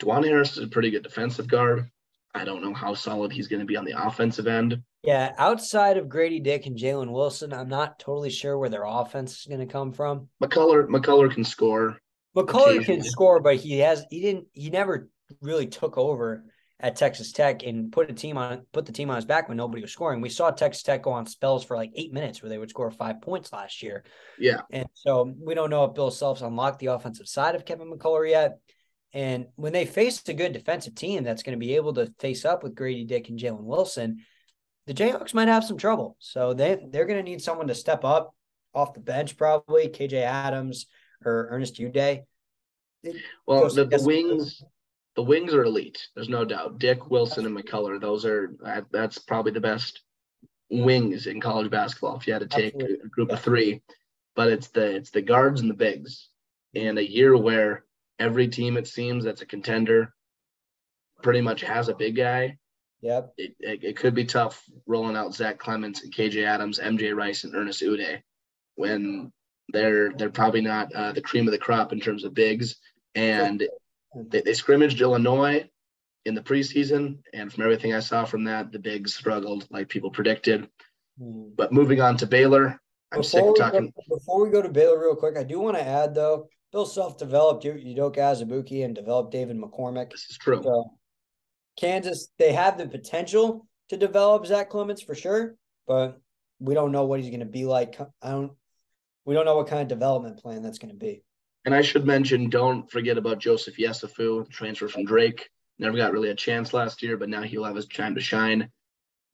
Dajuan 0.00 0.24
Harris 0.24 0.56
is 0.56 0.64
a 0.64 0.68
pretty 0.68 0.90
good 0.90 1.02
defensive 1.02 1.48
guard. 1.48 1.90
I 2.34 2.44
don't 2.44 2.62
know 2.62 2.74
how 2.74 2.94
solid 2.94 3.32
he's 3.32 3.48
going 3.48 3.60
to 3.60 3.66
be 3.66 3.76
on 3.76 3.84
the 3.84 4.06
offensive 4.06 4.46
end. 4.46 4.82
Yeah, 5.02 5.32
outside 5.38 5.96
of 5.96 6.08
Grady 6.08 6.40
Dick 6.40 6.66
and 6.66 6.76
Jalen 6.76 7.10
Wilson, 7.10 7.52
I'm 7.52 7.68
not 7.68 7.98
totally 7.98 8.30
sure 8.30 8.58
where 8.58 8.68
their 8.68 8.84
offense 8.84 9.40
is 9.40 9.46
going 9.46 9.60
to 9.60 9.72
come 9.72 9.92
from. 9.92 10.28
McCullar, 10.42 10.86
McCullar 10.88 11.32
can 11.32 11.44
score. 11.44 11.98
McCullar 12.36 12.84
can 12.84 13.02
score, 13.02 13.40
but 13.40 13.56
he 13.56 13.78
has 13.78 14.04
he 14.10 14.20
didn't 14.20 14.46
he 14.52 14.70
never 14.70 15.08
really 15.40 15.66
took 15.66 15.96
over 15.96 16.44
at 16.80 16.96
Texas 16.96 17.32
Tech 17.32 17.64
and 17.64 17.90
put 17.90 18.10
a 18.10 18.14
team 18.14 18.38
on 18.38 18.64
put 18.72 18.86
the 18.86 18.92
team 18.92 19.10
on 19.10 19.16
his 19.16 19.24
back 19.24 19.48
when 19.48 19.56
nobody 19.56 19.82
was 19.82 19.92
scoring. 19.92 20.20
We 20.20 20.28
saw 20.28 20.50
Texas 20.50 20.82
Tech 20.82 21.02
go 21.02 21.10
on 21.10 21.26
spells 21.26 21.64
for 21.64 21.76
like 21.76 21.90
eight 21.94 22.12
minutes 22.12 22.40
where 22.40 22.48
they 22.48 22.58
would 22.58 22.70
score 22.70 22.90
five 22.90 23.20
points 23.20 23.52
last 23.52 23.82
year. 23.82 24.04
Yeah. 24.38 24.60
And 24.70 24.88
so 24.94 25.32
we 25.40 25.54
don't 25.54 25.70
know 25.70 25.84
if 25.84 25.94
Bill 25.94 26.10
Self's 26.10 26.42
unlocked 26.42 26.78
the 26.78 26.86
offensive 26.86 27.26
side 27.26 27.56
of 27.56 27.64
Kevin 27.64 27.90
McCullar 27.90 28.28
yet. 28.28 28.58
And 29.12 29.46
when 29.56 29.72
they 29.72 29.86
face 29.86 30.22
a 30.28 30.34
good 30.34 30.52
defensive 30.52 30.94
team 30.94 31.24
that's 31.24 31.42
going 31.42 31.58
to 31.58 31.64
be 31.64 31.76
able 31.76 31.94
to 31.94 32.12
face 32.18 32.44
up 32.44 32.62
with 32.62 32.74
Grady 32.74 33.04
Dick 33.04 33.28
and 33.28 33.38
Jalen 33.38 33.62
Wilson, 33.64 34.24
the 34.86 34.94
Jayhawks 34.94 35.34
might 35.34 35.48
have 35.48 35.64
some 35.64 35.78
trouble. 35.78 36.16
So 36.20 36.54
they 36.54 36.78
they're 36.90 37.06
going 37.06 37.24
to 37.24 37.28
need 37.28 37.42
someone 37.42 37.68
to 37.68 37.74
step 37.74 38.04
up 38.04 38.34
off 38.72 38.94
the 38.94 39.00
bench, 39.00 39.36
probably 39.36 39.88
KJ 39.88 40.22
Adams 40.22 40.86
or 41.24 41.48
Ernest 41.50 41.76
Udeh. 41.76 42.22
Well, 43.46 43.68
the, 43.68 43.84
the 43.84 44.02
wings 44.02 44.62
the 45.18 45.22
wings 45.24 45.52
are 45.52 45.64
elite. 45.64 46.06
There's 46.14 46.28
no 46.28 46.44
doubt. 46.44 46.78
Dick, 46.78 47.10
Wilson, 47.10 47.44
and 47.44 47.58
McCullar. 47.58 48.00
Those 48.00 48.24
are 48.24 48.54
that's 48.92 49.18
probably 49.18 49.50
the 49.50 49.58
best 49.58 50.02
wings 50.70 51.26
in 51.26 51.40
college 51.40 51.72
basketball. 51.72 52.16
If 52.16 52.28
you 52.28 52.34
had 52.34 52.42
to 52.42 52.46
take 52.46 52.74
Absolutely. 52.74 53.04
a 53.04 53.08
group 53.08 53.32
of 53.32 53.40
three, 53.40 53.82
but 54.36 54.46
it's 54.46 54.68
the 54.68 54.94
it's 54.94 55.10
the 55.10 55.20
guards 55.20 55.60
and 55.60 55.68
the 55.68 55.74
bigs. 55.74 56.28
And 56.76 57.00
a 57.00 57.10
year 57.10 57.36
where 57.36 57.84
every 58.20 58.46
team 58.46 58.76
it 58.76 58.86
seems 58.86 59.24
that's 59.24 59.42
a 59.42 59.46
contender 59.46 60.14
pretty 61.20 61.40
much 61.40 61.62
has 61.62 61.88
a 61.88 61.96
big 61.96 62.14
guy. 62.14 62.58
Yep. 63.00 63.32
It, 63.38 63.56
it, 63.58 63.82
it 63.82 63.96
could 63.96 64.14
be 64.14 64.24
tough 64.24 64.62
rolling 64.86 65.16
out 65.16 65.34
Zach 65.34 65.58
Clemence 65.58 66.04
and 66.04 66.14
KJ 66.14 66.44
Adams, 66.44 66.78
MJ 66.78 67.12
Rice, 67.12 67.42
and 67.42 67.56
Ernest 67.56 67.82
Udeh 67.82 68.22
when 68.76 69.32
they're 69.70 70.12
they're 70.12 70.30
probably 70.30 70.60
not 70.60 70.92
uh, 70.92 71.10
the 71.10 71.22
cream 71.22 71.48
of 71.48 71.50
the 71.50 71.58
crop 71.58 71.92
in 71.92 71.98
terms 71.98 72.22
of 72.22 72.34
bigs. 72.34 72.76
And 73.16 73.66
they, 74.14 74.40
they 74.40 74.54
scrimmaged 74.54 75.00
Illinois 75.00 75.68
in 76.24 76.34
the 76.34 76.42
preseason, 76.42 77.18
and 77.32 77.52
from 77.52 77.64
everything 77.64 77.94
I 77.94 78.00
saw 78.00 78.24
from 78.24 78.44
that, 78.44 78.72
the 78.72 78.78
Bigs 78.78 79.14
struggled 79.14 79.66
like 79.70 79.88
people 79.88 80.10
predicted. 80.10 80.68
Hmm. 81.18 81.50
But 81.56 81.72
moving 81.72 82.00
on 82.00 82.16
to 82.18 82.26
Baylor, 82.26 82.80
I'm 83.12 83.22
sick 83.22 83.40
Before 83.40 83.50
of 83.50 83.54
we, 83.54 83.58
talking. 83.60 83.92
go, 83.96 84.16
before 84.16 84.44
we 84.44 84.50
go 84.50 84.62
to 84.62 84.68
Baylor 84.68 85.00
real 85.00 85.16
quick, 85.16 85.36
I 85.36 85.44
do 85.44 85.60
want 85.60 85.76
to 85.76 85.82
add 85.82 86.14
though, 86.14 86.48
Bill 86.72 86.84
self-developed 86.84 87.64
Udoka 87.64 88.16
Azubuike 88.16 88.84
and 88.84 88.94
developed 88.94 89.32
David 89.32 89.56
McCormack. 89.56 90.10
This 90.10 90.26
is 90.28 90.36
true. 90.36 90.62
So 90.62 90.92
Kansas, 91.78 92.28
they 92.38 92.52
have 92.52 92.76
the 92.76 92.86
potential 92.86 93.66
to 93.88 93.96
develop 93.96 94.44
Zach 94.44 94.68
Clemence 94.68 95.00
for 95.00 95.14
sure, 95.14 95.56
but 95.86 96.20
we 96.58 96.74
don't 96.74 96.92
know 96.92 97.04
what 97.04 97.20
he's 97.20 97.30
going 97.30 97.40
to 97.40 97.46
be 97.46 97.64
like. 97.64 97.98
I 98.20 98.30
don't. 98.30 98.52
We 99.24 99.34
don't 99.34 99.44
know 99.44 99.56
what 99.56 99.68
kind 99.68 99.82
of 99.82 99.88
development 99.88 100.38
plan 100.38 100.62
that's 100.62 100.78
going 100.78 100.92
to 100.92 100.98
be. 100.98 101.22
And 101.68 101.74
I 101.74 101.82
should 101.82 102.06
mention, 102.06 102.48
don't 102.48 102.90
forget 102.90 103.18
about 103.18 103.40
Joseph 103.40 103.76
Yesufu, 103.76 104.48
transfer 104.48 104.88
from 104.88 105.04
Drake. 105.04 105.50
Never 105.78 105.98
got 105.98 106.12
really 106.12 106.30
a 106.30 106.34
chance 106.34 106.72
last 106.72 107.02
year, 107.02 107.18
but 107.18 107.28
now 107.28 107.42
he'll 107.42 107.64
have 107.64 107.76
his 107.76 107.86
time 107.86 108.14
to 108.14 108.22
shine. 108.22 108.70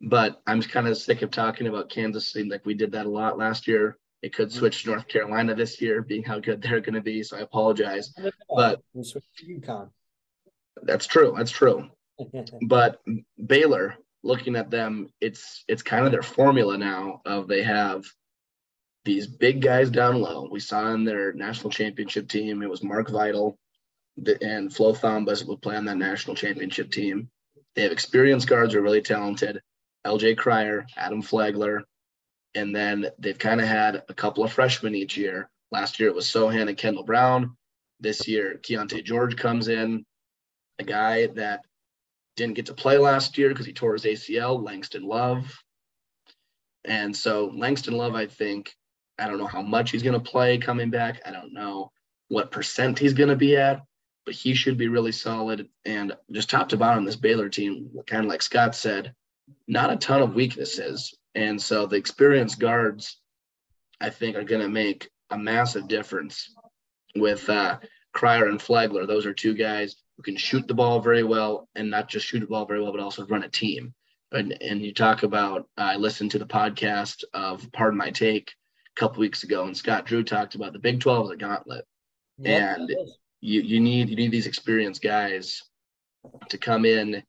But 0.01 0.43
I'm 0.45 0.61
kind 0.61 0.89
of 0.89 0.99
sick 0.99 1.23
of 1.23 1.31
talking 1.31 1.69
about 1.69 1.91
Kansas. 1.91 2.33
Seemed 2.33 2.51
like 2.51 2.67
we 2.67 2.75
did 2.75 2.91
that 2.91 3.07
a 3.07 3.09
lot 3.09 3.39
last 3.39 3.69
year. 3.69 3.99
It 4.21 4.35
could 4.35 4.49
mm-hmm. 4.49 4.59
switch 4.59 4.83
to 4.83 4.91
North 4.91 5.07
Carolina 5.07 5.55
this 5.55 5.81
year, 5.81 6.03
being 6.03 6.25
how 6.25 6.41
good 6.41 6.61
they're 6.61 6.81
going 6.81 6.95
to 6.95 7.01
be. 7.01 7.23
So 7.23 7.37
I 7.37 7.43
apologize. 7.43 8.13
But- 8.53 8.83
we 8.95 9.05
switched 9.05 9.37
to 9.37 9.47
UConn. 9.47 9.91
That's 10.83 11.07
true. 11.07 11.35
That's 11.39 11.53
true. 11.53 11.89
But 12.67 13.01
Baylor, 13.47 13.95
looking 14.25 14.57
at 14.57 14.73
them, 14.73 15.09
it's 15.21 15.63
it's 15.69 15.83
kind 15.83 16.05
of 16.05 16.11
their 16.11 16.23
formula 16.23 16.79
now 16.79 17.21
of 17.25 17.47
they 17.47 17.63
have 17.63 18.03
these 19.05 19.27
big 19.27 19.61
guys 19.61 19.91
down 19.91 20.21
low. 20.21 20.49
We 20.51 20.61
saw 20.61 20.93
in 20.93 21.05
their 21.05 21.33
national 21.33 21.71
championship 21.71 22.29
team, 22.29 22.63
it 22.63 22.71
was 22.71 22.83
Mark 22.83 23.11
Vital 23.11 23.59
and 24.43 24.75
Flo 24.75 24.93
Thambas 24.93 25.47
would 25.47 25.61
play 25.61 25.77
on 25.77 25.85
that 25.87 25.97
national 25.97 26.37
championship 26.37 26.91
team. 26.91 27.29
They 27.75 27.83
have 27.83 27.93
experienced 27.93 28.49
guards 28.49 28.73
who 28.73 28.81
are 28.81 28.83
really 28.83 29.03
talented. 29.03 29.61
LJ 30.07 30.37
Cryer, 30.37 30.87
Adam 30.97 31.23
Flagler, 31.23 31.83
and 32.55 32.75
then 32.75 33.07
they've 33.19 33.39
kind 33.39 33.61
of 33.61 33.67
had 33.67 34.03
a 34.09 34.15
couple 34.15 34.45
of 34.45 34.53
freshmen 34.53 34.95
each 34.95 35.17
year. 35.17 35.51
Last 35.71 35.99
year 35.99 36.09
it 36.09 36.15
was 36.15 36.27
Sochan 36.27 36.69
and 36.69 36.77
Kendall 36.77 37.05
Brown. 37.05 37.57
This 38.01 38.29
year, 38.29 38.61
Keyonte 38.63 39.03
George 39.03 39.37
comes 39.37 39.69
in, 39.69 40.05
a 40.79 40.85
guy 40.85 41.27
that 41.29 41.61
didn't 42.37 42.55
get 42.55 42.67
to 42.67 42.75
play 42.75 42.99
last 42.99 43.39
year 43.39 43.49
because 43.49 43.67
he 43.67 43.73
tore 43.73 43.95
his 43.95 44.05
ACL, 44.05 44.63
Langston 44.63 45.05
Love. 45.05 45.57
And 46.85 47.17
so 47.17 47.51
Langston 47.55 47.97
Love, 47.97 48.15
I 48.15 48.27
think, 48.27 48.75
I 49.19 49.29
don't 49.29 49.39
know 49.39 49.47
how 49.47 49.63
much 49.63 49.91
he's 49.91 50.03
going 50.03 50.21
to 50.21 50.31
play 50.31 50.59
coming 50.59 50.91
back. 50.91 51.21
I 51.25 51.31
don't 51.31 51.53
know 51.53 51.93
what 52.29 52.51
percent 52.51 52.99
he's 52.99 53.13
going 53.13 53.29
to 53.29 53.37
be 53.37 53.57
at, 53.57 53.83
but 54.25 54.35
he 54.35 54.55
should 54.55 54.77
be 54.77 54.89
really 54.89 55.13
solid. 55.13 55.69
And 55.85 56.17
just 56.33 56.51
top 56.51 56.69
to 56.71 56.77
bottom, 56.77 57.05
this 57.05 57.17
Baylor 57.17 57.49
team, 57.49 57.91
kind 58.07 58.25
of 58.25 58.31
like 58.31 58.43
Scott 58.43 58.75
said, 58.75 59.15
not 59.69 59.93
a 59.93 59.97
ton 59.97 60.23
of 60.23 60.35
weaknesses. 60.35 61.15
And 61.35 61.61
so 61.61 61.87
the 61.87 61.97
experienced 61.97 62.59
guards, 62.59 63.19
I 64.01 64.11
think, 64.11 64.37
are 64.37 64.45
going 64.45 64.63
to 64.63 64.69
make 64.69 65.11
a 65.31 65.39
massive 65.39 65.89
difference 65.89 66.55
with 67.17 67.49
uh, 67.49 67.79
Cryer 68.13 68.49
and 68.49 68.61
Flagler. 68.61 69.07
Those 69.07 69.27
are 69.27 69.35
two 69.35 69.55
guys 69.55 69.97
who 70.17 70.23
can 70.23 70.37
shoot 70.37 70.67
the 70.67 70.75
ball 70.75 71.01
very 71.01 71.25
well 71.25 71.69
and 71.75 71.91
not 71.91 72.09
just 72.09 72.27
shoot 72.27 72.41
the 72.41 72.47
ball 72.47 72.67
very 72.67 72.83
well, 72.83 72.93
but 72.93 73.01
also 73.01 73.27
run 73.27 73.45
a 73.45 73.49
team. 73.49 73.95
And, 74.33 74.57
and 74.61 74.81
you 74.83 74.93
talk 74.93 75.23
about, 75.23 75.69
I 75.77 75.97
listened 75.97 76.33
to 76.33 76.39
the 76.39 76.47
podcast 76.47 77.25
of 77.33 77.71
Pardon 77.73 77.99
My 77.99 78.11
Take 78.11 78.55
a 78.97 79.01
couple 79.01 79.21
weeks 79.21 79.43
ago, 79.43 79.65
and 79.65 79.77
Scott 79.77 80.07
Drew 80.07 80.23
talked 80.23 80.55
about 80.55 80.73
the 80.73 80.79
Big 80.79 81.01
12 81.01 81.27
as 81.27 81.31
a 81.33 81.37
gauntlet. 81.37 81.85
And- 82.45 82.91
You, 83.41 83.61
you 83.61 83.79
need 83.79 84.09
you 84.09 84.17
need 84.17 84.31
these 84.31 84.47
experienced 84.47 85.03
guys 85.03 85.63
to 86.49 86.57
come 86.57 86.87
in 86.87 87.23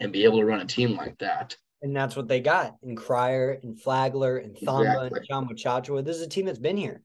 and 0.00 0.10
be 0.12 0.24
able 0.24 0.38
to 0.38 0.46
run 0.46 0.60
a 0.60 0.64
team 0.64 0.96
like 0.96 1.18
that. 1.18 1.58
And 1.82 1.94
that's 1.94 2.16
what 2.16 2.26
they 2.26 2.40
got 2.40 2.76
in 2.82 2.96
Cryer 2.96 3.58
and 3.62 3.78
Flagler 3.78 4.38
and 4.38 4.56
Thamba 4.56 4.80
Exactly. 4.80 5.18
and 5.18 5.26
John 5.28 5.44
Muchacho. 5.46 6.00
This 6.00 6.16
is 6.16 6.22
a 6.22 6.28
team 6.28 6.46
that's 6.46 6.58
been 6.58 6.78
here. 6.78 7.02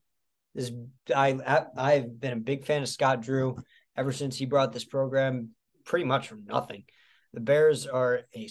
This 0.55 0.72
I, 1.14 1.38
I've 1.76 2.18
been 2.22 2.32
a 2.32 2.38
big 2.38 2.64
fan 2.66 2.84
of 2.84 2.88
Scott 2.88 3.20
Drew 3.22 3.57
ever 3.97 4.14
since 4.14 4.38
he 4.38 4.45
brought 4.45 4.72
this 4.72 4.86
program 4.86 5.49
pretty 5.84 6.05
much 6.05 6.30
from 6.30 6.45
nothing. 6.45 6.86
The 7.34 7.41
Bears 7.41 7.86
are 7.86 8.22
a 8.34 8.49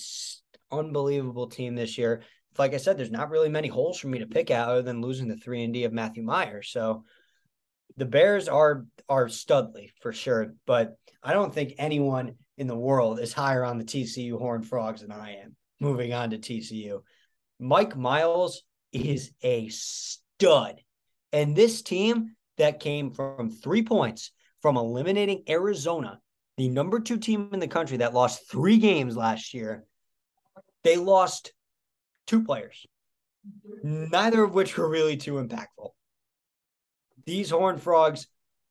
unbelievable 0.70 1.46
team 1.46 1.74
this 1.74 1.96
year. 1.96 2.20
Like 2.58 2.74
I 2.74 2.78
said, 2.78 2.98
there's 2.98 3.10
not 3.10 3.30
really 3.30 3.48
many 3.48 3.68
holes 3.68 3.98
for 3.98 4.08
me 4.08 4.18
to 4.18 4.26
pick 4.26 4.50
out 4.50 4.68
other 4.68 4.82
than 4.82 5.00
losing 5.00 5.28
the 5.28 5.36
three 5.36 5.64
and 5.64 5.72
D 5.72 5.84
of 5.84 5.92
Matthew 5.92 6.22
Mayer. 6.22 6.62
So 6.62 7.04
the 7.96 8.04
Bears 8.04 8.48
are 8.48 8.86
are 9.08 9.26
studly 9.26 9.90
for 10.00 10.12
sure, 10.12 10.54
but 10.66 10.96
I 11.22 11.32
don't 11.32 11.54
think 11.54 11.74
anyone 11.78 12.34
in 12.56 12.66
the 12.66 12.76
world 12.76 13.18
is 13.20 13.32
higher 13.32 13.64
on 13.64 13.78
the 13.78 13.84
TCU 13.84 14.38
Horned 14.38 14.66
Frogs 14.66 15.00
than 15.00 15.12
I 15.12 15.36
am. 15.42 15.56
Moving 15.80 16.12
on 16.12 16.30
to 16.30 16.38
TCU, 16.38 17.02
Mike 17.58 17.96
Miles 17.96 18.62
is 18.92 19.32
a 19.42 19.68
stud, 19.68 20.80
and 21.32 21.56
this 21.56 21.82
team 21.82 22.36
that 22.58 22.80
came 22.80 23.10
from 23.10 23.50
three 23.50 23.82
points 23.82 24.30
from 24.60 24.76
eliminating 24.76 25.42
Arizona, 25.48 26.20
the 26.56 26.68
number 26.68 27.00
two 27.00 27.18
team 27.18 27.50
in 27.52 27.60
the 27.60 27.66
country 27.66 27.96
that 27.98 28.14
lost 28.14 28.48
three 28.48 28.78
games 28.78 29.16
last 29.16 29.54
year, 29.54 29.84
they 30.84 30.96
lost 30.96 31.52
two 32.26 32.44
players, 32.44 32.86
neither 33.82 34.42
of 34.42 34.54
which 34.54 34.76
were 34.76 34.88
really 34.88 35.16
too 35.16 35.34
impactful. 35.34 35.90
These 37.24 37.50
Horned 37.50 37.82
Frogs 37.82 38.26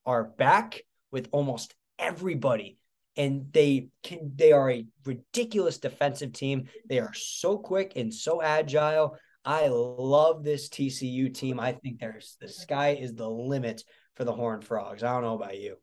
are 0.05 0.23
back 0.23 0.81
with 1.11 1.29
almost 1.31 1.75
everybody 1.99 2.77
and 3.17 3.51
they 3.51 3.89
can 4.03 4.31
they 4.35 4.51
are 4.51 4.71
a 4.71 4.85
ridiculous 5.05 5.77
defensive 5.77 6.33
team. 6.33 6.69
They 6.87 6.99
are 6.99 7.13
so 7.13 7.57
quick 7.57 7.93
and 7.95 8.13
so 8.13 8.41
agile. 8.41 9.17
I 9.43 9.67
love 9.69 10.43
this 10.43 10.69
TCU 10.69 11.33
team. 11.33 11.59
I 11.59 11.73
think 11.73 11.99
there's 11.99 12.37
the 12.39 12.47
sky 12.47 12.97
is 12.99 13.13
the 13.13 13.29
limit 13.29 13.83
for 14.15 14.23
the 14.23 14.33
Horned 14.33 14.63
Frogs. 14.63 15.03
I 15.03 15.13
don't 15.13 15.23
know 15.23 15.35
about 15.35 15.59
you. 15.59 15.77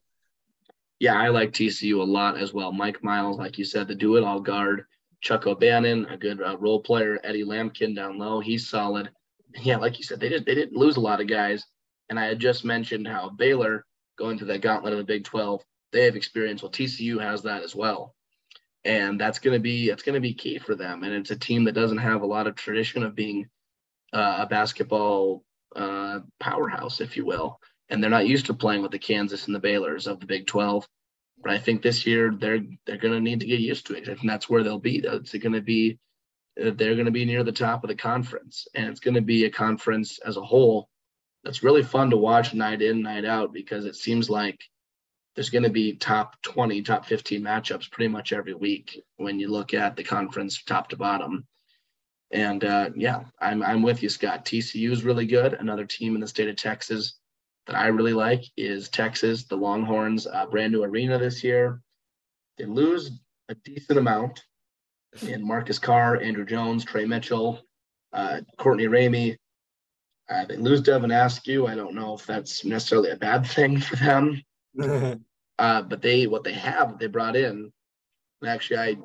Yeah, 1.00 1.14
I 1.14 1.28
like 1.28 1.52
TCU 1.52 2.00
a 2.00 2.04
lot 2.04 2.38
as 2.38 2.52
well. 2.52 2.72
Mike 2.72 3.04
Miles, 3.04 3.38
like 3.38 3.58
you 3.58 3.64
said, 3.64 3.88
the 3.88 3.94
do 3.94 4.16
it 4.16 4.24
all 4.24 4.40
guard. 4.40 4.84
Chuck 5.20 5.46
O'Bannon, 5.46 6.06
a 6.06 6.16
good 6.16 6.40
uh, 6.40 6.56
role 6.58 6.80
player. 6.80 7.18
Eddie 7.24 7.44
Lampkin 7.44 7.94
down 7.94 8.18
low, 8.18 8.40
he's 8.40 8.68
solid. 8.68 9.10
Yeah, 9.60 9.76
like 9.76 9.98
you 9.98 10.04
said, 10.04 10.20
they 10.20 10.28
did 10.28 10.44
they 10.44 10.54
didn't 10.54 10.76
lose 10.76 10.96
a 10.96 11.00
lot 11.00 11.20
of 11.20 11.26
guys. 11.26 11.64
And 12.10 12.18
I 12.18 12.26
had 12.26 12.38
just 12.38 12.64
mentioned 12.64 13.06
how 13.06 13.30
Baylor 13.30 13.84
going 14.18 14.38
to 14.38 14.44
that 14.46 14.62
gauntlet 14.62 14.92
of 14.92 14.98
the 14.98 15.04
Big 15.04 15.24
12, 15.24 15.62
they 15.92 16.04
have 16.04 16.16
experience. 16.16 16.62
Well, 16.62 16.72
TCU 16.72 17.20
has 17.20 17.42
that 17.42 17.62
as 17.62 17.74
well. 17.74 18.14
And 18.84 19.20
that's 19.20 19.38
gonna 19.38 19.58
be 19.58 19.88
that's 19.88 20.02
gonna 20.02 20.20
be 20.20 20.34
key 20.34 20.58
for 20.58 20.74
them. 20.74 21.02
And 21.02 21.12
it's 21.12 21.30
a 21.30 21.36
team 21.36 21.64
that 21.64 21.72
doesn't 21.72 21.98
have 21.98 22.22
a 22.22 22.26
lot 22.26 22.46
of 22.46 22.54
tradition 22.54 23.02
of 23.02 23.14
being 23.14 23.48
uh, 24.12 24.38
a 24.40 24.46
basketball 24.46 25.44
uh, 25.74 26.20
powerhouse, 26.40 27.00
if 27.00 27.16
you 27.16 27.24
will. 27.24 27.60
And 27.90 28.02
they're 28.02 28.10
not 28.10 28.26
used 28.26 28.46
to 28.46 28.54
playing 28.54 28.82
with 28.82 28.92
the 28.92 28.98
Kansas 28.98 29.46
and 29.46 29.54
the 29.54 29.60
Baylors 29.60 30.06
of 30.06 30.20
the 30.20 30.26
Big 30.26 30.46
12. 30.46 30.86
But 31.42 31.52
I 31.52 31.58
think 31.58 31.82
this 31.82 32.06
year 32.06 32.32
they're 32.36 32.60
they're 32.84 32.96
going 32.96 33.14
to 33.14 33.20
need 33.20 33.40
to 33.40 33.46
get 33.46 33.60
used 33.60 33.86
to 33.86 33.94
it, 33.94 34.08
and 34.08 34.28
that's 34.28 34.48
where 34.48 34.62
they'll 34.62 34.78
be. 34.78 34.98
It's 34.98 35.32
going 35.32 35.52
to 35.52 35.60
be 35.60 35.98
uh, 36.60 36.70
they're 36.74 36.94
going 36.94 37.06
to 37.06 37.12
be 37.12 37.24
near 37.24 37.44
the 37.44 37.52
top 37.52 37.84
of 37.84 37.88
the 37.88 37.94
conference, 37.94 38.66
and 38.74 38.88
it's 38.88 39.00
going 39.00 39.14
to 39.14 39.20
be 39.20 39.44
a 39.44 39.50
conference 39.50 40.18
as 40.18 40.36
a 40.36 40.42
whole 40.42 40.88
that's 41.44 41.62
really 41.62 41.82
fun 41.82 42.10
to 42.10 42.16
watch 42.16 42.54
night 42.54 42.82
in, 42.82 43.02
night 43.02 43.24
out, 43.24 43.52
because 43.52 43.84
it 43.84 43.96
seems 43.96 44.28
like 44.28 44.58
there's 45.34 45.50
going 45.50 45.62
to 45.62 45.70
be 45.70 45.94
top 45.94 46.34
20, 46.42 46.82
top 46.82 47.06
15 47.06 47.40
matchups 47.40 47.90
pretty 47.90 48.08
much 48.08 48.32
every 48.32 48.54
week 48.54 49.00
when 49.16 49.38
you 49.38 49.48
look 49.48 49.72
at 49.72 49.94
the 49.94 50.02
conference 50.02 50.62
top 50.64 50.88
to 50.88 50.96
bottom. 50.96 51.46
And 52.30 52.64
uh, 52.64 52.90
yeah, 52.94 53.22
I'm 53.40 53.62
I'm 53.62 53.82
with 53.82 54.02
you, 54.02 54.08
Scott. 54.08 54.44
TCU 54.44 54.90
is 54.90 55.04
really 55.04 55.26
good. 55.26 55.54
Another 55.54 55.86
team 55.86 56.14
in 56.14 56.20
the 56.20 56.28
state 56.28 56.48
of 56.48 56.56
Texas 56.56 57.14
that 57.68 57.76
I 57.76 57.88
really 57.88 58.14
like 58.14 58.44
is 58.56 58.88
Texas, 58.88 59.44
the 59.44 59.56
Longhorns, 59.56 60.26
uh, 60.26 60.46
brand 60.46 60.72
new 60.72 60.82
arena 60.82 61.18
this 61.18 61.44
year. 61.44 61.82
They 62.56 62.64
lose 62.64 63.20
a 63.50 63.54
decent 63.54 63.98
amount 63.98 64.42
in 65.22 65.46
Marcus 65.46 65.78
Carr, 65.78 66.16
Andrew 66.16 66.46
Jones, 66.46 66.84
Tre 66.84 67.04
Mitchell, 67.04 67.60
uh, 68.14 68.40
Courtney 68.56 68.86
Ramey. 68.86 69.36
Uh, 70.30 70.46
they 70.46 70.56
lose 70.56 70.80
Devin 70.80 71.10
Askew. 71.10 71.66
I 71.66 71.74
don't 71.74 71.94
know 71.94 72.14
if 72.14 72.24
that's 72.24 72.64
necessarily 72.64 73.10
a 73.10 73.16
bad 73.16 73.46
thing 73.46 73.78
for 73.80 73.96
them, 73.96 74.42
uh, 75.58 75.82
but 75.82 76.00
they 76.00 76.26
what 76.26 76.44
they 76.44 76.52
have 76.54 76.98
they 76.98 77.06
brought 77.06 77.36
in. 77.36 77.70
and 78.40 78.50
Actually, 78.50 78.78
I 78.78 78.96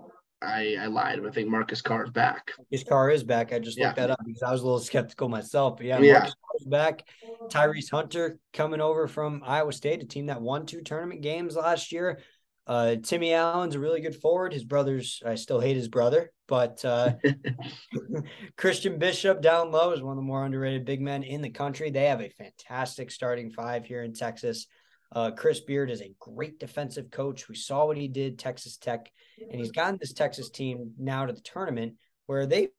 I, 0.44 0.76
I 0.80 0.86
lied. 0.88 1.26
I 1.26 1.30
think 1.32 1.50
Marcus 1.50 1.82
Carr 1.82 2.04
is 2.06 2.12
back. 2.12 2.52
His 2.70 2.84
car 2.84 3.10
is 3.10 3.24
back. 3.24 3.54
I 3.54 3.60
just 3.60 3.78
Yeah. 3.78 3.88
looked 3.88 3.98
that 3.98 4.12
up 4.12 4.20
because 4.26 4.44
I 4.44 4.52
was 4.52 4.62
a 4.62 4.66
little 4.66 4.80
skeptical 4.80 5.30
myself. 5.30 5.78
But 5.78 5.86
yeah, 5.86 6.00
Yeah. 6.00 6.14
Marcus 6.14 6.36
Carr's 6.36 6.66
back. 6.66 7.08
Tyrese 7.50 7.92
Hunter 7.92 8.40
coming 8.52 8.82
over 8.82 9.08
from 9.08 9.44
Iowa 9.46 9.74
State, 9.74 10.02
a 10.02 10.06
team 10.06 10.28
that 10.28 10.42
won 10.42 10.66
two 10.66 10.82
tournament 10.82 11.22
games 11.22 11.56
last 11.56 11.92
year. 11.92 12.20
Uh, 12.66 12.96
Timmy 12.96 13.34
Allen's 13.34 13.76
a 13.76 13.80
really 13.80 14.00
good 14.00 14.16
forward. 14.16 14.54
His 14.54 14.64
brother's, 14.64 15.22
I 15.26 15.36
still 15.36 15.60
hate 15.60 15.76
his 15.76 15.90
brother, 15.90 16.32
but 16.48 16.84
uh, 16.86 17.14
Christian 18.58 18.98
Bishop 18.98 19.42
down 19.42 19.72
low 19.72 19.92
is 19.92 20.02
one 20.02 20.14
of 20.14 20.18
the 20.18 20.24
more 20.24 20.46
underrated 20.46 20.86
big 20.86 21.02
men 21.02 21.24
in 21.24 21.42
the 21.42 21.50
country. 21.50 21.92
They 21.92 22.06
have 22.06 22.22
a 22.22 22.30
fantastic 22.30 23.12
starting 23.12 23.52
five 23.52 23.86
here 23.86 24.04
in 24.04 24.14
Texas. 24.14 24.68
Uh, 25.14 25.32
Chris 25.32 25.60
Beard 25.60 25.92
is 25.92 26.02
a 26.02 26.14
great 26.20 26.60
defensive 26.60 27.12
coach. 27.12 27.48
We 27.48 27.56
saw 27.56 27.86
what 27.86 27.98
he 27.98 28.08
did 28.08 28.40
Texas 28.40 28.78
Tech, 28.78 29.12
and 29.40 29.60
he's 29.60 29.72
gotten 29.72 29.98
this 30.00 30.14
Texas 30.14 30.50
team 30.50 30.94
now 30.98 31.26
to 31.26 31.34
the 31.34 31.42
tournament 31.42 31.94
where 32.26 32.48
they, 32.48 32.70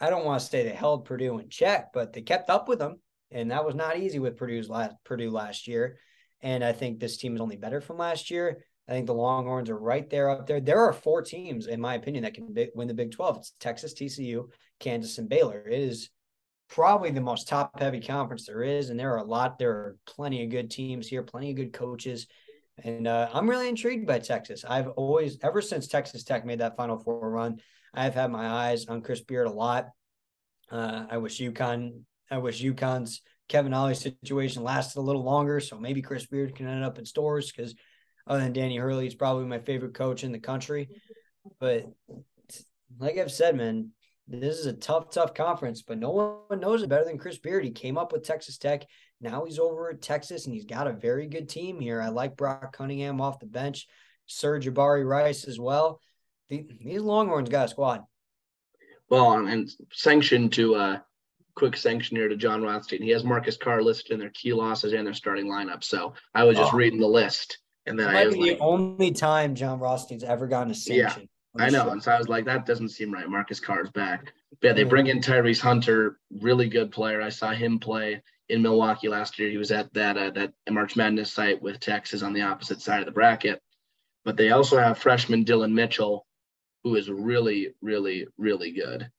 I 0.00 0.10
don't 0.10 0.24
want 0.24 0.40
to 0.40 0.46
say 0.46 0.64
they 0.64 0.70
held 0.70 1.04
Purdue 1.04 1.38
in 1.38 1.48
check, 1.48 1.92
but 1.94 2.12
they 2.12 2.22
kept 2.22 2.50
up 2.50 2.68
with 2.68 2.80
them, 2.80 2.96
and 3.30 3.52
that 3.52 3.64
was 3.64 3.76
not 3.76 3.98
easy 3.98 4.18
with 4.18 4.36
Purdue's 4.36 4.68
last 4.68 4.96
Purdue 5.04 5.30
last 5.30 5.68
year. 5.68 5.98
And 6.40 6.64
I 6.64 6.72
think 6.72 6.98
this 6.98 7.16
team 7.16 7.34
is 7.34 7.40
only 7.40 7.56
better 7.56 7.80
from 7.80 7.98
last 7.98 8.30
year. 8.30 8.64
I 8.88 8.92
think 8.92 9.06
the 9.06 9.14
Longhorns 9.14 9.70
are 9.70 9.78
right 9.78 10.08
there 10.08 10.30
up 10.30 10.46
there. 10.46 10.60
There 10.60 10.80
are 10.80 10.92
four 10.92 11.22
teams, 11.22 11.66
in 11.66 11.80
my 11.80 11.94
opinion, 11.94 12.24
that 12.24 12.34
can 12.34 12.54
win 12.74 12.88
the 12.88 12.94
Big 12.94 13.12
12. 13.12 13.36
It's 13.36 13.52
Texas, 13.60 13.94
TCU, 13.94 14.46
Kansas, 14.80 15.18
and 15.18 15.28
Baylor. 15.28 15.62
It 15.68 15.80
is 15.80 16.10
probably 16.68 17.10
the 17.10 17.20
most 17.20 17.48
top 17.48 17.78
heavy 17.78 18.00
conference 18.00 18.46
there 18.46 18.62
is. 18.62 18.90
And 18.90 18.98
there 18.98 19.12
are 19.14 19.18
a 19.18 19.24
lot, 19.24 19.58
there 19.58 19.70
are 19.70 19.96
plenty 20.06 20.44
of 20.44 20.50
good 20.50 20.70
teams 20.70 21.08
here, 21.08 21.22
plenty 21.22 21.50
of 21.50 21.56
good 21.56 21.72
coaches. 21.72 22.26
And 22.84 23.06
uh, 23.06 23.28
I'm 23.32 23.48
really 23.48 23.68
intrigued 23.68 24.06
by 24.06 24.18
Texas. 24.18 24.64
I've 24.68 24.88
always, 24.88 25.38
ever 25.42 25.60
since 25.60 25.88
Texas 25.88 26.24
Tech 26.24 26.44
made 26.44 26.60
that 26.60 26.76
Final 26.76 26.98
Four 26.98 27.30
run, 27.30 27.60
I've 27.92 28.14
had 28.14 28.30
my 28.30 28.46
eyes 28.46 28.86
on 28.86 29.02
Chris 29.02 29.20
Beard 29.20 29.46
a 29.46 29.52
lot. 29.52 29.88
Uh, 30.70 31.06
I 31.10 31.16
wish 31.16 31.40
UConn, 31.40 32.02
I 32.30 32.38
wish 32.38 32.62
UConn's 32.62 33.22
Kevin 33.48 33.72
Ollie 33.72 33.94
situation 33.94 34.62
lasted 34.62 35.00
a 35.00 35.02
little 35.02 35.24
longer. 35.24 35.58
So 35.60 35.78
maybe 35.78 36.02
Chris 36.02 36.26
Beard 36.26 36.54
can 36.54 36.68
end 36.68 36.84
up 36.84 36.98
in 36.98 37.06
Storrs 37.06 37.50
because 37.50 37.74
other 38.26 38.40
than 38.40 38.52
Danny 38.52 38.76
Hurley, 38.76 39.04
he's 39.04 39.14
probably 39.14 39.46
my 39.46 39.58
favorite 39.58 39.94
coach 39.94 40.22
in 40.22 40.32
the 40.32 40.38
country. 40.38 40.90
But 41.58 41.86
like 42.98 43.16
I've 43.16 43.32
said, 43.32 43.56
man, 43.56 43.90
this 44.28 44.58
is 44.58 44.66
a 44.66 44.72
tough, 44.74 45.10
tough 45.10 45.34
conference, 45.34 45.82
but 45.82 45.98
no 45.98 46.44
one 46.48 46.60
knows 46.60 46.82
it 46.82 46.88
better 46.88 47.04
than 47.04 47.18
Chris 47.18 47.38
Beard. 47.38 47.64
He 47.64 47.70
came 47.70 47.96
up 47.96 48.12
with 48.12 48.24
Texas 48.24 48.58
Tech. 48.58 48.84
Now 49.20 49.44
he's 49.44 49.58
over 49.58 49.90
at 49.90 50.02
Texas 50.02 50.44
and 50.44 50.54
he's 50.54 50.66
got 50.66 50.86
a 50.86 50.92
very 50.92 51.26
good 51.26 51.48
team 51.48 51.80
here. 51.80 52.00
I 52.00 52.08
like 52.08 52.36
Brock 52.36 52.76
Cunningham 52.76 53.20
off 53.20 53.40
the 53.40 53.46
bench, 53.46 53.86
Sir'Jabari 54.28 55.06
Rice 55.06 55.44
as 55.48 55.58
well. 55.58 56.00
The, 56.50 56.66
these 56.80 57.00
Longhorns 57.00 57.48
got 57.48 57.66
a 57.66 57.68
squad. 57.68 58.02
Well, 59.08 59.32
and 59.32 59.70
sanctioned 59.92 60.52
to 60.54 60.74
uh 60.74 60.98
quick 61.54 61.76
sanction 61.76 62.16
here 62.16 62.28
to 62.28 62.36
Jon 62.36 62.62
Rothstein. 62.62 63.02
He 63.02 63.10
has 63.10 63.24
Marcus 63.24 63.56
Carr 63.56 63.82
listed 63.82 64.12
in 64.12 64.20
their 64.20 64.30
key 64.30 64.52
losses 64.52 64.92
and 64.92 65.04
their 65.04 65.14
starting 65.14 65.46
lineup. 65.46 65.82
So 65.82 66.14
I 66.34 66.44
was 66.44 66.56
just 66.56 66.72
oh. 66.72 66.76
reading 66.76 67.00
the 67.00 67.08
list. 67.08 67.58
And 67.84 67.98
then 67.98 68.08
I 68.08 68.26
was 68.26 68.36
like, 68.36 68.58
the 68.58 68.58
only 68.60 69.10
time 69.10 69.54
Jon 69.54 69.80
Rothstein's 69.80 70.22
ever 70.22 70.46
gotten 70.46 70.70
a 70.70 70.74
sanction. 70.74 71.22
Yeah, 71.22 71.28
I 71.58 71.70
know. 71.70 71.90
And 71.90 72.02
so 72.02 72.12
I 72.12 72.18
was 72.18 72.28
like, 72.28 72.44
that 72.44 72.66
doesn't 72.66 72.90
seem 72.90 73.12
right. 73.12 73.28
Marcus 73.28 73.60
Carr's 73.60 73.90
back. 73.90 74.32
But 74.60 74.68
yeah, 74.68 74.72
they 74.72 74.84
bring 74.84 75.06
in 75.06 75.20
Tyrese 75.20 75.60
Hunter, 75.60 76.18
really 76.40 76.68
good 76.68 76.90
player. 76.90 77.20
I 77.20 77.28
saw 77.28 77.50
him 77.50 77.78
play 77.78 78.22
in 78.48 78.62
Milwaukee 78.62 79.08
last 79.08 79.38
year. 79.38 79.50
He 79.50 79.58
was 79.58 79.70
at 79.70 79.92
that 79.94 80.16
uh, 80.16 80.30
that 80.30 80.52
March 80.70 80.96
Madness 80.96 81.32
site 81.32 81.60
with 81.60 81.80
Texas 81.80 82.22
on 82.22 82.32
the 82.32 82.42
opposite 82.42 82.80
side 82.80 83.00
of 83.00 83.06
the 83.06 83.12
bracket. 83.12 83.60
But 84.24 84.36
they 84.36 84.50
also 84.50 84.78
have 84.78 84.98
freshman 84.98 85.44
Dillon 85.44 85.74
Mitchell, 85.74 86.26
who 86.84 86.96
is 86.96 87.10
really, 87.10 87.74
really, 87.80 88.26
really 88.36 88.72
good, 88.72 89.10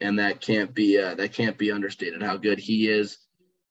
and 0.00 0.18
that 0.18 0.40
can't 0.40 0.74
be 0.74 0.98
uh, 0.98 1.14
that 1.16 1.32
can't 1.32 1.58
be 1.58 1.72
understated 1.72 2.22
how 2.22 2.36
good 2.36 2.58
he 2.58 2.88
is 2.88 3.18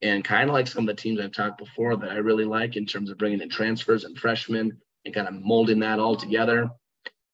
and 0.03 0.23
kind 0.23 0.49
of 0.49 0.53
like 0.53 0.67
some 0.67 0.87
of 0.87 0.95
the 0.95 1.01
teams 1.01 1.19
I've 1.19 1.31
talked 1.31 1.57
before 1.57 1.95
that 1.95 2.11
I 2.11 2.15
really 2.15 2.43
like 2.43 2.75
in 2.75 2.85
terms 2.85 3.09
of 3.09 3.17
bringing 3.17 3.41
in 3.41 3.49
transfers 3.49 4.03
and 4.03 4.17
freshmen 4.17 4.77
and 5.05 5.13
kind 5.13 5.27
of 5.27 5.33
molding 5.33 5.79
that 5.79 5.97
all 5.97 6.15
together. 6.17 6.69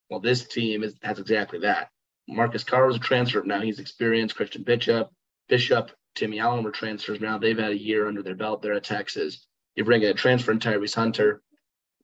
Well, 0.09 0.19
this 0.19 0.47
team 0.47 0.83
is 0.83 0.95
has 1.01 1.19
exactly 1.19 1.59
that. 1.59 1.89
Marcus 2.27 2.63
Carr 2.63 2.85
was 2.85 2.95
a 2.95 2.99
transfer. 2.99 3.41
Now 3.43 3.61
he's 3.61 3.79
experienced. 3.79 4.35
Christian 4.35 4.63
Bishop, 4.63 5.09
Bishop, 5.47 5.91
Timmy 6.15 6.39
Allen 6.39 6.63
were 6.63 6.71
transfers. 6.71 7.21
Now 7.21 7.37
they've 7.37 7.57
had 7.57 7.71
a 7.71 7.77
year 7.77 8.07
under 8.07 8.21
their 8.21 8.35
belt 8.35 8.61
there 8.61 8.73
at 8.73 8.83
Texas. 8.83 9.45
You 9.75 9.83
bring 9.83 10.01
in 10.01 10.09
a 10.09 10.13
transfer 10.13 10.51
in 10.51 10.59
Tyrese 10.59 10.95
Hunter, 10.95 11.41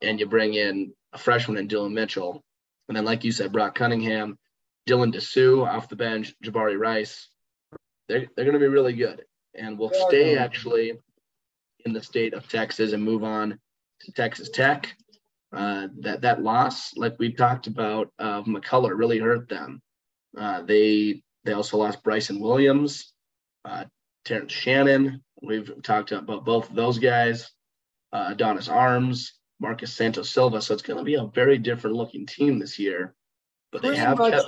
and 0.01 0.19
you 0.19 0.25
bring 0.25 0.53
in 0.53 0.93
a 1.13 1.17
freshman 1.17 1.57
in 1.57 1.67
Dillon 1.67 1.93
Mitchell, 1.93 2.43
and 2.87 2.97
then 2.97 3.05
like 3.05 3.23
you 3.23 3.31
said, 3.31 3.51
Brock 3.51 3.75
Cunningham, 3.75 4.37
Dylan 4.87 5.13
Disu 5.13 5.65
off 5.65 5.89
the 5.89 5.95
bench, 5.95 6.33
Jabari 6.43 6.77
Rice. 6.77 7.29
They're 8.07 8.27
they're 8.35 8.45
going 8.45 8.53
to 8.53 8.59
be 8.59 8.67
really 8.67 8.93
good 8.93 9.25
and 9.57 9.77
we'll 9.77 9.91
stay 10.07 10.37
actually 10.37 10.93
in 11.85 11.93
the 11.93 12.03
state 12.03 12.33
of 12.33 12.47
Texas 12.49 12.93
and 12.93 13.03
move 13.03 13.23
on 13.23 13.59
to 14.01 14.11
Texas 14.11 14.49
Tech. 14.49 14.95
Uh, 15.55 15.87
that 15.99 16.21
that 16.21 16.43
loss, 16.43 16.95
like 16.97 17.15
we've 17.17 17.37
talked 17.37 17.67
about, 17.67 18.11
of 18.19 18.45
McCullar 18.45 18.97
really 18.97 19.19
hurt 19.19 19.47
them. 19.47 19.81
Uh, 20.37 20.61
they 20.63 21.21
they 21.45 21.53
also 21.53 21.77
lost 21.77 22.03
Bryson 22.03 22.39
Williams, 22.39 23.13
uh, 23.63 23.85
Terrence 24.25 24.51
Shannon. 24.51 25.23
We've 25.41 25.71
talked 25.81 26.11
about 26.11 26.43
both 26.45 26.69
of 26.69 26.75
those 26.75 26.99
guys. 26.99 27.51
Uh, 28.11 28.29
Adonis 28.31 28.67
Arms, 28.67 29.33
Marcus 29.59 29.93
Santos 29.93 30.29
Silva. 30.29 30.61
So 30.61 30.73
it's 30.73 30.83
going 30.83 30.97
to 30.97 31.03
be 31.03 31.15
a 31.15 31.25
very 31.25 31.57
different 31.57 31.95
looking 31.95 32.25
team 32.25 32.59
this 32.59 32.79
year. 32.79 33.13
But 33.71 33.81
they 33.81 33.95
have 33.95 34.17
much, 34.17 34.33
kept, 34.33 34.47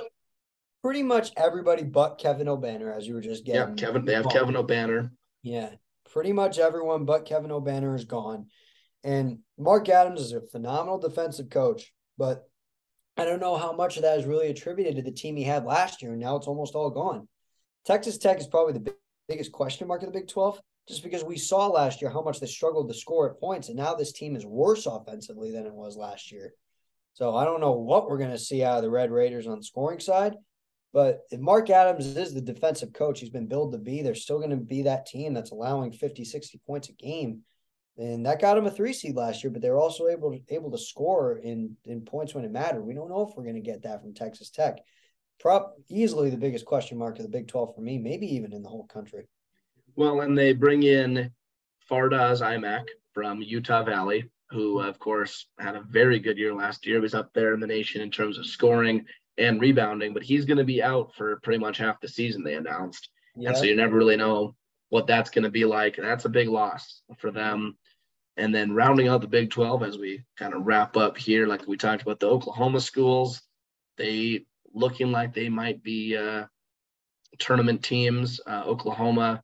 pretty 0.82 1.02
much 1.02 1.30
everybody 1.36 1.84
but 1.84 2.18
Kevin 2.18 2.46
Obanor, 2.46 2.96
as 2.96 3.06
you 3.06 3.14
were 3.14 3.20
just 3.20 3.44
getting. 3.44 3.76
Yeah, 3.76 3.86
Kevin. 3.86 4.04
They 4.04 4.14
have 4.14 4.28
Kevin 4.30 4.54
Obanor. 4.54 5.10
Yeah, 5.42 5.70
pretty 6.10 6.32
much 6.32 6.58
everyone 6.58 7.04
but 7.04 7.26
Kevin 7.26 7.50
Obanor 7.50 7.94
is 7.94 8.04
gone, 8.04 8.46
and 9.04 9.38
Mark 9.58 9.88
Adams 9.88 10.20
is 10.20 10.32
a 10.32 10.40
phenomenal 10.40 10.98
defensive 10.98 11.50
coach, 11.50 11.92
but 12.16 12.48
I 13.16 13.24
don't 13.24 13.40
know 13.40 13.56
how 13.56 13.72
much 13.72 13.96
of 13.96 14.02
that 14.02 14.18
is 14.18 14.26
really 14.26 14.48
attributed 14.48 14.96
to 14.96 15.02
the 15.02 15.10
team 15.10 15.36
he 15.36 15.44
had 15.44 15.64
last 15.64 16.02
year, 16.02 16.12
and 16.12 16.20
now 16.20 16.36
it's 16.36 16.46
almost 16.46 16.74
all 16.74 16.90
gone. 16.90 17.28
Texas 17.84 18.18
Tech 18.18 18.38
is 18.38 18.46
probably 18.46 18.74
the 18.74 18.94
biggest 19.28 19.52
question 19.52 19.88
mark 19.88 20.02
of 20.02 20.12
the 20.12 20.18
Big 20.18 20.28
Twelve, 20.28 20.60
just 20.86 21.02
because 21.02 21.24
we 21.24 21.36
saw 21.36 21.66
last 21.66 22.00
year 22.00 22.10
how 22.10 22.22
much 22.22 22.40
they 22.40 22.46
struggled 22.46 22.88
to 22.88 22.94
score 22.94 23.30
at 23.30 23.40
points, 23.40 23.68
and 23.68 23.76
now 23.76 23.94
this 23.94 24.12
team 24.12 24.36
is 24.36 24.46
worse 24.46 24.86
offensively 24.86 25.50
than 25.50 25.66
it 25.66 25.74
was 25.74 25.96
last 25.96 26.30
year. 26.32 26.54
So 27.14 27.34
I 27.34 27.44
don't 27.44 27.60
know 27.60 27.72
what 27.72 28.08
we're 28.08 28.18
going 28.18 28.30
to 28.30 28.38
see 28.38 28.62
out 28.62 28.76
of 28.76 28.82
the 28.84 28.90
Red 28.90 29.10
Raiders 29.10 29.48
on 29.48 29.58
the 29.58 29.64
scoring 29.64 29.98
side. 29.98 30.36
But 30.92 31.22
if 31.30 31.40
Mark 31.40 31.68
Adams 31.68 32.06
is 32.16 32.32
the 32.32 32.40
defensive 32.40 32.92
coach 32.92 33.20
he's 33.20 33.28
been 33.28 33.48
billed 33.48 33.72
to 33.72 33.78
be, 33.78 34.02
they're 34.02 34.14
still 34.14 34.38
going 34.38 34.50
to 34.50 34.56
be 34.56 34.82
that 34.82 35.06
team 35.06 35.34
that's 35.34 35.50
allowing 35.50 35.90
50, 35.92 36.24
60 36.24 36.60
points 36.66 36.88
a 36.88 36.92
game. 36.92 37.40
And 37.98 38.24
that 38.26 38.40
got 38.40 38.54
them 38.54 38.66
a 38.66 38.70
three 38.70 38.92
seed 38.92 39.16
last 39.16 39.42
year, 39.42 39.50
but 39.50 39.60
they're 39.60 39.76
also 39.76 40.06
able 40.06 40.30
to 40.30 40.54
able 40.54 40.70
to 40.70 40.78
score 40.78 41.38
in 41.38 41.76
in 41.84 42.02
points 42.02 42.32
when 42.32 42.44
it 42.44 42.52
mattered. 42.52 42.82
We 42.82 42.94
don't 42.94 43.08
know 43.08 43.26
if 43.28 43.36
we're 43.36 43.42
going 43.42 43.56
to 43.56 43.60
get 43.60 43.82
that 43.82 44.00
from 44.00 44.14
Texas 44.14 44.50
Tech. 44.50 44.78
Prop 45.40 45.76
easily 45.88 46.30
the 46.30 46.36
biggest 46.36 46.64
question 46.64 46.98
mark 46.98 47.16
of 47.18 47.24
the 47.24 47.28
Big 47.28 47.48
12 47.48 47.74
for 47.74 47.80
me, 47.80 47.98
maybe 47.98 48.26
even 48.34 48.52
in 48.52 48.62
the 48.62 48.68
whole 48.68 48.86
country. 48.86 49.28
Well, 49.96 50.20
and 50.20 50.38
they 50.38 50.52
bring 50.52 50.84
in 50.84 51.32
Fardaws 51.90 52.40
Aimaq 52.40 52.86
from 53.14 53.42
Utah 53.42 53.82
Valley, 53.82 54.30
who 54.50 54.80
of 54.80 54.98
course 54.98 55.46
had 55.58 55.74
a 55.74 55.82
very 55.82 56.20
good 56.20 56.38
year 56.38 56.54
last 56.54 56.86
year. 56.86 56.96
He 56.96 57.02
was 57.02 57.14
up 57.14 57.32
there 57.34 57.54
in 57.54 57.60
the 57.60 57.66
nation 57.66 58.00
in 58.00 58.10
terms 58.10 58.38
of 58.38 58.46
scoring 58.46 59.04
and 59.38 59.60
rebounding, 59.60 60.14
but 60.14 60.22
he's 60.22 60.44
going 60.44 60.58
to 60.58 60.64
be 60.64 60.82
out 60.82 61.14
for 61.16 61.40
pretty 61.42 61.58
much 61.58 61.78
half 61.78 62.00
the 62.00 62.08
season, 62.08 62.44
they 62.44 62.54
announced. 62.54 63.08
And 63.36 63.56
so 63.56 63.64
you 63.64 63.76
never 63.76 63.96
really 63.96 64.16
know 64.16 64.56
what 64.88 65.06
that's 65.06 65.30
going 65.30 65.44
to 65.44 65.50
be 65.50 65.64
like. 65.64 65.98
And 65.98 66.06
that's 66.06 66.24
a 66.24 66.30
big 66.30 66.48
loss 66.48 67.02
for 67.18 67.30
them. 67.30 67.76
And 68.38 68.54
then 68.54 68.72
rounding 68.72 69.08
out 69.08 69.20
the 69.20 69.26
Big 69.26 69.50
12 69.50 69.82
as 69.82 69.98
we 69.98 70.22
kind 70.38 70.54
of 70.54 70.64
wrap 70.64 70.96
up 70.96 71.18
here, 71.18 71.46
like 71.46 71.66
we 71.66 71.76
talked 71.76 72.02
about 72.02 72.20
the 72.20 72.28
Oklahoma 72.28 72.80
schools, 72.80 73.42
they 73.96 74.46
looking 74.72 75.10
like 75.10 75.34
they 75.34 75.48
might 75.48 75.82
be 75.82 76.16
uh, 76.16 76.44
tournament 77.40 77.82
teams. 77.82 78.40
Uh, 78.46 78.62
Oklahoma, 78.64 79.42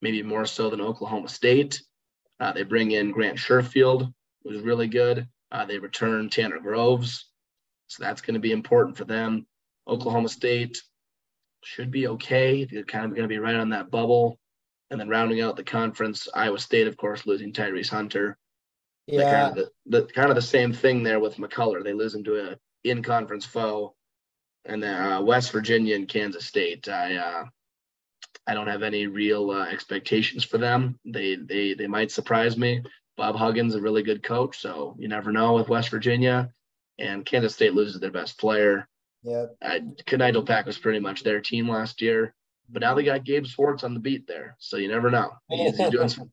maybe 0.00 0.22
more 0.22 0.46
so 0.46 0.70
than 0.70 0.80
Oklahoma 0.80 1.28
State. 1.28 1.82
Uh, 2.38 2.52
they 2.52 2.62
bring 2.62 2.92
in 2.92 3.10
Grant 3.10 3.38
Sherfield, 3.38 4.12
who's 4.44 4.62
really 4.62 4.86
good. 4.86 5.26
Uh, 5.50 5.64
they 5.64 5.78
return 5.78 6.30
Tanner 6.30 6.60
Groves, 6.60 7.30
so 7.88 8.04
that's 8.04 8.20
going 8.20 8.34
to 8.34 8.40
be 8.40 8.52
important 8.52 8.96
for 8.96 9.04
them. 9.04 9.46
Oklahoma 9.88 10.28
State 10.28 10.78
should 11.64 11.90
be 11.90 12.06
okay. 12.06 12.64
They're 12.64 12.84
kind 12.84 13.06
of 13.06 13.10
going 13.10 13.22
to 13.22 13.28
be 13.28 13.38
right 13.38 13.56
on 13.56 13.70
that 13.70 13.90
bubble. 13.90 14.38
And 14.90 14.98
then 14.98 15.08
rounding 15.08 15.40
out 15.40 15.56
the 15.56 15.64
conference, 15.64 16.28
Iowa 16.34 16.58
State, 16.58 16.86
of 16.86 16.96
course, 16.96 17.26
losing 17.26 17.52
Tyrese 17.52 17.90
Hunter. 17.90 18.38
Yeah. 19.06 19.48
Kind 19.48 19.58
of 19.58 19.68
the, 19.86 20.00
the, 20.00 20.06
kind 20.12 20.30
of 20.30 20.34
the 20.34 20.42
same 20.42 20.72
thing 20.72 21.02
there 21.02 21.20
with 21.20 21.36
McCullar. 21.36 21.84
They 21.84 21.92
lose 21.92 22.14
him 22.14 22.24
to 22.24 22.52
a 22.52 22.58
in 22.84 23.02
conference 23.02 23.44
foe. 23.44 23.94
And 24.64 24.82
then 24.82 25.00
uh, 25.00 25.20
West 25.22 25.52
Virginia 25.52 25.94
and 25.94 26.08
Kansas 26.08 26.46
State. 26.46 26.88
I 26.88 27.16
uh, 27.16 27.44
I 28.46 28.54
don't 28.54 28.66
have 28.66 28.82
any 28.82 29.06
real 29.06 29.50
uh, 29.50 29.66
expectations 29.66 30.44
for 30.44 30.58
them. 30.58 30.98
They 31.04 31.36
they 31.36 31.74
they 31.74 31.86
might 31.86 32.10
surprise 32.10 32.56
me. 32.56 32.82
Bob 33.16 33.36
Huggins, 33.36 33.74
a 33.74 33.80
really 33.80 34.02
good 34.02 34.22
coach, 34.22 34.58
so 34.58 34.94
you 34.98 35.08
never 35.08 35.32
know 35.32 35.54
with 35.54 35.68
West 35.68 35.88
Virginia 35.90 36.50
and 36.98 37.24
Kansas 37.24 37.54
State 37.54 37.74
loses 37.74 38.00
their 38.00 38.10
best 38.10 38.38
player. 38.38 38.88
Yeah. 39.22 39.46
Uh, 39.62 40.42
Pack 40.42 40.66
was 40.66 40.78
pretty 40.78 41.00
much 41.00 41.22
their 41.22 41.40
team 41.40 41.68
last 41.68 42.00
year, 42.02 42.34
but 42.68 42.82
now 42.82 42.94
they 42.94 43.02
got 43.02 43.24
Gabe 43.24 43.46
Schwartz 43.46 43.84
on 43.84 43.94
the 43.94 44.00
beat 44.00 44.26
there, 44.26 44.56
so 44.58 44.76
you 44.76 44.88
never 44.88 45.10
know. 45.10 45.30
He's, 45.50 45.76
he's 45.76 45.90
doing 45.90 46.08
some 46.08 46.30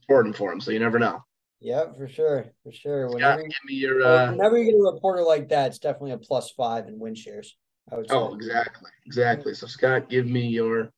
supporting 0.00 0.32
for 0.32 0.52
him, 0.52 0.60
so 0.60 0.70
you 0.70 0.78
never 0.78 0.98
know. 0.98 1.22
Yeah, 1.60 1.92
for 1.96 2.08
sure, 2.08 2.46
for 2.62 2.72
sure. 2.72 3.08
Whenever, 3.08 3.40
Scott, 3.40 3.50
give 3.50 3.64
me 3.66 3.74
your. 3.74 4.02
Uh, 4.02 4.30
whenever 4.30 4.58
you 4.58 4.66
get 4.66 4.74
a 4.74 4.92
reporter 4.92 5.22
like 5.22 5.48
that, 5.48 5.68
it's 5.68 5.78
definitely 5.78 6.12
a 6.12 6.18
plus 6.18 6.50
five 6.52 6.86
in 6.86 6.98
win 6.98 7.14
shares. 7.14 7.56
I 7.90 7.96
would 7.96 8.08
say. 8.08 8.14
Oh, 8.14 8.34
exactly, 8.34 8.90
exactly. 9.06 9.54
So 9.54 9.66
Scott, 9.66 10.08
give 10.08 10.26
me 10.26 10.46
your 10.46 10.92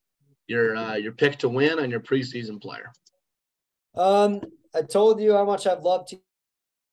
your 0.48 0.76
uh, 0.76 0.94
your 0.96 1.12
pick 1.12 1.38
to 1.38 1.48
win 1.48 1.78
on 1.78 1.90
your 1.90 2.00
preseason 2.00 2.60
player. 2.60 2.92
Um, 3.94 4.42
I 4.74 4.82
told 4.82 5.20
you 5.20 5.32
how 5.32 5.44
much 5.44 5.66
I've 5.66 5.82
loved 5.82 6.14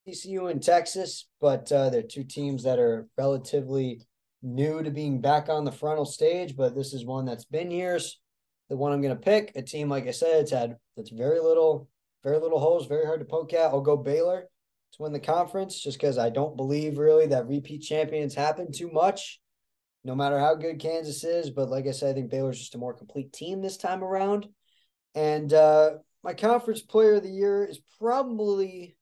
TCU 0.08 0.50
and 0.50 0.62
Texas, 0.62 1.28
but 1.40 1.70
uh, 1.70 1.90
they're 1.90 2.02
two 2.02 2.24
teams 2.24 2.62
that 2.64 2.78
are 2.78 3.06
relatively 3.18 4.00
new 4.42 4.82
to 4.82 4.90
being 4.90 5.20
back 5.20 5.48
on 5.48 5.64
the 5.64 5.72
frontal 5.72 6.04
stage. 6.04 6.56
But 6.56 6.74
this 6.74 6.92
is 6.92 7.04
one 7.04 7.24
that's 7.24 7.44
been 7.44 7.70
years. 7.70 8.20
The 8.68 8.76
one 8.76 8.92
I'm 8.92 9.00
going 9.00 9.16
to 9.16 9.20
pick, 9.20 9.52
a 9.56 9.62
team 9.62 9.88
like 9.88 10.06
I 10.06 10.10
said, 10.10 10.42
it's 10.42 10.50
had 10.50 10.76
it's 10.96 11.10
very 11.10 11.40
little, 11.40 11.88
very 12.22 12.38
little 12.38 12.60
holes, 12.60 12.86
very 12.86 13.06
hard 13.06 13.20
to 13.20 13.26
poke 13.26 13.54
at. 13.54 13.70
I'll 13.70 13.80
go 13.80 13.96
Baylor 13.96 14.42
to 14.92 15.02
win 15.02 15.12
the 15.12 15.20
conference, 15.20 15.80
just 15.80 15.98
because 15.98 16.18
I 16.18 16.30
don't 16.30 16.56
believe 16.56 16.98
really 16.98 17.26
that 17.28 17.46
repeat 17.46 17.80
champions 17.82 18.34
happen 18.34 18.70
too 18.70 18.90
much, 18.90 19.40
no 20.04 20.14
matter 20.14 20.38
how 20.38 20.54
good 20.54 20.80
Kansas 20.80 21.24
is. 21.24 21.50
But 21.50 21.70
like 21.70 21.86
I 21.86 21.92
said, 21.92 22.10
I 22.10 22.12
think 22.14 22.30
Baylor's 22.30 22.58
just 22.58 22.74
a 22.74 22.78
more 22.78 22.94
complete 22.94 23.32
team 23.32 23.62
this 23.62 23.78
time 23.78 24.04
around. 24.04 24.46
And 25.14 25.52
uh, 25.52 25.92
my 26.22 26.34
conference 26.34 26.82
player 26.82 27.14
of 27.14 27.22
the 27.22 27.30
year 27.30 27.64
is 27.64 27.80
probably 27.98 28.96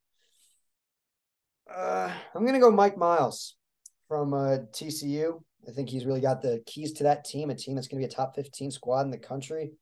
uh, 1.69 2.13
I'm 2.35 2.47
gonna 2.47 2.61
go 2.61 2.71
Mike 2.71 2.97
Miles 2.97 3.56
from 4.09 4.35
uh, 4.35 4.59
TCU. 4.73 5.41
I 5.69 5.73
think 5.73 5.89
he's 5.89 6.07
really 6.07 6.21
got 6.21 6.43
the 6.43 6.63
keys 6.67 6.93
to 6.95 7.05
that 7.05 7.25
team, 7.25 7.51
a 7.51 7.55
team 7.55 7.75
that's 7.75 7.89
gonna 7.89 8.01
be 8.01 8.07
a 8.07 8.09
top 8.09 8.35
15 8.35 8.71
squad 8.71 9.03
in 9.03 9.11
the 9.11 9.19
country. 9.19 9.73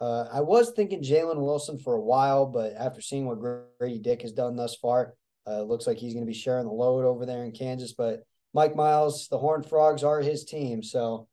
Uh, 0.00 0.26
I 0.32 0.40
was 0.40 0.72
thinking 0.74 1.02
Jalen 1.02 1.36
Wilson 1.36 1.78
for 1.78 1.94
a 1.94 2.00
while, 2.00 2.46
but 2.46 2.72
after 2.76 3.00
seeing 3.00 3.26
what 3.26 3.40
Grady 3.78 3.98
Dick 3.98 4.22
has 4.22 4.32
done 4.32 4.56
thus 4.56 4.74
far, 4.74 5.14
uh, 5.46 5.62
looks 5.62 5.86
like 5.86 5.98
he's 5.98 6.14
going 6.14 6.24
to 6.24 6.30
be 6.30 6.36
sharing 6.36 6.66
the 6.66 6.72
load 6.72 7.04
over 7.04 7.26
there 7.26 7.44
in 7.44 7.52
Kansas. 7.52 7.92
But 7.92 8.24
Mike 8.54 8.74
Miles, 8.74 9.28
the 9.28 9.38
Horned 9.38 9.66
Frogs 9.66 10.02
are 10.02 10.20
his 10.20 10.44
team, 10.44 10.82
so 10.82 11.28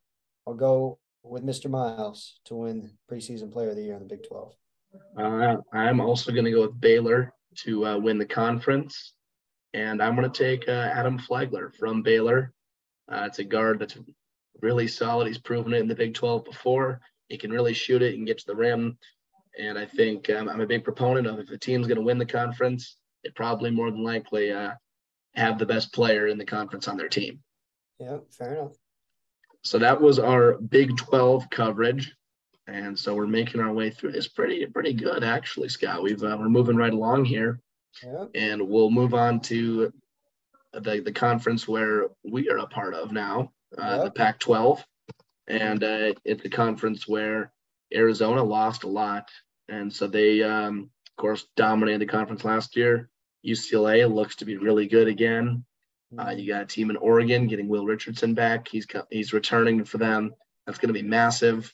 I'll 0.46 0.54
go 0.54 1.00
with 1.24 1.44
Mr. 1.44 1.70
Miles 1.70 2.40
to 2.46 2.56
win 2.56 2.92
preseason 3.12 3.52
Player 3.52 3.72
of 3.72 3.76
the 3.76 3.84
Year 3.84 3.96
in 3.96 4.02
the 4.02 4.06
Big 4.06 4.28
12. 4.28 4.54
Uh, 5.18 5.56
I'm 5.74 6.00
also 6.00 6.32
going 6.32 6.46
to 6.46 6.52
go 6.52 6.62
with 6.62 6.80
Baylor 6.80 7.34
to 7.64 7.86
uh, 7.86 7.98
win 7.98 8.18
the 8.18 8.26
conference. 8.26 9.14
And 9.74 10.02
I'm 10.02 10.16
going 10.16 10.30
to 10.30 10.44
take 10.44 10.68
uh, 10.68 10.72
Adam 10.72 11.18
Flagler 11.18 11.72
from 11.78 12.02
Baylor. 12.02 12.54
Uh, 13.12 13.26
it's 13.28 13.40
a 13.40 13.44
guard 13.44 13.80
that's 13.80 13.98
really 14.62 14.88
solid. 14.88 15.28
He's 15.28 15.38
proven 15.38 15.74
it 15.74 15.82
in 15.82 15.88
the 15.88 15.96
Big 15.96 16.14
12 16.14 16.46
before. 16.46 17.02
He 17.28 17.38
can 17.38 17.52
really 17.52 17.74
shoot 17.74 18.02
it 18.02 18.16
and 18.16 18.26
get 18.26 18.40
to 18.40 18.46
the 18.48 18.56
rim. 18.56 18.98
And 19.58 19.78
I 19.78 19.86
think 19.86 20.30
um, 20.30 20.50
I'm 20.50 20.62
a 20.62 20.68
big 20.68 20.84
proponent 20.84 21.28
of 21.28 21.40
if 21.40 21.50
a 21.50 21.58
team's 21.58 21.88
going 21.88 21.98
to 21.98 22.04
win 22.04 22.18
the 22.18 22.26
conference, 22.26 22.98
they 23.24 23.30
probably 23.32 23.72
more 23.72 23.92
than 23.92 24.04
likely 24.04 24.52
uh, 24.52 24.72
have 25.36 25.60
the 25.60 25.66
best 25.66 25.94
player 25.94 26.28
in 26.28 26.38
the 26.38 26.46
conference 26.46 26.88
on 26.88 26.98
their 26.98 27.10
team. 27.10 27.42
Yeah, 28.00 28.18
fair 28.32 28.56
enough. 28.56 28.74
So 29.64 29.80
that 29.80 30.02
was 30.02 30.20
our 30.20 30.54
Big 30.54 30.96
12 30.98 31.50
coverage. 31.50 32.14
And 32.68 32.98
so 32.98 33.16
we're 33.16 33.28
making 33.28 33.62
our 33.62 33.74
way 33.74 33.90
through 33.90 34.12
this 34.12 34.28
pretty 34.28 34.66
pretty 34.68 34.94
good 34.94 35.24
actually, 35.24 35.70
Scott. 35.70 36.04
We've 36.04 36.24
uh, 36.24 36.38
we're 36.40 36.50
moving 36.50 36.76
right 36.76 36.94
along 36.94 37.26
here. 37.26 37.60
Yeah. 38.04 38.26
And 38.36 38.70
we'll 38.70 38.92
move 38.92 39.14
on 39.14 39.40
to 39.42 39.92
the 40.74 41.02
the 41.02 41.12
conference 41.12 41.68
where 41.68 42.08
we 42.24 42.50
are 42.50 42.58
a 42.58 42.68
part 42.68 42.94
of 42.94 43.12
now, 43.12 43.52
uh, 43.78 44.04
the 44.06 44.12
Pac-12, 44.12 44.84
and 45.48 45.84
uh, 45.84 46.14
it's 46.26 46.46
a 46.46 46.50
conference 46.50 47.08
where 47.08 47.52
Arizona 47.94 48.44
lost 48.44 48.84
a 48.84 48.88
lot, 48.88 49.30
and 49.68 49.92
so 49.92 50.08
they, 50.08 50.44
um, 50.44 50.90
of 51.08 51.22
course, 51.22 51.48
dominated 51.56 52.02
the 52.02 52.06
conference 52.06 52.46
last 52.46 52.76
year. 52.76 53.10
UCLA 53.46 54.12
looks 54.14 54.38
to 54.38 54.46
be 54.46 54.58
really 54.58 54.88
good 54.88 55.08
again. 55.08 55.66
Uh, 56.18 56.32
you 56.32 56.52
got 56.52 56.64
a 56.64 56.66
team 56.66 56.90
in 56.90 56.98
Oregon 56.98 57.48
getting 57.48 57.68
Will 57.68 57.86
Richardson 57.86 58.34
back. 58.34 58.68
He's 58.68 58.88
he's 59.10 59.34
returning 59.34 59.86
for 59.86 59.98
them. 59.98 60.34
That's 60.66 60.80
going 60.80 60.94
to 60.94 61.00
be 61.00 61.08
massive. 61.08 61.74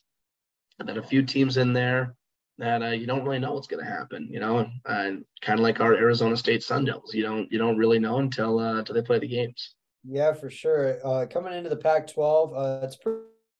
And 0.79 0.89
then 0.89 0.97
a 0.97 1.03
few 1.03 1.23
teams 1.23 1.57
in 1.57 1.73
there 1.73 2.15
that 2.57 2.81
uh, 2.81 2.89
you 2.89 3.05
don't 3.05 3.23
really 3.23 3.39
know 3.39 3.53
what's 3.53 3.67
going 3.67 3.83
to 3.83 3.89
happen. 3.89 4.27
You 4.31 4.39
know, 4.39 4.67
uh, 4.85 5.11
kind 5.41 5.59
of 5.59 5.59
like 5.59 5.79
our 5.79 5.93
Arizona 5.93 6.37
State 6.37 6.63
Sun 6.63 6.85
Devils. 6.85 7.13
You 7.13 7.23
don't 7.23 7.51
you 7.51 7.57
don't 7.57 7.77
really 7.77 7.99
know 7.99 8.19
until 8.19 8.59
uh, 8.59 8.79
until 8.79 8.95
they 8.95 9.01
play 9.01 9.19
the 9.19 9.27
games. 9.27 9.75
Yeah, 10.03 10.33
for 10.33 10.49
sure. 10.49 10.99
Uh, 11.03 11.25
coming 11.25 11.53
into 11.53 11.69
the 11.69 11.77
Pac-12, 11.77 12.53
uh, 12.55 12.85
it's 12.85 12.97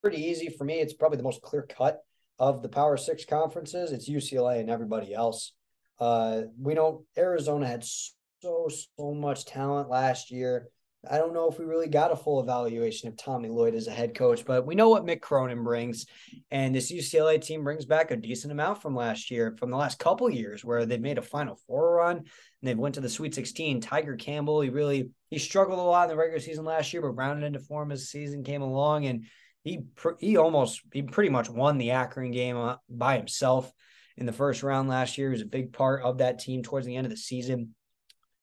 pretty 0.02 0.24
easy 0.24 0.50
for 0.50 0.64
me. 0.64 0.76
It's 0.76 0.94
probably 0.94 1.18
the 1.18 1.24
most 1.24 1.42
clear 1.42 1.64
cut 1.64 2.04
of 2.38 2.62
the 2.62 2.70
Power 2.70 2.98
Six 2.98 3.26
conferences. 3.26 3.92
It's 3.92 4.10
UCLA 4.10 4.60
and 4.60 4.70
everybody 4.70 5.14
else. 5.14 5.54
Uh, 6.00 6.44
we 6.60 6.74
know 6.74 7.06
Arizona 7.18 7.68
had 7.68 7.84
so 7.84 8.70
so 8.70 9.14
much 9.14 9.46
talent 9.46 9.90
last 9.90 10.32
year. 10.32 10.70
I 11.10 11.18
don't 11.18 11.34
know 11.34 11.50
if 11.50 11.60
we 11.60 11.66
really 11.66 11.88
got 11.88 12.12
a 12.12 12.16
full 12.16 12.42
evaluation 12.42 13.08
of 13.08 13.18
Tommy 13.18 13.50
Lloyd 13.50 13.76
as 13.76 13.88
a 13.88 13.92
head 13.92 14.16
coach, 14.16 14.46
but 14.46 14.66
we 14.66 14.76
know 14.76 14.90
what 14.90 15.06
Mick 15.06 15.22
Cronin 15.22 15.64
brings. 15.64 16.06
And 16.52 16.74
this 16.74 16.92
UCLA 16.92 17.42
team 17.42 17.64
brings 17.64 17.86
back 17.86 18.12
a 18.12 18.16
decent 18.16 18.52
amount 18.52 18.82
from 18.82 18.96
last 18.96 19.32
year, 19.32 19.56
from 19.58 19.72
the 19.72 19.78
last 19.78 20.00
couple 20.00 20.30
years 20.30 20.64
where 20.64 20.86
they 20.86 20.98
made 20.98 21.18
a 21.18 21.22
final 21.24 21.60
four 21.68 21.96
run 21.96 22.18
and 22.18 22.28
they 22.62 22.76
went 22.76 22.96
to 22.96 23.02
the 23.02 23.10
Sweet 23.10 23.36
16. 23.36 23.82
Tiger 23.82 24.16
Campbell, 24.16 24.62
he 24.62 24.70
really 24.70 25.10
he 25.30 25.40
struggled 25.40 25.80
a 25.80 25.82
lot 25.82 26.04
in 26.04 26.10
the 26.10 26.16
regular 26.16 26.40
season 26.40 26.66
last 26.66 26.94
year, 26.94 27.02
but 27.02 27.10
rounded 27.10 27.46
into 27.46 27.60
form 27.60 27.92
as 27.92 28.02
the 28.02 28.08
season 28.08 28.44
came 28.44 28.62
along. 28.62 29.06
And 29.06 29.26
he 29.64 29.80
he 30.20 30.38
almost 30.38 30.82
he 30.94 31.02
pretty 31.02 31.30
much 31.30 31.50
won 31.50 31.78
the 31.78 31.92
Akron 31.92 32.32
game 32.32 32.58
uh, 32.58 32.76
by 32.90 33.18
himself 33.18 33.72
in 34.18 34.26
the 34.26 34.34
first 34.34 34.64
round 34.64 34.90
last 34.90 35.18
year. 35.18 35.30
He 35.30 35.34
was 35.34 35.42
a 35.42 35.46
big 35.46 35.74
part 35.74 36.04
of 36.04 36.20
that 36.20 36.40
team 36.40 36.64
towards 36.64 36.86
the 36.86 36.96
end 36.96 37.06
of 37.06 37.12
the 37.12 37.18
season. 37.18 37.76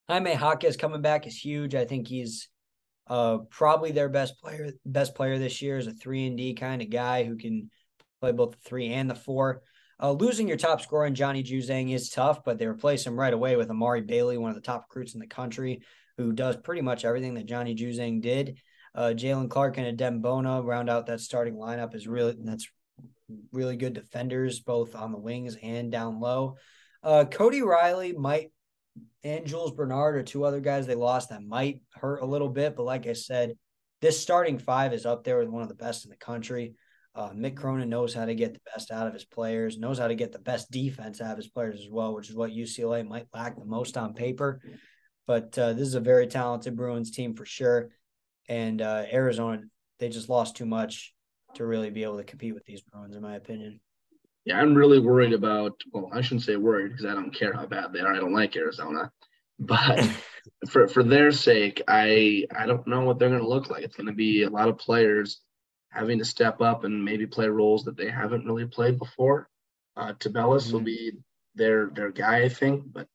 Jaime 0.09 0.33
Jaquez 0.33 0.77
coming 0.77 1.01
back 1.01 1.25
is 1.25 1.37
huge. 1.37 1.75
I 1.75 1.85
think 1.85 2.07
he's 2.07 2.49
uh, 3.07 3.39
probably 3.49 3.91
their 3.91 4.09
best 4.09 4.39
player, 4.39 4.71
best 4.85 5.15
player 5.15 5.37
this 5.37 5.61
year 5.61 5.77
is 5.77 5.87
a 5.87 5.93
three 5.93 6.27
and 6.27 6.37
D 6.37 6.53
kind 6.53 6.81
of 6.81 6.89
guy 6.89 7.23
who 7.23 7.35
can 7.35 7.69
play 8.21 8.31
both 8.31 8.51
the 8.51 8.57
three 8.63 8.91
and 8.93 9.09
the 9.09 9.15
four. 9.15 9.61
Uh, 10.01 10.11
losing 10.11 10.47
your 10.47 10.57
top 10.57 10.81
scorer 10.81 11.05
in 11.05 11.15
Johnny 11.15 11.43
Juzang 11.43 11.93
is 11.93 12.09
tough, 12.09 12.43
but 12.43 12.57
they 12.57 12.65
replace 12.65 13.05
him 13.05 13.19
right 13.19 13.33
away 13.33 13.55
with 13.55 13.69
Amari 13.69 14.01
Bailey, 14.01 14.37
one 14.37 14.49
of 14.49 14.55
the 14.55 14.61
top 14.61 14.85
recruits 14.89 15.13
in 15.13 15.19
the 15.19 15.27
country, 15.27 15.81
who 16.17 16.31
does 16.31 16.57
pretty 16.57 16.81
much 16.81 17.05
everything 17.05 17.35
that 17.35 17.45
Johnny 17.45 17.75
Juzang 17.75 18.21
did. 18.21 18.57
Uh, 18.95 19.13
Jalen 19.15 19.49
Clark 19.49 19.77
and 19.77 19.97
Adem 19.97 20.21
Bona 20.21 20.61
round 20.61 20.89
out 20.89 21.07
that 21.07 21.19
starting 21.19 21.55
lineup 21.55 21.95
is 21.95 22.07
really 22.07 22.35
that's 22.43 22.67
really 23.51 23.75
good 23.75 23.93
defenders 23.93 24.59
both 24.59 24.95
on 24.95 25.11
the 25.11 25.17
wings 25.17 25.57
and 25.61 25.91
down 25.91 26.19
low. 26.19 26.57
Uh, 27.01 27.25
Cody 27.25 27.61
Riley 27.61 28.13
might 28.13 28.51
and 29.23 29.45
Jules 29.45 29.71
Bernard 29.71 30.15
are 30.15 30.23
two 30.23 30.43
other 30.43 30.59
guys 30.59 30.85
they 30.85 30.95
lost 30.95 31.29
that 31.29 31.43
might 31.43 31.81
hurt 31.93 32.21
a 32.21 32.25
little 32.25 32.49
bit. 32.49 32.75
But 32.75 32.83
like 32.83 33.07
I 33.07 33.13
said, 33.13 33.57
this 34.01 34.19
starting 34.19 34.59
five 34.59 34.93
is 34.93 35.05
up 35.05 35.23
there 35.23 35.39
with 35.39 35.47
one 35.47 35.63
of 35.63 35.69
the 35.69 35.75
best 35.75 36.05
in 36.05 36.11
the 36.11 36.17
country. 36.17 36.75
Uh, 37.15 37.29
Mick 37.29 37.55
Cronin 37.55 37.89
knows 37.89 38.13
how 38.13 38.25
to 38.25 38.33
get 38.33 38.53
the 38.53 38.59
best 38.73 38.91
out 38.91 39.07
of 39.07 39.13
his 39.13 39.23
players, 39.23 39.77
knows 39.77 39.99
how 39.99 40.07
to 40.07 40.15
get 40.15 40.31
the 40.31 40.39
best 40.39 40.71
defense 40.71 41.21
out 41.21 41.31
of 41.31 41.37
his 41.37 41.47
players 41.47 41.79
as 41.79 41.89
well, 41.89 42.15
which 42.15 42.29
is 42.29 42.35
what 42.35 42.51
UCLA 42.51 43.07
might 43.07 43.27
lack 43.33 43.55
the 43.55 43.65
most 43.65 43.97
on 43.97 44.13
paper. 44.13 44.61
But 45.27 45.57
uh, 45.57 45.73
this 45.73 45.87
is 45.87 45.95
a 45.95 45.99
very 45.99 46.27
talented 46.27 46.75
Bruins 46.75 47.11
team 47.11 47.35
for 47.35 47.45
sure. 47.45 47.89
And 48.49 48.81
uh, 48.81 49.05
Arizona, 49.11 49.61
they 49.99 50.09
just 50.09 50.27
lost 50.27 50.57
too 50.57 50.65
much 50.65 51.13
to 51.53 51.65
really 51.65 51.91
be 51.91 52.03
able 52.03 52.17
to 52.17 52.23
compete 52.23 52.55
with 52.55 52.65
these 52.65 52.81
Bruins, 52.81 53.15
in 53.15 53.21
my 53.21 53.35
opinion. 53.35 53.79
Yeah, 54.45 54.59
I'm 54.59 54.75
really 54.75 54.99
worried 54.99 55.33
about. 55.33 55.79
Well, 55.91 56.09
I 56.11 56.21
shouldn't 56.21 56.43
say 56.43 56.57
worried 56.57 56.91
because 56.91 57.05
I 57.05 57.13
don't 57.13 57.33
care 57.33 57.53
how 57.53 57.65
bad 57.65 57.93
they 57.93 57.99
are. 57.99 58.13
I 58.13 58.19
don't 58.19 58.33
like 58.33 58.55
Arizona, 58.55 59.11
but 59.59 60.09
for 60.69 60.87
for 60.87 61.03
their 61.03 61.31
sake, 61.31 61.81
I 61.87 62.45
I 62.55 62.65
don't 62.65 62.87
know 62.87 63.01
what 63.01 63.19
they're 63.19 63.29
going 63.29 63.41
to 63.41 63.47
look 63.47 63.69
like. 63.69 63.83
It's 63.83 63.95
going 63.95 64.07
to 64.07 64.13
be 64.13 64.43
a 64.43 64.49
lot 64.49 64.69
of 64.69 64.77
players 64.77 65.41
having 65.89 66.17
to 66.19 66.25
step 66.25 66.59
up 66.59 66.83
and 66.83 67.05
maybe 67.05 67.27
play 67.27 67.47
roles 67.47 67.83
that 67.83 67.95
they 67.95 68.09
haven't 68.09 68.45
really 68.45 68.65
played 68.65 68.97
before. 68.97 69.47
Uh, 69.95 70.13
Tubelis 70.13 70.63
mm-hmm. 70.63 70.73
will 70.73 70.81
be 70.81 71.11
their 71.55 71.89
their 71.91 72.11
guy, 72.11 72.43
I 72.43 72.49
think. 72.49 72.91
But 72.91 73.07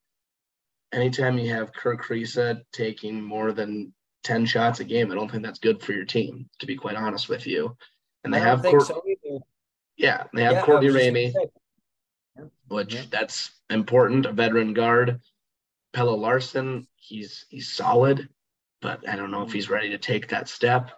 anytime 0.92 1.38
you 1.38 1.52
have 1.52 1.72
Kerr 1.72 1.96
Kriisa 1.96 2.62
taking 2.72 3.20
more 3.20 3.52
than 3.52 3.92
ten 4.22 4.46
shots 4.46 4.80
a 4.80 4.84
game, 4.84 5.10
I 5.10 5.14
don't 5.14 5.30
think 5.30 5.42
that's 5.42 5.58
good 5.58 5.82
for 5.82 5.92
your 5.92 6.04
team. 6.04 6.48
To 6.60 6.66
be 6.66 6.76
quite 6.76 6.96
honest 6.96 7.28
with 7.28 7.46
you, 7.46 7.76
and 8.24 8.32
they 8.32 8.40
have 8.40 8.62
Court- 8.62 8.86
so 8.86 9.02
yeah, 9.98 10.24
they 10.32 10.44
have 10.44 10.52
yeah, 10.54 10.62
Courtney 10.62 10.88
Ramey, 10.88 11.34
which 12.68 12.94
yeah. 12.94 13.02
that's 13.10 13.50
important. 13.68 14.26
A 14.26 14.32
veteran 14.32 14.72
guard, 14.72 15.20
Pelle 15.92 16.16
Larsson. 16.16 16.86
he's 16.94 17.44
he's 17.50 17.68
solid, 17.68 18.28
but 18.80 19.06
I 19.08 19.16
don't 19.16 19.32
know 19.32 19.42
if 19.42 19.52
he's 19.52 19.68
ready 19.68 19.90
to 19.90 19.98
take 19.98 20.28
that 20.28 20.48
step. 20.48 20.92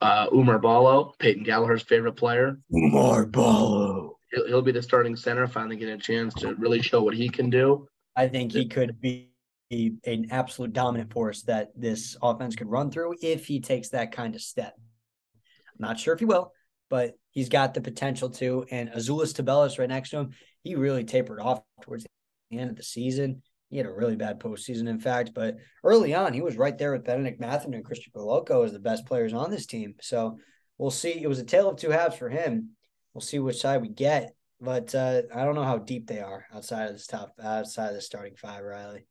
Uh, 0.00 0.28
Oumar 0.30 0.60
Ballo, 0.62 1.14
Peyton 1.18 1.42
Gallagher's 1.42 1.82
favorite 1.82 2.14
player. 2.14 2.58
Oumar 2.72 3.30
Ballo. 3.30 4.18
He'll, 4.30 4.46
he'll 4.46 4.62
be 4.62 4.72
the 4.72 4.82
starting 4.82 5.16
center, 5.16 5.46
finally 5.48 5.76
getting 5.76 5.94
a 5.94 5.98
chance 5.98 6.34
to 6.34 6.54
really 6.54 6.82
show 6.82 7.02
what 7.02 7.14
he 7.14 7.28
can 7.28 7.50
do. 7.50 7.88
I 8.14 8.28
think 8.28 8.52
he 8.52 8.68
could 8.68 9.00
be 9.00 9.30
an 9.70 10.28
absolute 10.30 10.72
dominant 10.72 11.12
force 11.12 11.42
that 11.42 11.70
this 11.74 12.16
offense 12.22 12.54
could 12.54 12.70
run 12.70 12.90
through 12.90 13.14
if 13.20 13.46
he 13.46 13.60
takes 13.60 13.88
that 13.88 14.12
kind 14.12 14.34
of 14.34 14.40
step. 14.40 14.74
I'm 14.76 15.86
not 15.86 15.98
sure 15.98 16.14
if 16.14 16.20
he 16.20 16.24
will, 16.24 16.52
but 16.88 17.14
he's 17.36 17.50
got 17.50 17.74
the 17.74 17.82
potential 17.82 18.30
to. 18.30 18.64
And 18.70 18.90
Azuolas 18.90 19.34
Tubelis 19.34 19.78
right 19.78 19.88
next 19.88 20.08
to 20.10 20.20
him, 20.20 20.30
he 20.62 20.74
really 20.74 21.04
tapered 21.04 21.38
off 21.38 21.60
towards 21.82 22.06
the 22.50 22.58
end 22.58 22.70
of 22.70 22.76
the 22.76 22.82
season. 22.82 23.42
He 23.68 23.76
had 23.76 23.84
a 23.84 23.92
really 23.92 24.16
bad 24.16 24.40
postseason, 24.40 24.88
in 24.88 24.98
fact, 24.98 25.32
but 25.34 25.56
early 25.84 26.14
on, 26.14 26.32
he 26.32 26.40
was 26.40 26.56
right 26.56 26.76
there 26.78 26.92
with 26.92 27.04
Bennedict 27.04 27.38
Mathurin 27.38 27.74
and 27.74 27.84
Christian 27.84 28.12
Koloko 28.16 28.64
as 28.64 28.72
the 28.72 28.78
best 28.78 29.04
players 29.04 29.34
on 29.34 29.50
this 29.50 29.66
team. 29.66 29.96
So 30.00 30.38
we'll 30.78 30.90
see. 30.90 31.22
It 31.22 31.28
was 31.28 31.38
a 31.38 31.44
tale 31.44 31.68
of 31.68 31.76
two 31.76 31.90
halves 31.90 32.16
for 32.16 32.30
him. 32.30 32.70
We'll 33.12 33.20
see 33.20 33.38
which 33.38 33.60
side 33.60 33.82
we 33.82 33.88
get, 33.88 34.34
but 34.58 34.94
uh, 34.94 35.22
I 35.34 35.44
don't 35.44 35.56
know 35.56 35.64
how 35.64 35.76
deep 35.76 36.06
they 36.06 36.20
are 36.20 36.46
outside 36.54 36.86
of 36.86 36.92
this 36.94 37.06
top, 37.06 37.34
outside 37.42 37.88
of 37.88 37.94
the 37.96 38.00
starting 38.00 38.36
five, 38.36 38.64
Riley. 38.64 39.06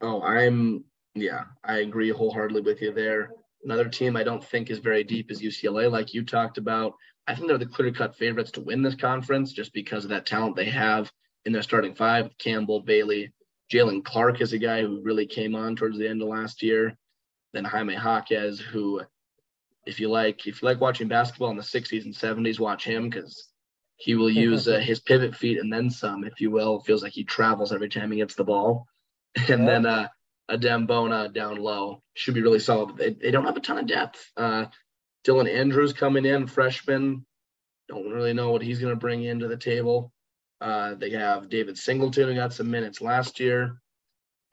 Oh, 0.00 0.22
I'm 0.22 0.84
yeah, 1.14 1.44
I 1.62 1.78
agree 1.78 2.08
wholeheartedly 2.08 2.62
with 2.62 2.80
you 2.80 2.94
there. 2.94 3.30
Another 3.64 3.88
team 3.88 4.16
I 4.16 4.22
don't 4.22 4.44
think 4.44 4.70
is 4.70 4.78
very 4.78 5.04
deep 5.04 5.30
is 5.30 5.42
UCLA, 5.42 5.90
like 5.90 6.14
you 6.14 6.24
talked 6.24 6.56
about. 6.56 6.94
I 7.28 7.34
think 7.34 7.46
they're 7.46 7.58
the 7.58 7.66
clear 7.66 7.92
cut 7.92 8.16
favorites 8.16 8.52
to 8.52 8.62
win 8.62 8.82
this 8.82 8.94
conference 8.94 9.52
just 9.52 9.74
because 9.74 10.04
of 10.04 10.10
that 10.10 10.24
talent 10.24 10.56
they 10.56 10.70
have 10.70 11.12
in 11.44 11.52
their 11.52 11.62
starting 11.62 11.94
five 11.94 12.30
Campbell, 12.38 12.80
Bailey. 12.80 13.32
Jalen 13.70 14.02
Clark 14.02 14.40
is 14.40 14.54
a 14.54 14.58
guy 14.58 14.80
who 14.80 15.02
really 15.02 15.26
came 15.26 15.54
on 15.54 15.76
towards 15.76 15.98
the 15.98 16.08
end 16.08 16.22
of 16.22 16.28
last 16.28 16.62
year. 16.62 16.96
Then 17.52 17.66
Jaime 17.66 17.94
Jaquez, 17.94 18.58
who, 18.58 19.02
if 19.86 20.00
you 20.00 20.08
like, 20.08 20.46
if 20.46 20.62
you 20.62 20.66
like 20.66 20.80
watching 20.80 21.06
basketball 21.06 21.50
in 21.50 21.58
the 21.58 21.62
60s 21.62 22.06
and 22.06 22.14
70s, 22.14 22.58
watch 22.58 22.84
him 22.84 23.10
because 23.10 23.48
he 23.96 24.14
will 24.14 24.30
use 24.30 24.66
uh, 24.66 24.78
his 24.78 25.00
pivot 25.00 25.36
feet 25.36 25.58
and 25.58 25.70
then 25.70 25.90
some, 25.90 26.24
if 26.24 26.40
you 26.40 26.50
will. 26.50 26.80
Feels 26.80 27.02
like 27.02 27.12
he 27.12 27.24
travels 27.24 27.72
every 27.72 27.90
time 27.90 28.10
he 28.10 28.18
gets 28.18 28.34
the 28.34 28.44
ball. 28.44 28.86
And 29.36 29.64
yeah. 29.64 29.66
then 29.66 29.86
uh, 29.86 30.08
Adem 30.50 30.86
Bona 30.86 31.28
down 31.28 31.56
low 31.56 32.02
should 32.14 32.34
be 32.34 32.42
really 32.42 32.58
solid. 32.58 32.96
They, 32.96 33.10
they 33.10 33.30
don't 33.30 33.44
have 33.44 33.56
a 33.56 33.60
ton 33.60 33.78
of 33.78 33.86
depth. 33.86 34.32
Uh, 34.36 34.64
Dylan 35.28 35.52
Andrews 35.52 35.92
coming 35.92 36.24
in, 36.24 36.46
freshman. 36.46 37.26
Don't 37.88 38.10
really 38.10 38.32
know 38.32 38.50
what 38.50 38.62
he's 38.62 38.78
going 38.78 38.92
to 38.92 38.98
bring 38.98 39.24
into 39.24 39.46
the 39.46 39.56
table. 39.56 40.12
Uh, 40.60 40.94
they 40.94 41.10
have 41.10 41.50
David 41.50 41.76
Singleton 41.76 42.28
who 42.28 42.34
got 42.34 42.54
some 42.54 42.70
minutes 42.70 43.00
last 43.00 43.38
year, 43.38 43.80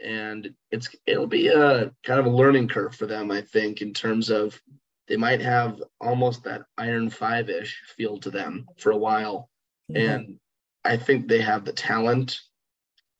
and 0.03 0.53
it's 0.72 0.89
it'll 1.06 1.27
be 1.27 1.47
a 1.47 1.91
kind 2.03 2.19
of 2.19 2.26
a 2.26 2.30
learning 2.30 2.68
curve 2.68 2.93
for 2.93 3.06
them, 3.06 3.31
I 3.31 3.41
think, 3.41 3.81
in 3.81 3.93
terms 3.93 4.30
of 4.30 4.61
they 5.07 5.15
might 5.15 5.41
have 5.41 5.81
almost 6.02 6.43
that 6.43 6.64
iron 6.77 7.10
five 7.10 7.49
ish 7.49 7.81
feel 7.95 8.19
to 8.19 8.30
them 8.30 8.68
for 8.77 8.91
a 8.91 8.97
while, 8.97 9.49
mm-hmm. 9.89 10.10
and 10.10 10.39
I 10.84 10.97
think 10.97 11.27
they 11.27 11.41
have 11.41 11.65
the 11.65 11.73
talent 11.73 12.39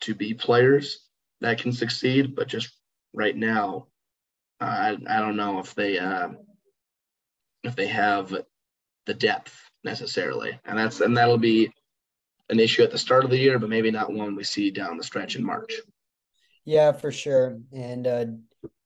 to 0.02 0.14
be 0.14 0.34
players 0.34 1.07
that 1.41 1.60
can 1.60 1.72
succeed, 1.72 2.36
but 2.36 2.48
just 2.48 2.77
right 3.14 3.36
now, 3.36 3.88
uh, 4.61 4.65
I 4.65 4.98
I 5.07 5.19
don't 5.19 5.38
know 5.38 5.60
if 5.60 5.73
they 5.73 5.98
uh, 5.98 6.30
if 7.67 7.75
they 7.75 7.87
have 7.87 8.35
the 9.05 9.13
depth 9.13 9.69
necessarily, 9.83 10.59
and 10.65 10.77
that's 10.77 11.01
and 11.01 11.15
that'll 11.15 11.37
be 11.37 11.71
an 12.49 12.59
issue 12.59 12.83
at 12.83 12.91
the 12.91 12.97
start 12.97 13.23
of 13.23 13.29
the 13.29 13.37
year, 13.37 13.59
but 13.59 13.69
maybe 13.69 13.91
not 13.91 14.13
one 14.13 14.35
we 14.35 14.43
see 14.43 14.71
down 14.71 14.97
the 14.97 15.03
stretch 15.03 15.35
in 15.35 15.43
March. 15.43 15.73
Yeah, 16.63 16.91
for 16.91 17.11
sure. 17.11 17.59
And 17.73 18.07
uh, 18.07 18.25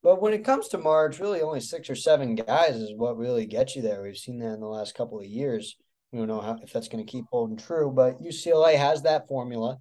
but 0.04 0.22
when 0.22 0.34
it 0.34 0.46
comes 0.46 0.70
to 0.70 0.78
March, 0.78 1.20
really 1.20 1.42
only 1.42 1.60
six 1.60 1.90
or 1.90 1.96
seven 1.96 2.36
guys 2.36 2.76
is 2.76 2.94
what 2.96 3.18
really 3.18 3.46
gets 3.46 3.76
you 3.76 3.82
there. 3.82 4.02
We've 4.02 4.18
seen 4.18 4.40
that 4.40 4.54
in 4.54 4.60
the 4.60 4.68
last 4.68 4.96
couple 4.96 5.20
of 5.20 5.26
years. 5.26 5.76
We 6.12 6.20
don't 6.20 6.28
know 6.28 6.42
how, 6.42 6.58
if 6.64 6.74
that's 6.74 6.88
going 6.88 7.06
to 7.06 7.12
keep 7.12 7.26
holding 7.32 7.58
true, 7.58 7.92
but 7.92 8.22
UCLA 8.22 8.76
has 8.76 9.04
that 9.04 9.28
formula. 9.28 9.78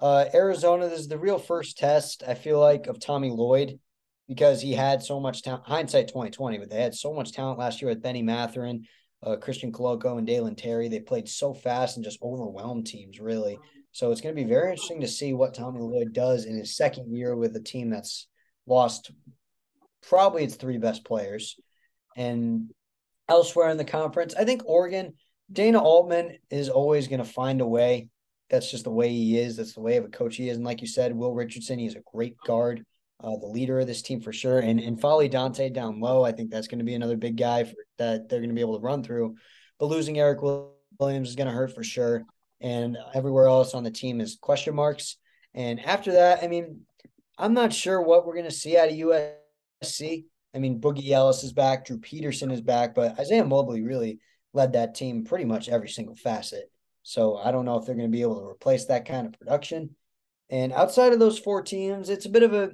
Uh, 0.00 0.26
Arizona 0.32 0.86
is 0.86 1.08
the 1.08 1.18
real 1.18 1.38
first 1.38 1.78
test. 1.78 2.22
I 2.26 2.34
feel 2.34 2.60
like 2.60 2.86
of 2.86 3.00
Tommy 3.00 3.30
Lloyd 3.30 3.78
because 4.28 4.60
he 4.60 4.72
had 4.72 5.02
so 5.02 5.20
much 5.20 5.42
talent. 5.42 5.64
Hindsight 5.66 6.08
twenty 6.08 6.30
twenty, 6.30 6.58
but 6.58 6.70
they 6.70 6.82
had 6.82 6.94
so 6.94 7.12
much 7.12 7.32
talent 7.32 7.58
last 7.58 7.80
year 7.80 7.88
with 7.88 8.02
Benny 8.02 8.22
Mathurin, 8.22 8.84
uh, 9.22 9.36
Christian 9.36 9.72
Koloko 9.72 10.18
and 10.18 10.26
Dalen 10.26 10.56
Terry. 10.56 10.88
They 10.88 11.00
played 11.00 11.28
so 11.28 11.54
fast 11.54 11.96
and 11.96 12.04
just 12.04 12.22
overwhelmed 12.22 12.86
teams, 12.86 13.20
really. 13.20 13.58
So 13.92 14.10
it's 14.10 14.20
going 14.20 14.34
to 14.34 14.42
be 14.42 14.48
very 14.48 14.72
interesting 14.72 15.00
to 15.00 15.08
see 15.08 15.32
what 15.32 15.54
Tommy 15.54 15.80
Lloyd 15.80 16.12
does 16.12 16.44
in 16.44 16.56
his 16.56 16.76
second 16.76 17.16
year 17.16 17.34
with 17.34 17.56
a 17.56 17.62
team 17.62 17.88
that's 17.88 18.28
lost 18.66 19.10
probably 20.06 20.44
its 20.44 20.56
three 20.56 20.78
best 20.78 21.04
players. 21.04 21.56
And 22.16 22.70
elsewhere 23.28 23.70
in 23.70 23.78
the 23.78 23.84
conference, 23.84 24.34
I 24.34 24.44
think 24.44 24.62
Oregon, 24.66 25.14
Dana 25.50 25.82
Altman 25.82 26.38
is 26.50 26.68
always 26.68 27.08
going 27.08 27.24
to 27.24 27.24
find 27.24 27.60
a 27.60 27.66
way. 27.66 28.08
That's 28.50 28.70
just 28.70 28.84
the 28.84 28.90
way 28.90 29.08
he 29.08 29.38
is. 29.38 29.56
That's 29.56 29.74
the 29.74 29.80
way 29.80 29.96
of 29.96 30.04
a 30.04 30.08
coach 30.08 30.36
he 30.36 30.48
is. 30.48 30.56
And 30.56 30.66
like 30.66 30.80
you 30.80 30.86
said, 30.86 31.16
Will 31.16 31.32
Richardson, 31.32 31.78
he's 31.78 31.96
a 31.96 32.02
great 32.12 32.36
guard 32.46 32.84
uh, 33.22 33.36
the 33.36 33.46
leader 33.46 33.80
of 33.80 33.86
this 33.86 34.02
team 34.02 34.20
for 34.20 34.32
sure. 34.32 34.58
And 34.58 34.80
and 34.80 34.98
N'Faly 34.98 35.30
Dante 35.30 35.70
down 35.70 36.00
low, 36.00 36.24
I 36.24 36.32
think 36.32 36.50
that's 36.50 36.68
going 36.68 36.78
to 36.78 36.84
be 36.84 36.94
another 36.94 37.16
big 37.16 37.36
guy 37.36 37.64
for, 37.64 37.76
that 37.98 38.28
they're 38.28 38.40
going 38.40 38.50
to 38.50 38.54
be 38.54 38.60
able 38.60 38.78
to 38.78 38.84
run 38.84 39.02
through. 39.02 39.36
But 39.78 39.86
losing 39.86 40.18
Eric 40.18 40.40
Williams 40.98 41.28
is 41.28 41.36
going 41.36 41.48
to 41.48 41.52
hurt 41.52 41.74
for 41.74 41.82
sure. 41.82 42.24
And 42.60 42.96
everywhere 43.14 43.46
else 43.46 43.74
on 43.74 43.84
the 43.84 43.90
team 43.90 44.20
is 44.20 44.38
question 44.40 44.74
marks. 44.74 45.16
And 45.54 45.80
after 45.84 46.12
that, 46.12 46.42
I 46.42 46.48
mean, 46.48 46.82
I'm 47.38 47.54
not 47.54 47.72
sure 47.72 48.00
what 48.00 48.26
we're 48.26 48.34
going 48.34 48.46
to 48.46 48.50
see 48.50 48.76
out 48.76 48.88
of 48.88 48.94
USC. 48.94 50.24
I 50.54 50.58
mean, 50.58 50.80
Boogie 50.80 51.10
Ellis 51.10 51.44
is 51.44 51.52
back, 51.52 51.84
Drew 51.84 51.98
Peterson 51.98 52.50
is 52.50 52.62
back, 52.62 52.94
but 52.94 53.18
Isaiah 53.20 53.44
Mobley 53.44 53.82
really 53.82 54.20
led 54.54 54.72
that 54.72 54.94
team 54.94 55.24
pretty 55.24 55.44
much 55.44 55.68
every 55.68 55.88
single 55.88 56.16
facet. 56.16 56.70
So 57.02 57.36
I 57.36 57.52
don't 57.52 57.66
know 57.66 57.78
if 57.78 57.84
they're 57.84 57.94
going 57.94 58.10
to 58.10 58.16
be 58.16 58.22
able 58.22 58.40
to 58.40 58.46
replace 58.46 58.86
that 58.86 59.06
kind 59.06 59.26
of 59.26 59.38
production. 59.38 59.94
And 60.48 60.72
outside 60.72 61.12
of 61.12 61.18
those 61.18 61.38
four 61.38 61.62
teams, 61.62 62.08
it's 62.08 62.26
a 62.26 62.30
bit 62.30 62.42
of 62.42 62.54
a 62.54 62.70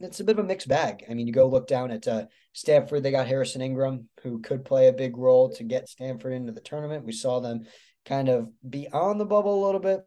it's 0.00 0.20
a 0.20 0.24
bit 0.24 0.38
of 0.38 0.44
a 0.44 0.48
mixed 0.48 0.68
bag. 0.68 1.04
I 1.08 1.14
mean, 1.14 1.26
you 1.26 1.32
go 1.32 1.46
look 1.46 1.66
down 1.66 1.90
at 1.90 2.06
uh, 2.06 2.26
Stanford, 2.52 3.02
they 3.02 3.10
got 3.10 3.26
Harrison 3.26 3.62
Ingram, 3.62 4.08
who 4.22 4.40
could 4.40 4.64
play 4.64 4.88
a 4.88 4.92
big 4.92 5.16
role 5.16 5.50
to 5.50 5.64
get 5.64 5.88
Stanford 5.88 6.32
into 6.32 6.52
the 6.52 6.60
tournament. 6.60 7.04
We 7.04 7.12
saw 7.12 7.40
them 7.40 7.64
kind 8.04 8.28
of 8.28 8.48
be 8.68 8.88
on 8.88 9.18
the 9.18 9.24
bubble 9.24 9.62
a 9.62 9.64
little 9.64 9.80
bit, 9.80 10.00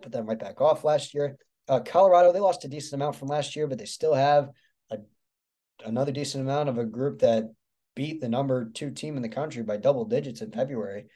but 0.00 0.12
then 0.12 0.26
right 0.26 0.38
back 0.38 0.60
off 0.60 0.84
last 0.84 1.14
year. 1.14 1.36
Uh, 1.66 1.80
Colorado, 1.80 2.32
they 2.32 2.40
lost 2.40 2.64
a 2.64 2.68
decent 2.68 2.94
amount 2.94 3.16
from 3.16 3.28
last 3.28 3.56
year, 3.56 3.66
but 3.66 3.78
they 3.78 3.86
still 3.86 4.14
have 4.14 4.50
a, 4.90 4.98
another 5.84 6.12
decent 6.12 6.42
amount 6.44 6.68
of 6.68 6.78
a 6.78 6.84
group 6.84 7.20
that 7.20 7.44
beat 7.96 8.20
the 8.20 8.28
number 8.28 8.66
two 8.66 8.90
team 8.90 9.16
in 9.16 9.22
the 9.22 9.28
country 9.28 9.62
by 9.62 9.76
double 9.76 10.04
digits 10.04 10.42
in 10.42 10.50
February. 10.50 11.06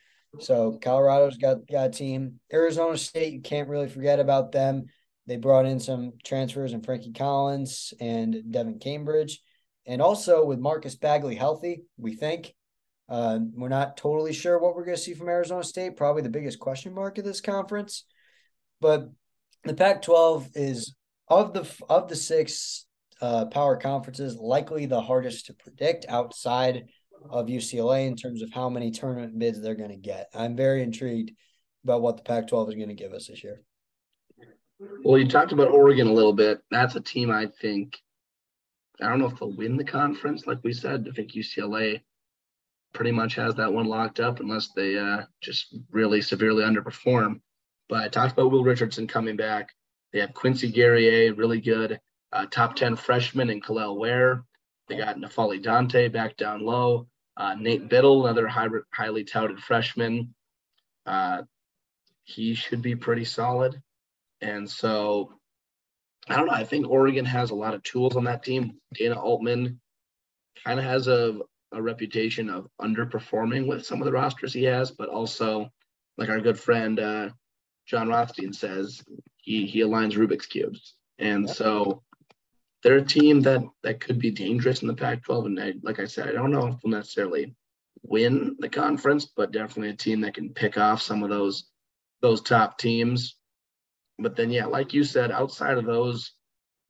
So 0.41 0.79
Colorado's 0.83 1.37
got, 1.37 1.67
got 1.67 1.89
a 1.89 1.91
team. 1.91 2.41
Arizona 2.53 2.97
State, 2.97 3.33
you 3.33 3.41
can't 3.41 3.69
really 3.69 3.89
forget 3.89 4.21
about 4.21 4.53
them. 4.53 4.87
They 5.29 5.37
brought 5.37 5.67
in 5.67 5.79
some 5.79 6.15
transfers 6.25 6.73
and 6.73 6.83
Frankie 6.83 7.13
Collins 7.13 7.93
and 8.01 8.35
Devan 8.51 8.81
Cambridge. 8.81 9.43
And 9.87 10.01
also 10.01 10.45
with 10.47 10.59
Marcus 10.59 10.97
Bagley 10.97 11.35
healthy, 11.35 11.83
we 11.99 12.15
think. 12.15 12.55
Uh, 13.11 13.39
we're 13.53 13.69
not 13.69 13.99
totally 13.99 14.33
sure 14.33 14.59
what 14.59 14.75
we're 14.75 14.87
going 14.87 14.97
to 14.97 15.03
see 15.03 15.13
from 15.13 15.29
Arizona 15.29 15.63
State. 15.63 15.97
Probably 15.97 16.23
the 16.23 16.31
biggest 16.31 16.59
question 16.59 16.95
mark 16.95 17.19
of 17.19 17.25
this 17.25 17.43
conference. 17.43 18.05
But 18.81 19.11
the 19.65 19.75
Pac-12 19.75 20.51
is 20.55 20.95
of 21.29 21.53
the 21.53 21.71
of 21.91 22.09
the 22.09 22.17
six 22.17 22.87
uh, 23.21 23.47
power 23.47 23.77
conferences, 23.77 24.37
likely 24.37 24.87
the 24.87 25.01
hardest 25.01 25.47
to 25.47 25.55
predict 25.55 26.07
outside 26.09 26.85
of 27.29 27.47
UCLA 27.47 28.07
in 28.07 28.17
terms 28.17 28.43
of 28.43 28.51
how 28.53 28.71
many 28.71 28.91
tournament 28.93 29.39
bids 29.39 29.61
they're 29.61 29.75
going 29.75 29.91
to 29.91 29.97
get. 29.97 30.29
I'm 30.35 30.57
very 30.57 30.83
intrigued 30.83 31.33
about 31.85 32.01
what 32.01 32.17
the 32.17 32.23
Pac-12 32.23 32.69
is 32.71 32.75
going 32.77 32.89
to 32.89 32.95
give 32.95 33.13
us 33.13 33.27
this 33.27 33.45
year. 33.45 33.63
Well, 35.05 35.19
you 35.19 35.27
talked 35.27 35.53
about 35.53 35.69
Oregon 35.69 36.07
a 36.07 36.13
little 36.13 36.33
bit. 36.33 36.61
That's 36.71 36.95
a 36.95 37.01
team 37.01 37.31
I 37.31 37.47
think. 37.47 37.99
I 39.01 39.09
don't 39.09 39.19
know 39.19 39.27
if 39.27 39.39
they'll 39.39 39.53
win 39.53 39.77
the 39.77 39.85
conference, 39.85 40.47
like 40.47 40.59
we 40.63 40.73
said. 40.73 41.07
I 41.09 41.15
think 41.15 41.33
UCLA 41.33 42.01
pretty 42.93 43.13
much 43.13 43.35
has 43.35 43.55
that 43.57 43.73
one 43.73 43.87
locked 43.87 44.21
up, 44.21 44.41
unless 44.41 44.69
they 44.69 44.99
uh, 44.99 45.23
just 45.41 45.75
really 45.91 46.21
severely 46.21 46.65
underperform. 46.65 47.41
But 47.89 48.03
I 48.03 48.09
talked 48.09 48.33
about 48.33 48.51
Will 48.51 48.65
Richardson 48.65 49.07
coming 49.07 49.37
back. 49.37 49.71
They 50.13 50.21
have 50.21 50.35
Quincy 50.35 50.71
Guerrier, 50.71 51.35
really 51.35 51.61
good 51.61 52.01
uh, 52.33 52.47
top 52.47 52.77
10 52.77 52.97
freshman, 52.97 53.51
and 53.51 53.63
Kel'el 53.63 53.97
Ware. 53.97 54.45
They 54.89 54.97
got 54.97 55.19
N'Faly 55.19 55.63
Dante 55.63 56.09
back 56.09 56.37
down 56.37 56.65
low. 56.65 57.09
Uh, 57.37 57.55
Nate 57.55 57.89
Bittle, 57.89 58.25
another 58.25 58.49
high, 58.49 58.69
highly 58.93 59.25
touted 59.25 59.61
freshman. 59.61 60.35
Uh, 61.07 61.43
he 62.25 62.55
should 62.55 62.83
be 62.83 62.97
pretty 62.97 63.25
solid. 63.25 63.81
And 64.41 64.69
so 64.69 65.39
I 66.29 66.37
don't 66.37 66.47
know. 66.47 66.53
I 66.53 66.65
think 66.65 66.89
Oregon 66.89 67.25
has 67.25 67.51
a 67.51 67.55
lot 67.55 67.75
of 67.75 67.83
tools 67.83 68.17
on 68.17 68.25
that 68.25 68.43
team. 68.43 68.79
Dana 68.95 69.19
Altman 69.19 69.81
kind 70.65 70.79
of 70.79 70.85
has 70.85 71.09
a, 71.09 71.39
a 71.73 71.81
reputation 71.81 72.51
of 72.51 72.69
underperforming 72.81 73.67
with 73.67 73.87
some 73.87 74.01
of 74.01 74.05
the 74.05 74.13
rosters 74.13 74.53
he 74.53 74.65
has, 74.65 74.91
but 74.91 75.09
also, 75.09 75.71
like 76.19 76.29
our 76.29 76.41
good 76.41 76.59
friend 76.59 77.01
uh, 77.01 77.31
Jon 77.87 78.09
Rothstein 78.09 78.53
says, 78.53 79.03
he 79.37 79.67
he 79.67 79.81
aligns 79.81 80.15
Rubik's 80.15 80.47
cubes, 80.47 80.95
and 81.19 81.49
so 81.49 82.03
they're 82.83 82.97
a 82.97 83.05
team 83.05 83.41
that 83.43 83.63
that 83.83 84.01
could 84.01 84.19
be 84.19 84.31
dangerous 84.31 84.83
in 84.83 84.89
the 84.89 84.95
Pac-12. 84.95 85.47
And 85.47 85.61
I, 85.61 85.75
like 85.83 85.99
I 85.99 86.05
said, 86.05 86.29
I 86.29 86.33
don't 86.33 86.51
know 86.51 86.67
if 86.67 86.81
they'll 86.81 86.91
necessarily 86.91 87.55
win 88.03 88.57
the 88.59 88.69
conference, 88.69 89.25
but 89.25 89.53
definitely 89.53 89.91
a 89.91 89.97
team 89.97 90.21
that 90.21 90.35
can 90.35 90.51
pick 90.51 90.77
off 90.77 91.01
some 91.01 91.23
of 91.23 91.31
those 91.31 91.71
those 92.21 92.43
top 92.43 92.79
teams 92.79 93.38
but 94.19 94.37
then, 94.37 94.51
yeah, 94.51 94.67
like 94.67 94.93
you 94.93 95.05
said, 95.05 95.31
outside 95.31 95.79
of 95.79 95.85
those 95.85 96.33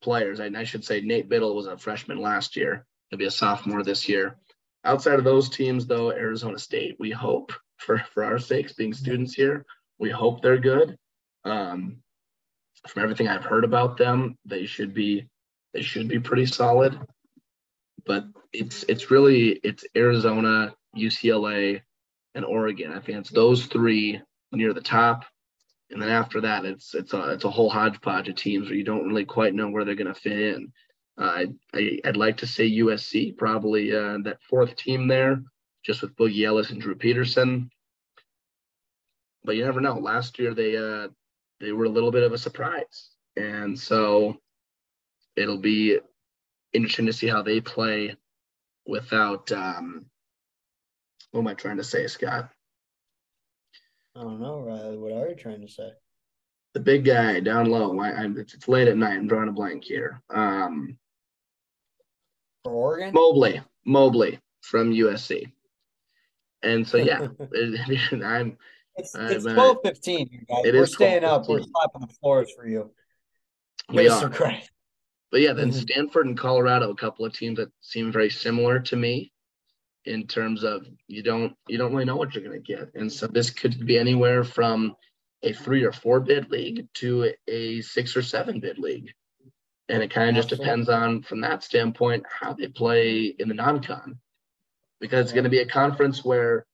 players, 0.02 0.40
I, 0.40 0.50
I 0.56 0.64
should 0.64 0.84
say 0.84 1.00
Nate 1.00 1.28
Bittle 1.28 1.54
was 1.54 1.66
a 1.66 1.76
freshman 1.76 2.20
last 2.20 2.56
year. 2.56 2.86
He'll 3.10 3.18
be 3.18 3.26
a 3.26 3.30
sophomore 3.30 3.82
this 3.82 4.08
year. 4.08 4.38
Outside 4.84 5.18
of 5.18 5.24
those 5.24 5.48
teams, 5.48 5.86
though, 5.86 6.10
Arizona 6.10 6.58
State, 6.58 6.96
we 6.98 7.10
hope 7.10 7.52
for 7.76 8.02
for 8.12 8.24
our 8.24 8.38
sakes, 8.38 8.72
being 8.72 8.92
students 8.92 9.34
here, 9.34 9.64
we 9.98 10.10
hope 10.10 10.40
they're 10.40 10.58
good. 10.58 10.96
Um, 11.44 11.98
from 12.86 13.02
everything 13.02 13.28
I've 13.28 13.44
heard 13.44 13.64
about 13.64 13.96
them, 13.96 14.36
they 14.44 14.66
should 14.66 14.94
be 14.94 15.28
they 15.74 15.82
should 15.82 16.08
be 16.08 16.18
pretty 16.18 16.46
solid. 16.46 16.98
But 18.06 18.24
it's 18.52 18.84
it's 18.84 19.10
really 19.10 19.60
it's 19.62 19.84
Arizona, 19.96 20.74
UCLA, 20.96 21.82
and 22.34 22.44
Oregon. 22.44 22.92
I 22.92 23.00
think 23.00 23.18
it's 23.18 23.30
those 23.30 23.66
three 23.66 24.20
near 24.52 24.72
the 24.72 24.80
top 24.80 25.24
and 25.90 26.02
then 26.02 26.10
after 26.10 26.42
that, 26.42 26.64
it's 26.64 26.94
it's 26.94 27.14
a 27.14 27.30
it's 27.32 27.44
a 27.44 27.50
whole 27.50 27.70
hodgepodge 27.70 28.28
of 28.28 28.36
teams 28.36 28.66
where 28.66 28.74
you 28.76 28.84
don't 28.84 29.06
really 29.06 29.24
quite 29.24 29.54
know 29.54 29.68
where 29.70 29.84
they're 29.84 29.94
going 29.94 30.12
to 30.12 30.20
fit 30.20 30.38
in. 30.38 30.72
Uh, 31.16 31.46
I, 31.74 31.98
I'd 32.04 32.16
like 32.16 32.38
to 32.38 32.46
say 32.46 32.70
USC, 32.70 33.36
probably 33.36 33.92
uh, 33.92 34.18
that 34.24 34.42
fourth 34.48 34.76
team 34.76 35.08
there, 35.08 35.42
just 35.82 36.02
with 36.02 36.14
Boogie 36.14 36.46
Ellis 36.46 36.70
and 36.70 36.80
Drew 36.80 36.94
Peterson. 36.94 37.70
But 39.44 39.56
you 39.56 39.64
never 39.64 39.80
know. 39.80 39.98
Last 39.98 40.38
year 40.38 40.54
they 40.54 40.76
uh, 40.76 41.08
they 41.60 41.72
were 41.72 41.86
a 41.86 41.90
little 41.90 42.12
bit 42.12 42.22
of 42.22 42.32
a 42.32 42.38
surprise, 42.38 43.10
and 43.36 43.78
so 43.78 44.36
it'll 45.36 45.58
be 45.58 45.98
interesting 46.74 47.06
to 47.06 47.12
see 47.14 47.28
how 47.28 47.42
they 47.42 47.60
play 47.60 48.14
without. 48.86 49.50
Um, 49.52 50.06
what 51.30 51.40
am 51.40 51.48
I 51.48 51.54
trying 51.54 51.78
to 51.78 51.84
say, 51.84 52.06
Scott? 52.06 52.50
I 54.18 54.22
don't 54.22 54.40
know, 54.40 54.58
Riley. 54.60 54.96
What 54.96 55.12
are 55.12 55.28
you 55.28 55.36
trying 55.36 55.60
to 55.60 55.68
say? 55.68 55.90
The 56.74 56.80
big 56.80 57.04
guy 57.04 57.40
down 57.40 57.70
low. 57.70 57.98
I, 58.00 58.12
I'm, 58.12 58.36
it's, 58.36 58.52
it's 58.54 58.66
late 58.68 58.88
at 58.88 58.96
night. 58.96 59.16
I'm 59.16 59.28
drawing 59.28 59.48
a 59.48 59.52
blank 59.52 59.84
here. 59.84 60.20
Um, 60.30 60.98
For 62.64 62.72
Oregon? 62.72 63.14
Mobley, 63.14 63.60
Mobley 63.84 64.40
from 64.62 64.92
USC. 64.92 65.50
And 66.62 66.86
so 66.86 66.96
yeah, 66.96 67.28
I'm 68.24 68.58
It's, 68.96 69.14
Uh, 69.14 69.28
it's 69.30 69.44
but 69.44 69.54
12 69.54 69.76
15, 69.84 70.28
you 70.32 70.38
guys. 70.48 70.64
it 70.64 70.74
We're 70.74 70.82
is 70.82 70.94
staying 70.94 71.24
up. 71.24 71.48
We're 71.48 71.62
slapping 71.62 72.00
the 72.00 72.14
floors 72.20 72.50
for 72.56 72.66
you. 72.66 72.90
we 73.90 74.02
Give 74.02 74.12
us 74.12 74.20
some 74.20 74.32
are. 74.32 74.34
credit. 74.34 74.68
But 75.30 75.42
yeah, 75.42 75.52
then 75.52 75.70
Mhm. 75.70 75.74
Stanford 75.74 76.26
and 76.26 76.36
Colorado, 76.38 76.90
a 76.90 76.96
couple 76.96 77.24
of 77.24 77.32
teams 77.32 77.58
that 77.58 77.68
seem 77.80 78.10
very 78.10 78.30
similar 78.30 78.80
to 78.80 78.96
me 78.96 79.30
in 80.08 80.26
terms 80.26 80.64
of 80.64 80.86
you 81.06 81.22
don't 81.22 81.54
you 81.68 81.78
don't 81.78 81.92
really 81.92 82.04
know 82.04 82.16
what 82.16 82.34
you're 82.34 82.44
gonna 82.44 82.58
get. 82.58 82.90
And 82.94 83.12
so 83.12 83.26
this 83.26 83.50
could 83.50 83.86
be 83.86 83.98
anywhere 83.98 84.42
from 84.42 84.96
a 85.42 85.52
three 85.52 85.84
or 85.84 85.92
four 85.92 86.18
bid 86.18 86.50
league 86.50 86.88
to 86.94 87.32
a 87.46 87.80
six 87.82 88.16
or 88.16 88.22
seven 88.22 88.58
bid 88.58 88.78
league. 88.78 89.12
And 89.88 90.02
it 90.02 90.10
kind 90.10 90.30
of 90.30 90.34
just 90.36 90.48
depends 90.48 90.88
on 90.88 91.22
from 91.22 91.40
that 91.42 91.62
standpoint 91.62 92.24
how 92.28 92.54
they 92.54 92.68
play 92.68 93.34
in 93.38 93.48
the 93.48 93.54
non-con. 93.54 94.18
Because 95.00 95.26
it's 95.26 95.32
gonna 95.32 95.48
be 95.48 95.60
a 95.60 95.66
conference 95.66 96.24
where 96.24 96.66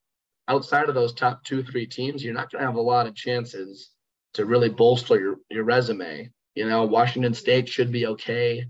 outside 0.47 0.89
of 0.89 0.95
those 0.95 1.13
top 1.13 1.43
two, 1.43 1.63
three 1.63 1.85
teams, 1.85 2.23
you're 2.23 2.33
not 2.33 2.51
gonna 2.51 2.65
have 2.65 2.75
a 2.75 2.81
lot 2.81 3.07
of 3.07 3.15
chances 3.15 3.91
to 4.33 4.45
really 4.45 4.69
bolster 4.69 5.19
your, 5.19 5.35
your 5.49 5.63
resume. 5.63 6.29
You 6.55 6.67
know, 6.67 6.85
Washington 6.85 7.33
State 7.33 7.67
should 7.67 7.91
be 7.91 8.07
okay. 8.07 8.65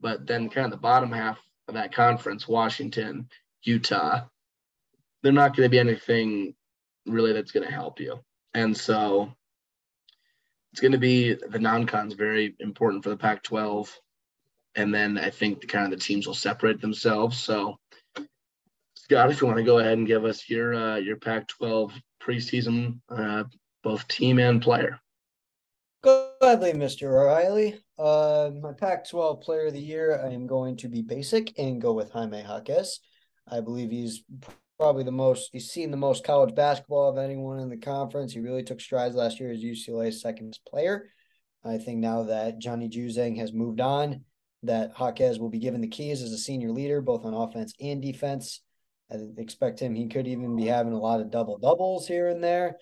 But 0.00 0.26
then 0.26 0.48
kind 0.48 0.66
of 0.66 0.70
the 0.70 0.76
bottom 0.76 1.10
half 1.10 1.38
of 1.66 1.74
that 1.74 1.92
conference, 1.92 2.46
Washington, 2.46 3.28
Utah, 3.62 4.24
they're 5.22 5.32
not 5.32 5.56
going 5.56 5.66
to 5.66 5.70
be 5.70 5.78
anything 5.78 6.54
really 7.06 7.32
that's 7.32 7.52
going 7.52 7.66
to 7.66 7.72
help 7.72 8.00
you. 8.00 8.20
And 8.54 8.76
so 8.76 9.32
it's 10.72 10.80
going 10.80 10.92
to 10.92 10.98
be 10.98 11.34
the 11.34 11.58
non-cons 11.58 12.14
very 12.14 12.54
important 12.60 13.02
for 13.02 13.10
the 13.10 13.16
Pac-12. 13.16 13.90
And 14.74 14.94
then 14.94 15.18
I 15.18 15.30
think 15.30 15.60
the 15.60 15.66
kind 15.66 15.92
of 15.92 15.98
the 15.98 16.04
teams 16.04 16.26
will 16.26 16.34
separate 16.34 16.80
themselves. 16.80 17.38
So 17.38 17.76
Scott, 18.94 19.30
if 19.30 19.40
you 19.40 19.46
want 19.46 19.58
to 19.58 19.64
go 19.64 19.78
ahead 19.78 19.98
and 19.98 20.06
give 20.06 20.24
us 20.24 20.48
your 20.48 20.74
uh, 20.74 20.96
your 20.96 21.16
Pac-12 21.16 21.92
preseason, 22.22 23.00
uh, 23.08 23.44
both 23.82 24.06
team 24.06 24.38
and 24.38 24.60
player. 24.60 25.00
Gladly, 26.02 26.74
Mr. 26.74 27.04
O'Reilly. 27.04 27.80
Uh, 27.98 28.50
my 28.62 28.72
Pac 28.72 29.08
12 29.08 29.40
player 29.40 29.66
of 29.66 29.72
the 29.72 29.80
year, 29.80 30.20
I 30.24 30.28
am 30.32 30.46
going 30.46 30.76
to 30.76 30.88
be 30.88 31.02
basic 31.02 31.58
and 31.58 31.80
go 31.80 31.92
with 31.92 32.12
Jaime 32.12 32.42
Jaquez. 32.42 33.00
I 33.50 33.60
believe 33.60 33.90
he's 33.90 34.22
probably 34.78 35.04
the 35.04 35.12
most, 35.12 35.50
he's 35.52 35.70
seen 35.70 35.90
the 35.90 35.96
most 35.96 36.24
college 36.24 36.54
basketball 36.54 37.08
of 37.08 37.18
anyone 37.18 37.58
in 37.58 37.68
the 37.68 37.76
conference. 37.76 38.32
He 38.32 38.40
really 38.40 38.62
took 38.62 38.80
strides 38.80 39.14
last 39.14 39.40
year 39.40 39.50
as 39.50 39.62
UCLA's 39.62 40.20
second 40.20 40.58
player. 40.68 41.10
I 41.64 41.78
think 41.78 41.98
now 41.98 42.24
that 42.24 42.58
Johnny 42.58 42.88
Juzang 42.88 43.36
has 43.38 43.52
moved 43.52 43.80
on, 43.80 44.24
that 44.62 44.92
Jaquez 44.98 45.38
will 45.38 45.50
be 45.50 45.58
given 45.58 45.80
the 45.80 45.88
keys 45.88 46.22
as 46.22 46.32
a 46.32 46.38
senior 46.38 46.70
leader, 46.70 47.00
both 47.00 47.24
on 47.24 47.34
offense 47.34 47.72
and 47.80 48.00
defense. 48.00 48.60
I 49.10 49.16
expect 49.38 49.80
him, 49.80 49.94
he 49.94 50.08
could 50.08 50.26
even 50.26 50.56
be 50.56 50.66
having 50.66 50.92
a 50.92 50.98
lot 50.98 51.20
of 51.20 51.30
double 51.30 51.58
doubles 51.58 52.06
here 52.06 52.28
and 52.28 52.42
there. 52.42 52.76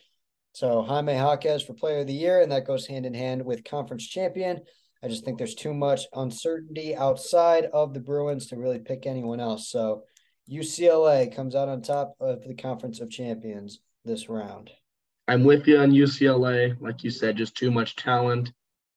So 0.52 0.82
Jaime 0.82 1.12
Jaquez 1.12 1.62
for 1.62 1.74
player 1.74 2.00
of 2.00 2.06
the 2.06 2.14
year, 2.14 2.40
and 2.40 2.50
that 2.50 2.66
goes 2.66 2.86
hand 2.86 3.06
in 3.06 3.14
hand 3.14 3.44
with 3.44 3.64
conference 3.64 4.06
champion. 4.06 4.60
I 5.02 5.08
just 5.08 5.24
think 5.24 5.38
there's 5.38 5.54
too 5.54 5.74
much 5.74 6.06
uncertainty 6.14 6.96
outside 6.96 7.66
of 7.66 7.92
the 7.92 8.00
Bruins 8.00 8.46
to 8.46 8.56
really 8.56 8.78
pick 8.78 9.06
anyone 9.06 9.38
else. 9.38 9.70
So 9.70 10.04
UCLA 10.50 11.34
comes 11.34 11.54
out 11.54 11.68
on 11.68 11.82
top 11.82 12.14
of 12.20 12.46
the 12.46 12.54
conference 12.54 13.00
of 13.00 13.10
champions 13.10 13.80
this 14.04 14.28
round. 14.28 14.70
I'm 15.28 15.42
with 15.42 15.66
you 15.66 15.78
on 15.78 15.90
UCLA. 15.90 16.80
Like 16.80 17.02
you 17.02 17.10
said, 17.10 17.36
just 17.36 17.56
too 17.56 17.70
much 17.70 17.96
talent. 17.96 18.52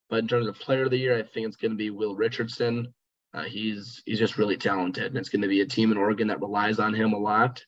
But 0.08 0.20
in 0.20 0.28
terms 0.28 0.46
of 0.46 0.58
player 0.58 0.84
of 0.84 0.90
the 0.90 0.98
year, 0.98 1.16
I 1.16 1.22
think 1.22 1.46
it's 1.46 1.56
going 1.56 1.72
to 1.72 1.76
be 1.76 1.90
Will 1.90 2.14
Richardson. 2.14 2.92
Uh, 3.32 3.44
he's 3.44 4.02
he's 4.06 4.18
just 4.18 4.38
really 4.38 4.56
talented, 4.56 5.06
and 5.06 5.16
it's 5.16 5.28
going 5.28 5.42
to 5.42 5.48
be 5.48 5.60
a 5.60 5.66
team 5.66 5.92
in 5.92 5.98
Oregon 5.98 6.28
that 6.28 6.40
relies 6.40 6.80
on 6.80 6.94
him 6.94 7.12
a 7.12 7.18
lot. 7.18 7.64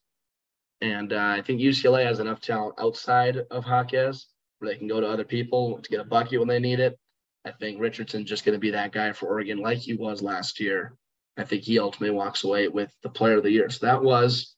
And 0.80 1.12
uh, 1.12 1.34
I 1.38 1.42
think 1.42 1.60
UCLA 1.60 2.04
has 2.04 2.18
enough 2.18 2.40
talent 2.40 2.74
outside 2.80 3.38
of 3.50 3.64
Jaquez 3.64 4.26
where 4.58 4.72
they 4.72 4.78
can 4.78 4.88
go 4.88 5.00
to 5.00 5.08
other 5.08 5.24
people 5.24 5.78
to 5.80 5.90
get 5.90 6.00
a 6.00 6.04
bucket 6.04 6.38
when 6.38 6.48
they 6.48 6.58
need 6.58 6.80
it. 6.80 6.98
I 7.44 7.50
think 7.52 7.80
Richardson's 7.80 8.28
just 8.28 8.44
going 8.44 8.54
to 8.54 8.60
be 8.60 8.70
that 8.70 8.92
guy 8.92 9.12
for 9.12 9.26
Oregon, 9.26 9.58
like 9.58 9.78
he 9.78 9.94
was 9.94 10.22
last 10.22 10.60
year. 10.60 10.94
I 11.36 11.44
think 11.44 11.62
he 11.62 11.78
ultimately 11.78 12.14
walks 12.14 12.44
away 12.44 12.68
with 12.68 12.92
the 13.02 13.08
player 13.08 13.38
of 13.38 13.42
the 13.42 13.50
year. 13.50 13.70
So 13.70 13.86
that 13.86 14.02
was 14.02 14.54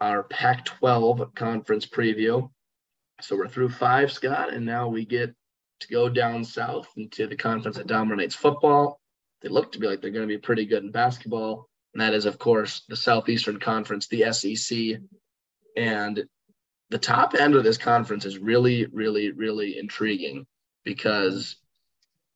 our 0.00 0.22
Pac 0.24 0.64
12 0.64 1.34
conference 1.34 1.86
preview. 1.86 2.50
So 3.20 3.36
we're 3.36 3.48
through 3.48 3.70
five, 3.70 4.12
Scott, 4.12 4.52
and 4.52 4.66
now 4.66 4.88
we 4.88 5.04
get 5.04 5.34
to 5.80 5.88
go 5.88 6.08
down 6.08 6.44
south 6.44 6.88
into 6.96 7.26
the 7.26 7.36
conference 7.36 7.76
that 7.76 7.86
dominates 7.86 8.34
football. 8.34 9.00
They 9.42 9.48
look 9.48 9.72
to 9.72 9.78
be 9.78 9.86
like 9.86 10.00
they're 10.00 10.10
going 10.10 10.28
to 10.28 10.34
be 10.34 10.38
pretty 10.38 10.66
good 10.66 10.84
in 10.84 10.90
basketball. 10.90 11.68
And 11.94 12.00
that 12.00 12.14
is, 12.14 12.26
of 12.26 12.38
course, 12.38 12.82
the 12.88 12.96
Southeastern 12.96 13.58
Conference, 13.58 14.06
the 14.06 14.32
SEC. 14.32 15.00
And 15.76 16.24
the 16.90 16.98
top 16.98 17.34
end 17.34 17.54
of 17.54 17.64
this 17.64 17.78
conference 17.78 18.24
is 18.24 18.38
really, 18.38 18.86
really, 18.86 19.32
really 19.32 19.78
intriguing 19.78 20.46
because 20.84 21.56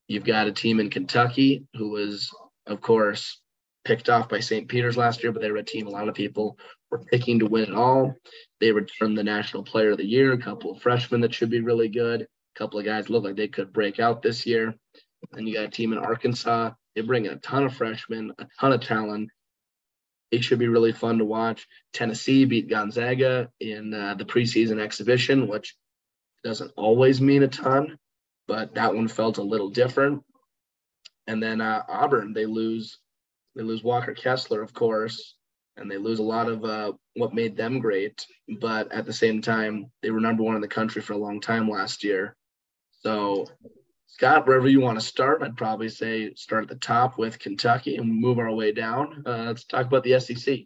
you've 0.09 0.25
got 0.25 0.49
a 0.49 0.53
team 0.53 0.81
in 0.81 0.91
Kentucky 0.91 1.67
who 1.75 1.91
was, 1.91 2.35
of 2.67 2.81
course, 2.81 3.41
picked 3.85 4.09
off 4.09 4.29
by 4.29 4.41
St. 4.41 4.69
Peter's 4.69 4.97
last 4.97 5.23
year, 5.23 5.33
but 5.33 5.43
they 5.43 5.51
were 5.51 5.59
a 5.59 5.63
team 5.63 5.87
a 5.87 5.91
lot 5.91 6.09
of 6.09 6.15
people 6.15 6.59
were 6.91 6.99
picking 6.99 7.39
to 7.39 7.47
win 7.47 7.65
it 7.65 7.75
all. 7.75 8.15
They 8.61 8.73
returned 8.73 9.17
the 9.17 9.25
National 9.25 9.63
Player 9.63 9.93
of 9.93 9.99
the 9.99 10.05
Year, 10.05 10.33
a 10.33 10.39
couple 10.39 10.73
of 10.73 10.83
freshmen 10.83 11.21
that 11.23 11.35
should 11.35 11.51
be 11.51 11.61
really 11.61 11.89
good, 11.89 12.23
a 12.23 12.59
couple 12.59 12.79
of 12.79 12.85
guys 12.85 13.09
look 13.09 13.25
like 13.25 13.37
they 13.37 13.49
could 13.49 13.73
break 13.73 14.01
out 14.01 14.23
this 14.23 14.47
year. 14.47 14.75
And 15.33 15.47
you 15.47 15.55
got 15.55 15.65
a 15.65 15.69
team 15.69 15.93
in 15.93 15.99
Arkansas. 15.99 16.71
They 16.95 17.03
bring 17.03 17.27
in 17.27 17.33
a 17.33 17.37
ton 17.37 17.65
of 17.65 17.75
freshmen, 17.75 18.33
a 18.39 18.47
ton 18.61 18.73
of 18.73 18.81
talent. 18.81 19.31
It 20.31 20.45
should 20.45 20.59
be 20.59 20.69
really 20.69 20.93
fun 20.93 21.19
to 21.19 21.25
watch. 21.25 21.67
Tennessee 21.93 22.45
beat 22.45 22.69
Gonzaga 22.69 23.51
in 23.61 23.93
uh, 23.95 24.15
the 24.15 24.25
preseason 24.25 24.81
exhibition, 24.81 25.49
which 25.49 25.77
doesn't 26.43 26.73
always 26.77 27.21
mean 27.21 27.43
a 27.43 27.49
ton, 27.49 27.99
but 28.47 28.75
that 28.75 28.95
one 28.95 29.09
felt 29.09 29.39
a 29.39 29.43
little 29.43 29.71
different. 29.71 30.23
And 31.27 31.43
then 31.43 31.61
uh, 31.61 31.83
Auburn, 31.89 32.33
they 32.33 32.47
lose, 32.47 32.99
they 33.55 33.63
lose 33.63 33.83
Walker 33.83 34.15
Kessler, 34.15 34.63
of 34.63 34.73
course, 34.73 35.37
and 35.77 35.91
they 35.91 35.97
lose 35.97 36.19
a 36.19 36.25
lot 36.25 36.49
of 36.49 36.65
uh, 36.65 36.93
what 37.15 37.35
made 37.35 37.57
them 37.57 37.79
great. 37.79 38.27
But 38.61 38.93
at 38.93 39.07
the 39.07 39.13
same 39.13 39.43
time, 39.43 39.91
they 40.03 40.11
were 40.11 40.21
number 40.21 40.43
one 40.43 40.55
in 40.55 40.61
the 40.61 40.69
country 40.69 41.03
for 41.03 41.15
a 41.15 41.19
long 41.19 41.41
time 41.41 41.69
last 41.69 42.05
year. 42.05 42.37
So, 43.01 43.47
Scott, 44.07 44.47
wherever 44.47 44.69
you 44.69 44.81
want 44.81 45.01
to 45.01 45.05
start, 45.05 45.43
I'd 45.43 45.57
probably 45.57 45.89
say 45.89 46.35
start 46.35 46.65
at 46.65 46.69
the 46.69 46.77
top 46.77 47.19
with 47.19 47.39
Kentucky 47.39 47.97
and 47.97 48.21
move 48.21 48.39
our 48.39 48.53
way 48.53 48.73
down. 48.73 49.23
Uh, 49.27 49.45
let's 49.47 49.65
talk 49.65 49.87
about 49.87 50.05
the 50.05 50.21
SEC. 50.21 50.61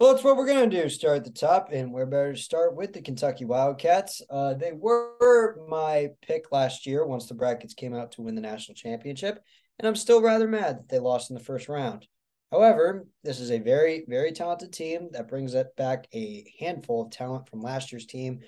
Well, 0.00 0.14
that's 0.14 0.24
what 0.24 0.38
we're 0.38 0.46
going 0.46 0.70
to 0.70 0.82
do. 0.82 0.88
Start 0.88 1.18
at 1.18 1.24
the 1.24 1.30
top, 1.30 1.68
and 1.72 1.92
we're 1.92 2.06
better 2.06 2.32
to 2.32 2.40
start 2.40 2.74
with 2.74 2.94
the 2.94 3.02
Kentucky 3.02 3.44
Wildcats. 3.44 4.22
Uh, 4.30 4.54
they 4.54 4.72
were 4.72 5.58
my 5.68 6.08
pick 6.22 6.50
last 6.52 6.86
year 6.86 7.04
once 7.04 7.26
the 7.26 7.34
brackets 7.34 7.74
came 7.74 7.94
out 7.94 8.12
to 8.12 8.22
win 8.22 8.34
the 8.34 8.40
national 8.40 8.76
championship, 8.76 9.44
and 9.80 9.88
I'm 9.88 9.96
still 9.96 10.20
rather 10.20 10.46
mad 10.46 10.76
that 10.76 10.88
they 10.90 10.98
lost 10.98 11.30
in 11.30 11.34
the 11.34 11.42
first 11.42 11.66
round. 11.66 12.06
However, 12.52 13.06
this 13.24 13.40
is 13.40 13.50
a 13.50 13.58
very, 13.58 14.04
very 14.06 14.30
talented 14.30 14.74
team 14.74 15.08
that 15.12 15.26
brings 15.26 15.56
back 15.78 16.06
a 16.12 16.44
handful 16.60 17.00
of 17.00 17.10
talent 17.10 17.48
from 17.48 17.62
last 17.62 17.90
year's 17.90 18.04
team. 18.04 18.40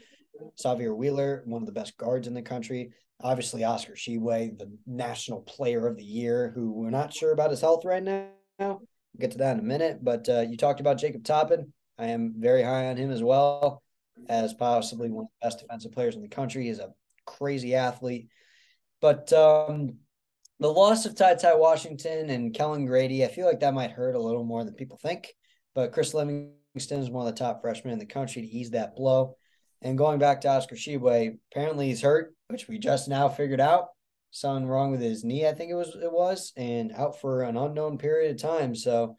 Sahvir 0.62 0.94
Wheeler, 0.94 1.42
one 1.46 1.62
of 1.62 1.66
the 1.66 1.72
best 1.72 1.96
guards 1.96 2.26
in 2.28 2.34
the 2.34 2.42
country. 2.42 2.90
Obviously, 3.22 3.64
Oscar 3.64 3.94
Tshiebwe, 3.94 4.59
the 4.59 4.76
national 4.86 5.40
player 5.40 5.86
of 5.86 5.96
the 5.96 6.04
year, 6.04 6.52
who 6.54 6.70
we're 6.70 6.90
not 6.90 7.14
sure 7.14 7.32
about 7.32 7.50
his 7.50 7.62
health 7.62 7.86
right 7.86 8.02
now. 8.02 8.28
We'll 8.59 8.82
get 9.18 9.30
to 9.30 9.38
that 9.38 9.54
in 9.54 9.60
a 9.60 9.62
minute. 9.62 10.04
But 10.04 10.28
uh, 10.28 10.40
you 10.40 10.59
talked 10.59 10.80
about 10.80 10.98
Jacob 10.98 11.24
Toppin. 11.24 11.72
I 11.98 12.09
am 12.09 12.34
very 12.36 12.62
high 12.62 12.88
on 12.88 12.98
him 12.98 13.10
as 13.10 13.22
well 13.22 13.82
as 14.28 14.52
possibly 14.52 15.10
one 15.10 15.24
of 15.24 15.30
the 15.40 15.46
best 15.46 15.60
defensive 15.60 15.92
players 15.92 16.14
in 16.14 16.20
the 16.20 16.28
country. 16.28 16.66
He's 16.66 16.78
a 16.78 16.92
crazy 17.24 17.74
athlete. 17.74 18.28
But 19.00 19.32
um, 19.32 19.94
the 20.62 20.72
loss 20.72 21.06
of 21.06 21.16
Ty 21.16 21.34
Ty 21.34 21.56
Washington 21.56 22.30
and 22.30 22.55
Kellen 22.55 22.86
Grady, 22.86 23.24
I 23.24 23.28
feel 23.28 23.47
like 23.47 23.60
that 23.60 23.74
might 23.74 23.90
hurt 23.90 24.14
a 24.14 24.20
little 24.20 24.44
more 24.44 24.64
than 24.64 24.74
people 24.74 24.97
think. 24.97 25.34
But 25.74 25.93
Chris 25.93 26.14
Livingston 26.14 27.01
is 27.01 27.10
one 27.10 27.26
of 27.26 27.34
the 27.34 27.39
top 27.39 27.60
freshmen 27.60 27.93
in 27.93 27.98
the 27.98 28.06
country 28.06 28.43
to 28.43 28.48
ease 28.48 28.70
that 28.70 28.94
blow. 28.94 29.36
And 29.80 29.98
going 29.98 30.20
back 30.20 30.43
to 30.43 30.48
Oscar 30.48 30.76
Tshiebwe, 30.76 31.36
apparently 31.51 31.89
he's 31.89 32.02
hurt, 32.02 32.36
which 32.47 32.68
we 32.68 32.78
just 32.78 33.09
now 33.09 33.28
figured 33.28 33.60
out. 33.60 33.89
Something 34.30 34.68
wrong 34.68 34.93
with 34.93 35.01
his 35.01 35.24
knee, 35.24 35.47
I 35.47 35.52
think 35.52 35.70
it 35.70 35.74
was 35.74 35.97
it 36.01 36.10
was, 36.10 36.52
and 36.56 36.93
out 36.93 37.20
for 37.20 37.43
an 37.43 37.56
unknown 37.56 37.98
period 37.98 38.30
of 38.30 38.40
time. 38.40 38.74
So 38.74 39.16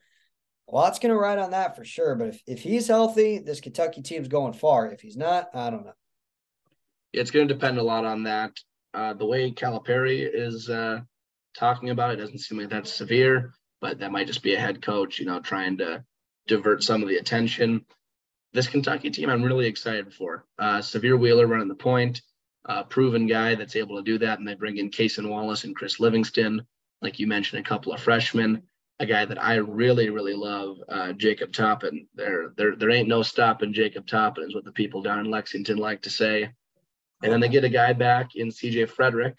a 0.70 0.74
lot's 0.74 0.98
gonna 0.98 1.15
ride 1.15 1.40
on 1.40 1.52
that 1.52 1.76
for 1.76 1.84
sure. 1.84 2.15
But 2.15 2.30
if, 2.30 2.41
if 2.48 2.60
he's 2.61 2.88
healthy, 2.88 3.40
this 3.40 3.60
Kentucky 3.60 4.02
team's 4.02 4.30
going 4.30 4.53
far. 4.53 4.90
If 4.90 5.02
he's 5.02 5.18
not, 5.18 5.49
I 5.53 5.70
don't 5.70 5.86
know. 5.86 5.94
It's 7.11 7.30
gonna 7.30 7.45
depend 7.45 7.78
a 7.78 7.84
lot 7.84 8.06
on 8.06 8.24
that. 8.24 8.53
Uh, 8.94 9.14
the 9.14 9.26
way 9.26 9.52
Calipari 9.52 10.28
is 10.34 10.70
uh, 10.70 11.02
talking 11.58 11.90
about 11.90 12.14
it 12.14 12.18
doesn't 12.18 12.40
seem 12.40 12.60
like 12.60 12.70
that's 12.70 12.94
severe, 12.94 13.54
but 13.82 14.00
that 14.00 14.12
might 14.12 14.28
just 14.28 14.44
be 14.44 14.56
a 14.56 14.60
head 14.60 14.82
coach, 14.82 15.20
you 15.20 15.26
know, 15.26 15.40
trying 15.40 15.78
to 15.78 16.04
divert 16.48 16.84
some 16.84 17.02
of 17.02 17.10
the 17.10 17.18
attention. 17.18 17.86
This 18.54 18.68
Kentucky 18.68 19.10
team, 19.10 19.30
I'm 19.30 19.44
really 19.44 19.68
excited 19.68 20.14
for. 20.14 20.46
Uh, 20.60 20.80
Sahvir 20.80 21.20
Wheeler 21.20 21.48
running 21.48 21.68
the 21.68 21.76
point, 21.76 22.22
uh, 22.66 22.84
proven 22.84 23.28
guy 23.28 23.56
that's 23.56 23.76
able 23.76 23.98
to 23.98 24.04
do 24.04 24.20
that, 24.20 24.40
and 24.40 24.48
they 24.48 24.56
bring 24.56 24.78
in 24.78 24.92
Cason 24.92 25.30
Wallace 25.30 25.64
and 25.64 25.76
Chris 25.76 26.00
Livingston, 26.00 26.66
like 27.02 27.20
you 27.20 27.28
mentioned, 27.28 27.66
a 27.66 27.68
couple 27.68 27.94
of 27.94 28.02
freshmen. 28.02 28.64
A 29.00 29.06
guy 29.08 29.26
that 29.26 29.42
I 29.42 29.56
really, 29.56 30.10
really 30.12 30.36
love, 30.36 30.78
uh, 30.88 31.14
Jacob 31.14 31.52
Toppin. 31.52 32.08
There, 32.14 32.54
there, 32.56 32.76
there 32.76 32.92
ain't 32.92 33.08
no 33.08 33.24
stopping 33.24 33.74
Jacob 33.74 34.06
Toppin, 34.06 34.46
is 34.48 34.54
what 34.54 34.66
the 34.66 34.72
people 34.72 35.02
down 35.02 35.20
in 35.20 35.32
Lexington 35.32 35.78
like 35.78 36.04
to 36.04 36.10
say. 36.12 36.52
And 37.24 37.32
then 37.32 37.40
they 37.40 37.50
get 37.50 37.64
a 37.64 37.70
guy 37.70 37.94
back 37.94 38.36
in 38.36 38.50
CJ 38.50 38.92
Fredrick, 38.92 39.36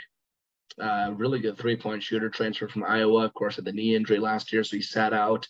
uh, 0.81 1.13
really 1.17 1.41
good 1.41 1.59
three 1.59 1.77
point 1.77 2.03
shooter, 2.03 2.29
transfer 2.29 2.69
from 2.69 2.85
Iowa. 2.85 3.25
Of 3.25 3.35
course, 3.35 3.57
had 3.57 3.65
the 3.65 3.73
knee 3.73 3.95
injury 3.95 4.19
last 4.19 4.53
year, 4.53 4.65
so 4.65 4.77
he 4.77 4.83
sat 4.83 5.13
out. 5.13 5.47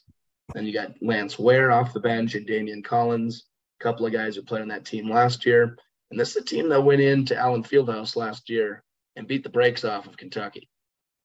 Then 0.52 0.66
you 0.66 0.72
got 0.72 0.94
Lance 1.00 1.38
Ware 1.38 1.72
off 1.72 1.94
the 1.94 2.00
bench 2.00 2.34
and 2.34 2.46
Daimion 2.46 2.84
Collins, 2.84 3.44
a 3.80 3.84
couple 3.84 4.04
of 4.04 4.12
guys 4.12 4.36
who 4.36 4.42
played 4.42 4.62
on 4.62 4.68
that 4.68 4.84
team 4.84 5.10
last 5.10 5.46
year. 5.46 5.78
And 6.10 6.20
this 6.20 6.30
is 6.30 6.42
a 6.42 6.44
team 6.44 6.68
that 6.68 6.82
went 6.82 7.00
into 7.00 7.36
Allen 7.36 7.64
Fieldhouse 7.64 8.14
last 8.14 8.50
year 8.50 8.84
and 9.16 9.26
beat 9.26 9.42
the 9.42 9.48
brakes 9.48 9.84
off 9.84 10.06
of 10.06 10.16
Kentucky. 10.16 10.68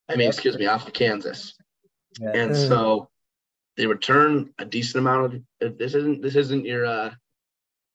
I 0.07 0.15
mean, 0.15 0.29
excuse 0.29 0.57
me, 0.57 0.65
off 0.65 0.87
of 0.87 0.93
Kansas. 0.93 1.55
Yeah. 2.19 2.31
And 2.33 2.55
so 2.55 3.09
they 3.77 3.85
return 3.85 4.53
a 4.57 4.65
decent 4.65 4.99
amount 4.99 5.43
of 5.61 5.77
this 5.77 5.93
isn't 5.93 6.21
this 6.21 6.35
isn't 6.35 6.65
your 6.65 6.85
uh 6.85 7.11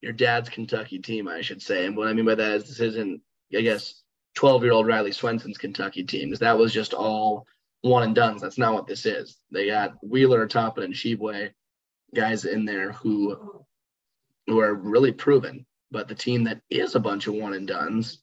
your 0.00 0.12
dad's 0.12 0.50
Kentucky 0.50 0.98
team, 0.98 1.26
I 1.26 1.40
should 1.40 1.62
say. 1.62 1.86
And 1.86 1.96
what 1.96 2.08
I 2.08 2.12
mean 2.12 2.26
by 2.26 2.34
that 2.34 2.52
is 2.52 2.68
this 2.68 2.80
isn't, 2.80 3.22
I 3.56 3.62
guess, 3.62 4.02
12 4.34 4.64
year 4.64 4.72
old 4.72 4.86
Riley 4.86 5.12
Swenson's 5.12 5.58
Kentucky 5.58 6.04
team, 6.04 6.28
because 6.28 6.40
that 6.40 6.58
was 6.58 6.72
just 6.72 6.94
all 6.94 7.46
one 7.82 8.02
and 8.02 8.14
done's. 8.14 8.40
That's 8.40 8.58
not 8.58 8.74
what 8.74 8.86
this 8.86 9.06
is. 9.06 9.36
They 9.50 9.66
got 9.66 9.94
Wheeler, 10.02 10.46
Toppin, 10.46 10.84
and 10.84 10.94
Tshiebwe, 10.94 11.50
guys 12.14 12.44
in 12.44 12.64
there 12.64 12.92
who 12.92 13.64
who 14.46 14.60
are 14.60 14.74
really 14.74 15.12
proven. 15.12 15.66
But 15.90 16.08
the 16.08 16.14
team 16.14 16.44
that 16.44 16.60
is 16.70 16.94
a 16.94 17.00
bunch 17.00 17.26
of 17.26 17.34
one 17.34 17.54
and 17.54 17.68
done's 17.68 18.18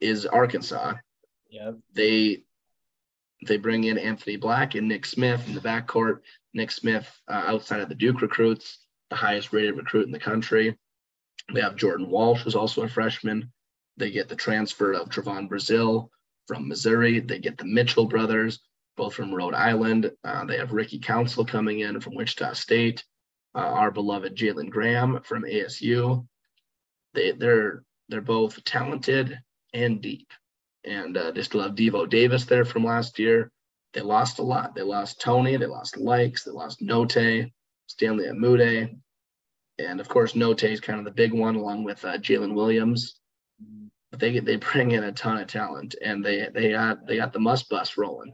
is 0.00 0.26
Arkansas. 0.26 0.94
Yeah. 1.48 1.72
They 1.94 2.42
they 3.46 3.56
bring 3.56 3.84
in 3.84 3.98
Anthony 3.98 4.36
Black 4.36 4.74
and 4.74 4.88
Nick 4.88 5.06
Smith 5.06 5.46
in 5.46 5.54
the 5.54 5.60
backcourt. 5.60 6.20
Nick 6.54 6.70
Smith, 6.70 7.08
uh, 7.28 7.44
outside 7.46 7.80
of 7.80 7.88
the 7.88 7.94
Duke 7.94 8.20
recruits, 8.20 8.80
the 9.10 9.16
highest 9.16 9.52
rated 9.52 9.76
recruit 9.76 10.06
in 10.06 10.12
the 10.12 10.18
country. 10.18 10.76
They 11.52 11.60
have 11.60 11.76
Jordan 11.76 12.10
Walsh, 12.10 12.42
who's 12.42 12.56
also 12.56 12.82
a 12.82 12.88
freshman. 12.88 13.52
They 13.98 14.10
get 14.10 14.28
the 14.28 14.36
transfer 14.36 14.92
of 14.92 15.08
Trevon 15.08 15.48
Brazile 15.48 16.08
from 16.46 16.68
Missouri. 16.68 17.20
They 17.20 17.38
get 17.38 17.58
the 17.58 17.64
Mitchell 17.64 18.06
brothers, 18.06 18.60
both 18.96 19.14
from 19.14 19.34
Rhode 19.34 19.54
Island. 19.54 20.10
Uh, 20.24 20.44
they 20.44 20.56
have 20.56 20.72
Ricky 20.72 20.98
Council 20.98 21.44
coming 21.44 21.80
in 21.80 22.00
from 22.00 22.14
Wichita 22.14 22.54
State. 22.54 23.04
Uh, 23.54 23.60
our 23.60 23.90
beloved 23.90 24.36
Jalen 24.36 24.70
Graham 24.70 25.20
from 25.22 25.42
ASU. 25.42 26.26
They 27.14 27.32
they're 27.32 27.82
they're 28.08 28.20
both 28.20 28.62
talented 28.64 29.38
and 29.74 30.00
deep, 30.00 30.30
and 30.84 31.16
uh, 31.16 31.30
they 31.32 31.42
still 31.42 31.62
have 31.62 31.74
Devo 31.74 32.08
Davis 32.08 32.44
there 32.44 32.64
from 32.64 32.84
last 32.84 33.18
year. 33.18 33.50
They 33.94 34.02
lost 34.02 34.38
a 34.38 34.42
lot. 34.42 34.74
They 34.74 34.82
lost 34.82 35.20
Toney. 35.20 35.56
They 35.56 35.66
lost 35.66 35.96
Lykes. 35.96 36.44
They 36.44 36.52
lost 36.52 36.80
Notae, 36.80 37.50
Stanley 37.86 38.26
Umude, 38.26 38.98
and 39.78 40.00
of 40.00 40.08
course, 40.08 40.32
Notae 40.32 40.72
is 40.72 40.80
kind 40.80 40.98
of 40.98 41.04
the 41.04 41.10
big 41.10 41.32
one, 41.32 41.56
along 41.56 41.84
with 41.84 42.04
uh, 42.04 42.18
Jaylin 42.18 42.54
Williams. 42.54 43.18
But 44.10 44.20
they 44.20 44.38
they 44.38 44.56
bring 44.56 44.92
in 44.92 45.04
a 45.04 45.12
ton 45.12 45.38
of 45.38 45.48
talent, 45.48 45.94
and 46.02 46.24
they 46.24 46.48
they 46.52 46.70
got 46.70 47.06
they 47.06 47.16
got 47.16 47.32
the 47.32 47.40
Muss 47.40 47.62
Bus 47.64 47.96
rolling. 47.98 48.32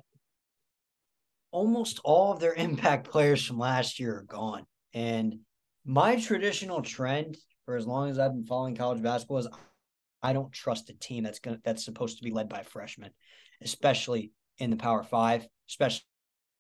Almost 1.50 2.00
all 2.04 2.32
of 2.32 2.40
their 2.40 2.54
impact 2.56 3.10
players 3.10 3.44
from 3.44 3.58
last 3.58 3.98
year 3.98 4.18
are 4.18 4.22
gone, 4.22 4.64
and 4.92 5.40
my 5.84 6.16
traditional 6.16 6.82
trend 6.82 7.36
for 7.64 7.76
as 7.76 7.86
long 7.86 8.10
as 8.10 8.18
I've 8.18 8.32
been 8.32 8.44
following 8.44 8.76
college 8.76 9.02
basketball 9.02 9.38
is 9.38 9.48
I 10.22 10.32
don't 10.32 10.52
trust 10.52 10.90
a 10.90 10.94
team 10.94 11.24
that's 11.24 11.38
going 11.38 11.60
that's 11.64 11.84
supposed 11.84 12.18
to 12.18 12.24
be 12.24 12.30
led 12.30 12.48
by 12.48 12.62
freshmen, 12.62 13.10
especially 13.62 14.32
in 14.58 14.70
the 14.70 14.76
Power 14.76 15.02
Five, 15.02 15.46
especially 15.68 16.04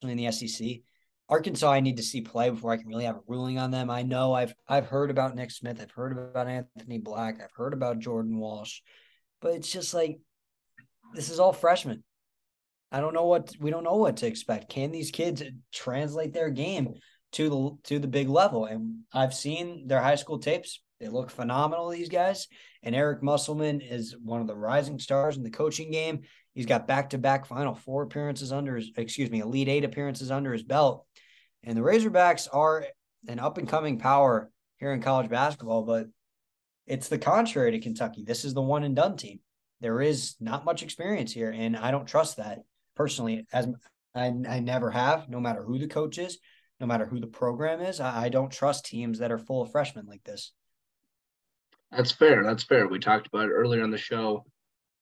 in 0.02 0.16
the 0.16 0.30
SEC. 0.32 0.80
Arkansas, 1.28 1.72
I 1.72 1.80
need 1.80 1.96
to 1.96 2.02
see 2.02 2.20
play 2.20 2.50
before 2.50 2.72
I 2.72 2.76
can 2.76 2.88
really 2.88 3.06
have 3.06 3.16
a 3.16 3.22
ruling 3.26 3.58
on 3.58 3.70
them. 3.70 3.88
I 3.88 4.02
know 4.02 4.34
I've 4.34 4.54
I've 4.68 4.86
heard 4.86 5.10
about 5.10 5.34
Nick 5.34 5.50
Smith, 5.50 5.80
I've 5.80 5.90
heard 5.90 6.12
about 6.12 6.46
Anthony 6.46 6.98
Black, 6.98 7.40
I've 7.42 7.54
heard 7.56 7.72
about 7.72 8.00
Jordan 8.00 8.38
Walsh, 8.38 8.80
but 9.44 9.52
it's 9.52 9.70
just 9.70 9.92
like 9.92 10.18
this 11.14 11.28
is 11.28 11.38
all 11.38 11.52
freshmen. 11.52 12.02
I 12.90 13.00
don't 13.00 13.12
know 13.12 13.26
what 13.26 13.52
we 13.60 13.70
don't 13.70 13.84
know 13.84 13.96
what 13.96 14.16
to 14.18 14.26
expect. 14.26 14.70
Can 14.70 14.90
these 14.90 15.10
kids 15.10 15.42
translate 15.70 16.32
their 16.32 16.48
game 16.48 16.94
to 17.32 17.50
the 17.50 17.90
to 17.90 17.98
the 17.98 18.08
big 18.08 18.30
level? 18.30 18.64
And 18.64 19.00
I've 19.12 19.34
seen 19.34 19.86
their 19.86 20.00
high 20.00 20.14
school 20.14 20.38
tapes. 20.38 20.80
They 20.98 21.08
look 21.08 21.30
phenomenal, 21.30 21.90
these 21.90 22.08
guys. 22.08 22.48
And 22.82 22.94
Eric 22.94 23.22
Musselman 23.22 23.82
is 23.82 24.16
one 24.22 24.40
of 24.40 24.46
the 24.46 24.56
rising 24.56 24.98
stars 24.98 25.36
in 25.36 25.42
the 25.42 25.50
coaching 25.50 25.90
game. 25.90 26.22
He's 26.54 26.66
got 26.66 26.88
back 26.88 27.10
to 27.10 27.18
back 27.18 27.44
Final 27.44 27.74
Four 27.74 28.04
appearances 28.04 28.50
under 28.50 28.76
his, 28.76 28.92
excuse 28.96 29.30
me, 29.30 29.40
Elite 29.40 29.68
Eight 29.68 29.84
appearances 29.84 30.30
under 30.30 30.54
his 30.54 30.62
belt. 30.62 31.04
And 31.64 31.76
the 31.76 31.82
Razorbacks 31.82 32.48
are 32.50 32.86
an 33.28 33.40
up 33.40 33.58
and 33.58 33.68
coming 33.68 33.98
power 33.98 34.50
here 34.78 34.92
in 34.92 35.02
college 35.02 35.28
basketball, 35.28 35.82
but 35.82 36.06
it's 36.86 37.08
the 37.08 37.18
contrary 37.18 37.72
to 37.72 37.80
Kentucky. 37.80 38.24
This 38.24 38.44
is 38.44 38.54
the 38.54 38.62
one 38.62 38.84
and 38.84 38.96
done 38.96 39.16
team. 39.16 39.40
There 39.80 40.00
is 40.00 40.36
not 40.40 40.64
much 40.64 40.82
experience 40.82 41.32
here, 41.32 41.50
and 41.50 41.76
I 41.76 41.90
don't 41.90 42.06
trust 42.06 42.36
that 42.36 42.60
personally. 42.94 43.46
As 43.52 43.68
I, 44.14 44.32
I 44.48 44.60
never 44.60 44.90
have, 44.90 45.28
no 45.28 45.40
matter 45.40 45.62
who 45.62 45.78
the 45.78 45.88
coach 45.88 46.18
is, 46.18 46.38
no 46.80 46.86
matter 46.86 47.06
who 47.06 47.20
the 47.20 47.26
program 47.26 47.80
is. 47.80 48.00
I, 48.00 48.24
I 48.24 48.28
don't 48.28 48.52
trust 48.52 48.86
teams 48.86 49.18
that 49.18 49.32
are 49.32 49.38
full 49.38 49.62
of 49.62 49.72
freshmen 49.72 50.06
like 50.06 50.24
this. 50.24 50.52
That's 51.90 52.12
fair. 52.12 52.42
That's 52.42 52.64
fair. 52.64 52.88
We 52.88 52.98
talked 52.98 53.26
about 53.26 53.46
it 53.46 53.52
earlier 53.52 53.82
on 53.82 53.90
the 53.90 53.98
show. 53.98 54.44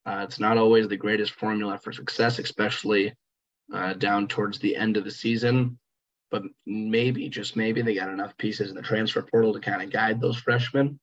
Uh, 0.04 0.24
it's 0.24 0.40
not 0.40 0.58
always 0.58 0.88
the 0.88 0.96
greatest 0.96 1.32
formula 1.32 1.78
for 1.82 1.92
success, 1.92 2.38
especially 2.38 3.14
uh, 3.72 3.94
down 3.94 4.26
towards 4.26 4.58
the 4.58 4.76
end 4.76 4.96
of 4.96 5.04
the 5.04 5.10
season. 5.10 5.78
But 6.30 6.42
maybe, 6.66 7.28
just 7.28 7.56
maybe, 7.56 7.82
they 7.82 7.94
got 7.94 8.08
enough 8.08 8.36
pieces 8.36 8.70
in 8.70 8.76
the 8.76 8.82
transfer 8.82 9.22
portal 9.22 9.52
to 9.52 9.60
kind 9.60 9.82
of 9.82 9.90
guide 9.90 10.20
those 10.20 10.38
freshmen. 10.38 10.98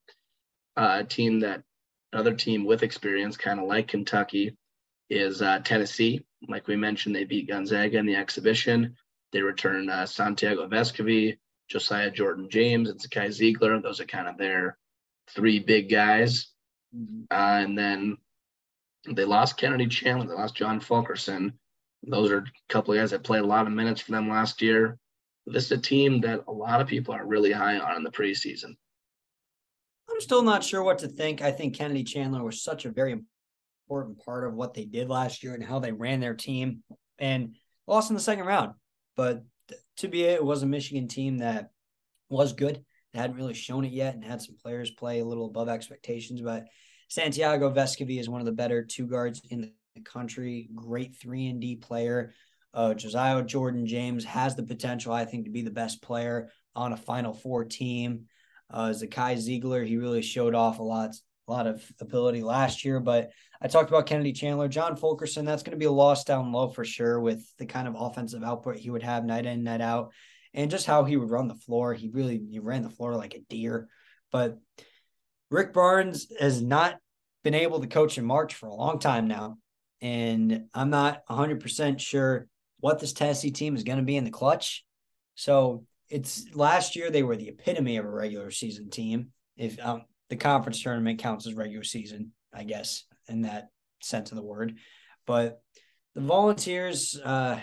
Uh, 0.79 0.99
a 1.01 1.03
team 1.03 1.41
that, 1.41 1.61
another 2.13 2.33
team 2.33 2.63
with 2.63 2.83
experience, 2.83 3.35
kind 3.35 3.59
of 3.59 3.67
like 3.67 3.89
Kentucky, 3.89 4.55
is 5.09 5.41
uh, 5.41 5.59
Tennessee. 5.59 6.23
Like 6.47 6.67
we 6.67 6.77
mentioned, 6.77 7.13
they 7.13 7.25
beat 7.25 7.49
Gonzaga 7.49 7.97
in 7.97 8.05
the 8.05 8.15
exhibition. 8.15 8.95
They 9.33 9.41
return 9.41 9.89
uh, 9.89 10.05
Santiago 10.05 10.69
Vescovi, 10.69 11.37
Josiah 11.67 12.09
Jordan 12.11 12.47
James, 12.49 12.89
and 12.89 12.97
Zakai 12.97 13.27
Zeigler. 13.27 13.83
Those 13.83 13.99
are 13.99 14.05
kind 14.05 14.29
of 14.29 14.37
their 14.37 14.77
three 15.27 15.59
big 15.59 15.89
guys. 15.89 16.47
Mm-hmm. 16.95 17.23
Uh, 17.29 17.63
and 17.63 17.77
then 17.77 18.17
they 19.05 19.25
lost 19.25 19.57
Kennedy 19.57 19.87
Chandler, 19.87 20.27
they 20.27 20.33
lost 20.33 20.55
John 20.55 20.79
Fulkerson. 20.79 21.59
Those 22.03 22.31
are 22.31 22.37
a 22.37 22.45
couple 22.69 22.93
of 22.93 23.01
guys 23.01 23.11
that 23.11 23.25
played 23.25 23.43
a 23.43 23.47
lot 23.47 23.67
of 23.67 23.73
minutes 23.73 23.99
for 23.99 24.13
them 24.13 24.29
last 24.29 24.61
year. 24.61 24.97
This 25.45 25.65
is 25.65 25.71
a 25.73 25.77
team 25.77 26.21
that 26.21 26.45
a 26.47 26.53
lot 26.53 26.79
of 26.79 26.87
people 26.87 27.13
are 27.13 27.25
really 27.25 27.51
high 27.51 27.77
on 27.77 27.97
in 27.97 28.03
the 28.03 28.11
preseason. 28.11 28.77
I'm 30.11 30.21
still 30.21 30.43
not 30.43 30.63
sure 30.63 30.83
what 30.83 30.99
to 30.99 31.07
think. 31.07 31.41
I 31.41 31.51
think 31.51 31.75
Kennedy 31.75 32.03
Chandler 32.03 32.43
was 32.43 32.63
such 32.63 32.85
a 32.85 32.91
very 32.91 33.15
important 33.87 34.23
part 34.23 34.45
of 34.45 34.53
what 34.53 34.73
they 34.73 34.85
did 34.85 35.09
last 35.09 35.43
year 35.43 35.53
and 35.53 35.63
how 35.63 35.79
they 35.79 35.91
ran 35.91 36.19
their 36.19 36.35
team 36.35 36.83
and 37.17 37.55
lost 37.87 38.09
in 38.09 38.15
the 38.15 38.21
second 38.21 38.45
round. 38.45 38.73
But 39.15 39.43
to 39.97 40.07
be 40.07 40.23
it 40.23 40.43
was 40.43 40.63
a 40.63 40.67
Michigan 40.67 41.07
team 41.07 41.39
that 41.39 41.71
was 42.29 42.53
good. 42.53 42.83
They 43.13 43.19
hadn't 43.19 43.37
really 43.37 43.53
shown 43.53 43.85
it 43.85 43.91
yet 43.91 44.13
and 44.13 44.23
had 44.23 44.41
some 44.41 44.55
players 44.61 44.91
play 44.91 45.19
a 45.19 45.25
little 45.25 45.47
above 45.47 45.69
expectations. 45.69 46.41
But 46.41 46.67
Santiago 47.09 47.71
Vescovi 47.71 48.19
is 48.19 48.29
one 48.29 48.41
of 48.41 48.45
the 48.45 48.51
better 48.51 48.83
two 48.83 49.07
guards 49.07 49.41
in 49.49 49.71
the 49.95 50.01
country. 50.01 50.69
Great 50.75 51.15
three 51.15 51.47
and 51.47 51.59
D 51.59 51.75
player. 51.75 52.33
Uh, 52.73 52.93
Josiah 52.93 53.43
Jordan 53.43 53.87
James 53.87 54.23
has 54.25 54.55
the 54.55 54.63
potential, 54.63 55.11
I 55.11 55.25
think, 55.25 55.45
to 55.45 55.51
be 55.51 55.63
the 55.63 55.71
best 55.71 56.03
player 56.03 56.49
on 56.75 56.93
a 56.93 56.97
Final 56.97 57.33
Four 57.33 57.65
team. 57.65 58.25
Uh, 58.71 58.89
Zakai 58.89 59.35
Zeigler, 59.35 59.85
he 59.85 59.97
really 59.97 60.21
showed 60.21 60.55
off 60.55 60.79
a 60.79 60.83
lot, 60.83 61.15
a 61.47 61.51
lot 61.51 61.67
of 61.67 61.83
ability 61.99 62.43
last 62.43 62.85
year. 62.85 62.99
But 62.99 63.31
I 63.61 63.67
talked 63.67 63.89
about 63.89 64.05
Kennedy 64.05 64.33
Chandler, 64.33 64.67
John 64.67 64.95
Fulkerson. 64.95 65.45
That's 65.45 65.63
going 65.63 65.71
to 65.71 65.77
be 65.77 65.85
a 65.85 65.91
loss 65.91 66.23
down 66.23 66.51
low 66.51 66.69
for 66.69 66.85
sure 66.85 67.19
with 67.19 67.45
the 67.57 67.65
kind 67.65 67.87
of 67.87 67.95
offensive 67.97 68.43
output 68.43 68.77
he 68.77 68.89
would 68.89 69.03
have 69.03 69.25
night 69.25 69.45
in, 69.45 69.63
night 69.63 69.81
out 69.81 70.11
and 70.53 70.71
just 70.71 70.85
how 70.85 71.03
he 71.03 71.17
would 71.17 71.29
run 71.29 71.47
the 71.47 71.55
floor. 71.55 71.93
He 71.93 72.09
really 72.09 72.41
he 72.49 72.59
ran 72.59 72.83
the 72.83 72.89
floor 72.89 73.15
like 73.15 73.35
a 73.35 73.41
deer. 73.49 73.87
But 74.31 74.57
Rick 75.49 75.73
Barnes 75.73 76.27
has 76.39 76.61
not 76.61 76.97
been 77.43 77.53
able 77.55 77.79
to 77.81 77.87
coach 77.87 78.17
in 78.17 78.25
March 78.25 78.53
for 78.55 78.67
a 78.67 78.73
long 78.73 78.99
time 78.99 79.27
now. 79.27 79.57
And 80.01 80.65
I'm 80.73 80.89
not 80.89 81.25
100% 81.27 81.99
sure 81.99 82.47
what 82.79 82.99
this 82.99 83.13
Tennessee 83.13 83.51
team 83.51 83.75
is 83.75 83.83
going 83.83 83.99
to 83.99 84.05
be 84.05 84.15
in 84.15 84.23
the 84.23 84.31
clutch. 84.31 84.85
So 85.35 85.85
it's 86.09 86.45
last 86.53 86.95
year 86.95 87.09
they 87.09 87.23
were 87.23 87.35
the 87.35 87.49
epitome 87.49 87.97
of 87.97 88.05
a 88.05 88.09
regular 88.09 88.51
season 88.51 88.89
team. 88.89 89.29
If 89.57 89.79
um, 89.83 90.03
the 90.29 90.35
conference 90.35 90.81
tournament 90.81 91.19
counts 91.19 91.47
as 91.47 91.53
regular 91.53 91.83
season, 91.83 92.31
I 92.53 92.63
guess, 92.63 93.03
in 93.27 93.41
that 93.41 93.69
sense 94.01 94.31
of 94.31 94.37
the 94.37 94.43
word. 94.43 94.77
But 95.25 95.61
the 96.15 96.21
Volunteers, 96.21 97.19
uh, 97.23 97.59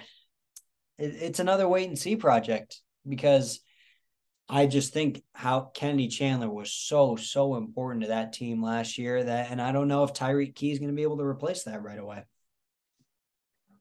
it, 0.98 1.16
it's 1.20 1.40
another 1.40 1.68
wait 1.68 1.88
and 1.88 1.98
see 1.98 2.16
project 2.16 2.80
because 3.08 3.60
I 4.48 4.66
just 4.66 4.92
think 4.92 5.22
how 5.34 5.72
Kennedy 5.74 6.08
Chandler 6.08 6.50
was 6.50 6.72
so 6.72 7.16
so 7.16 7.56
important 7.56 8.02
to 8.02 8.08
that 8.08 8.32
team 8.32 8.62
last 8.62 8.96
year 8.96 9.24
that, 9.24 9.50
and 9.50 9.60
I 9.60 9.72
don't 9.72 9.88
know 9.88 10.04
if 10.04 10.12
Tyreke 10.12 10.54
Key 10.54 10.70
is 10.70 10.78
going 10.78 10.90
to 10.90 10.96
be 10.96 11.02
able 11.02 11.18
to 11.18 11.24
replace 11.24 11.64
that 11.64 11.82
right 11.82 11.98
away. 11.98 12.22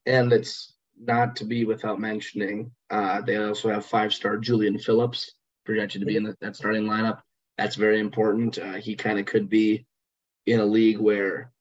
And 0.08 0.32
it's 0.34 0.75
not 1.00 1.36
to 1.38 1.46
be 1.46 1.66
without 1.66 2.00
mentioning, 2.00 2.72
uh, 2.90 3.22
they 3.22 3.38
also 3.38 3.70
have 3.70 3.86
five 3.86 4.14
star 4.14 4.38
Julian 4.38 4.80
Phillips 4.80 5.34
projected 5.66 6.02
to 6.02 6.06
be 6.06 6.16
in 6.16 6.24
the, 6.24 6.36
that 6.42 6.56
starting 6.56 6.86
lineup. 6.86 7.20
That's 7.58 7.76
very 7.76 8.00
important. 8.00 8.58
Uh, 8.58 8.74
he 8.74 8.96
kind 8.96 9.20
of 9.20 9.26
could 9.26 9.50
be 9.50 9.86
in 10.46 10.60
a 10.60 10.66
league 10.66 11.00
where 11.00 11.52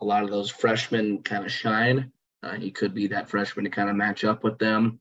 a 0.00 0.04
lot 0.04 0.24
of 0.24 0.30
those 0.30 0.50
freshmen 0.50 1.22
kind 1.22 1.44
of 1.44 1.52
shine. 1.52 2.10
Uh, 2.42 2.54
he 2.54 2.70
could 2.70 2.94
be 2.94 3.06
that 3.08 3.28
freshman 3.28 3.64
to 3.64 3.70
kind 3.70 3.88
of 3.88 3.96
match 3.96 4.24
up 4.24 4.44
with 4.44 4.58
them. 4.58 4.98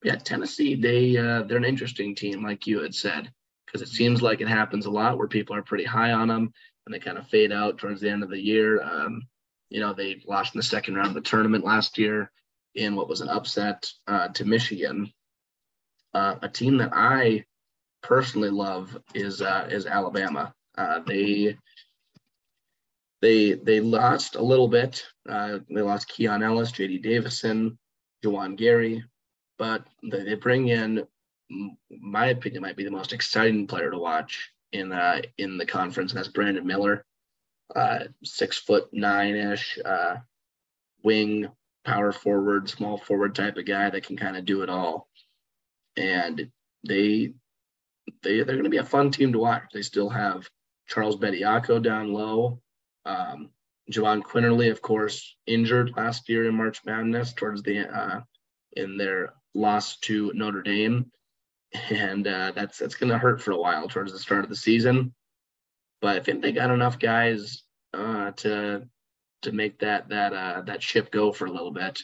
But 0.00 0.12
yeah, 0.12 0.16
Tennessee, 0.16 0.74
they 0.74 1.16
uh, 1.16 1.42
they're 1.42 1.58
an 1.58 1.64
interesting 1.64 2.14
team, 2.14 2.42
like 2.42 2.66
you 2.66 2.80
had 2.80 2.94
said, 2.94 3.30
because 3.66 3.82
it 3.82 3.88
seems 3.88 4.22
like 4.22 4.40
it 4.40 4.48
happens 4.48 4.86
a 4.86 4.90
lot 4.90 5.18
where 5.18 5.28
people 5.28 5.56
are 5.56 5.62
pretty 5.62 5.84
high 5.84 6.12
on 6.12 6.28
them 6.28 6.52
and 6.86 6.94
they 6.94 6.98
kind 6.98 7.18
of 7.18 7.26
fade 7.28 7.52
out 7.52 7.78
towards 7.78 8.00
the 8.00 8.10
end 8.10 8.22
of 8.22 8.30
the 8.30 8.40
year. 8.40 8.82
Um, 8.82 9.26
you 9.68 9.80
know, 9.80 9.92
they 9.92 10.22
lost 10.26 10.54
in 10.54 10.58
the 10.58 10.62
second 10.62 10.94
round 10.94 11.08
of 11.08 11.14
the 11.14 11.20
tournament 11.20 11.64
last 11.64 11.98
year 11.98 12.30
in 12.76 12.94
what 12.94 13.08
was 13.08 13.20
an 13.20 13.28
upset 13.28 13.90
uh, 14.06 14.28
to 14.28 14.44
Michigan. 14.44 15.12
Uh, 16.14 16.36
a 16.42 16.48
team 16.48 16.76
that 16.78 16.90
I 16.92 17.44
personally 18.02 18.50
love 18.50 18.96
is 19.14 19.42
uh, 19.42 19.68
is 19.70 19.86
Alabama. 19.86 20.54
Uh, 20.78 21.00
they 21.06 21.56
they 23.20 23.54
they 23.54 23.80
lost 23.80 24.36
a 24.36 24.42
little 24.42 24.68
bit. 24.68 25.04
Uh, 25.28 25.58
they 25.68 25.82
lost 25.82 26.08
Keon 26.08 26.42
Ellis, 26.42 26.72
J.D. 26.72 26.98
Davison, 26.98 27.78
Juwan 28.24 28.56
Gary, 28.56 29.04
but 29.58 29.84
they, 30.02 30.22
they 30.22 30.34
bring 30.34 30.68
in, 30.68 31.06
my 31.90 32.26
opinion, 32.26 32.62
might 32.62 32.76
be 32.76 32.84
the 32.84 32.90
most 32.90 33.12
exciting 33.12 33.66
player 33.66 33.90
to 33.90 33.98
watch 33.98 34.50
in 34.72 34.92
uh, 34.92 35.22
in 35.38 35.58
the 35.58 35.66
conference, 35.66 36.12
and 36.12 36.18
that's 36.18 36.28
Brandon 36.28 36.66
Miller, 36.66 37.04
uh, 37.74 38.00
six 38.22 38.58
foot 38.58 38.88
nine 38.92 39.34
ish, 39.34 39.78
wing, 41.02 41.48
power 41.86 42.12
forward, 42.12 42.68
small 42.68 42.98
forward 42.98 43.34
type 43.34 43.56
of 43.56 43.64
guy 43.64 43.88
that 43.88 44.04
can 44.04 44.16
kind 44.16 44.36
of 44.36 44.44
do 44.44 44.62
it 44.62 44.68
all. 44.68 45.08
And 45.96 46.50
they 46.86 47.32
they 48.22 48.36
they're 48.42 48.44
going 48.44 48.64
to 48.64 48.70
be 48.70 48.76
a 48.76 48.84
fun 48.84 49.10
team 49.10 49.32
to 49.32 49.38
watch. 49.38 49.62
They 49.72 49.82
still 49.82 50.10
have 50.10 50.48
Charles 50.88 51.16
Bediako 51.16 51.82
down 51.82 52.12
low. 52.12 52.60
Um, 53.06 53.50
Jahvon 53.90 54.22
Quinerly, 54.22 54.70
of 54.70 54.82
course, 54.82 55.36
injured 55.46 55.92
last 55.96 56.28
year 56.28 56.48
in 56.48 56.56
March 56.56 56.84
Madness 56.84 57.32
towards 57.32 57.62
the 57.62 57.88
uh, 57.88 58.20
in 58.72 58.96
their 58.98 59.32
loss 59.54 59.96
to 59.98 60.32
Notre 60.34 60.62
Dame, 60.62 61.10
and 61.90 62.26
uh, 62.26 62.52
that's 62.54 62.78
that's 62.78 62.96
going 62.96 63.10
to 63.10 63.18
hurt 63.18 63.40
for 63.40 63.52
a 63.52 63.58
while 63.58 63.88
towards 63.88 64.12
the 64.12 64.18
start 64.18 64.42
of 64.44 64.50
the 64.50 64.56
season. 64.56 65.14
But 66.02 66.16
I 66.16 66.20
think 66.20 66.42
they 66.42 66.52
got 66.52 66.70
enough 66.70 66.98
guys 66.98 67.62
uh, 67.94 68.32
to 68.32 68.88
to 69.42 69.52
make 69.52 69.78
that 69.80 70.08
that 70.08 70.32
uh, 70.32 70.62
that 70.62 70.82
ship 70.82 71.10
go 71.10 71.32
for 71.32 71.46
a 71.46 71.52
little 71.52 71.72
bit. 71.72 72.02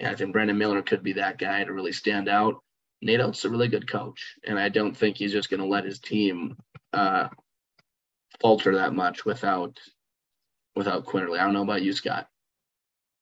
And 0.00 0.10
I 0.10 0.14
think 0.14 0.32
Brandon 0.32 0.58
Miller 0.58 0.82
could 0.82 1.02
be 1.02 1.14
that 1.14 1.38
guy 1.38 1.64
to 1.64 1.72
really 1.72 1.92
stand 1.92 2.28
out. 2.28 2.56
Is 3.04 3.44
a 3.44 3.50
really 3.50 3.66
good 3.66 3.90
coach, 3.90 4.36
and 4.46 4.56
I 4.56 4.68
don't 4.68 4.96
think 4.96 5.16
he's 5.16 5.32
just 5.32 5.50
going 5.50 5.58
to 5.58 5.66
let 5.66 5.84
his 5.84 5.98
team 5.98 6.56
uh, 6.92 7.28
falter 8.40 8.76
that 8.76 8.94
much 8.94 9.24
without 9.24 9.80
without 10.76 11.04
Quinerly. 11.04 11.40
I 11.40 11.44
don't 11.44 11.52
know 11.52 11.62
about 11.62 11.82
you, 11.82 11.92
Scott. 11.92 12.28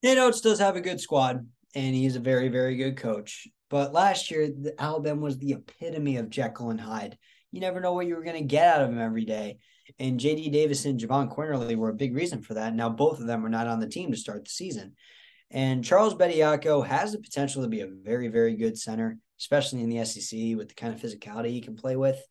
Nate 0.02 0.18
Oats 0.18 0.42
does 0.42 0.58
have 0.58 0.76
a 0.76 0.82
good 0.82 1.00
squad, 1.00 1.46
and 1.74 1.94
he's 1.94 2.16
a 2.16 2.20
very, 2.20 2.48
very 2.48 2.76
good 2.76 2.96
coach. 2.96 3.48
But 3.70 3.92
last 3.92 4.30
year, 4.30 4.50
Alabama 4.78 5.20
was 5.20 5.38
the 5.38 5.52
epitome 5.52 6.16
of 6.16 6.30
Jekyll 6.30 6.70
and 6.70 6.80
Hyde. 6.80 7.16
You 7.52 7.60
never 7.60 7.80
know 7.80 7.92
what 7.92 8.06
you 8.06 8.14
were 8.16 8.22
going 8.22 8.36
to 8.36 8.44
get 8.44 8.66
out 8.66 8.82
of 8.82 8.90
him 8.90 8.98
every 8.98 9.24
day. 9.24 9.58
And 9.98 10.20
JD 10.20 10.52
Davis 10.52 10.84
and 10.84 11.00
Jahvon 11.00 11.34
Quinerly 11.34 11.76
were 11.76 11.90
a 11.90 11.94
big 11.94 12.14
reason 12.14 12.42
for 12.42 12.54
that. 12.54 12.74
Now, 12.74 12.88
both 12.88 13.20
of 13.20 13.26
them 13.26 13.44
are 13.44 13.50
not 13.50 13.66
on 13.66 13.80
the 13.80 13.88
team 13.88 14.10
to 14.12 14.16
start 14.16 14.44
the 14.44 14.50
season. 14.50 14.94
And 15.50 15.84
Charles 15.84 16.14
Bediako 16.14 16.86
has 16.86 17.12
the 17.12 17.18
potential 17.18 17.62
to 17.62 17.68
be 17.68 17.80
a 17.80 17.88
very, 17.88 18.28
very 18.28 18.54
good 18.54 18.78
center, 18.78 19.18
especially 19.38 19.82
in 19.82 19.88
the 19.88 20.04
SEC 20.04 20.56
with 20.56 20.68
the 20.68 20.74
kind 20.74 20.94
of 20.94 21.00
physicality 21.00 21.48
he 21.48 21.60
can 21.60 21.74
play 21.74 21.96
with. 21.96 22.22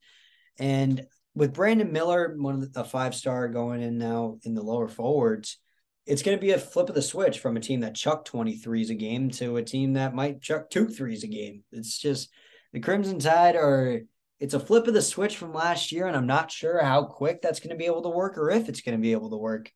And 0.58 1.06
with 1.34 1.52
Brandon 1.52 1.92
Miller, 1.92 2.34
one 2.38 2.54
of 2.54 2.72
the 2.72 2.84
five 2.84 3.14
star 3.14 3.48
going 3.48 3.82
in 3.82 3.98
now 3.98 4.38
in 4.44 4.54
the 4.54 4.62
lower 4.62 4.88
forwards, 4.88 5.58
it's 6.06 6.22
going 6.22 6.36
to 6.36 6.40
be 6.40 6.52
a 6.52 6.58
flip 6.58 6.88
of 6.88 6.94
the 6.94 7.02
switch 7.02 7.38
from 7.38 7.56
a 7.56 7.60
team 7.60 7.80
that 7.80 7.94
chucked 7.94 8.32
23s 8.32 8.90
a 8.90 8.94
game 8.94 9.30
to 9.30 9.56
a 9.56 9.62
team 9.62 9.92
that 9.92 10.14
might 10.14 10.40
chuck 10.40 10.70
two 10.70 10.88
threes 10.88 11.22
a 11.22 11.28
game. 11.28 11.62
It's 11.72 11.98
just 11.98 12.30
the 12.72 12.80
Crimson 12.80 13.18
Tide 13.18 13.54
are 13.54 14.00
it's 14.40 14.54
a 14.54 14.60
flip 14.60 14.86
of 14.86 14.94
the 14.94 15.02
switch 15.02 15.36
from 15.36 15.52
last 15.52 15.92
year, 15.92 16.06
and 16.06 16.16
I'm 16.16 16.26
not 16.26 16.50
sure 16.50 16.82
how 16.82 17.04
quick 17.04 17.42
that's 17.42 17.60
going 17.60 17.70
to 17.70 17.76
be 17.76 17.86
able 17.86 18.02
to 18.02 18.08
work 18.08 18.38
or 18.38 18.50
if 18.50 18.68
it's 18.68 18.80
going 18.80 18.96
to 18.96 19.02
be 19.02 19.12
able 19.12 19.30
to 19.30 19.36
work. 19.36 19.70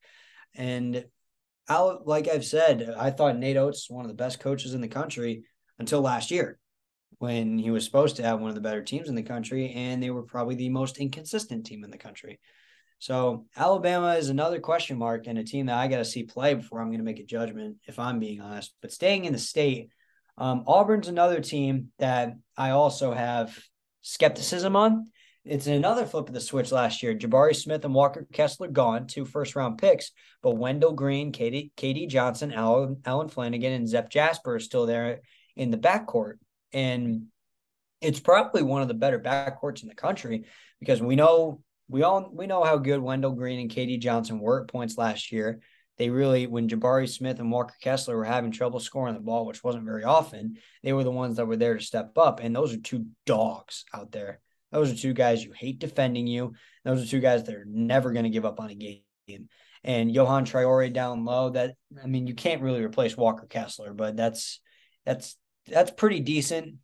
And 0.55 1.05
I'll, 1.69 2.03
like 2.05 2.29
I've 2.29 2.45
said, 2.45 2.95
I 2.97 3.11
thought 3.11 3.37
Nate 3.37 3.59
Oats 3.59 3.89
was 3.89 3.95
one 3.95 4.05
of 4.05 4.11
the 4.11 4.23
best 4.23 4.41
coaches 4.41 4.75
in 4.75 4.81
the 4.81 4.89
country 4.89 5.45
until 5.79 6.01
last 6.01 6.31
year 6.31 6.59
when 7.19 7.59
he 7.59 7.71
was 7.71 7.85
supposed 7.85 8.17
to 8.17 8.23
have 8.23 8.41
one 8.41 8.49
of 8.49 8.55
the 8.55 8.61
better 8.61 8.83
teams 8.83 9.09
in 9.09 9.15
the 9.15 9.23
country, 9.23 9.73
and 9.73 10.03
they 10.03 10.11
were 10.11 10.23
probably 10.23 10.55
the 10.55 10.69
most 10.69 10.99
inconsistent 10.99 11.67
team 11.67 11.85
in 11.85 11.91
the 11.91 11.99
country. 11.99 12.41
So 12.99 13.45
Alabama 13.57 14.15
is 14.15 14.31
another 14.31 14.61
question 14.61 14.99
mark 14.99 15.27
and 15.27 15.39
a 15.39 15.45
team 15.45 15.67
that 15.67 15.77
I 15.77 15.89
got 15.89 15.99
to 15.99 16.05
see 16.05 16.23
play 16.25 16.55
before 16.55 16.81
I'm 16.81 16.89
going 16.89 16.99
to 16.99 17.05
make 17.05 17.21
a 17.21 17.25
judgment, 17.25 17.77
if 17.87 17.99
I'm 17.99 18.19
being 18.19 18.41
honest. 18.41 18.75
But 18.81 18.93
staying 18.93 19.27
in 19.27 19.33
the 19.33 19.39
state, 19.39 19.91
um, 20.39 20.65
Auburn's 20.67 21.09
another 21.09 21.41
team 21.41 21.93
that 21.99 22.35
I 22.57 22.71
also 22.71 23.13
have 23.13 23.57
skepticism 24.05 24.77
on. 24.77 25.07
It's 25.45 25.67
another 25.67 26.07
flip 26.07 26.29
of 26.29 26.35
the 26.35 26.41
switch 26.41 26.73
last 26.73 27.03
year. 27.03 27.15
Jabari 27.15 27.55
Smith 27.55 27.85
and 27.85 27.93
Walker 27.93 28.27
Kessler 28.33 28.69
gone, 28.69 29.07
two 29.07 29.25
first 29.25 29.57
round 29.57 29.79
picks, 29.79 30.13
but 30.43 30.57
Wendell 30.57 30.93
Green, 30.93 31.33
Katie, 31.33 31.73
KD 31.77 32.09
Johnson, 32.09 32.53
Alan, 32.53 33.03
Allen 33.05 33.29
Flanigan, 33.29 33.75
and 33.75 33.89
Zep 33.89 34.09
Jasper 34.09 34.55
are 34.55 34.61
still 34.61 34.87
there 34.87 35.21
in 35.57 35.71
the 35.71 35.77
backcourt. 35.77 36.35
And 36.73 37.27
it's 38.01 38.21
probably 38.21 38.63
one 38.63 38.83
of 38.83 38.89
the 38.89 38.95
better 38.95 39.19
backcourts 39.19 39.83
in 39.83 39.89
the 39.89 39.95
country 39.95 40.45
because 40.81 41.03
we 41.03 41.17
know 41.17 41.61
we 41.89 42.03
all 42.03 42.31
we 42.33 42.47
know 42.47 42.65
how 42.65 42.79
good 42.79 43.01
Wendell 43.01 43.33
Green 43.33 43.61
and 43.61 43.71
KD 43.71 44.01
Johnson 44.01 44.39
were 44.39 44.63
at 44.63 44.69
points 44.69 44.97
last 44.97 45.31
year. 45.31 45.61
They 45.97 46.11
really, 46.11 46.47
when 46.47 46.69
Jabari 46.69 47.09
Smith 47.09 47.39
and 47.39 47.51
Walker 47.51 47.75
Kessler 47.81 48.17
were 48.17 48.25
having 48.25 48.51
trouble 48.51 48.81
scoring 48.81 49.15
the 49.15 49.21
ball, 49.21 49.47
which 49.47 49.63
wasn't 49.63 49.85
very 49.85 50.05
often, 50.05 50.57
they 50.83 50.93
were 50.93 51.05
the 51.05 51.11
ones 51.11 51.37
that 51.37 51.47
were 51.47 51.57
there 51.57 51.79
to 51.79 51.85
step 51.85 52.19
up. 52.19 52.41
And 52.41 52.55
those 52.55 52.75
are 52.75 52.81
two 52.81 53.07
dogs 53.27 53.85
out 53.95 54.11
there. 54.11 54.41
Those 54.73 54.93
are 54.93 54.97
two 54.97 55.13
guys 55.13 55.45
you 55.45 55.53
hate 55.53 55.79
defending 55.79 56.27
you. 56.27 56.55
Those 56.85 57.05
are 57.05 57.07
two 57.07 57.21
guys 57.21 57.45
that 57.45 57.55
are 57.55 57.67
never 57.69 58.13
going 58.13 58.25
to 58.25 58.31
give 58.31 58.45
up 58.45 58.59
on 58.59 58.71
a 58.71 58.75
game. 58.75 59.03
And 59.85 60.13
Johan 60.13 60.47
Traore 60.47 60.93
down 60.93 61.25
low. 61.25 61.51
That 61.51 61.77
I 62.03 62.07
mean, 62.07 62.27
you 62.27 62.35
can't 62.35 62.63
really 62.63 62.83
replace 62.83 63.17
Walker 63.17 63.47
Kessler, 63.47 63.95
but 63.95 64.17
that's 64.17 64.61
that's 65.07 65.37
that's 65.69 65.93
pretty 65.93 66.21
decent. 66.21 66.77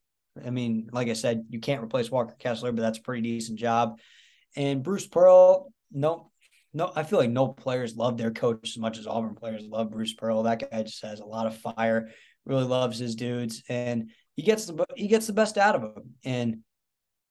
I 0.44 0.50
mean, 0.50 0.88
like 0.92 1.08
I 1.08 1.14
said, 1.14 1.46
you 1.48 1.58
can't 1.58 1.82
replace 1.82 2.10
Walker 2.10 2.36
Kessler, 2.38 2.70
but 2.72 2.82
that's 2.82 2.98
a 2.98 3.02
pretty 3.02 3.22
decent 3.22 3.58
job. 3.58 3.98
And 4.56 4.82
Bruce 4.82 5.06
Pearl, 5.06 5.72
no, 5.90 6.29
no, 6.72 6.92
I 6.94 7.02
feel 7.02 7.18
like 7.18 7.30
no 7.30 7.48
players 7.48 7.96
love 7.96 8.16
their 8.16 8.30
coach 8.30 8.68
as 8.68 8.78
much 8.78 8.98
as 8.98 9.06
Auburn 9.06 9.34
players 9.34 9.66
love 9.66 9.90
Bruce 9.90 10.14
Pearl. 10.14 10.44
That 10.44 10.70
guy 10.70 10.82
just 10.82 11.04
has 11.04 11.20
a 11.20 11.24
lot 11.24 11.46
of 11.46 11.56
fire, 11.56 12.10
really 12.44 12.64
loves 12.64 12.98
his 12.98 13.14
dudes, 13.14 13.62
and 13.68 14.10
he 14.36 14.42
gets 14.42 14.66
the 14.66 14.84
he 14.96 15.08
gets 15.08 15.26
the 15.26 15.32
best 15.32 15.58
out 15.58 15.74
of 15.74 15.82
them. 15.82 16.14
And 16.24 16.58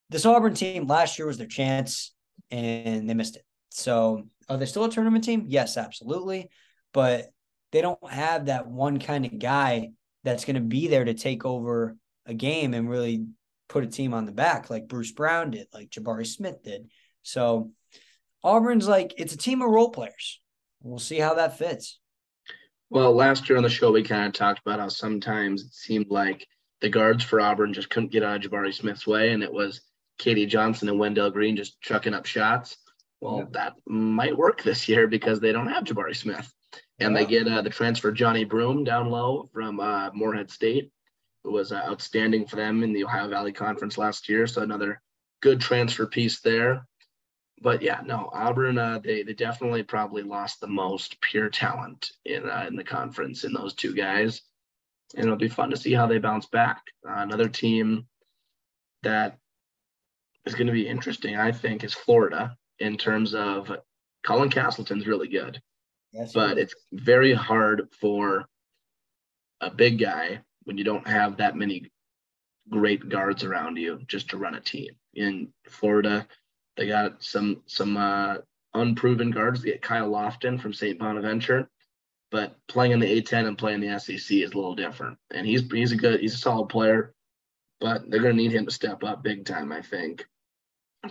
this 0.10 0.26
Auburn 0.26 0.53
team 0.53 0.88
last 0.88 1.18
year 1.18 1.28
was 1.28 1.38
their 1.38 1.48
chance, 1.48 2.14
and 2.52 3.10
they 3.10 3.14
missed 3.14 3.38
it. 3.38 3.45
So 3.70 4.28
are 4.49 4.57
they 4.57 4.66
still 4.66 4.86
a 4.86 4.91
tournament 4.91 5.24
team? 5.24 5.45
Yes, 5.48 5.78
absolutely. 5.78 6.49
But 6.94 7.28
they 7.72 7.82
don't 7.82 8.11
have 8.11 8.48
that 8.48 8.68
one 8.68 8.99
kind 8.99 9.26
of 9.26 9.38
guy 9.40 9.91
that's 10.24 10.45
going 10.45 10.56
to 10.56 10.61
be 10.61 10.88
there 10.88 11.06
to 11.06 11.14
take 11.14 11.45
over 11.45 11.95
a 12.26 12.34
game 12.34 12.74
and 12.74 12.90
really 12.90 13.26
put 13.68 13.84
a 13.84 13.88
team 13.88 14.14
on 14.14 14.26
the 14.26 14.32
back 14.32 14.70
like 14.70 14.88
Bruce 14.88 15.11
Brown 15.11 15.52
did, 15.52 15.68
like 15.72 15.90
Jabari 15.90 16.26
Smith 16.26 16.64
did. 16.64 16.90
So 17.22 17.72
Auburn's 18.44 18.88
like 18.88 19.14
it's 19.18 19.34
a 19.34 19.38
team 19.38 19.61
of 19.61 19.70
role 19.70 19.90
players. 19.90 20.40
We'll 20.82 20.99
see 20.99 21.20
how 21.20 21.34
that 21.36 21.57
fits. 21.57 21.99
Well, 22.90 23.14
last 23.14 23.49
year 23.49 23.57
on 23.57 23.64
the 23.64 23.70
show, 23.70 23.91
we 23.91 24.03
kind 24.03 24.28
of 24.28 24.34
talked 24.34 24.61
about 24.66 24.80
how 24.80 24.90
sometimes 24.90 25.64
it 25.64 25.74
seemed 25.74 26.07
like 26.10 26.48
the 26.82 26.90
guards 26.90 27.24
for 27.24 27.41
Auburn 27.41 27.74
just 27.74 27.90
couldn't 27.90 28.11
get 28.11 28.24
out 28.24 28.44
of 28.44 28.52
Jabari 28.52 28.74
Smith's 28.74 29.06
way, 29.06 29.32
and 29.32 29.44
it 29.44 29.52
was 29.52 29.82
KD 30.20 30.48
Johnson 30.48 30.90
and 30.90 30.98
Wendell 30.98 31.30
Green 31.30 31.56
just 31.56 31.80
chucking 31.82 32.14
up 32.14 32.26
shots. 32.26 32.78
Well, 33.22 33.48
that 33.52 33.74
might 33.86 34.38
work 34.38 34.64
this 34.64 34.88
year 34.88 35.07
because 35.07 35.40
they 35.40 35.52
don't 35.52 35.68
have 35.68 35.84
Jabari 35.84 36.16
Smith. 36.16 36.52
And 37.02 37.16
they 37.16 37.26
get 37.26 37.48
uh, 37.48 37.61
the 37.61 37.70
transfer 37.70 38.11
Johni 38.11 38.48
Broome 38.48 38.84
down 38.84 39.10
low 39.10 39.49
from 39.53 39.80
uh, 39.80 40.10
Morehead 40.14 40.52
State, 40.52 40.91
who 41.44 41.52
was 41.52 41.72
uh, 41.72 41.82
outstanding 41.88 42.45
for 42.45 42.57
them 42.57 42.84
in 42.84 42.91
the 42.91 43.06
Ohio 43.06 43.30
Valley 43.30 43.53
Conference 43.53 43.98
last 43.98 44.28
year. 44.28 44.45
So 44.48 44.61
another 44.61 45.02
good 45.41 45.61
transfer 45.61 46.06
piece 46.06 46.41
there. 46.41 46.86
But 47.61 47.81
yeah, 47.81 48.02
no, 48.06 48.30
Auburn, 48.34 48.77
uh, 48.77 48.99
they 49.03 49.23
they 49.23 49.34
definitely 49.34 49.84
probably 49.84 50.23
lost 50.23 50.61
the 50.61 50.68
most 50.68 51.19
pure 51.22 51.49
talent 51.49 52.11
in 52.26 52.49
uh, 52.49 52.65
in 52.68 52.76
the 52.76 52.84
conference 52.84 53.44
in 53.44 53.53
those 53.53 53.73
two 53.73 53.94
guys, 53.94 54.41
and 55.15 55.26
it'll 55.26 55.38
be 55.38 55.49
fun 55.49 55.69
to 55.72 55.77
see 55.77 55.94
how 55.94 56.07
they 56.07 56.19
bounce 56.19 56.45
back. 56.45 56.81
Uh, 57.07 57.15
another 57.18 57.49
team 57.49 58.06
that 59.03 59.38
is 60.45 60.56
going 60.56 60.68
to 60.68 60.73
be 60.73 60.88
interesting, 60.88 61.36
I 61.36 61.52
think, 61.52 61.84
is 61.84 61.94
Florida 61.94 62.56
in 62.80 62.98
terms 62.98 63.34
of 63.34 63.72
Colin 64.26 64.49
Castleton's 64.49 65.07
really 65.07 65.27
good, 65.27 65.61
yes, 66.14 66.31
but 66.34 66.57
it's 66.57 66.76
very 66.94 67.34
hard 67.34 67.90
for 67.99 68.48
a 69.60 69.69
big 69.69 69.99
guy 69.99 70.40
when 70.64 70.77
you 70.77 70.86
don't 70.86 71.07
have 71.07 71.38
that 71.38 71.57
many 71.57 71.91
great 72.69 73.10
guards 73.10 73.44
around 73.44 73.77
you 73.77 73.99
just 74.07 74.30
to 74.30 74.38
run 74.38 74.56
a 74.56 74.61
team. 74.61 74.91
In 75.15 75.52
Florida, 75.68 76.27
they 76.80 76.88
got 76.88 77.22
some 77.22 77.61
some 77.65 77.97
uh, 77.97 78.38
unproven 78.73 79.31
guards. 79.31 79.61
They 79.61 79.72
get 79.72 79.81
Kyle 79.81 80.10
Lofton 80.10 80.60
from 80.60 80.72
St. 80.72 80.97
Bonaventure, 80.97 81.69
but 82.31 82.56
playing 82.69 82.93
in 82.93 83.01
the 83.01 83.22
A10 83.22 83.47
and 83.47 83.57
playing 83.57 83.81
the 83.81 83.99
SEC 83.99 84.38
is 84.38 84.53
a 84.53 84.56
little 84.56 84.76
different. 84.76 85.18
And 85.30 85.45
he's 85.45 85.69
he's 85.69 85.91
a 85.91 85.97
good 85.97 86.22
he's 86.22 86.35
a 86.35 86.38
solid 86.38 86.69
player, 86.69 87.14
but 87.81 88.10
they're 88.10 88.22
going 88.22 88.38
to 88.38 88.41
need 88.41 88.53
him 88.53 88.65
to 88.65 88.72
step 88.72 89.03
up 89.03 89.22
big 89.22 89.43
time. 89.43 89.73
I 89.73 89.81
think. 89.81 90.26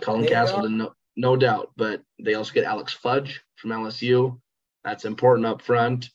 Colin 0.01 0.25
Castleton, 0.27 0.77
no, 0.77 0.93
no 1.15 1.35
doubt, 1.35 1.71
but 1.75 2.01
they 2.19 2.33
also 2.33 2.53
get 2.53 2.63
Alex 2.63 2.93
Fudge 2.93 3.41
from 3.55 3.71
LSU. 3.71 4.39
That's 4.83 5.05
important 5.05 5.45
up 5.45 5.61
front. 5.61 6.09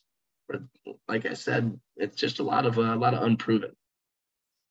But 0.48 0.62
like 1.08 1.26
I 1.26 1.34
said, 1.34 1.78
it's 1.96 2.16
just 2.16 2.40
a 2.40 2.44
lot 2.44 2.66
of 2.66 2.76
uh, 2.76 2.82
a 2.82 2.96
lot 2.96 3.14
of 3.14 3.22
unproven. 3.22 3.70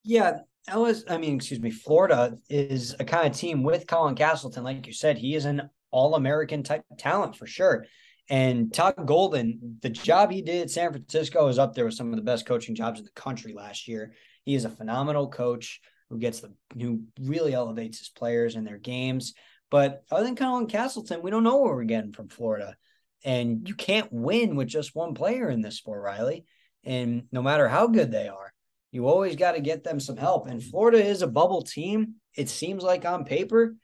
Yeah, 0.03 0.39
LS, 0.68 1.03
I 1.10 1.18
mean, 1.18 1.35
excuse 1.35 1.60
me, 1.60 1.72
Florida 1.72 2.38
is 2.49 2.95
a 2.99 3.03
kind 3.03 3.27
of 3.27 3.38
team 3.38 3.64
with 3.64 3.88
Colin 3.88 4.15
Castleton. 4.15 4.64
Like 4.64 4.88
you 4.88 4.94
said, 4.94 5.18
he 5.18 5.35
is 5.35 5.45
an 5.45 5.69
all 5.91 6.15
American 6.15 6.64
type 6.64 6.84
talent 6.98 7.35
for 7.35 7.45
sure. 7.45 7.85
And 8.30 8.73
Todd 8.73 8.95
Golden, 9.06 9.77
the 9.81 9.90
job 9.90 10.31
he 10.31 10.41
did 10.41 10.61
at 10.61 10.72
San 10.72 10.91
Francisco 10.91 11.48
is 11.49 11.60
up 11.60 11.73
there 11.73 11.85
with 11.85 11.95
some 11.95 12.11
of 12.11 12.15
the 12.15 12.23
best 12.23 12.45
coaching 12.45 12.76
jobs 12.76 12.99
in 12.99 13.06
the 13.06 13.11
country 13.11 13.53
last 13.53 13.88
year. 13.88 14.14
He 14.45 14.56
is 14.56 14.64
a 14.64 14.69
phenomenal 14.69 15.30
coach 15.30 15.81
who 16.10 16.18
gets 16.18 16.40
the 16.40 16.53
who 16.80 17.03
really 17.19 17.53
elevates 17.53 17.99
his 17.99 18.10
players 18.10 18.56
and 18.56 18.65
their 18.65 18.77
games. 18.77 19.34
But 19.69 20.03
other 20.10 20.23
than 20.23 20.35
Colin 20.35 20.68
Castleton, 20.68 21.22
we 21.22 21.31
don't 21.31 21.44
know 21.44 21.57
where 21.57 21.76
we're 21.76 21.84
getting 21.84 22.14
from 22.14 22.30
Florida. 22.30 22.77
And 23.26 23.68
you 23.68 23.76
can't 23.76 24.11
win 24.11 24.56
with 24.56 24.68
just 24.68 24.95
one 24.95 25.14
player 25.14 25.49
in 25.49 25.61
this 25.61 25.77
sport, 25.77 26.03
Riley. 26.03 26.45
And 26.84 27.23
no 27.31 27.41
matter 27.41 27.68
how 27.68 27.88
good 27.88 28.11
they 28.11 28.27
are, 28.27 28.53
you 28.94 29.07
always 29.07 29.36
got 29.36 29.53
to 29.53 29.60
get 29.60 29.84
them 29.84 29.99
some 29.99 30.18
help. 30.18 30.48
And 30.48 30.64
Florida 30.64 31.03
is 31.03 31.24
a 31.24 31.28
bubble 31.28 31.64
team. 31.64 32.15
It 32.38 32.48
seems 32.48 32.84
like 32.84 33.06
on 33.06 33.26
paper, 33.26 33.76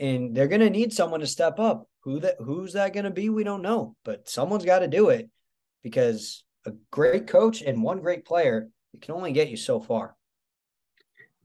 and 0.00 0.34
they're 0.34 0.48
going 0.48 0.60
to 0.60 0.68
need 0.68 0.92
someone 0.92 1.20
to 1.20 1.26
step 1.26 1.60
up. 1.60 1.88
Who 2.02 2.18
that 2.20 2.34
who's 2.40 2.72
that 2.72 2.92
going 2.92 3.04
to 3.04 3.10
be? 3.10 3.28
We 3.28 3.44
don't 3.44 3.62
know, 3.62 3.94
but 4.04 4.28
someone's 4.28 4.64
got 4.64 4.80
to 4.80 4.88
do 4.88 5.10
it 5.10 5.30
because 5.84 6.42
a 6.66 6.72
great 6.90 7.28
coach 7.28 7.62
and 7.62 7.82
one 7.82 8.00
great 8.00 8.24
player 8.24 8.68
it 8.92 9.02
can 9.02 9.14
only 9.14 9.32
get 9.32 9.50
you 9.50 9.56
so 9.56 9.78
far. 9.78 10.16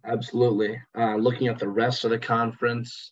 Absolutely. 0.04 0.82
Uh, 0.98 1.16
looking 1.16 1.48
at 1.48 1.60
the 1.60 1.68
rest 1.68 2.06
of 2.06 2.10
the 2.10 2.18
conference, 2.18 3.12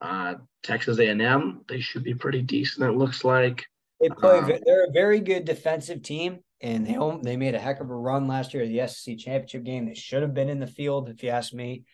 uh, 0.00 0.34
Texas 0.64 0.98
A&M, 0.98 1.60
they 1.68 1.80
should 1.80 2.02
be 2.02 2.14
pretty 2.14 2.42
decent. 2.42 2.88
It 2.88 2.96
looks 2.96 3.24
like 3.24 3.64
they 4.00 4.08
play. 4.08 4.38
Um, 4.38 4.52
they're 4.66 4.86
a 4.86 4.92
very 4.92 5.20
good 5.20 5.44
defensive 5.44 6.02
team 6.02 6.40
and 6.60 6.86
they 6.86 6.98
they 7.22 7.36
made 7.36 7.54
a 7.54 7.58
heck 7.58 7.80
of 7.80 7.90
a 7.90 7.94
run 7.94 8.28
last 8.28 8.52
year 8.52 8.66
the 8.66 8.86
SEC 8.86 9.18
championship 9.18 9.64
game. 9.64 9.86
They 9.86 9.94
should 9.94 10.22
have 10.22 10.34
been 10.34 10.48
in 10.48 10.60
the 10.60 10.66
field, 10.66 11.08
if 11.08 11.22
you 11.22 11.30
ask 11.30 11.52
me. 11.52 11.84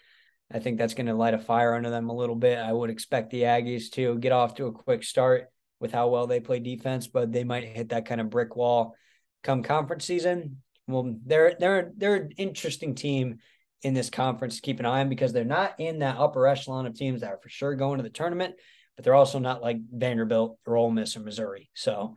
I 0.52 0.60
think 0.60 0.78
that's 0.78 0.94
going 0.94 1.06
to 1.06 1.14
light 1.14 1.34
a 1.34 1.38
fire 1.38 1.74
under 1.74 1.90
them 1.90 2.08
a 2.08 2.14
little 2.14 2.36
bit. 2.36 2.58
I 2.58 2.72
would 2.72 2.90
expect 2.90 3.30
the 3.30 3.42
Aggies 3.42 3.90
to 3.92 4.16
get 4.18 4.32
off 4.32 4.54
to 4.54 4.66
a 4.66 4.72
quick 4.72 5.02
start 5.02 5.48
with 5.80 5.92
how 5.92 6.08
well 6.08 6.26
they 6.26 6.40
play 6.40 6.60
defense, 6.60 7.08
but 7.08 7.32
they 7.32 7.44
might 7.44 7.64
hit 7.64 7.88
that 7.88 8.06
kind 8.06 8.20
of 8.20 8.30
brick 8.30 8.54
wall 8.54 8.94
come 9.42 9.62
conference 9.62 10.04
season. 10.04 10.62
Well, 10.88 11.16
they're 11.24 11.56
they're 11.58 11.92
they're 11.96 12.14
an 12.16 12.30
interesting 12.36 12.94
team 12.94 13.38
in 13.82 13.94
this 13.94 14.10
conference 14.10 14.56
to 14.56 14.62
keep 14.62 14.80
an 14.80 14.86
eye 14.86 15.00
on 15.00 15.08
because 15.08 15.32
they're 15.32 15.44
not 15.44 15.78
in 15.78 16.00
that 16.00 16.18
upper 16.18 16.46
echelon 16.46 16.86
of 16.86 16.94
teams 16.94 17.20
that 17.20 17.30
are 17.30 17.38
for 17.42 17.48
sure 17.48 17.74
going 17.74 17.98
to 17.98 18.02
the 18.02 18.10
tournament, 18.10 18.54
but 18.96 19.04
they're 19.04 19.14
also 19.14 19.38
not 19.38 19.62
like 19.62 19.78
Vanderbilt 19.92 20.58
or 20.66 20.76
Ole 20.76 20.90
Miss 20.90 21.16
or 21.16 21.20
Missouri. 21.20 21.70
So 21.74 22.16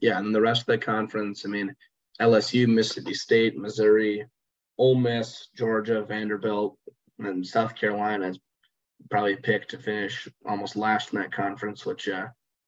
yeah, 0.00 0.18
and 0.18 0.34
the 0.34 0.40
rest 0.40 0.62
of 0.62 0.66
the 0.66 0.78
conference, 0.78 1.44
I 1.44 1.48
mean, 1.48 1.74
LSU, 2.20 2.68
Mississippi 2.68 3.14
State, 3.14 3.56
Missouri, 3.56 4.26
Ole 4.78 4.94
Miss, 4.94 5.48
Georgia, 5.56 6.02
Vanderbilt, 6.02 6.78
and 7.18 7.46
South 7.46 7.74
Carolina 7.74 8.28
is 8.28 8.38
probably 9.10 9.36
picked 9.36 9.70
to 9.70 9.78
finish 9.78 10.28
almost 10.46 10.76
last 10.76 11.12
in 11.12 11.20
that 11.20 11.32
conference, 11.32 11.86
which 11.86 12.08
uh, 12.08 12.26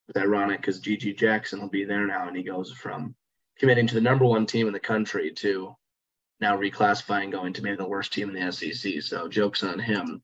is 0.09 0.21
ironic 0.21 0.61
because 0.61 0.81
GG 0.81 1.17
Jackson 1.17 1.61
will 1.61 1.69
be 1.69 1.85
there 1.85 2.05
now, 2.05 2.27
and 2.27 2.37
he 2.37 2.43
goes 2.43 2.71
from 2.71 3.15
committing 3.57 3.87
to 3.87 3.95
the 3.95 4.01
number 4.01 4.25
one 4.25 4.45
team 4.45 4.67
in 4.67 4.73
the 4.73 4.79
country 4.79 5.31
to 5.31 5.75
now 6.39 6.57
reclassifying, 6.57 7.31
going 7.31 7.53
to 7.53 7.61
maybe 7.61 7.77
the 7.77 7.87
worst 7.87 8.13
team 8.13 8.29
in 8.29 8.35
the 8.35 8.51
SEC. 8.51 9.01
So 9.01 9.27
jokes 9.27 9.63
on 9.63 9.79
him. 9.79 10.21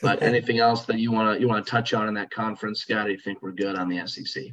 But 0.00 0.22
anything 0.22 0.58
else 0.58 0.84
that 0.86 0.98
you 0.98 1.12
want 1.12 1.36
to 1.36 1.40
you 1.40 1.48
want 1.48 1.64
to 1.64 1.70
touch 1.70 1.94
on 1.94 2.08
in 2.08 2.14
that 2.14 2.30
conference, 2.30 2.80
Scott? 2.80 3.06
Do 3.06 3.12
you 3.12 3.18
think 3.18 3.42
we're 3.42 3.52
good 3.52 3.76
on 3.76 3.88
the 3.88 4.06
SEC? 4.06 4.44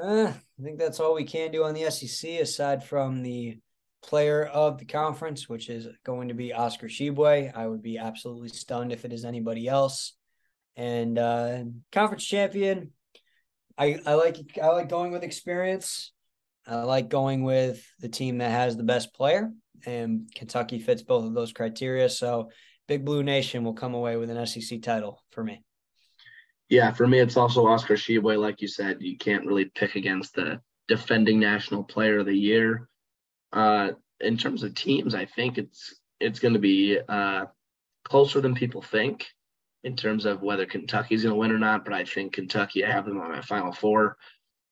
Uh, 0.00 0.32
I 0.32 0.62
think 0.62 0.78
that's 0.78 1.00
all 1.00 1.14
we 1.14 1.24
can 1.24 1.50
do 1.50 1.64
on 1.64 1.74
the 1.74 1.90
SEC 1.90 2.40
aside 2.40 2.84
from 2.84 3.22
the 3.22 3.58
player 4.02 4.44
of 4.44 4.78
the 4.78 4.84
conference, 4.84 5.48
which 5.48 5.68
is 5.68 5.88
going 6.04 6.28
to 6.28 6.34
be 6.34 6.52
Oscar 6.52 6.88
Tshiebwe. 6.88 7.54
I 7.54 7.66
would 7.66 7.82
be 7.82 7.98
absolutely 7.98 8.48
stunned 8.48 8.92
if 8.92 9.04
it 9.04 9.12
is 9.12 9.24
anybody 9.24 9.68
else. 9.68 10.14
And 10.76 11.18
uh, 11.18 11.64
conference 11.92 12.24
champion, 12.24 12.92
I, 13.76 13.98
I 14.06 14.14
like 14.14 14.38
I 14.62 14.68
like 14.68 14.88
going 14.88 15.12
with 15.12 15.22
experience. 15.22 16.12
I 16.66 16.76
like 16.82 17.08
going 17.08 17.42
with 17.42 17.84
the 17.98 18.08
team 18.08 18.38
that 18.38 18.50
has 18.50 18.76
the 18.76 18.84
best 18.84 19.12
player, 19.14 19.50
and 19.84 20.30
Kentucky 20.34 20.78
fits 20.78 21.02
both 21.02 21.24
of 21.24 21.34
those 21.34 21.52
criteria. 21.52 22.08
So, 22.08 22.50
Big 22.86 23.04
Blue 23.04 23.22
Nation 23.22 23.64
will 23.64 23.74
come 23.74 23.94
away 23.94 24.16
with 24.16 24.30
an 24.30 24.46
SEC 24.46 24.80
title 24.82 25.22
for 25.30 25.42
me. 25.42 25.62
Yeah, 26.70 26.92
for 26.92 27.04
me, 27.06 27.18
it's 27.18 27.36
also 27.36 27.66
Oscar 27.66 27.94
Tshiebwe. 27.94 28.40
Like 28.40 28.62
you 28.62 28.68
said, 28.68 28.98
you 29.02 29.18
can't 29.18 29.44
really 29.44 29.64
pick 29.64 29.96
against 29.96 30.34
the 30.34 30.60
defending 30.86 31.40
national 31.40 31.82
player 31.82 32.20
of 32.20 32.26
the 32.26 32.32
year. 32.32 32.88
Uh, 33.52 33.90
in 34.20 34.36
terms 34.36 34.62
of 34.62 34.74
teams, 34.76 35.14
I 35.14 35.24
think 35.26 35.58
it's 35.58 35.96
it's 36.20 36.38
going 36.38 36.54
to 36.54 36.60
be 36.60 37.00
uh, 37.08 37.46
closer 38.04 38.40
than 38.40 38.54
people 38.54 38.82
think 38.82 39.26
in 39.82 39.96
terms 39.96 40.26
of 40.26 40.42
whether 40.42 40.64
Kentucky's 40.64 41.24
going 41.24 41.34
to 41.34 41.38
win 41.38 41.50
or 41.50 41.58
not. 41.58 41.84
But 41.84 41.92
I 41.92 42.04
think 42.04 42.34
Kentucky, 42.34 42.84
I 42.84 42.92
have 42.92 43.04
them 43.04 43.20
on 43.20 43.32
my 43.32 43.42
final 43.42 43.72
four. 43.72 44.16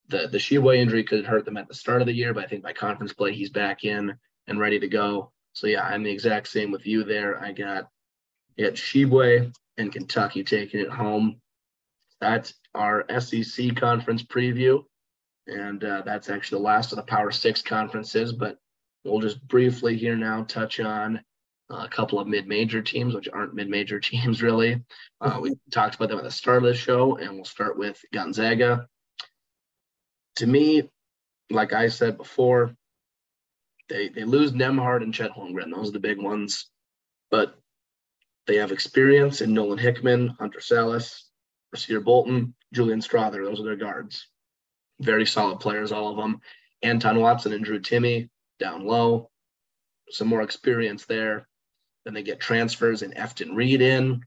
The 0.07 0.29
the 0.29 0.39
Tshiebwe 0.39 0.77
injury 0.77 1.03
could 1.03 1.27
hurt 1.27 1.45
them 1.45 1.57
at 1.57 1.66
the 1.66 1.75
start 1.75 2.01
of 2.01 2.07
the 2.07 2.15
year, 2.15 2.33
but 2.33 2.45
I 2.45 2.47
think 2.47 2.62
by 2.62 2.75
conference 2.75 3.12
play, 3.12 3.35
he's 3.35 3.51
back 3.51 3.83
in 3.83 4.15
and 4.47 4.61
ready 4.61 4.79
to 4.79 4.89
go. 4.89 5.33
So 5.53 5.66
yeah, 5.66 5.83
I'm 5.83 6.05
the 6.05 6.12
exact 6.12 6.47
same 6.47 6.70
with 6.70 6.87
you 6.87 7.03
there. 7.03 7.43
I 7.43 7.51
got 7.51 7.89
yeah, 8.57 8.69
Tshiebwe 8.69 9.53
and 9.79 9.93
Kentucky 9.93 10.45
taking 10.45 10.79
it 10.79 10.91
home 10.91 11.41
that's 12.20 12.55
our 12.74 13.05
SEC 13.20 13.77
conference 13.77 14.23
preview. 14.23 14.85
And 15.47 15.82
uh, 15.82 16.03
that's 16.05 16.28
actually 16.28 16.59
the 16.59 16.65
last 16.65 16.93
of 16.93 16.97
the 16.97 17.03
Power 17.05 17.31
Six 17.31 17.62
conferences. 17.62 18.32
But 18.32 18.59
we'll 19.05 19.20
just 19.20 19.47
briefly 19.49 19.97
here 19.97 20.16
now 20.16 20.45
touch 20.45 20.81
on 20.81 21.20
a 21.70 21.89
couple 21.89 22.19
of 22.19 22.27
mid-major 22.27 22.82
teams, 22.82 23.15
which 23.15 23.28
aren't 23.28 23.55
mid-major 23.55 24.01
teams 24.01 24.43
really. 24.43 24.82
Uh, 25.20 25.39
we 25.40 25.55
talked 25.70 25.95
about 25.95 26.09
them 26.09 26.19
at 26.19 26.24
the 26.24 26.31
start 26.31 26.59
of 26.59 26.65
the 26.65 26.74
show, 26.74 27.16
and 27.16 27.35
we'll 27.35 27.45
start 27.45 27.78
with 27.78 28.01
Gonzaga. 28.12 28.86
To 30.36 30.47
me, 30.47 30.89
like 31.51 31.73
I 31.73 31.89
said 31.89 32.16
before, 32.16 32.74
they 33.89 34.09
they 34.09 34.24
lose 34.24 34.53
Nembhard 34.53 35.03
and 35.03 35.15
Chet 35.15 35.31
Holmgren. 35.31 35.74
Those 35.74 35.89
are 35.89 35.93
the 35.93 35.99
big 35.99 36.20
ones, 36.20 36.70
but 37.31 37.59
they 38.47 38.57
have 38.57 38.70
experience 38.70 39.40
in 39.40 39.55
Nolan 39.55 39.78
Hickman, 39.78 40.28
Hunter 40.39 40.61
Sallis, 40.61 41.27
Rasir 41.74 42.03
Bolton, 42.03 42.55
Julian 42.73 43.01
Strawther. 43.01 43.45
Those 43.45 43.61
are 43.61 43.65
their 43.65 43.77
guards. 43.77 44.27
Very 45.01 45.27
solid 45.27 45.61
players, 45.61 45.93
all 45.93 46.11
of 46.11 46.16
them. 46.16 46.40
Anton 46.82 47.20
Watson 47.20 47.53
and 47.53 47.65
Drew 47.65 47.81
Timme 47.81 48.28
down 48.59 48.86
low. 48.86 49.31
Some 50.11 50.28
more 50.28 50.43
experience 50.43 51.05
there. 51.07 51.47
Then 52.05 52.15
they 52.15 52.23
get 52.23 52.40
transfers 52.40 53.03
in 53.03 53.12
Efton 53.12 53.55
Reid 53.55 53.82
in 53.82 54.23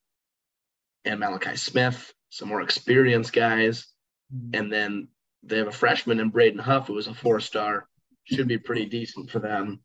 and 1.05 1.19
Malachi 1.19 1.55
Smith, 1.55 2.13
some 2.29 2.49
more 2.49 2.61
experienced 2.61 3.33
guys. 3.33 3.87
Mm-hmm. 4.33 4.55
And 4.55 4.71
then 4.71 5.07
they 5.43 5.57
have 5.57 5.67
a 5.67 5.71
freshman 5.71 6.19
in 6.19 6.29
Braden 6.29 6.59
Huff, 6.59 6.87
who 6.87 6.93
was 6.93 7.07
a 7.07 7.13
four 7.13 7.39
star. 7.39 7.87
Should 8.25 8.47
be 8.47 8.59
pretty 8.59 8.85
decent 8.85 9.31
for 9.31 9.39
them. 9.39 9.81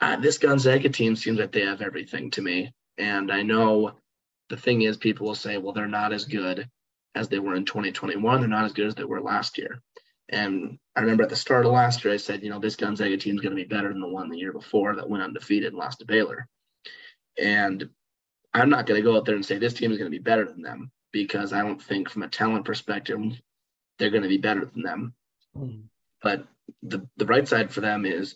Uh, 0.00 0.16
this 0.16 0.38
Gonzaga 0.38 0.88
team 0.88 1.16
seems 1.16 1.38
like 1.38 1.52
they 1.52 1.66
have 1.66 1.82
everything 1.82 2.30
to 2.32 2.42
me. 2.42 2.72
And 2.98 3.32
I 3.32 3.42
know 3.42 3.92
the 4.52 4.58
thing 4.58 4.82
is, 4.82 4.98
people 4.98 5.26
will 5.26 5.34
say, 5.34 5.56
well, 5.56 5.72
they're 5.72 5.88
not 5.88 6.12
as 6.12 6.26
good 6.26 6.68
as 7.14 7.30
they 7.30 7.38
were 7.38 7.54
in 7.54 7.64
2021. 7.64 8.38
They're 8.38 8.48
not 8.50 8.66
as 8.66 8.74
good 8.74 8.86
as 8.86 8.94
they 8.94 9.02
were 9.02 9.22
last 9.22 9.56
year. 9.56 9.80
And 10.28 10.78
I 10.94 11.00
remember 11.00 11.22
at 11.22 11.30
the 11.30 11.36
start 11.36 11.64
of 11.64 11.72
last 11.72 12.04
year, 12.04 12.12
I 12.12 12.18
said, 12.18 12.42
you 12.42 12.50
know, 12.50 12.58
this 12.58 12.76
Gonzaga 12.76 13.16
team 13.16 13.34
is 13.34 13.40
going 13.40 13.56
to 13.56 13.62
be 13.62 13.66
better 13.66 13.88
than 13.88 14.02
the 14.02 14.08
one 14.08 14.28
the 14.28 14.36
year 14.36 14.52
before 14.52 14.94
that 14.96 15.08
went 15.08 15.24
undefeated 15.24 15.68
and 15.68 15.78
lost 15.78 16.00
to 16.00 16.04
Baylor. 16.04 16.46
And 17.40 17.88
I'm 18.52 18.68
not 18.68 18.84
going 18.84 19.02
to 19.02 19.02
go 19.02 19.16
out 19.16 19.24
there 19.24 19.36
and 19.36 19.44
say 19.44 19.56
this 19.56 19.72
team 19.72 19.90
is 19.90 19.96
going 19.96 20.12
to 20.12 20.18
be 20.18 20.22
better 20.22 20.44
than 20.44 20.60
them 20.60 20.90
because 21.12 21.54
I 21.54 21.62
don't 21.62 21.82
think 21.82 22.10
from 22.10 22.22
a 22.22 22.28
talent 22.28 22.66
perspective, 22.66 23.18
they're 23.98 24.10
going 24.10 24.22
to 24.22 24.28
be 24.28 24.36
better 24.36 24.66
than 24.66 24.82
them. 24.82 25.14
Mm. 25.56 25.84
But 26.22 26.46
the, 26.82 27.08
the 27.16 27.24
bright 27.24 27.48
side 27.48 27.72
for 27.72 27.80
them 27.80 28.04
is 28.04 28.34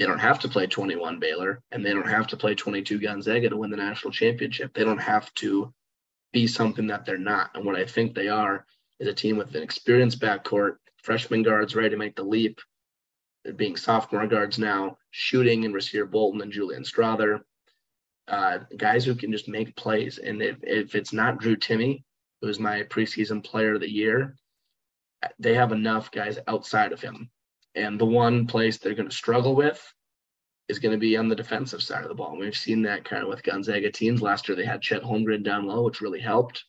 they 0.00 0.06
don't 0.06 0.18
have 0.18 0.38
to 0.38 0.48
play 0.48 0.66
21 0.66 1.18
Baylor 1.18 1.62
and 1.70 1.84
they 1.84 1.92
don't 1.92 2.08
have 2.08 2.26
to 2.28 2.36
play 2.38 2.54
22 2.54 2.98
Gonzaga 3.00 3.50
to 3.50 3.56
win 3.58 3.70
the 3.70 3.76
national 3.76 4.14
championship. 4.14 4.72
They 4.72 4.82
don't 4.82 4.96
have 4.96 5.32
to 5.34 5.74
be 6.32 6.46
something 6.46 6.86
that 6.86 7.04
they're 7.04 7.18
not. 7.18 7.50
And 7.54 7.66
what 7.66 7.76
I 7.76 7.84
think 7.84 8.14
they 8.14 8.28
are 8.28 8.64
is 8.98 9.08
a 9.08 9.12
team 9.12 9.36
with 9.36 9.54
an 9.54 9.62
experienced 9.62 10.18
backcourt, 10.18 10.76
freshman 11.02 11.42
guards 11.42 11.76
ready 11.76 11.90
to 11.90 11.98
make 11.98 12.16
the 12.16 12.22
leap. 12.22 12.62
They're 13.44 13.52
being 13.52 13.76
sophomore 13.76 14.26
guards 14.26 14.58
now, 14.58 14.96
shooting 15.10 15.66
and 15.66 15.74
Rasir 15.74 16.10
Bolton 16.10 16.40
and 16.40 16.50
Julian 16.50 16.82
Strawther. 16.82 17.42
Uh, 18.26 18.60
guys 18.78 19.04
who 19.04 19.14
can 19.14 19.30
just 19.30 19.48
make 19.48 19.76
plays. 19.76 20.16
And 20.16 20.40
if, 20.40 20.56
if 20.62 20.94
it's 20.94 21.12
not 21.12 21.40
Drew 21.40 21.56
Timme, 21.56 22.02
who's 22.40 22.58
my 22.58 22.84
preseason 22.84 23.44
player 23.44 23.74
of 23.74 23.82
the 23.82 23.90
year, 23.90 24.34
they 25.38 25.52
have 25.52 25.72
enough 25.72 26.10
guys 26.10 26.38
outside 26.48 26.92
of 26.92 27.02
him. 27.02 27.30
And 27.74 28.00
the 28.00 28.06
one 28.06 28.46
place 28.46 28.78
they're 28.78 28.94
going 28.94 29.08
to 29.08 29.14
struggle 29.14 29.54
with 29.54 29.80
is 30.68 30.78
going 30.78 30.92
to 30.92 30.98
be 30.98 31.16
on 31.16 31.28
the 31.28 31.36
defensive 31.36 31.82
side 31.82 32.02
of 32.02 32.08
the 32.08 32.14
ball. 32.14 32.30
And 32.30 32.40
we've 32.40 32.56
seen 32.56 32.82
that 32.82 33.04
kind 33.04 33.22
of 33.22 33.28
with 33.28 33.42
Gonzaga 33.42 33.90
teams. 33.90 34.22
Last 34.22 34.48
year 34.48 34.56
they 34.56 34.64
had 34.64 34.82
Chet 34.82 35.02
Holmgren 35.02 35.44
down 35.44 35.66
low, 35.66 35.82
which 35.82 36.00
really 36.00 36.20
helped. 36.20 36.64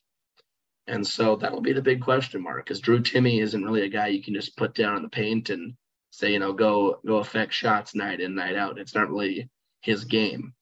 And 0.86 1.06
so 1.06 1.36
that'll 1.36 1.60
be 1.60 1.72
the 1.72 1.82
big 1.82 2.02
question 2.02 2.42
mark 2.42 2.64
because 2.64 2.80
Drew 2.80 3.00
Timme 3.00 3.40
isn't 3.40 3.64
really 3.64 3.82
a 3.82 3.88
guy 3.88 4.08
you 4.08 4.22
can 4.22 4.34
just 4.34 4.56
put 4.56 4.74
down 4.74 4.96
in 4.96 5.02
the 5.02 5.08
paint 5.08 5.50
and 5.50 5.74
say, 6.10 6.32
you 6.32 6.38
know, 6.40 6.52
go 6.52 7.00
go 7.06 7.16
affect 7.16 7.52
shots 7.52 7.94
night 7.94 8.20
in, 8.20 8.34
night 8.34 8.56
out. 8.56 8.78
It's 8.78 8.94
not 8.94 9.08
really 9.08 9.48
his 9.80 10.04
game. 10.04 10.54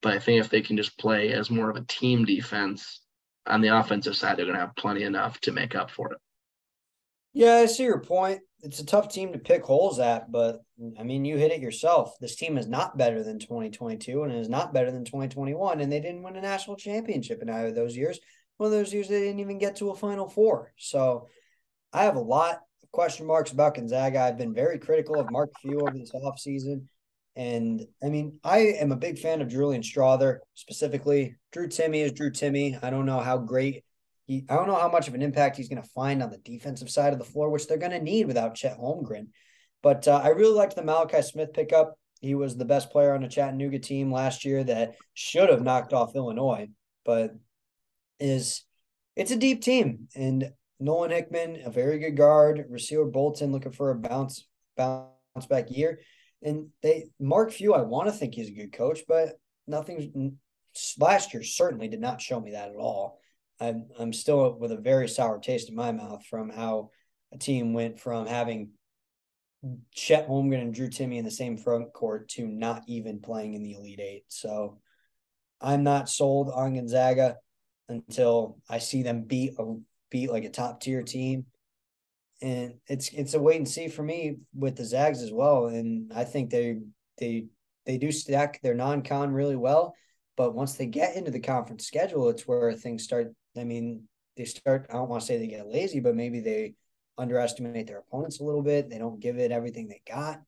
But 0.00 0.14
I 0.14 0.18
think 0.18 0.40
if 0.40 0.50
they 0.50 0.60
can 0.60 0.76
just 0.76 0.98
play 0.98 1.32
as 1.32 1.50
more 1.50 1.70
of 1.70 1.76
a 1.76 1.84
team 1.84 2.24
defense 2.24 3.00
on 3.46 3.60
the 3.60 3.76
offensive 3.76 4.16
side, 4.16 4.36
they're 4.36 4.46
going 4.46 4.56
to 4.56 4.64
have 4.64 4.76
plenty 4.76 5.02
enough 5.02 5.40
to 5.40 5.52
make 5.52 5.74
up 5.74 5.90
for 5.90 6.12
it. 6.12 6.18
Yeah, 7.34 7.56
I 7.56 7.66
see 7.66 7.82
your 7.82 8.00
point. 8.00 8.40
It's 8.62 8.78
a 8.78 8.86
tough 8.86 9.08
team 9.12 9.32
to 9.32 9.38
pick 9.38 9.64
holes 9.64 9.98
at, 9.98 10.32
but 10.32 10.60
I 10.98 11.02
mean, 11.02 11.24
you 11.24 11.36
hit 11.36 11.50
it 11.50 11.60
yourself. 11.60 12.14
This 12.20 12.36
team 12.36 12.56
is 12.56 12.66
not 12.66 12.96
better 12.96 13.22
than 13.22 13.38
2022 13.38 14.22
and 14.22 14.32
is 14.32 14.48
not 14.48 14.72
better 14.72 14.90
than 14.90 15.04
2021, 15.04 15.80
and 15.80 15.92
they 15.92 16.00
didn't 16.00 16.22
win 16.22 16.36
a 16.36 16.40
national 16.40 16.76
championship 16.76 17.42
in 17.42 17.50
either 17.50 17.68
of 17.68 17.74
those 17.74 17.96
years. 17.96 18.18
One 18.56 18.68
of 18.68 18.72
those 18.72 18.94
years, 18.94 19.08
they 19.08 19.20
didn't 19.20 19.40
even 19.40 19.58
get 19.58 19.76
to 19.76 19.90
a 19.90 19.96
Final 19.96 20.28
Four. 20.28 20.72
So 20.78 21.26
I 21.92 22.04
have 22.04 22.16
a 22.16 22.20
lot 22.20 22.60
of 22.82 22.90
question 22.92 23.26
marks 23.26 23.50
about 23.50 23.74
Gonzaga. 23.74 24.20
I've 24.20 24.38
been 24.38 24.54
very 24.54 24.78
critical 24.78 25.18
of 25.18 25.30
Mark 25.30 25.50
Few 25.60 25.80
over 25.80 25.90
this 25.92 26.12
offseason. 26.12 26.86
And 27.36 27.84
I 28.02 28.08
mean, 28.10 28.38
I 28.44 28.58
am 28.58 28.92
a 28.92 28.96
big 28.96 29.18
fan 29.18 29.42
of 29.42 29.48
Julian 29.48 29.82
Strawther 29.82 30.38
specifically. 30.54 31.34
Drew 31.50 31.66
Timme 31.66 32.04
is 32.04 32.12
Drew 32.12 32.30
Timme. 32.30 32.78
I 32.82 32.90
don't 32.90 33.06
know 33.06 33.18
how 33.18 33.38
great 33.38 33.84
he, 34.26 34.44
I 34.48 34.56
don't 34.56 34.68
know 34.68 34.74
how 34.74 34.90
much 34.90 35.08
of 35.08 35.14
an 35.14 35.22
impact 35.22 35.56
he's 35.56 35.68
going 35.68 35.82
to 35.82 35.88
find 35.90 36.22
on 36.22 36.30
the 36.30 36.38
defensive 36.38 36.90
side 36.90 37.12
of 37.12 37.18
the 37.18 37.24
floor, 37.24 37.50
which 37.50 37.66
they're 37.66 37.78
going 37.78 37.92
to 37.92 38.00
need 38.00 38.26
without 38.26 38.54
Chet 38.54 38.78
Holmgren. 38.78 39.28
But 39.82 40.08
uh, 40.08 40.20
I 40.22 40.28
really 40.28 40.54
liked 40.54 40.76
the 40.76 40.82
Malachi 40.82 41.22
Smith 41.22 41.52
pickup. 41.52 41.98
He 42.20 42.34
was 42.34 42.56
the 42.56 42.64
best 42.64 42.90
player 42.90 43.14
on 43.14 43.20
the 43.20 43.28
Chattanooga 43.28 43.78
team 43.78 44.10
last 44.10 44.44
year 44.46 44.64
that 44.64 44.96
should 45.12 45.50
have 45.50 45.62
knocked 45.62 45.92
off 45.92 46.16
Illinois, 46.16 46.68
but 47.04 47.34
is 48.18 48.62
it's 49.14 49.30
a 49.30 49.36
deep 49.36 49.60
team 49.60 50.08
and 50.16 50.52
Nolan 50.80 51.10
Hickman, 51.10 51.60
a 51.64 51.70
very 51.70 51.98
good 51.98 52.16
guard, 52.16 52.66
Rasir 52.70 53.10
Bolton 53.10 53.52
looking 53.52 53.72
for 53.72 53.90
a 53.90 53.94
bounce 53.94 54.46
bounce 54.76 55.46
back 55.48 55.70
year. 55.70 56.00
And 56.42 56.68
they 56.82 57.10
Mark 57.20 57.52
Few, 57.52 57.74
I 57.74 57.82
want 57.82 58.08
to 58.08 58.12
think 58.12 58.34
he's 58.34 58.48
a 58.48 58.54
good 58.54 58.72
coach, 58.72 59.00
but 59.06 59.38
nothing 59.66 60.38
last 60.98 61.32
year 61.32 61.42
certainly 61.42 61.88
did 61.88 62.00
not 62.00 62.20
show 62.20 62.40
me 62.40 62.52
that 62.52 62.70
at 62.70 62.76
all. 62.76 63.18
I'm 63.60 63.86
I'm 63.98 64.12
still 64.12 64.58
with 64.58 64.72
a 64.72 64.76
very 64.76 65.08
sour 65.08 65.38
taste 65.38 65.68
in 65.68 65.74
my 65.74 65.92
mouth 65.92 66.24
from 66.26 66.50
how 66.50 66.90
a 67.32 67.38
team 67.38 67.72
went 67.72 68.00
from 68.00 68.26
having 68.26 68.70
Chet 69.92 70.28
Holmgren 70.28 70.60
and 70.60 70.74
Drew 70.74 70.88
Timme 70.88 71.16
in 71.16 71.24
the 71.24 71.30
same 71.30 71.56
front 71.56 71.92
court 71.92 72.28
to 72.30 72.46
not 72.46 72.82
even 72.86 73.20
playing 73.20 73.54
in 73.54 73.62
the 73.62 73.72
Elite 73.72 74.00
Eight. 74.00 74.24
So 74.28 74.78
I'm 75.60 75.82
not 75.82 76.08
sold 76.08 76.50
on 76.50 76.74
Gonzaga 76.74 77.36
until 77.88 78.58
I 78.68 78.78
see 78.78 79.02
them 79.02 79.22
beat 79.22 79.54
a 79.58 79.74
beat 80.10 80.30
like 80.30 80.44
a 80.44 80.50
top 80.50 80.80
tier 80.80 81.02
team. 81.02 81.46
And 82.42 82.74
it's 82.86 83.08
it's 83.10 83.34
a 83.34 83.40
wait 83.40 83.56
and 83.56 83.68
see 83.68 83.88
for 83.88 84.02
me 84.02 84.36
with 84.54 84.76
the 84.76 84.84
Zags 84.84 85.22
as 85.22 85.32
well. 85.32 85.66
And 85.66 86.12
I 86.12 86.24
think 86.24 86.50
they 86.50 86.80
they 87.18 87.46
they 87.86 87.98
do 87.98 88.12
stack 88.12 88.60
their 88.62 88.74
non-con 88.74 89.32
really 89.32 89.56
well. 89.56 89.94
But 90.36 90.54
once 90.54 90.74
they 90.74 90.86
get 90.86 91.16
into 91.16 91.30
the 91.30 91.40
conference 91.40 91.86
schedule, 91.86 92.28
it's 92.28 92.46
where 92.46 92.72
things 92.72 93.04
start 93.04 93.32
I 93.56 93.64
mean, 93.64 94.04
they 94.36 94.44
start, 94.44 94.86
I 94.90 94.94
don't 94.94 95.08
want 95.08 95.22
to 95.22 95.26
say 95.26 95.38
they 95.38 95.46
get 95.46 95.68
lazy, 95.68 96.00
but 96.00 96.14
maybe 96.14 96.40
they 96.40 96.74
underestimate 97.16 97.86
their 97.86 97.98
opponents 97.98 98.40
a 98.40 98.44
little 98.44 98.62
bit. 98.62 98.90
They 98.90 98.98
don't 98.98 99.20
give 99.20 99.38
it 99.38 99.52
everything 99.52 99.88
they 99.88 100.02
got. 100.06 100.40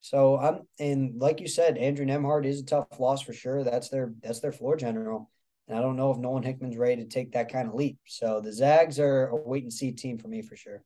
So 0.00 0.38
I'm 0.38 0.60
and 0.78 1.20
like 1.20 1.40
you 1.40 1.48
said, 1.48 1.76
Andrew 1.78 2.06
Nembhard 2.06 2.46
is 2.46 2.60
a 2.60 2.64
tough 2.64 3.00
loss 3.00 3.22
for 3.22 3.32
sure. 3.32 3.64
That's 3.64 3.88
their 3.88 4.14
that's 4.22 4.40
their 4.40 4.52
floor 4.52 4.76
general. 4.76 5.30
And 5.66 5.76
I 5.76 5.82
don't 5.82 5.96
know 5.96 6.12
if 6.12 6.18
Nolan 6.18 6.44
Hickman's 6.44 6.76
ready 6.76 7.02
to 7.02 7.08
take 7.08 7.32
that 7.32 7.50
kind 7.50 7.68
of 7.68 7.74
leap. 7.74 7.98
So 8.06 8.40
the 8.40 8.52
Zags 8.52 9.00
are 9.00 9.28
a 9.28 9.36
wait 9.36 9.64
and 9.64 9.72
see 9.72 9.90
team 9.90 10.16
for 10.16 10.28
me 10.28 10.42
for 10.42 10.54
sure. 10.54 10.84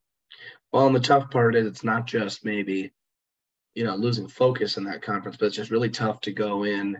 Well, 0.73 0.87
and 0.87 0.97
the 0.97 1.01
tough 1.01 1.31
part 1.31 1.55
is 1.55 1.67
it's 1.67 1.85
not 1.85 2.07
just 2.07 2.45
maybe, 2.45 2.93
you 3.75 3.85
know, 3.85 3.95
losing 3.95 4.27
focus 4.27 4.79
in 4.79 4.85
that 4.85 5.03
conference, 5.03 5.37
but 5.37 5.47
it's 5.47 5.57
just 5.57 5.71
really 5.71 5.91
tough 5.91 6.21
to 6.23 6.33
go 6.33 6.65
in, 6.65 6.97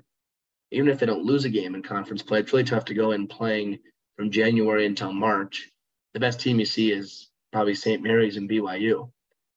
even 0.71 0.91
if 0.91 0.99
they 0.99 1.07
don't 1.07 1.25
lose 1.25 1.47
a 1.47 1.49
game 1.49 1.75
in 1.75 1.83
conference 1.83 2.23
play, 2.23 2.41
it's 2.41 2.53
really 2.53 2.65
tough 2.65 2.85
to 2.87 2.95
go 2.95 3.13
in 3.13 3.27
playing 3.27 3.79
from 4.21 4.31
January 4.31 4.85
until 4.85 5.15
March, 5.15 5.71
the 6.13 6.21
best 6.21 6.41
team 6.41 6.61
you 6.61 6.67
see 6.67 6.93
is 6.93 7.31
probably 7.55 7.75
St. 7.75 8.03
Mary's 8.03 8.37
and 8.37 8.51
BYU. 8.51 9.11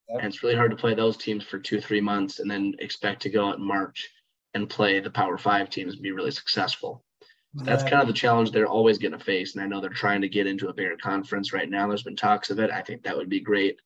Yep. 0.08 0.18
And 0.22 0.26
it's 0.26 0.42
really 0.42 0.56
hard 0.56 0.70
to 0.70 0.76
play 0.78 0.94
those 0.94 1.18
teams 1.18 1.44
for 1.44 1.58
two, 1.58 1.82
three 1.82 2.00
months 2.00 2.40
and 2.40 2.50
then 2.50 2.74
expect 2.78 3.20
to 3.20 3.28
go 3.28 3.46
out 3.46 3.58
in 3.58 3.62
March 3.62 4.08
and 4.54 4.66
play 4.66 5.00
the 5.00 5.10
Power 5.10 5.36
Five 5.36 5.68
teams 5.68 5.92
and 5.92 6.02
be 6.02 6.12
really 6.12 6.30
successful. 6.30 7.04
So 7.58 7.64
that's 7.66 7.82
kind 7.82 8.00
of 8.00 8.06
the 8.06 8.14
challenge 8.14 8.52
they're 8.52 8.66
always 8.66 8.96
going 8.96 9.12
to 9.12 9.18
face. 9.18 9.54
And 9.54 9.62
I 9.62 9.66
know 9.66 9.82
they're 9.82 9.90
trying 9.90 10.22
to 10.22 10.30
get 10.30 10.46
into 10.46 10.68
a 10.68 10.72
bigger 10.72 10.96
conference 10.96 11.52
right 11.52 11.68
now. 11.68 11.86
There's 11.86 12.02
been 12.02 12.16
talks 12.16 12.48
of 12.48 12.58
it. 12.58 12.70
I 12.70 12.80
think 12.80 13.02
that 13.02 13.18
would 13.18 13.28
be 13.28 13.40
great 13.40 13.78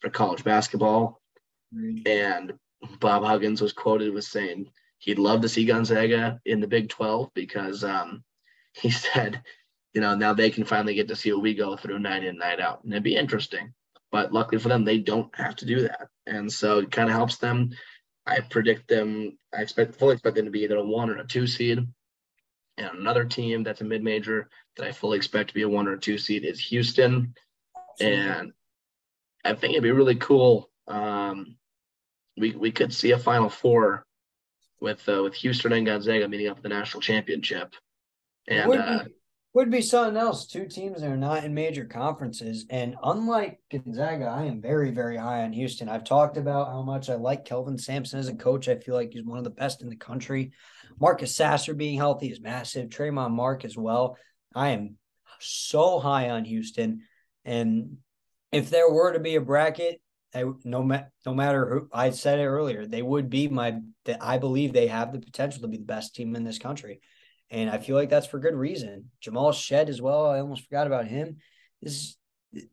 for 0.00 0.10
college 0.10 0.44
basketball. 0.44 1.22
Mm-hmm. 1.74 2.06
And 2.06 2.52
Bob 3.00 3.24
Huggins 3.24 3.62
was 3.62 3.72
quoted 3.72 4.12
with 4.12 4.24
saying 4.24 4.66
he'd 4.98 5.18
love 5.18 5.40
to 5.40 5.48
see 5.48 5.64
Gonzaga 5.64 6.38
in 6.44 6.60
the 6.60 6.68
Big 6.68 6.90
12 6.90 7.30
because 7.32 7.82
um, 7.82 8.22
he 8.74 8.90
said 8.90 9.42
you 9.98 10.02
know, 10.02 10.14
now 10.14 10.32
they 10.32 10.48
can 10.48 10.62
finally 10.62 10.94
get 10.94 11.08
to 11.08 11.16
see 11.16 11.32
what 11.32 11.42
we 11.42 11.54
go 11.54 11.76
through 11.76 11.98
night 11.98 12.22
in, 12.22 12.38
night 12.38 12.60
out. 12.60 12.84
And 12.84 12.92
it'd 12.92 13.02
be 13.02 13.16
interesting. 13.16 13.74
But 14.12 14.32
luckily 14.32 14.60
for 14.60 14.68
them, 14.68 14.84
they 14.84 14.98
don't 14.98 15.34
have 15.34 15.56
to 15.56 15.66
do 15.66 15.80
that. 15.80 16.06
And 16.24 16.52
so 16.52 16.78
it 16.78 16.92
kind 16.92 17.08
of 17.08 17.16
helps 17.16 17.38
them. 17.38 17.70
I 18.24 18.38
predict 18.42 18.86
them, 18.86 19.36
I 19.52 19.60
expect 19.60 19.96
fully 19.96 20.12
expect 20.12 20.36
them 20.36 20.44
to 20.44 20.52
be 20.52 20.60
either 20.60 20.76
a 20.76 20.84
one 20.84 21.10
or 21.10 21.16
a 21.16 21.26
two 21.26 21.48
seed. 21.48 21.80
And 22.76 22.90
another 22.96 23.24
team 23.24 23.64
that's 23.64 23.80
a 23.80 23.84
mid 23.84 24.04
major 24.04 24.48
that 24.76 24.86
I 24.86 24.92
fully 24.92 25.16
expect 25.16 25.48
to 25.48 25.54
be 25.54 25.62
a 25.62 25.68
one 25.68 25.88
or 25.88 25.94
a 25.94 25.98
two 25.98 26.16
seed 26.16 26.44
is 26.44 26.60
Houston. 26.60 27.34
And 28.00 28.52
I 29.44 29.54
think 29.54 29.72
it'd 29.72 29.82
be 29.82 29.90
really 29.90 30.14
cool. 30.14 30.70
Um, 30.86 31.56
we 32.36 32.52
we 32.52 32.70
could 32.70 32.94
see 32.94 33.10
a 33.10 33.18
final 33.18 33.50
four 33.50 34.06
with 34.80 35.08
uh, 35.08 35.24
with 35.24 35.34
Houston 35.34 35.72
and 35.72 35.86
Gonzaga 35.86 36.28
meeting 36.28 36.46
up 36.46 36.58
at 36.58 36.62
the 36.62 36.68
national 36.68 37.00
championship. 37.00 37.74
And 38.46 38.72
uh, 38.72 39.04
would 39.54 39.70
be 39.70 39.80
something 39.82 40.16
else. 40.16 40.46
Two 40.46 40.66
teams 40.66 41.00
that 41.00 41.10
are 41.10 41.16
not 41.16 41.44
in 41.44 41.54
major 41.54 41.84
conferences. 41.84 42.66
And 42.70 42.96
unlike 43.02 43.60
Gonzaga, 43.70 44.26
I 44.26 44.44
am 44.44 44.60
very, 44.60 44.90
very 44.90 45.16
high 45.16 45.42
on 45.42 45.52
Houston. 45.52 45.88
I've 45.88 46.04
talked 46.04 46.36
about 46.36 46.68
how 46.68 46.82
much 46.82 47.08
I 47.08 47.14
like 47.14 47.44
Kelvin 47.44 47.78
Sampson 47.78 48.18
as 48.18 48.28
a 48.28 48.34
coach. 48.34 48.68
I 48.68 48.76
feel 48.76 48.94
like 48.94 49.12
he's 49.12 49.24
one 49.24 49.38
of 49.38 49.44
the 49.44 49.50
best 49.50 49.82
in 49.82 49.88
the 49.88 49.96
country. 49.96 50.52
Marcus 51.00 51.34
Sasser 51.34 51.74
being 51.74 51.96
healthy 51.96 52.30
is 52.30 52.40
massive. 52.40 52.90
Tramon 52.90 53.30
Mark 53.30 53.64
as 53.64 53.76
well. 53.76 54.16
I 54.54 54.70
am 54.70 54.96
so 55.40 55.98
high 55.98 56.30
on 56.30 56.44
Houston. 56.44 57.02
And 57.44 57.98
if 58.52 58.68
there 58.68 58.90
were 58.90 59.12
to 59.12 59.20
be 59.20 59.36
a 59.36 59.40
bracket, 59.40 60.00
I, 60.34 60.44
no, 60.64 60.82
ma- 60.82 61.04
no 61.24 61.32
matter 61.32 61.68
who 61.68 61.88
I 61.90 62.10
said 62.10 62.38
it 62.38 62.46
earlier, 62.46 62.86
they 62.86 63.00
would 63.00 63.30
be 63.30 63.48
my. 63.48 63.78
I 64.20 64.36
believe 64.36 64.74
they 64.74 64.88
have 64.88 65.12
the 65.12 65.20
potential 65.20 65.62
to 65.62 65.68
be 65.68 65.78
the 65.78 65.84
best 65.84 66.14
team 66.14 66.36
in 66.36 66.44
this 66.44 66.58
country 66.58 67.00
and 67.50 67.70
I 67.70 67.78
feel 67.78 67.96
like 67.96 68.10
that's 68.10 68.26
for 68.26 68.38
good 68.38 68.54
reason. 68.54 69.10
Jamal 69.20 69.52
Shead 69.52 69.88
as 69.88 70.02
well. 70.02 70.26
I 70.26 70.40
almost 70.40 70.64
forgot 70.64 70.86
about 70.86 71.06
him. 71.06 71.36
This 71.82 72.16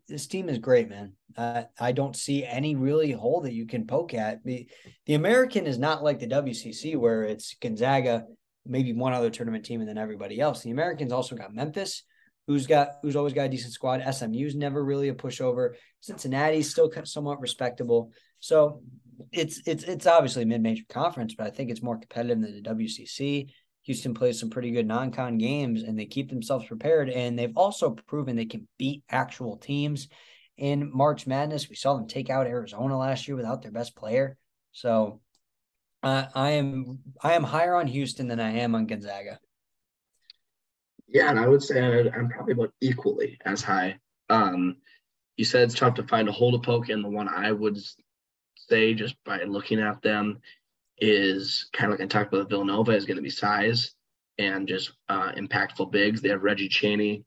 this 0.08 0.28
team 0.28 0.48
is 0.48 0.58
great, 0.58 0.90
man. 0.90 1.14
Uh, 1.36 1.64
I 1.80 1.92
don't 1.92 2.16
see 2.16 2.46
any 2.46 2.76
really 2.76 3.12
hole 3.12 3.42
that 3.42 3.54
you 3.54 3.66
can 3.66 3.86
poke 3.86 4.14
at. 4.14 4.44
The, 4.46 4.70
the 5.06 5.16
American 5.16 5.68
is 5.68 5.78
not 5.78 6.02
like 6.04 6.20
the 6.20 6.28
WCC 6.28 6.96
where 6.96 7.24
it's 7.24 7.56
Gonzaga, 7.62 8.26
maybe 8.66 8.94
one 8.94 9.14
other 9.14 9.30
tournament 9.30 9.66
team, 9.66 9.82
and 9.82 9.90
then 9.90 9.98
everybody 9.98 10.40
else. 10.40 10.62
The 10.62 10.72
Americans 10.72 11.12
also 11.12 11.36
got 11.36 11.54
Memphis, 11.54 12.04
who's 12.48 12.68
got 12.68 12.92
who's 13.02 13.16
always 13.16 13.34
got 13.34 13.48
a 13.48 13.50
decent 13.50 13.74
squad. 13.74 14.02
SMU's 14.02 14.56
never 14.56 14.84
really 14.84 15.10
a 15.10 15.14
pushover. 15.14 15.74
Cincinnati's 16.00 16.72
still 16.72 16.92
somewhat 17.04 17.42
respectable. 17.42 18.12
So 18.40 18.82
it's 19.32 19.62
it's 19.66 19.84
it's 19.84 20.08
obviously 20.08 20.44
a 20.44 20.48
mid-major 20.48 20.84
conference, 20.90 21.36
but 21.36 21.48
I 21.48 21.50
think 21.50 21.70
it's 21.70 21.84
more 21.84 21.98
competitive 21.98 22.42
than 22.42 22.64
the 22.64 22.70
WCC. 22.70 23.50
Houston 23.86 24.14
plays 24.14 24.40
some 24.40 24.50
pretty 24.50 24.72
good 24.72 24.88
non-con 24.88 25.38
games 25.38 25.84
and 25.84 25.98
they 25.98 26.06
keep 26.06 26.30
themselves 26.30 26.66
prepared. 26.66 27.10
And 27.10 27.38
they've 27.38 27.56
also 27.56 27.92
proven 27.92 28.36
they 28.36 28.46
can 28.46 28.68
beat 28.78 29.04
actual 29.10 29.58
teams 29.58 30.08
in 30.58 30.92
March 30.92 31.28
Madness. 31.28 31.70
We 31.70 31.76
saw 31.76 31.96
them 31.96 32.08
take 32.08 32.30
out 32.30 32.48
Arizona 32.48 32.98
last 32.98 33.28
year 33.28 33.38
without 33.38 33.62
their 33.62 33.72
best 33.72 33.96
player. 33.96 34.38
So 34.72 35.22
uh, 36.02 36.26
I 36.34 36.52
am 36.52 37.00
I 37.22 37.34
am 37.34 37.44
higher 37.44 37.76
on 37.76 37.88
Houston 37.88 38.28
than 38.28 38.40
I 38.40 38.60
am 38.60 38.74
on 38.76 38.88
Gonzaga. 38.88 39.40
Yeah, 41.08 41.30
and 41.30 41.40
I 41.40 41.48
would 41.48 41.62
say 41.62 42.10
I'm 42.10 42.30
probably 42.30 42.54
about 42.54 42.74
equally 42.82 43.38
as 43.46 43.62
high. 43.62 43.98
Um, 44.30 44.78
you 45.38 45.46
said 45.46 45.64
it's 45.64 45.76
tough 45.76 45.94
to 45.96 46.08
find 46.08 46.28
a 46.28 46.32
hole 46.32 46.52
to 46.52 46.60
poke 46.60 46.90
in. 46.90 47.04
The 47.04 47.10
one 47.10 47.28
I 47.28 47.52
would 47.52 47.78
say, 48.56 48.96
just 48.96 49.16
by 49.24 49.44
looking 49.44 49.80
at 49.80 50.02
them, 50.02 50.40
is 51.00 51.70
kind 51.74 51.92
of 51.92 52.00
like 52.00 52.06
I 52.06 52.08
talked 52.08 52.34
about 52.34 52.50
Villanova 52.50 52.92
is 52.92 53.06
going 53.06 53.18
to 53.18 53.24
be 53.24 53.30
size 53.30 53.94
and 54.38 54.68
just 54.68 54.94
uh, 55.10 55.32
impactful 55.34 55.92
bigs. 55.92 56.22
They 56.22 56.30
have 56.30 56.44
Reggie 56.44 56.70
Chaney, 56.70 57.24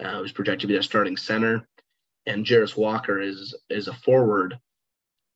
uh, 0.00 0.18
who's 0.18 0.32
projected 0.32 0.62
to 0.62 0.66
be 0.68 0.72
their 0.74 0.82
starting 0.82 1.16
center, 1.16 1.66
and 2.26 2.44
Jarace 2.44 2.76
Walker 2.76 3.20
is 3.20 3.54
is 3.70 3.88
a 3.88 3.94
forward, 3.94 4.58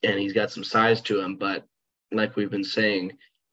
and 0.03 0.19
he's 0.19 0.33
got 0.33 0.51
some 0.51 0.65
size 0.65 1.01
to 1.03 1.21
him. 1.21 1.37
But 1.37 1.65
like 2.13 2.37
we've 2.37 2.51
been 2.51 2.65
saying, 2.65 3.13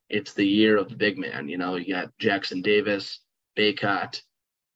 it's 0.09 0.33
the 0.33 0.47
year 0.47 0.77
of 0.77 0.89
the 0.89 0.95
big 0.95 1.17
man. 1.17 1.49
You 1.49 1.57
know, 1.57 1.75
you 1.75 1.93
got 1.93 2.17
Jackson 2.19 2.61
Davis, 2.61 3.19
Bacot, 3.57 4.21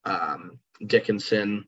um, 0.06 0.60
Dickinson, 0.86 1.66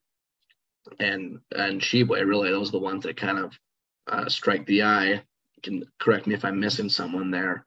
and 1.00 1.40
and 1.56 1.82
Tshiebwe. 1.82 2.26
Really, 2.26 2.50
those 2.50 2.70
are 2.70 2.74
the 2.74 2.80
ones 2.80 3.04
that 3.04 3.18
kind 3.18 3.38
of 3.38 3.60
uh, 4.08 4.30
strike 4.30 4.66
the 4.66 4.84
eye 4.84 5.24
can 5.64 5.84
correct 6.00 6.28
me 6.28 6.36
if 6.36 6.46
I'm 6.46 6.60
missing 6.60 6.90
someone 6.90 7.32
there. 7.32 7.66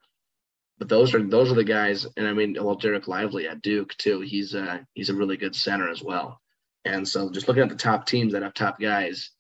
But 0.79 0.89
those 0.89 1.15
are 1.15 1.23
those 1.23 1.53
are 1.53 1.55
the 1.55 1.65
guys, 1.65 2.07
and 2.17 2.27
I 2.27 2.33
mean, 2.33 2.57
well, 2.61 2.77
Dereck 2.77 3.07
Lively 3.07 3.47
at 3.47 3.63
Duke 3.63 3.97
too. 3.97 4.21
He's 4.21 4.55
a 4.55 4.85
he's 4.95 5.11
a 5.11 5.15
really 5.15 5.37
good 5.37 5.55
center 5.55 5.89
as 5.89 6.03
well. 6.03 6.41
And 6.85 7.07
so, 7.07 7.31
just 7.31 7.47
looking 7.47 7.63
at 7.63 7.69
the 7.69 7.77
top 7.77 8.07
teams 8.07 8.33
that 8.33 8.43
have 8.43 8.55
top 8.55 8.81
guys, 8.81 9.31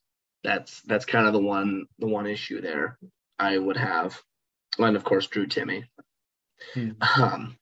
that's 0.44 0.82
that's 0.82 1.04
kind 1.04 1.26
of 1.26 1.32
the 1.32 1.40
one 1.40 1.86
the 1.98 2.06
one 2.06 2.26
issue 2.26 2.60
there 2.60 2.98
I 3.38 3.58
would 3.58 3.76
have. 3.76 4.20
And 4.78 4.96
of 4.96 5.04
course, 5.04 5.26
Drew 5.26 5.46
Timme. 5.46 5.84
Hmm. 6.74 6.90
Um, 7.20 7.56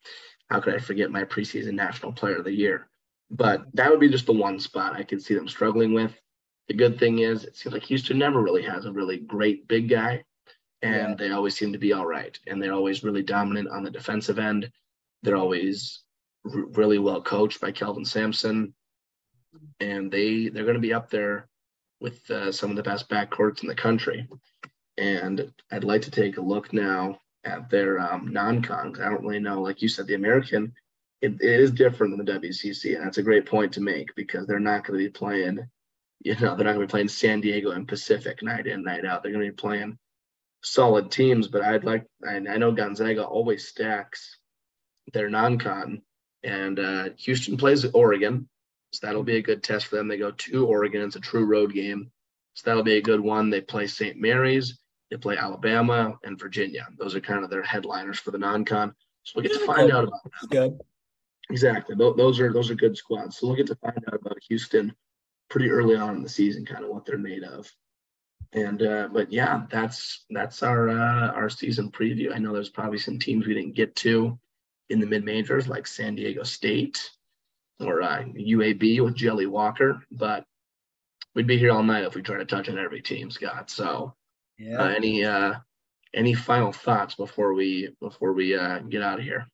how 0.51 0.61
could 0.61 0.75
I 0.75 0.79
forget 0.79 1.11
my 1.11 1.25
preseason 1.25 1.75
National 1.75 2.13
Player 2.13 2.37
of 2.37 2.45
the 2.45 2.53
Year? 2.53 2.89
But 3.31 3.65
that 3.75 3.91
would 3.91 4.01
be 4.01 4.09
just 4.09 4.27
the 4.27 4.33
one 4.33 4.59
spot 4.59 4.97
I 4.97 5.05
could 5.05 5.23
see 5.23 5.35
them 5.35 5.49
struggling 5.49 5.95
with. 5.95 6.13
The 6.69 6.75
good 6.75 6.99
thing 6.99 7.21
is, 7.21 7.45
it 7.45 7.57
seems 7.57 7.73
like 7.73 7.85
Houston 7.85 8.19
never 8.19 8.43
really 8.43 8.63
has 8.63 8.85
a 8.85 8.93
really 8.93 9.19
great 9.19 9.67
big 9.69 9.89
guy 9.89 10.25
and 10.83 11.11
yeah. 11.11 11.15
they 11.19 11.31
always 11.33 11.57
seem 11.57 11.73
to 11.73 11.79
be 11.79 11.93
all 11.93 12.07
right. 12.07 12.39
And 12.47 12.63
they're 12.63 12.73
always 12.73 13.05
really 13.05 13.23
dominant 13.23 13.69
on 13.69 13.83
the 13.83 13.91
defensive 13.91 14.39
end. 14.39 14.71
They're 15.23 15.37
always 15.37 16.03
r- 16.45 16.67
really 16.73 16.99
well 16.99 17.21
coached 17.23 17.61
by 17.61 17.73
Kelvin 17.73 18.05
Sampson, 18.05 18.75
and 19.81 20.11
they 20.11 20.49
they're 20.49 20.65
going 20.65 20.75
to 20.75 20.81
be 20.81 20.95
up 20.95 21.11
there 21.11 21.49
with 22.01 22.31
uh, 22.31 22.51
some 22.51 22.71
of 22.71 22.77
the 22.77 22.83
best 22.83 23.09
backcourts 23.09 23.63
in 23.63 23.69
the 23.69 23.75
country. 23.75 24.27
And 24.97 25.53
I'd 25.71 25.85
like 25.85 26.03
to 26.03 26.11
take 26.11 26.39
a 26.39 26.43
look 26.43 26.73
now 26.73 27.21
at 27.45 27.71
their 27.71 27.99
um, 27.99 28.29
non-cons. 28.33 29.01
I 29.01 29.09
don't 29.09 29.23
really 29.23 29.41
know, 29.41 29.61
like 29.61 29.83
you 29.83 29.89
said, 29.89 30.07
the 30.07 30.15
American. 30.15 30.73
It, 31.21 31.35
it 31.41 31.61
is 31.61 31.71
different 31.71 32.17
than 32.17 32.25
the 32.25 32.49
WCC, 32.49 32.97
and 32.97 33.05
that's 33.05 33.19
a 33.19 33.23
great 33.23 33.45
point 33.45 33.73
to 33.75 33.81
make 33.81 34.15
because 34.15 34.47
they're 34.47 34.59
not 34.59 34.87
going 34.87 34.99
to 34.99 35.05
be 35.05 35.11
playing. 35.11 35.61
You 36.23 36.35
know, 36.35 36.55
they're 36.55 36.67
not 36.67 36.75
going 36.75 36.81
to 36.81 36.87
be 36.87 36.91
playing 36.91 37.09
San 37.09 37.41
Diego 37.41 37.71
and 37.71 37.89
Pacific 37.89 38.43
night 38.43 38.67
in, 38.67 38.83
night 38.83 39.05
out. 39.05 39.23
They're 39.23 39.33
going 39.33 39.45
to 39.45 39.53
be 39.53 39.57
playing 39.57 39.99
solid 40.63 41.11
teams, 41.11 41.49
but 41.49 41.63
I'd 41.63 41.85
like 41.85 42.07
I, 42.27 42.37
I 42.37 42.57
know 42.59 42.73
Gonzaga 42.73 43.25
always 43.25 43.67
stacks 43.67 44.39
their 45.13 45.29
non-con, 45.29 46.03
and 46.43 46.79
uh, 46.79 47.09
Houston 47.19 47.57
plays 47.57 47.85
Oregon, 47.85 48.49
so 48.93 49.07
that'll 49.07 49.23
be 49.23 49.37
a 49.37 49.43
good 49.43 49.63
test 49.63 49.87
for 49.87 49.97
them. 49.97 50.09
They 50.09 50.19
go 50.19 50.31
to 50.31 50.67
Oregon; 50.67 51.03
it's 51.03 51.17
a 51.17 51.21
true 51.21 51.45
road 51.45 51.73
game, 51.73 52.11
so 52.55 52.63
that'll 52.67 52.83
be 52.83 52.97
a 52.97 53.03
good 53.03 53.21
one. 53.21 53.51
They 53.51 53.61
play 53.61 53.87
St. 53.87 54.17
Mary's, 54.17 54.79
they 55.11 55.17
play 55.17 55.37
Alabama 55.37 56.19
and 56.25 56.39
Virginia. 56.39 56.87
Those 56.99 57.15
are 57.15 57.21
kind 57.21 57.45
of 57.45 57.51
their 57.51 57.63
headliners 57.63 58.19
for 58.19 58.31
the 58.31 58.39
non-con. 58.39 58.95
So 59.25 59.33
we'll 59.37 59.49
get 59.49 59.59
to 59.59 59.67
find 59.67 59.91
out 59.91 60.05
about 60.05 60.21
that. 60.25 60.51
Good. 60.51 60.79
Exactly. 61.51 61.97
Those 61.97 62.39
are 62.39 62.53
those 62.53 62.71
are 62.71 62.77
good 62.77 62.97
squads. 62.97 63.39
So 63.39 63.47
we'll 63.47 63.57
get 63.57 63.67
to 63.67 63.75
find 63.77 63.99
out 64.07 64.15
about 64.15 64.39
Houston 64.49 64.95
pretty 65.49 65.69
early 65.69 65.97
on 65.97 66.17
in 66.17 66.23
the 66.23 66.29
season, 66.29 66.65
kind 66.65 66.85
of 66.85 66.91
what 66.91 67.05
they're 67.05 67.19
made 67.19 67.43
of 67.43 67.71
and 68.53 68.83
uh, 68.83 69.09
but 69.13 69.33
yeah, 69.33 69.63
that's 69.71 70.25
that's 70.31 70.63
our 70.63 70.89
uh, 70.89 71.29
our 71.33 71.49
season 71.49 71.91
preview. 71.91 72.35
I 72.35 72.39
know 72.39 72.53
there's 72.53 72.69
probably 72.69 72.99
some 72.99 73.19
teams 73.19 73.47
we 73.47 73.55
didn't 73.55 73.77
get 73.77 73.95
to 73.97 74.39
in 74.89 75.01
the 75.01 75.07
mid 75.07 75.25
majors, 75.25 75.69
like 75.69 75.87
San 75.87 76.17
Diego 76.17 76.43
State 76.43 77.11
or 77.81 78.03
uh, 78.03 78.23
UAB 78.23 79.03
with 79.03 79.15
Jelly 79.15 79.47
Walker, 79.47 80.03
but 80.11 80.45
we'd 81.35 81.47
be 81.47 81.59
here 81.59 81.73
all 81.73 81.83
night 81.83 82.05
if 82.05 82.15
we 82.15 82.23
try 82.23 82.37
to 82.37 82.45
touch 82.45 82.69
on 82.69 82.79
every 82.79 83.01
team, 83.01 83.31
Scott. 83.31 83.71
So, 83.71 84.15
yeah. 84.59 84.83
Uh, 84.83 84.89
any 84.89 85.25
uh, 85.25 85.55
any 86.15 86.35
final 86.35 86.73
thoughts 86.73 87.15
before 87.15 87.55
we 87.55 87.95
before 88.01 88.33
we 88.33 88.57
uh, 88.57 88.81
get 88.81 89.03
out 89.03 89.19
of 89.19 89.25
here? 89.25 89.47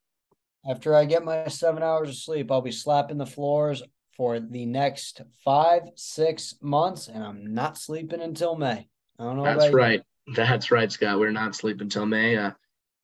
After 0.69 0.97
I 0.97 1.05
get 1.05 1.25
my 1.25 1.47
seven 1.47 1.83
hours 1.83 2.09
of 2.09 2.17
sleep, 2.17 2.51
I'll 2.51 2.61
be 2.61 2.73
slapping 2.73 3.19
the 3.19 3.27
floors 3.27 3.83
for 4.17 4.41
the 4.41 4.67
next 4.67 5.21
five, 5.45 5.83
six 5.95 6.55
months, 6.61 7.09
and 7.09 7.23
I'm 7.23 7.55
not 7.55 7.77
sleeping 7.77 8.23
until 8.23 8.57
May. 8.57 8.89
I 9.19 9.25
don't 9.25 9.37
know. 9.37 9.45
That's 9.45 9.73
right. 9.73 10.03
You. 10.27 10.35
That's 10.35 10.71
right, 10.71 10.91
Scott. 10.91 11.19
We're 11.19 11.31
not 11.31 11.55
sleeping 11.55 11.83
until 11.83 12.07
May. 12.07 12.37
Uh, 12.37 12.53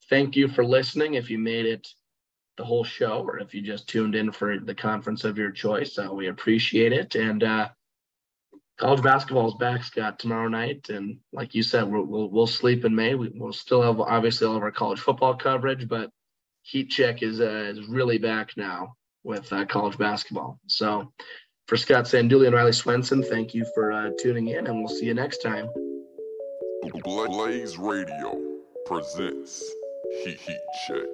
thank 0.08 0.36
you 0.36 0.48
for 0.48 0.64
listening. 0.64 1.14
If 1.14 1.30
you 1.30 1.38
made 1.38 1.66
it 1.66 1.86
the 2.56 2.64
whole 2.64 2.84
show, 2.84 3.24
or 3.26 3.38
if 3.38 3.54
you 3.54 3.62
just 3.62 3.88
tuned 3.88 4.14
in 4.14 4.32
for 4.32 4.58
the 4.58 4.74
conference 4.74 5.24
of 5.24 5.38
your 5.38 5.50
choice, 5.50 5.98
uh, 5.98 6.12
we 6.12 6.28
appreciate 6.28 6.92
it. 6.92 7.14
And 7.14 7.42
uh, 7.42 7.68
college 8.78 9.02
basketball 9.02 9.48
is 9.48 9.54
back, 9.54 9.84
Scott, 9.84 10.18
tomorrow 10.18 10.48
night. 10.48 10.88
And 10.88 11.18
like 11.32 11.54
you 11.54 11.62
said, 11.62 11.90
we'll 11.90 12.04
we'll, 12.04 12.28
we'll 12.30 12.46
sleep 12.46 12.84
in 12.84 12.94
May. 12.94 13.14
We, 13.14 13.28
will 13.28 13.52
still 13.52 13.82
have 13.82 14.00
obviously 14.00 14.46
all 14.46 14.56
of 14.56 14.62
our 14.62 14.72
college 14.72 15.00
football 15.00 15.34
coverage, 15.34 15.88
but 15.88 16.10
Heat 16.62 16.90
Check 16.90 17.22
is 17.22 17.40
uh, 17.40 17.72
is 17.74 17.86
really 17.86 18.18
back 18.18 18.56
now 18.56 18.96
with 19.24 19.52
uh, 19.52 19.64
college 19.66 19.98
basketball. 19.98 20.58
So 20.66 21.12
for 21.68 21.76
Scott 21.76 22.04
Sandulli 22.04 22.46
and 22.46 22.54
Riley 22.54 22.72
Swenson, 22.72 23.22
thank 23.22 23.54
you 23.54 23.64
for 23.74 23.92
uh, 23.92 24.10
tuning 24.20 24.48
in, 24.48 24.66
and 24.66 24.78
we'll 24.78 24.88
see 24.88 25.06
you 25.06 25.14
next 25.14 25.38
time. 25.38 25.68
Blaze 27.04 27.78
Radio 27.78 28.40
presents 28.84 29.62
Heat 30.24 30.40
Heat 30.40 30.58
Check. 30.86 31.06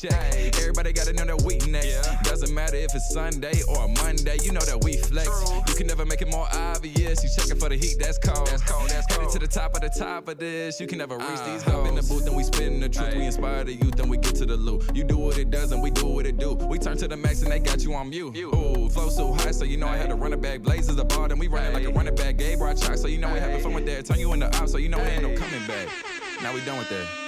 Check. 0.00 0.56
Everybody 0.58 0.92
gotta 0.92 1.12
know 1.12 1.24
that 1.24 1.42
we 1.42 1.58
next. 1.70 2.06
Yeah. 2.06 2.22
Doesn't 2.22 2.54
matter 2.54 2.76
if 2.76 2.94
it's 2.94 3.12
Sunday 3.12 3.60
or 3.68 3.88
Monday, 3.88 4.36
you 4.42 4.52
know 4.52 4.60
that 4.60 4.82
we 4.82 4.96
flex. 4.96 5.28
True. 5.28 5.60
You 5.68 5.74
can 5.74 5.86
never 5.86 6.04
make 6.04 6.22
it 6.22 6.28
more 6.28 6.46
obvious. 6.52 7.22
You 7.22 7.30
checking 7.34 7.58
for 7.58 7.68
the 7.68 7.76
heat, 7.76 7.96
that's 7.98 8.18
cold. 8.18 8.46
That's 8.46 8.62
cold, 8.62 8.88
that's 8.90 9.06
cold. 9.06 9.26
Headed 9.26 9.40
to 9.40 9.46
the 9.46 9.52
top 9.52 9.74
of 9.74 9.80
the 9.80 9.88
top 9.88 10.28
of 10.28 10.38
this, 10.38 10.80
you 10.80 10.86
can 10.86 10.98
never 10.98 11.16
reach 11.16 11.26
uh, 11.28 11.52
these 11.52 11.62
goals. 11.64 11.88
in 11.88 11.94
the 11.94 12.02
booth 12.02 12.26
and 12.26 12.36
we 12.36 12.42
spitting 12.42 12.80
the 12.80 12.88
truth. 12.88 13.14
Aye. 13.14 13.18
We 13.18 13.26
inspire 13.26 13.64
the 13.64 13.74
youth 13.74 13.98
and 13.98 14.10
we 14.10 14.18
get 14.18 14.34
to 14.36 14.46
the 14.46 14.56
loot. 14.56 14.84
You 14.94 15.04
do 15.04 15.18
what 15.18 15.38
it 15.38 15.50
does 15.50 15.72
and 15.72 15.82
we 15.82 15.90
do 15.90 16.06
what 16.06 16.26
it 16.26 16.38
do. 16.38 16.54
We 16.54 16.78
turn 16.78 16.96
to 16.98 17.08
the 17.08 17.16
max 17.16 17.42
and 17.42 17.50
they 17.50 17.58
got 17.58 17.82
you 17.82 17.94
on 17.94 18.10
mute. 18.10 18.36
Ooh, 18.36 18.88
flow 18.88 19.08
so 19.08 19.32
high, 19.32 19.50
so 19.50 19.64
you 19.64 19.76
know 19.76 19.86
Aye. 19.86 19.94
I 19.94 19.96
had 19.96 20.10
to 20.10 20.16
run 20.16 20.32
it 20.32 20.40
back. 20.40 20.60
Blazers 20.60 20.96
the 20.96 21.04
ball, 21.04 21.24
and 21.24 21.38
we 21.38 21.48
running 21.48 21.72
like 21.72 21.84
a 21.84 21.90
running 21.90 22.14
back. 22.14 22.36
Gabe 22.36 22.58
brought 22.58 22.76
chalk, 22.76 22.96
so 22.96 23.08
you 23.08 23.18
know 23.18 23.32
we 23.32 23.38
having 23.38 23.60
fun 23.60 23.74
with 23.74 23.86
that. 23.86 24.06
Turn 24.06 24.18
you 24.18 24.32
into 24.32 24.46
op, 24.58 24.68
so 24.68 24.78
you 24.78 24.88
know 24.88 24.98
we 24.98 25.04
ain't 25.04 25.22
no 25.22 25.34
coming 25.34 25.66
back. 25.66 25.88
Now 26.42 26.54
we 26.54 26.60
done 26.64 26.78
with 26.78 26.88
that. 26.90 27.27